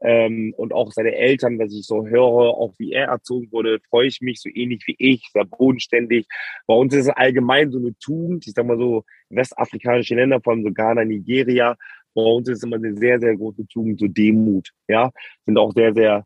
Ähm, 0.02 0.56
und 0.58 0.74
auch 0.74 0.92
seine 0.92 1.14
Eltern, 1.14 1.60
was 1.60 1.72
ich 1.76 1.86
so 1.86 2.08
höre, 2.08 2.26
auch 2.26 2.74
wie 2.80 2.92
er 2.92 3.10
erzogen 3.10 3.52
wurde, 3.52 3.80
freue 3.88 4.08
ich 4.08 4.20
mich 4.22 4.42
so 4.42 4.50
ähnlich 4.52 4.82
wie 4.88 4.96
ich, 4.98 5.30
sehr 5.32 5.46
bodenständig. 5.46 6.26
Bei 6.66 6.74
uns 6.74 6.92
ist 6.96 7.06
es 7.06 7.10
allgemein 7.10 7.70
so 7.70 7.78
eine 7.78 7.96
Tugend, 8.00 8.48
ich 8.48 8.54
sag 8.54 8.66
mal 8.66 8.80
so 8.80 9.04
westafrikanische 9.30 10.16
Länder, 10.16 10.42
vor 10.42 10.54
allem 10.54 10.64
so 10.64 10.72
Ghana, 10.72 11.06
Nigeria, 11.06 11.76
bei 12.16 12.24
uns 12.24 12.50
ist 12.50 12.58
es 12.58 12.64
immer 12.64 12.78
eine 12.78 12.98
sehr, 12.98 13.20
sehr 13.20 13.38
große 13.38 13.68
Tugend, 13.68 14.00
so 14.00 14.08
Demut, 14.08 14.72
ja, 14.88 15.12
sind 15.46 15.60
auch 15.60 15.72
sehr, 15.74 15.94
sehr 15.94 16.26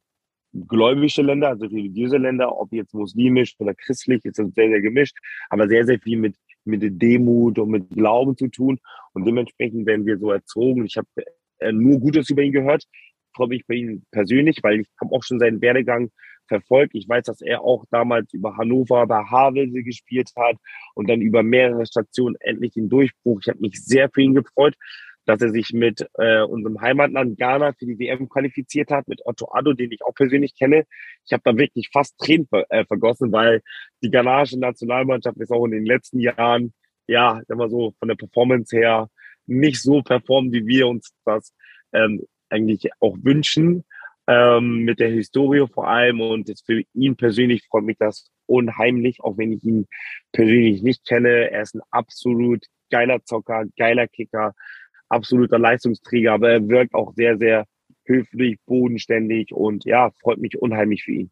gläubische 0.54 1.22
Länder, 1.22 1.50
also 1.50 1.66
religiöse 1.66 2.18
Länder, 2.18 2.58
ob 2.58 2.72
jetzt 2.74 2.94
muslimisch 2.94 3.56
oder 3.60 3.74
christlich, 3.74 4.24
ist 4.26 4.40
das 4.40 4.52
sehr, 4.54 4.70
sehr 4.70 4.82
gemischt, 4.82 5.18
aber 5.50 5.68
sehr, 5.68 5.86
sehr 5.86 6.00
viel 6.00 6.18
mit, 6.18 6.36
mit 6.66 6.82
Demut 7.02 7.60
und 7.60 7.70
mit 7.70 7.90
Glauben 7.90 8.36
zu 8.38 8.48
tun. 8.48 8.80
Und 9.14 9.26
dementsprechend 9.26 9.86
werden 9.86 10.06
wir 10.06 10.18
so 10.18 10.32
erzogen. 10.32 10.86
Ich 10.86 10.98
habe 10.98 11.08
äh, 11.60 11.72
nur 11.72 12.00
Gutes 12.00 12.30
über 12.30 12.42
ihn 12.42 12.52
gehört. 12.52 12.86
Freue 13.36 13.50
mich 13.50 13.66
bei 13.68 13.76
ihm 13.76 14.04
persönlich, 14.12 14.60
weil 14.64 14.82
ich 14.82 14.88
habe 15.00 15.16
auch 15.16 15.24
schon 15.24 15.40
seinen 15.40 15.62
Werdegang 15.62 16.10
verfolgt. 16.48 16.96
Ich 16.96 17.08
weiß, 17.08 17.26
dass 17.26 17.42
er 17.42 17.62
auch 17.62 17.86
damals 17.92 18.34
über 18.34 18.58
Hannover 18.58 19.06
bei 19.06 19.24
Havelse 19.24 19.84
gespielt 19.84 20.32
hat 20.36 20.58
und 20.96 21.08
dann 21.10 21.22
über 21.22 21.44
mehrere 21.44 21.86
Stationen 21.86 22.36
endlich 22.40 22.74
den 22.74 22.90
Durchbruch. 22.90 23.40
Ich 23.42 23.50
habe 23.50 23.60
mich 23.60 23.84
sehr 23.84 24.10
für 24.10 24.22
ihn 24.22 24.34
gefreut 24.34 24.76
dass 25.30 25.44
er 25.44 25.52
sich 25.52 25.74
mit 25.74 26.10
äh, 26.18 26.42
unserem 26.42 26.82
Heimatland 26.82 27.38
Ghana 27.38 27.74
für 27.74 27.86
die 27.86 28.00
WM 28.00 28.28
qualifiziert 28.28 28.90
hat, 28.90 29.08
mit 29.08 29.22
Otto 29.26 29.48
Addo, 29.52 29.74
den 29.74 29.92
ich 29.92 30.04
auch 30.04 30.16
persönlich 30.16 30.56
kenne. 30.58 30.86
Ich 31.24 31.34
habe 31.34 31.44
da 31.46 31.56
wirklich 31.56 31.90
fast 31.94 32.18
Tränen 32.18 32.48
ver 32.48 32.66
äh, 32.70 32.84
vergossen, 32.84 33.32
weil 33.32 33.62
die 34.02 34.10
ghanaische 34.10 34.60
Nationalmannschaft 34.60 35.38
ist 35.38 35.52
auch 35.52 35.66
in 35.66 35.72
den 35.72 35.86
letzten 35.86 36.20
Jahren, 36.20 36.74
ja, 37.06 37.42
immer 37.48 37.70
so 37.70 37.94
von 38.00 38.08
der 38.08 38.16
Performance 38.16 38.76
her 38.76 39.08
nicht 39.46 39.84
so 39.84 40.02
performt, 40.02 40.52
wie 40.52 40.66
wir 40.66 40.88
uns 40.88 41.14
das 41.26 41.54
ähm, 41.94 42.26
eigentlich 42.50 42.90
auch 43.00 43.16
wünschen, 43.22 43.86
ähm, 44.26 44.80
mit 44.80 45.00
der 45.00 45.10
Historie 45.10 45.68
vor 45.72 45.88
allem. 45.88 46.22
Und 46.22 46.50
jetzt 46.50 46.66
für 46.66 46.82
ihn 46.96 47.18
persönlich 47.18 47.68
freut 47.70 47.84
mich 47.84 47.98
das 48.00 48.32
unheimlich, 48.48 49.22
auch 49.22 49.38
wenn 49.38 49.52
ich 49.52 49.64
ihn 49.64 49.86
persönlich 50.32 50.82
nicht 50.82 51.06
kenne. 51.06 51.52
Er 51.52 51.62
ist 51.62 51.76
ein 51.76 51.82
absolut 51.92 52.66
geiler 52.90 53.24
Zocker, 53.24 53.66
geiler 53.78 54.08
Kicker, 54.08 54.56
absoluter 55.10 55.60
Leistungsträger, 55.60 56.34
aber 56.34 56.52
er 56.52 56.68
wirkt 56.68 56.94
auch 56.94 57.14
sehr, 57.14 57.38
sehr 57.38 57.66
höflich, 58.06 58.58
bodenständig 58.66 59.54
und 59.54 59.86
ja, 59.86 60.12
freut 60.22 60.40
mich 60.40 60.60
unheimlich 60.62 61.04
für 61.04 61.12
ihn. 61.12 61.32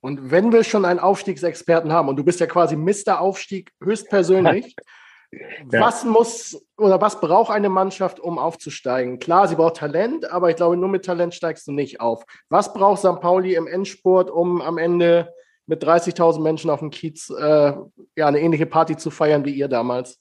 Und 0.00 0.30
wenn 0.30 0.52
wir 0.52 0.62
schon 0.62 0.84
einen 0.84 1.00
Aufstiegsexperten 1.00 1.92
haben, 1.92 2.08
und 2.08 2.16
du 2.16 2.24
bist 2.24 2.40
ja 2.40 2.46
quasi 2.46 2.76
Mr. 2.76 3.20
Aufstieg 3.20 3.72
höchstpersönlich, 3.82 4.76
ja. 5.32 5.80
was 5.80 6.04
muss 6.04 6.64
oder 6.76 7.00
was 7.00 7.20
braucht 7.20 7.50
eine 7.50 7.68
Mannschaft, 7.68 8.20
um 8.20 8.38
aufzusteigen? 8.38 9.18
Klar, 9.18 9.48
sie 9.48 9.56
braucht 9.56 9.78
Talent, 9.78 10.30
aber 10.30 10.50
ich 10.50 10.56
glaube, 10.56 10.76
nur 10.76 10.88
mit 10.88 11.04
Talent 11.04 11.34
steigst 11.34 11.66
du 11.66 11.72
nicht 11.72 12.00
auf. 12.00 12.24
Was 12.50 12.72
braucht 12.72 13.00
St. 13.00 13.20
Pauli 13.20 13.54
im 13.54 13.66
Endsport, 13.66 14.30
um 14.30 14.60
am 14.60 14.78
Ende 14.78 15.32
mit 15.66 15.82
30.000 15.82 16.40
Menschen 16.40 16.70
auf 16.70 16.80
dem 16.80 16.90
Kiez 16.90 17.30
äh, 17.30 17.72
ja, 18.16 18.26
eine 18.26 18.40
ähnliche 18.40 18.66
Party 18.66 18.96
zu 18.96 19.10
feiern 19.10 19.44
wie 19.44 19.54
ihr 19.54 19.68
damals? 19.68 20.20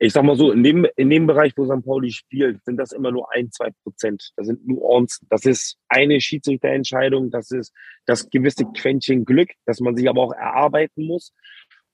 Ich 0.00 0.12
sag 0.12 0.22
mal 0.22 0.36
so, 0.36 0.52
in 0.52 0.62
dem, 0.62 0.86
in 0.96 1.10
dem 1.10 1.26
Bereich, 1.26 1.52
wo 1.56 1.64
St. 1.64 1.84
Pauli 1.84 2.12
spielt, 2.12 2.64
sind 2.64 2.76
das 2.76 2.92
immer 2.92 3.10
nur 3.10 3.32
ein, 3.34 3.50
zwei 3.50 3.70
Prozent. 3.82 4.30
Das 4.36 4.46
sind 4.46 4.66
Nuancen. 4.66 5.26
Das 5.28 5.44
ist 5.44 5.76
eine 5.88 6.20
Schiedsrichterentscheidung. 6.20 7.30
Das 7.30 7.50
ist 7.50 7.72
das 8.06 8.30
gewisse 8.30 8.64
Quäntchen 8.76 9.24
Glück, 9.24 9.50
das 9.66 9.80
man 9.80 9.96
sich 9.96 10.08
aber 10.08 10.22
auch 10.22 10.32
erarbeiten 10.32 11.04
muss. 11.04 11.32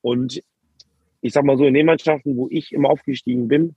Und 0.03 0.43
ich 1.23 1.33
sag 1.33 1.45
mal 1.45 1.57
so, 1.57 1.65
in 1.65 1.73
den 1.73 1.87
Mannschaften, 1.87 2.37
wo 2.37 2.49
ich 2.51 2.73
immer 2.73 2.91
aufgestiegen 2.91 3.49
bin, 3.49 3.75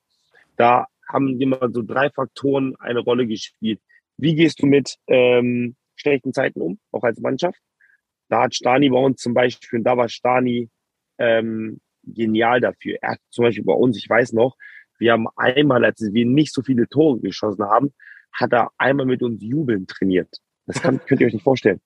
da 0.58 0.88
haben 1.08 1.40
immer 1.40 1.70
so 1.72 1.82
drei 1.82 2.10
Faktoren 2.10 2.76
eine 2.80 3.00
Rolle 3.00 3.28
gespielt. 3.28 3.80
Wie 4.18 4.36
gehst 4.36 4.62
du 4.62 4.66
mit 4.66 4.98
ähm, 5.08 5.78
schlechten 5.96 6.34
Zeiten 6.34 6.60
um, 6.60 6.80
auch 6.92 7.04
als 7.04 7.22
Mannschaft? 7.22 7.60
Da 8.28 8.44
hat 8.44 8.56
Stani 8.56 8.90
bei 8.90 9.00
uns 9.00 9.22
zum 9.22 9.34
Beispiel, 9.34 9.82
da 9.84 9.96
war 9.96 10.10
Stani 10.10 10.70
ähm, 11.18 11.80
genial 12.14 12.62
dafür. 12.62 12.98
Er 13.02 13.12
hat 13.12 13.20
zum 13.30 13.44
Beispiel 13.44 13.64
bei 13.64 13.74
uns, 13.74 13.98
ich 13.98 14.10
weiß 14.10 14.34
noch, 14.34 14.56
wir 15.00 15.12
haben 15.12 15.28
einmal, 15.36 15.86
als 15.86 16.02
wir 16.02 16.26
nicht 16.26 16.54
so 16.54 16.62
viele 16.62 16.88
Tore 16.88 17.20
geschossen 17.20 17.66
haben, 17.66 17.94
hat 18.34 18.54
er 18.54 18.72
einmal 18.78 19.06
mit 19.06 19.22
uns 19.22 19.44
jubeln 19.44 19.88
trainiert. 19.88 20.30
Das 20.66 20.82
kann, 20.82 21.00
könnt 21.06 21.22
ihr 21.22 21.28
euch 21.28 21.34
nicht 21.34 21.44
vorstellen. 21.44 21.80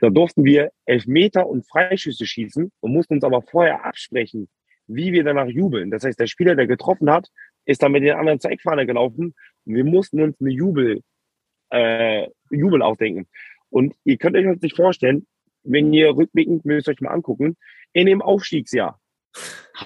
Da 0.00 0.10
durften 0.10 0.44
wir 0.44 0.70
Elfmeter 0.86 1.46
und 1.46 1.66
Freischüsse 1.66 2.26
schießen 2.26 2.70
und 2.80 2.92
mussten 2.92 3.14
uns 3.14 3.24
aber 3.24 3.42
vorher 3.42 3.84
absprechen, 3.84 4.48
wie 4.86 5.12
wir 5.12 5.24
danach 5.24 5.46
jubeln. 5.46 5.90
Das 5.90 6.04
heißt, 6.04 6.18
der 6.18 6.26
Spieler, 6.26 6.54
der 6.54 6.66
getroffen 6.66 7.10
hat, 7.10 7.28
ist 7.64 7.82
dann 7.82 7.92
mit 7.92 8.02
den 8.02 8.14
anderen 8.14 8.40
zur 8.40 8.50
Eckfahne 8.50 8.86
gelaufen 8.86 9.34
und 9.64 9.74
wir 9.74 9.84
mussten 9.84 10.20
uns 10.20 10.40
eine 10.40 10.50
Jubel, 10.50 11.00
äh, 11.70 12.28
Jubel 12.50 12.82
ausdenken. 12.82 13.28
Und 13.70 13.94
ihr 14.04 14.18
könnt 14.18 14.36
euch 14.36 14.60
nicht 14.60 14.76
vorstellen, 14.76 15.26
wenn 15.62 15.92
ihr 15.92 16.14
rückblickend, 16.14 16.64
müsst 16.64 16.88
euch 16.88 17.00
mal 17.00 17.10
angucken, 17.10 17.56
in 17.92 18.06
dem 18.06 18.20
Aufstiegsjahr 18.20 19.00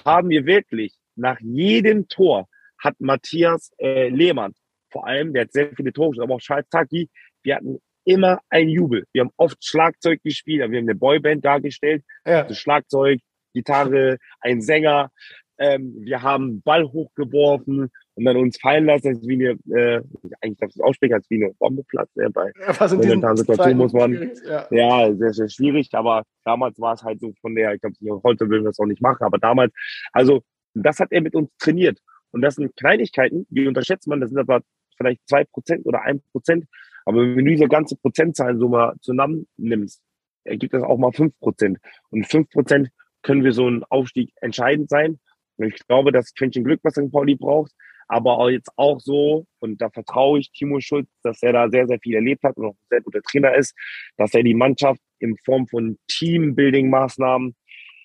haben 0.05 0.29
wir 0.29 0.45
wirklich 0.45 0.95
nach 1.15 1.39
jedem 1.39 2.07
Tor 2.07 2.47
hat 2.79 2.95
Matthias 2.99 3.71
äh, 3.79 4.09
Lehmann, 4.09 4.53
vor 4.91 5.07
allem, 5.07 5.33
der 5.33 5.43
hat 5.43 5.51
sehr 5.51 5.71
viele 5.75 5.91
Tore, 5.91 6.21
aber 6.21 6.35
auch 6.35 6.39
Charles 6.39 6.69
Taki, 6.69 7.09
wir 7.43 7.55
hatten 7.55 7.79
immer 8.05 8.39
ein 8.49 8.69
Jubel. 8.69 9.05
Wir 9.11 9.21
haben 9.21 9.31
oft 9.35 9.63
Schlagzeug 9.63 10.21
gespielt, 10.23 10.59
wir 10.59 10.65
haben 10.77 10.85
eine 10.85 10.95
Boyband 10.95 11.43
dargestellt, 11.43 12.03
ja. 12.25 12.43
also 12.43 12.55
Schlagzeug, 12.55 13.19
Gitarre, 13.53 14.17
ein 14.39 14.61
Sänger. 14.61 15.11
Ähm, 15.57 15.95
wir 15.99 16.21
haben 16.21 16.61
Ball 16.61 16.85
hochgeworfen 16.85 17.89
und 18.17 18.25
dann 18.25 18.35
uns 18.35 18.59
fallen 18.59 18.85
lassen, 18.85 19.09
als 19.09 19.27
wie 19.27 19.35
eine, 19.35 19.79
äh, 19.79 20.01
eigentlich 20.41 20.57
darf 20.57 20.69
ich 20.69 20.75
es 20.75 20.81
aussprechen, 20.81 21.13
als 21.13 21.29
wie 21.29 21.35
eine 21.35 21.53
Bombe 21.53 21.83
platzt. 21.83 22.17
Äh, 22.17 22.29
bei 22.29 22.51
ja, 22.59 22.95
momentanen 22.95 23.37
Situation 23.37 23.77
muss 23.77 23.93
man, 23.93 24.31
ja. 24.43 24.67
ja, 24.71 25.13
sehr, 25.13 25.33
sehr 25.33 25.49
schwierig, 25.49 25.89
aber 25.93 26.23
damals 26.43 26.79
war 26.79 26.95
es 26.95 27.03
halt 27.03 27.19
so 27.19 27.31
von 27.41 27.53
der, 27.53 27.75
ich 27.75 27.81
glaube, 27.81 28.23
heute 28.23 28.49
will 28.49 28.61
wir 28.61 28.69
das 28.69 28.79
auch 28.79 28.87
nicht 28.87 29.03
machen, 29.03 29.23
aber 29.23 29.37
damals, 29.37 29.71
also 30.13 30.41
das 30.73 30.99
hat 30.99 31.11
er 31.11 31.21
mit 31.21 31.35
uns 31.35 31.51
trainiert. 31.59 31.99
Und 32.31 32.41
das 32.41 32.55
sind 32.55 32.75
Kleinigkeiten, 32.75 33.45
die 33.49 33.67
unterschätzt 33.67 34.07
man, 34.07 34.19
das 34.19 34.31
sind 34.31 34.39
aber 34.39 34.61
vielleicht 34.97 35.21
zwei 35.27 35.43
Prozent 35.43 35.85
oder 35.85 36.01
ein 36.01 36.19
Prozent. 36.31 36.65
Aber 37.05 37.21
wenn 37.21 37.45
du 37.45 37.51
diese 37.51 37.67
ganze 37.67 37.95
Prozentzahlen 37.97 38.57
so 38.57 38.67
mal 38.67 38.95
zusammen 38.99 39.47
nimmst, 39.57 40.01
ergibt 40.43 40.73
das 40.73 40.81
auch 40.81 40.97
mal 40.97 41.11
fünf 41.11 41.37
Prozent. 41.39 41.77
Und 42.09 42.25
fünf 42.25 42.49
Prozent 42.49 42.89
können 43.21 43.43
wir 43.43 43.53
so 43.53 43.69
ein 43.69 43.83
Aufstieg 43.83 44.33
entscheidend 44.41 44.89
sein. 44.89 45.19
Und 45.57 45.67
ich 45.67 45.87
glaube, 45.87 46.11
das 46.11 46.33
Quäntchen 46.33 46.63
Glück, 46.63 46.79
was 46.83 46.95
St. 46.95 47.11
Pauli 47.11 47.35
braucht, 47.35 47.71
aber 48.07 48.49
jetzt 48.51 48.71
auch 48.75 48.99
so, 48.99 49.45
und 49.59 49.81
da 49.81 49.89
vertraue 49.89 50.39
ich 50.39 50.51
Timo 50.51 50.79
Schulz, 50.79 51.09
dass 51.23 51.43
er 51.43 51.53
da 51.53 51.69
sehr, 51.69 51.87
sehr 51.87 51.99
viel 51.99 52.15
erlebt 52.15 52.43
hat 52.43 52.57
und 52.57 52.65
auch 52.65 52.73
ein 52.73 52.87
sehr 52.89 53.01
guter 53.01 53.21
Trainer 53.21 53.55
ist, 53.55 53.75
dass 54.17 54.33
er 54.33 54.43
die 54.43 54.53
Mannschaft 54.53 55.01
in 55.19 55.35
Form 55.43 55.67
von 55.67 55.97
Teambuilding-Maßnahmen 56.09 57.55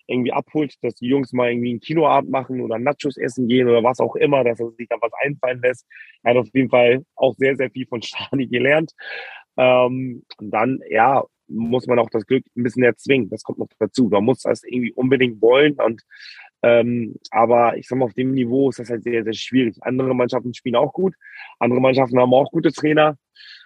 irgendwie 0.07 0.33
abholt, 0.33 0.75
dass 0.83 0.95
die 0.97 1.07
Jungs 1.07 1.33
mal 1.33 1.51
irgendwie 1.51 1.71
einen 1.71 1.81
Kinoabend 1.81 2.31
machen 2.31 2.61
oder 2.61 2.79
Nachos 2.79 3.17
essen 3.17 3.49
gehen 3.49 3.69
oder 3.69 3.83
was 3.83 4.01
auch 4.01 4.17
immer, 4.17 4.45
dass 4.45 4.61
er 4.61 4.71
sich 4.73 4.89
da 4.89 4.97
was 5.01 5.13
einfallen 5.23 5.61
lässt. 5.63 5.87
Er 6.23 6.31
hat 6.35 6.39
auf 6.39 6.49
jeden 6.53 6.71
Fall 6.71 7.05
auch 7.15 7.35
sehr, 7.37 7.57
sehr 7.57 7.71
viel 7.71 7.87
von 7.87 8.03
Stani 8.03 8.47
gelernt. 8.47 8.93
Ähm, 9.57 10.25
und 10.39 10.51
dann, 10.51 10.81
ja, 10.89 11.25
muss 11.49 11.87
man 11.87 11.99
auch 11.99 12.11
das 12.11 12.27
Glück 12.27 12.45
ein 12.57 12.63
bisschen 12.63 12.83
erzwingen. 12.83 13.29
Das 13.29 13.43
kommt 13.43 13.59
noch 13.59 13.69
dazu. 13.79 14.09
Man 14.09 14.25
muss 14.25 14.41
das 14.41 14.63
irgendwie 14.65 14.93
unbedingt 14.93 15.41
wollen 15.43 15.75
und 15.75 16.03
ähm, 16.63 17.17
aber 17.31 17.77
ich 17.77 17.89
sag 17.89 17.99
mal, 17.99 18.05
auf 18.05 18.15
dem 18.15 18.33
Niveau 18.33 18.71
ist 18.71 18.79
das 18.79 18.91
halt 18.91 19.03
sehr, 19.03 19.25
sehr 19.25 19.33
schwierig. 19.33 19.77
Andere 19.81 20.15
Mannschaften 20.15 20.55
spielen 20.55 20.77
auch 20.77 20.93
gut, 20.93 21.15
andere 21.59 21.81
Mannschaften 21.81 22.19
haben 22.19 22.33
auch 22.35 22.51
gute 22.51 22.73
Trainer 22.73 23.19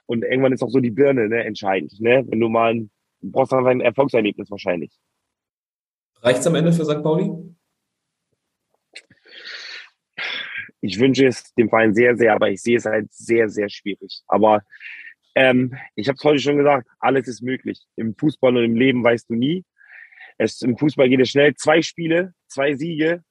und 0.06 0.24
irgendwann 0.24 0.52
ist 0.52 0.62
auch 0.62 0.70
so 0.70 0.80
die 0.80 0.90
Birne 0.90 1.28
ne, 1.28 1.44
entscheidend. 1.44 2.00
Ne? 2.00 2.24
Wenn 2.26 2.40
du 2.40 2.48
mal 2.48 2.72
ein, 2.72 2.90
du 3.20 3.30
brauchst 3.30 3.52
dann 3.52 3.66
ein 3.66 3.80
Erfolgserlebnis 3.80 4.50
wahrscheinlich. 4.50 4.92
Reicht's 6.22 6.46
am 6.46 6.54
Ende 6.54 6.72
für 6.72 6.84
St. 6.84 7.02
Pauli? 7.02 7.30
Ich 10.80 10.98
wünsche 10.98 11.26
es 11.26 11.52
dem 11.54 11.68
Verein 11.68 11.94
sehr, 11.94 12.16
sehr, 12.16 12.34
aber 12.34 12.48
ich 12.50 12.62
sehe 12.62 12.76
es 12.76 12.84
halt 12.84 13.12
sehr, 13.12 13.48
sehr 13.48 13.68
schwierig. 13.68 14.22
Aber 14.26 14.62
ähm, 15.34 15.76
ich 15.94 16.08
habe 16.08 16.16
es 16.16 16.24
heute 16.24 16.38
schon 16.38 16.56
gesagt, 16.56 16.88
alles 16.98 17.28
ist 17.28 17.42
möglich. 17.42 17.80
Im 17.96 18.14
Fußball 18.16 18.56
und 18.56 18.64
im 18.64 18.76
Leben 18.76 19.04
weißt 19.04 19.28
du 19.28 19.34
nie. 19.34 19.64
Es, 20.38 20.60
Im 20.62 20.76
Fußball 20.76 21.08
geht 21.08 21.20
es 21.20 21.30
schnell. 21.30 21.54
Zwei 21.54 21.82
Spiele, 21.82 22.32
zwei 22.48 22.74
Siege. 22.74 23.22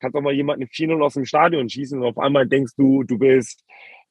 Kannst 0.00 0.16
auch 0.16 0.22
mal 0.22 0.34
jemanden 0.34 0.64
4-0 0.64 1.02
aus 1.02 1.14
dem 1.14 1.24
Stadion 1.24 1.68
schießen 1.68 1.98
und 1.98 2.06
auf 2.06 2.18
einmal 2.18 2.46
denkst 2.46 2.72
du, 2.76 3.04
du 3.04 3.18
bist 3.18 3.64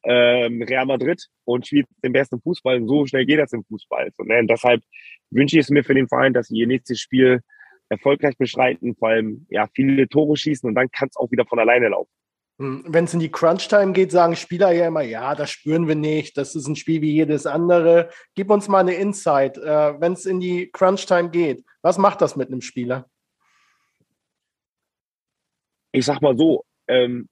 ähm, 0.04 0.62
Real 0.62 0.86
Madrid 0.86 1.28
und 1.46 1.68
spielst 1.68 1.92
den 2.04 2.14
besten 2.14 2.42
Fußball. 2.42 2.78
Und 2.78 2.88
so 2.88 3.06
schnell 3.06 3.26
geht 3.26 3.40
das 3.40 3.54
im 3.54 3.64
Fußball. 3.64 4.12
So, 4.18 4.24
ne? 4.24 4.40
Und 4.40 4.50
deshalb 4.50 4.82
wünsche 5.32 5.58
ich 5.58 5.66
es 5.66 5.70
mir 5.70 5.84
für 5.84 5.94
den 5.94 6.08
Verein, 6.08 6.34
dass 6.34 6.48
sie 6.48 6.58
ihr 6.58 6.68
nächstes 6.68 7.00
Spiel 7.00 7.42
erfolgreich 7.90 8.38
beschreiten, 8.38 8.96
vor 8.96 9.10
allem 9.10 9.46
ja 9.50 9.68
viele 9.74 10.08
Tore 10.08 10.36
schießen 10.36 10.68
und 10.68 10.76
dann 10.76 10.90
kann 10.90 11.10
es 11.10 11.18
auch 11.18 11.32
wieder 11.32 11.46
von 11.46 11.60
alleine 11.60 11.90
laufen. 11.90 12.12
Hm, 12.60 12.86
Wenn 12.88 13.06
es 13.06 13.14
in 13.14 13.20
die 13.20 13.32
Crunch-Time 13.32 13.94
geht, 13.94 14.12
sagen 14.12 14.36
Spieler 14.36 14.72
ja 14.72 14.88
immer, 14.88 15.02
ja, 15.02 15.36
das 15.36 15.50
spüren 15.50 15.88
wir 15.88 15.96
nicht, 15.96 16.38
das 16.38 16.56
ist 16.56 16.68
ein 16.68 16.76
Spiel 16.76 17.02
wie 17.02 17.12
jedes 17.12 17.46
andere. 17.46 18.10
Gib 18.36 18.50
uns 18.50 18.68
mal 18.68 18.80
eine 18.80 18.94
Insight, 18.94 19.58
äh, 19.58 20.00
wenn 20.00 20.14
es 20.14 20.26
in 20.26 20.40
die 20.40 20.70
Crunch-Time 20.72 21.30
geht. 21.30 21.66
Was 21.82 21.98
macht 21.98 22.22
das 22.22 22.36
mit 22.36 22.50
einem 22.50 22.62
Spieler? 22.62 23.10
Ich 25.92 26.06
sag 26.06 26.22
mal 26.22 26.38
so, 26.38 26.66
ähm, 26.88 27.30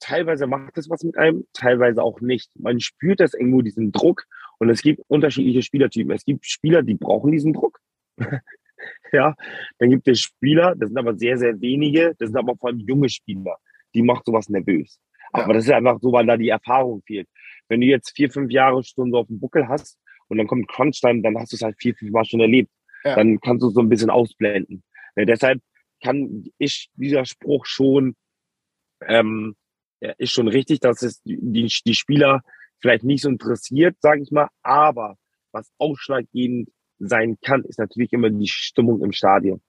teilweise 0.00 0.46
macht 0.46 0.76
es 0.78 0.90
was 0.90 1.02
mit 1.02 1.16
einem, 1.16 1.46
teilweise 1.52 2.02
auch 2.02 2.20
nicht. 2.20 2.50
Man 2.58 2.80
spürt 2.80 3.20
das 3.20 3.34
irgendwo, 3.34 3.62
diesen 3.62 3.92
Druck. 3.92 4.24
Und 4.58 4.70
es 4.70 4.82
gibt 4.82 5.02
unterschiedliche 5.08 5.62
Spielertypen. 5.62 6.14
Es 6.14 6.24
gibt 6.24 6.46
Spieler, 6.46 6.82
die 6.82 6.94
brauchen 6.94 7.32
diesen 7.32 7.52
Druck. 7.52 7.80
ja, 9.12 9.34
dann 9.78 9.90
gibt 9.90 10.08
es 10.08 10.20
Spieler, 10.20 10.74
das 10.76 10.88
sind 10.88 10.98
aber 10.98 11.16
sehr, 11.16 11.38
sehr 11.38 11.60
wenige, 11.60 12.14
das 12.18 12.28
sind 12.30 12.36
aber 12.36 12.56
vor 12.56 12.70
allem 12.70 12.80
junge 12.80 13.08
Spieler, 13.08 13.56
die 13.94 14.02
macht 14.02 14.26
sowas 14.26 14.48
nervös. 14.48 15.00
Ja. 15.34 15.44
Aber 15.44 15.54
das 15.54 15.64
ist 15.64 15.72
einfach 15.72 15.98
so, 16.00 16.12
weil 16.12 16.26
da 16.26 16.36
die 16.36 16.48
Erfahrung 16.48 17.02
fehlt. 17.06 17.28
Wenn 17.68 17.80
du 17.80 17.86
jetzt 17.86 18.14
vier, 18.14 18.30
fünf 18.30 18.50
Jahre 18.50 18.82
Stunden 18.84 19.14
auf 19.14 19.26
dem 19.26 19.40
Buckel 19.40 19.68
hast 19.68 19.98
und 20.28 20.38
dann 20.38 20.46
kommt 20.46 20.68
Crunch-Time, 20.68 21.22
dann 21.22 21.38
hast 21.38 21.52
du 21.52 21.56
es 21.56 21.62
halt 21.62 21.76
vier, 21.78 21.94
fünf 21.94 22.12
Mal 22.12 22.24
schon 22.24 22.40
erlebt 22.40 22.70
ja. 23.04 23.16
dann 23.16 23.40
kannst 23.40 23.62
du 23.62 23.70
so 23.70 23.80
ein 23.80 23.88
bisschen 23.88 24.10
ausblenden. 24.10 24.82
Ja, 25.16 25.24
deshalb 25.24 25.60
kann 26.02 26.44
ich 26.58 26.90
dieser 26.94 27.24
Spruch 27.24 27.66
schon, 27.66 28.16
ähm, 29.06 29.54
ist 30.18 30.32
schon 30.32 30.48
richtig, 30.48 30.80
dass 30.80 31.02
es 31.02 31.22
die, 31.22 31.68
die 31.84 31.94
Spieler 31.94 32.42
vielleicht 32.80 33.04
nicht 33.04 33.22
so 33.22 33.28
interessiert, 33.28 33.96
sage 34.00 34.22
ich 34.22 34.30
mal, 34.32 34.48
aber 34.62 35.16
was 35.52 35.70
ausschlaggebend 35.78 36.70
sein 36.98 37.36
kann, 37.42 37.64
ist 37.64 37.78
natürlich 37.78 38.12
immer 38.12 38.30
die 38.30 38.48
Stimmung 38.48 39.02
im 39.02 39.12
Stadion. 39.12 39.62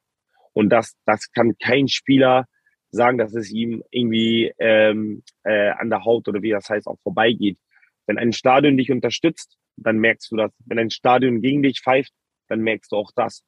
Und 0.54 0.70
das, 0.70 0.96
das 1.06 1.32
kann 1.32 1.56
kein 1.58 1.88
Spieler 1.88 2.46
sagen, 2.94 3.18
dass 3.18 3.34
es 3.34 3.52
ihm 3.52 3.84
irgendwie 3.92 4.54
ähm, 4.60 5.24
äh, 5.44 5.70
an 5.70 5.90
der 5.90 6.06
Haut 6.06 6.28
oder 6.28 6.42
wie 6.42 6.52
das 6.52 6.70
heißt 6.70 6.88
auch 6.88 7.00
vorbeigeht. 7.04 7.58
Wenn 8.06 8.18
ein 8.18 8.34
Stadion 8.34 8.78
dich 8.78 8.92
unterstützt, 8.92 9.58
dann 9.78 9.98
merkst 9.98 10.32
du 10.32 10.38
das. 10.38 10.52
Wenn 10.66 10.80
ein 10.80 10.90
Stadion 10.90 11.42
gegen 11.42 11.64
dich 11.64 11.82
pfeift, 11.82 12.14
dann 12.48 12.62
merkst 12.62 12.92
du 12.92 12.98
auch 12.98 13.12
das. 13.16 13.44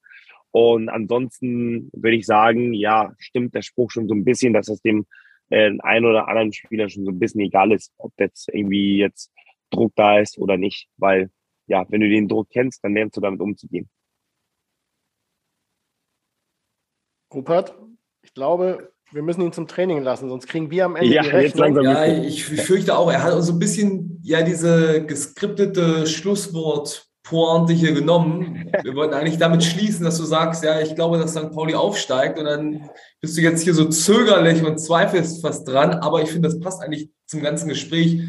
Und 0.51 0.89
ansonsten 0.89 1.89
würde 1.93 2.15
ich 2.15 2.25
sagen, 2.25 2.73
ja, 2.73 3.13
stimmt 3.17 3.53
der 3.53 3.61
Spruch 3.61 3.91
schon 3.91 4.07
so 4.07 4.15
ein 4.15 4.23
bisschen, 4.23 4.53
dass 4.53 4.69
es 4.69 4.81
dem 4.81 5.05
äh, 5.49 5.71
einen 5.79 6.05
oder 6.05 6.27
anderen 6.27 6.53
Spieler 6.53 6.89
schon 6.89 7.05
so 7.05 7.11
ein 7.11 7.19
bisschen 7.19 7.41
egal 7.41 7.71
ist, 7.71 7.93
ob 7.97 8.13
jetzt 8.17 8.49
irgendwie 8.49 8.97
jetzt 8.97 9.31
Druck 9.69 9.93
da 9.95 10.19
ist 10.19 10.37
oder 10.37 10.57
nicht. 10.57 10.87
Weil, 10.97 11.29
ja, 11.67 11.85
wenn 11.89 12.01
du 12.01 12.09
den 12.09 12.27
Druck 12.27 12.49
kennst, 12.49 12.83
dann 12.83 12.93
lernst 12.93 13.17
du 13.17 13.21
damit 13.21 13.41
umzugehen. 13.41 13.89
Rupert, 17.33 17.77
ich 18.21 18.33
glaube, 18.33 18.94
wir 19.11 19.21
müssen 19.21 19.41
ihn 19.41 19.53
zum 19.53 19.67
Training 19.67 20.01
lassen, 20.01 20.29
sonst 20.29 20.47
kriegen 20.47 20.71
wir 20.71 20.85
am 20.85 20.95
Ende 20.95 21.13
ja, 21.13 21.21
die 21.21 21.29
Rechnung. 21.29 21.81
Ja, 21.83 22.05
ich 22.05 22.45
fürchte 22.45 22.97
auch, 22.97 23.11
er 23.11 23.23
hat 23.23 23.43
so 23.43 23.53
ein 23.53 23.59
bisschen 23.59 24.19
ja 24.23 24.41
diese 24.41 25.05
geskriptete 25.05 26.07
Schlusswort 26.07 27.07
Pointe 27.25 27.73
hier 27.73 27.93
genommen. 27.93 28.71
Wir 28.83 28.95
wollten 28.95 29.15
eigentlich 29.15 29.39
damit 29.39 29.63
schließen, 29.63 30.05
dass 30.05 30.17
du 30.17 30.23
sagst, 30.23 30.63
ja, 30.63 30.79
ich 30.79 30.93
glaube, 30.93 31.17
dass 31.17 31.31
St. 31.31 31.51
Pauli 31.51 31.73
aufsteigt 31.73 32.37
und 32.37 32.45
dann 32.45 32.89
bist 33.19 33.35
du 33.35 33.41
jetzt 33.41 33.63
hier 33.63 33.73
so 33.73 33.85
zögerlich 33.85 34.63
und 34.63 34.77
zweifelst 34.77 35.41
fast 35.41 35.67
dran, 35.67 35.95
aber 35.95 36.21
ich 36.21 36.29
finde, 36.29 36.47
das 36.47 36.59
passt 36.59 36.83
eigentlich 36.83 37.09
zum 37.25 37.41
ganzen 37.41 37.67
Gespräch, 37.67 38.21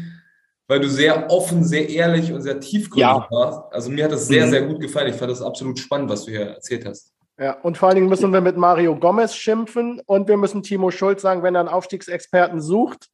weil 0.67 0.79
du 0.79 0.89
sehr 0.89 1.29
offen, 1.29 1.63
sehr 1.63 1.89
ehrlich 1.89 2.33
und 2.33 2.41
sehr 2.41 2.59
tiefgründig 2.59 3.01
ja. 3.01 3.27
warst. 3.29 3.71
Also 3.71 3.91
mir 3.91 4.05
hat 4.05 4.11
das 4.11 4.27
sehr, 4.27 4.47
mhm. 4.47 4.49
sehr 4.49 4.61
gut 4.63 4.81
gefallen. 4.81 5.09
Ich 5.09 5.15
fand 5.15 5.31
das 5.31 5.43
absolut 5.43 5.77
spannend, 5.77 6.09
was 6.09 6.25
du 6.25 6.31
hier 6.31 6.41
erzählt 6.41 6.85
hast. 6.85 7.13
Ja, 7.39 7.53
und 7.61 7.77
vor 7.77 7.89
allen 7.89 7.97
Dingen 7.97 8.09
müssen 8.09 8.33
wir 8.33 8.41
mit 8.41 8.57
Mario 8.57 8.95
Gomez 8.95 9.35
schimpfen 9.35 10.01
und 10.05 10.27
wir 10.27 10.37
müssen 10.37 10.63
Timo 10.63 10.89
Schulz 10.89 11.21
sagen, 11.21 11.43
wenn 11.43 11.55
er 11.55 11.61
einen 11.61 11.69
Aufstiegsexperten 11.69 12.61
sucht, 12.61 13.09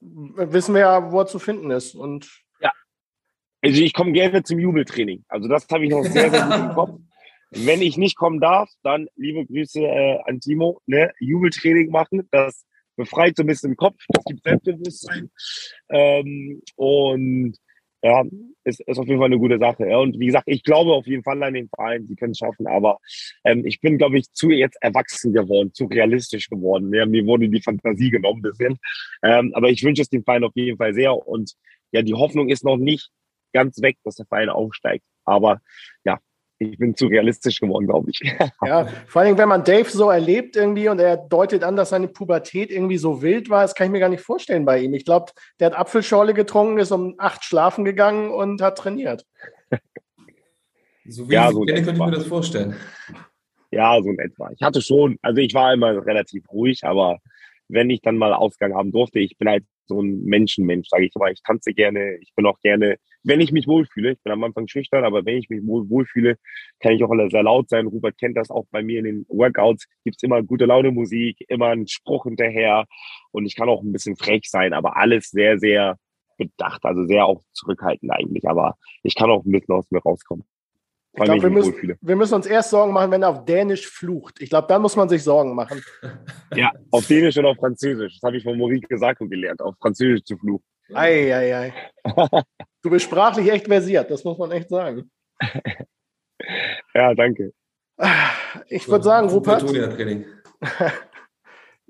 wissen 0.00 0.74
wir 0.74 0.80
ja, 0.80 1.12
wo 1.12 1.20
er 1.20 1.26
zu 1.26 1.38
finden 1.38 1.70
ist. 1.70 1.94
Und 1.94 2.28
ja. 2.60 2.72
Also 3.62 3.80
ich 3.80 3.94
komme 3.94 4.12
gerne 4.12 4.42
zum 4.42 4.58
Jubeltraining. 4.58 5.24
Also 5.28 5.48
das 5.48 5.68
habe 5.70 5.84
ich 5.84 5.90
noch 5.90 6.02
sehr, 6.02 6.30
sehr 6.30 6.46
gut 6.46 6.56
im 6.56 6.68
Kopf. 6.74 7.00
Wenn 7.50 7.82
ich 7.82 7.96
nicht 7.96 8.16
kommen 8.16 8.40
darf, 8.40 8.70
dann 8.82 9.08
liebe 9.16 9.44
Grüße 9.46 9.80
äh, 9.80 10.18
an 10.24 10.40
Timo, 10.40 10.80
ne? 10.86 11.12
Jubeltraining 11.18 11.90
machen. 11.90 12.28
Das 12.30 12.64
befreit 12.96 13.36
so 13.36 13.42
ein 13.42 13.46
bisschen 13.46 13.72
den 13.72 13.76
Kopf, 13.76 13.96
das 14.08 14.24
gibt 14.24 14.42
Selbstbewusstsein. 14.44 15.30
Ähm, 15.88 16.62
und 16.76 17.56
ja, 18.02 18.24
ist, 18.64 18.80
ist 18.80 18.98
auf 18.98 19.06
jeden 19.06 19.18
Fall 19.18 19.26
eine 19.26 19.38
gute 19.38 19.58
Sache. 19.58 19.88
Ja. 19.88 19.98
Und 19.98 20.18
wie 20.18 20.26
gesagt, 20.26 20.44
ich 20.46 20.62
glaube 20.62 20.92
auf 20.92 21.06
jeden 21.06 21.22
Fall 21.22 21.42
an 21.42 21.54
den 21.54 21.68
Verein, 21.68 22.06
sie 22.06 22.16
können 22.16 22.32
es 22.32 22.38
schaffen, 22.38 22.66
aber 22.66 22.98
ähm, 23.44 23.64
ich 23.66 23.80
bin, 23.80 23.98
glaube 23.98 24.18
ich, 24.18 24.30
zu 24.32 24.50
jetzt 24.50 24.76
erwachsen 24.80 25.32
geworden, 25.32 25.72
zu 25.74 25.86
realistisch 25.86 26.48
geworden. 26.48 26.92
Ja, 26.94 27.06
mir 27.06 27.26
wurde 27.26 27.48
die 27.48 27.62
Fantasie 27.62 28.10
genommen 28.10 28.40
ein 28.40 28.50
bisschen. 28.50 28.78
Ähm, 29.22 29.52
aber 29.54 29.70
ich 29.70 29.82
wünsche 29.82 30.02
es 30.02 30.08
dem 30.08 30.24
Verein 30.24 30.44
auf 30.44 30.52
jeden 30.54 30.78
Fall 30.78 30.94
sehr. 30.94 31.14
Und 31.14 31.54
ja, 31.92 32.02
die 32.02 32.14
Hoffnung 32.14 32.48
ist 32.48 32.64
noch 32.64 32.76
nicht 32.76 33.10
ganz 33.52 33.80
weg, 33.82 33.96
dass 34.04 34.16
der 34.16 34.26
Verein 34.26 34.48
aufsteigt. 34.48 35.04
Aber 35.24 35.60
ja, 36.04 36.18
ich 36.60 36.76
bin 36.76 36.94
zu 36.94 37.06
realistisch 37.06 37.58
geworden, 37.58 37.86
glaube 37.86 38.10
ich. 38.10 38.20
ja, 38.64 38.86
vor 39.06 39.22
allem, 39.22 39.38
wenn 39.38 39.48
man 39.48 39.64
Dave 39.64 39.88
so 39.88 40.10
erlebt 40.10 40.56
irgendwie 40.56 40.90
und 40.90 40.98
er 40.98 41.16
deutet 41.16 41.64
an, 41.64 41.74
dass 41.74 41.88
seine 41.88 42.06
Pubertät 42.06 42.70
irgendwie 42.70 42.98
so 42.98 43.22
wild 43.22 43.48
war, 43.48 43.62
das 43.62 43.74
kann 43.74 43.86
ich 43.86 43.90
mir 43.90 43.98
gar 43.98 44.10
nicht 44.10 44.22
vorstellen 44.22 44.66
bei 44.66 44.80
ihm. 44.80 44.92
Ich 44.92 45.06
glaube, 45.06 45.32
der 45.58 45.68
hat 45.68 45.78
Apfelschorle 45.78 46.34
getrunken, 46.34 46.78
ist 46.78 46.92
um 46.92 47.14
acht 47.16 47.44
schlafen 47.44 47.86
gegangen 47.86 48.30
und 48.30 48.60
hat 48.60 48.76
trainiert. 48.76 49.26
so 51.08 51.28
wie 51.30 51.34
ja, 51.34 51.50
so 51.50 51.62
kenne, 51.62 51.82
könnte 51.82 51.92
ich 51.92 52.06
mir 52.06 52.10
das 52.10 52.26
vorstellen. 52.26 52.76
Ja, 53.70 53.98
so 54.02 54.10
in 54.10 54.18
etwa. 54.18 54.50
Ich 54.50 54.60
hatte 54.60 54.82
schon, 54.82 55.16
also 55.22 55.40
ich 55.40 55.54
war 55.54 55.72
immer 55.72 56.04
relativ 56.04 56.46
ruhig, 56.50 56.84
aber 56.84 57.20
wenn 57.68 57.88
ich 57.88 58.02
dann 58.02 58.18
mal 58.18 58.34
Ausgang 58.34 58.74
haben 58.74 58.92
durfte, 58.92 59.18
ich 59.18 59.38
bin 59.38 59.48
halt 59.48 59.64
so 59.86 60.02
ein 60.02 60.24
Menschenmensch, 60.24 60.88
sage 60.90 61.06
ich 61.06 61.14
mal. 61.14 61.32
Ich 61.32 61.42
tanze 61.42 61.72
gerne, 61.72 62.16
ich 62.16 62.34
bin 62.34 62.44
auch 62.44 62.60
gerne, 62.60 62.96
wenn 63.22 63.40
ich 63.40 63.52
mich 63.52 63.66
wohlfühle, 63.66 64.12
ich 64.12 64.22
bin 64.22 64.32
am 64.32 64.44
Anfang 64.44 64.68
schüchtern, 64.68 65.04
aber 65.04 65.24
wenn 65.24 65.36
ich 65.36 65.48
mich 65.50 65.64
wohl, 65.66 65.88
wohlfühle, 65.88 66.36
kann 66.80 66.92
ich 66.92 67.04
auch 67.04 67.12
sehr 67.30 67.42
laut 67.42 67.68
sein. 67.68 67.86
Rupert 67.86 68.18
kennt 68.18 68.36
das 68.36 68.50
auch 68.50 68.66
bei 68.70 68.82
mir 68.82 69.00
in 69.00 69.04
den 69.04 69.26
Workouts, 69.28 69.86
gibt's 70.04 70.22
immer 70.22 70.42
gute 70.42 70.66
Laune 70.66 70.90
Musik, 70.90 71.38
immer 71.48 71.66
einen 71.66 71.88
Spruch 71.88 72.24
hinterher 72.24 72.86
und 73.30 73.46
ich 73.46 73.56
kann 73.56 73.68
auch 73.68 73.82
ein 73.82 73.92
bisschen 73.92 74.16
frech 74.16 74.48
sein, 74.48 74.72
aber 74.72 74.96
alles 74.96 75.30
sehr, 75.30 75.58
sehr 75.58 75.96
bedacht, 76.36 76.84
also 76.84 77.04
sehr 77.04 77.26
auch 77.26 77.42
zurückhaltend 77.52 78.10
eigentlich, 78.10 78.48
aber 78.48 78.76
ich 79.02 79.14
kann 79.14 79.30
auch 79.30 79.44
ein 79.44 79.52
bisschen 79.52 79.74
aus 79.74 79.90
mir 79.90 80.00
rauskommen. 80.00 80.44
Ich 81.12 81.24
glaube, 81.24 81.42
wir, 81.42 81.50
müssen, 81.50 81.98
wir 82.00 82.16
müssen 82.16 82.34
uns 82.34 82.46
erst 82.46 82.70
Sorgen 82.70 82.92
machen, 82.92 83.10
wenn 83.10 83.22
er 83.22 83.30
auf 83.30 83.44
Dänisch 83.44 83.88
flucht. 83.88 84.40
Ich 84.40 84.48
glaube, 84.48 84.68
dann 84.68 84.80
muss 84.80 84.94
man 84.94 85.08
sich 85.08 85.24
Sorgen 85.24 85.56
machen. 85.56 85.82
Ja, 86.54 86.70
auf 86.92 87.06
Dänisch 87.08 87.36
und 87.36 87.46
auf 87.46 87.56
Französisch. 87.56 88.20
Das 88.20 88.28
habe 88.28 88.36
ich 88.36 88.44
von 88.44 88.56
Maurice 88.56 88.96
Sacco 88.96 89.26
gelernt, 89.26 89.60
auf 89.60 89.74
Französisch 89.80 90.22
zu 90.22 90.36
fluchen. 90.36 90.64
Ei, 90.94 91.34
ei, 91.34 91.56
ei. 91.56 91.72
Du 92.82 92.90
bist 92.90 93.04
sprachlich 93.04 93.50
echt 93.50 93.66
versiert, 93.66 94.10
das 94.10 94.24
muss 94.24 94.38
man 94.38 94.50
echt 94.52 94.68
sagen. 94.68 95.10
Ja, 96.94 97.14
danke. 97.14 97.52
Ich 98.68 98.88
würde 98.88 99.04
sagen, 99.04 99.28
Rupert. 99.28 99.64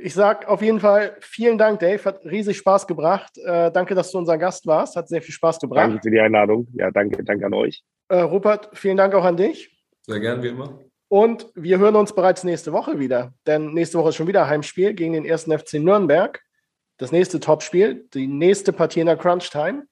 Ich 0.03 0.15
sage 0.15 0.49
auf 0.49 0.63
jeden 0.63 0.81
Fall 0.81 1.15
vielen 1.21 1.59
Dank, 1.59 1.81
Dave. 1.81 2.03
Hat 2.07 2.25
riesig 2.25 2.57
Spaß 2.57 2.87
gebracht. 2.87 3.37
Äh, 3.37 3.71
danke, 3.71 3.95
dass 3.95 4.11
du 4.11 4.17
unser 4.17 4.39
Gast 4.39 4.67
warst. 4.67 4.97
Hat 4.97 5.09
sehr 5.09 5.21
viel 5.21 5.35
Spaß 5.35 5.61
gebracht. 5.61 5.89
Danke 5.89 6.01
für 6.03 6.11
die 6.11 6.19
Einladung. 6.19 6.67
Ja, 6.73 6.91
danke, 6.91 7.23
danke 7.23 7.45
an 7.45 7.53
euch. 7.53 7.85
Äh, 8.09 8.21
Rupert, 8.21 8.71
vielen 8.73 8.97
Dank 8.97 9.15
auch 9.15 9.25
an 9.25 9.37
dich. 9.37 9.79
Sehr 10.07 10.19
gern, 10.19 10.43
wie 10.43 10.49
immer. 10.49 10.81
Und 11.09 11.49
wir 11.55 11.79
hören 11.79 11.97
uns 11.97 12.15
bereits 12.15 12.45
nächste 12.45 12.73
Woche 12.73 12.99
wieder. 12.99 13.35
Denn 13.47 13.75
nächste 13.75 13.99
Woche 13.99 14.09
ist 14.09 14.17
schon 14.17 14.27
wieder 14.27 14.49
Heimspiel 14.49 14.95
gegen 14.95 15.13
den 15.13 15.27
ersten 15.27 15.57
FC 15.57 15.75
Nürnberg. 15.75 16.41
Das 17.01 17.13
nächste 17.13 17.41
Topspiel, 17.41 18.07
die 18.13 18.27
nächste 18.27 18.75
Partie 18.75 19.01
in 19.01 19.07
der 19.07 19.17
Crunch 19.17 19.49
Time. 19.49 19.87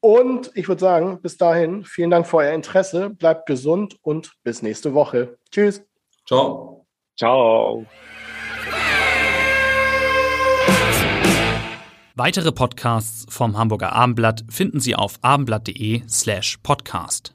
Und 0.00 0.50
ich 0.54 0.68
würde 0.68 0.80
sagen, 0.80 1.22
bis 1.22 1.38
dahin, 1.38 1.84
vielen 1.84 2.10
Dank 2.10 2.26
für 2.26 2.36
euer 2.36 2.52
Interesse. 2.52 3.08
Bleibt 3.08 3.46
gesund 3.46 3.96
und 4.02 4.34
bis 4.42 4.60
nächste 4.60 4.92
Woche. 4.92 5.38
Tschüss. 5.50 5.82
Ciao. 6.26 6.86
Ciao. 7.18 7.86
Weitere 12.14 12.52
Podcasts 12.52 13.24
vom 13.30 13.56
Hamburger 13.56 13.94
Abendblatt 13.94 14.44
finden 14.50 14.80
Sie 14.80 14.94
auf 14.94 15.14
abendblatt.de 15.22 16.02
slash 16.06 16.58
podcast. 16.62 17.33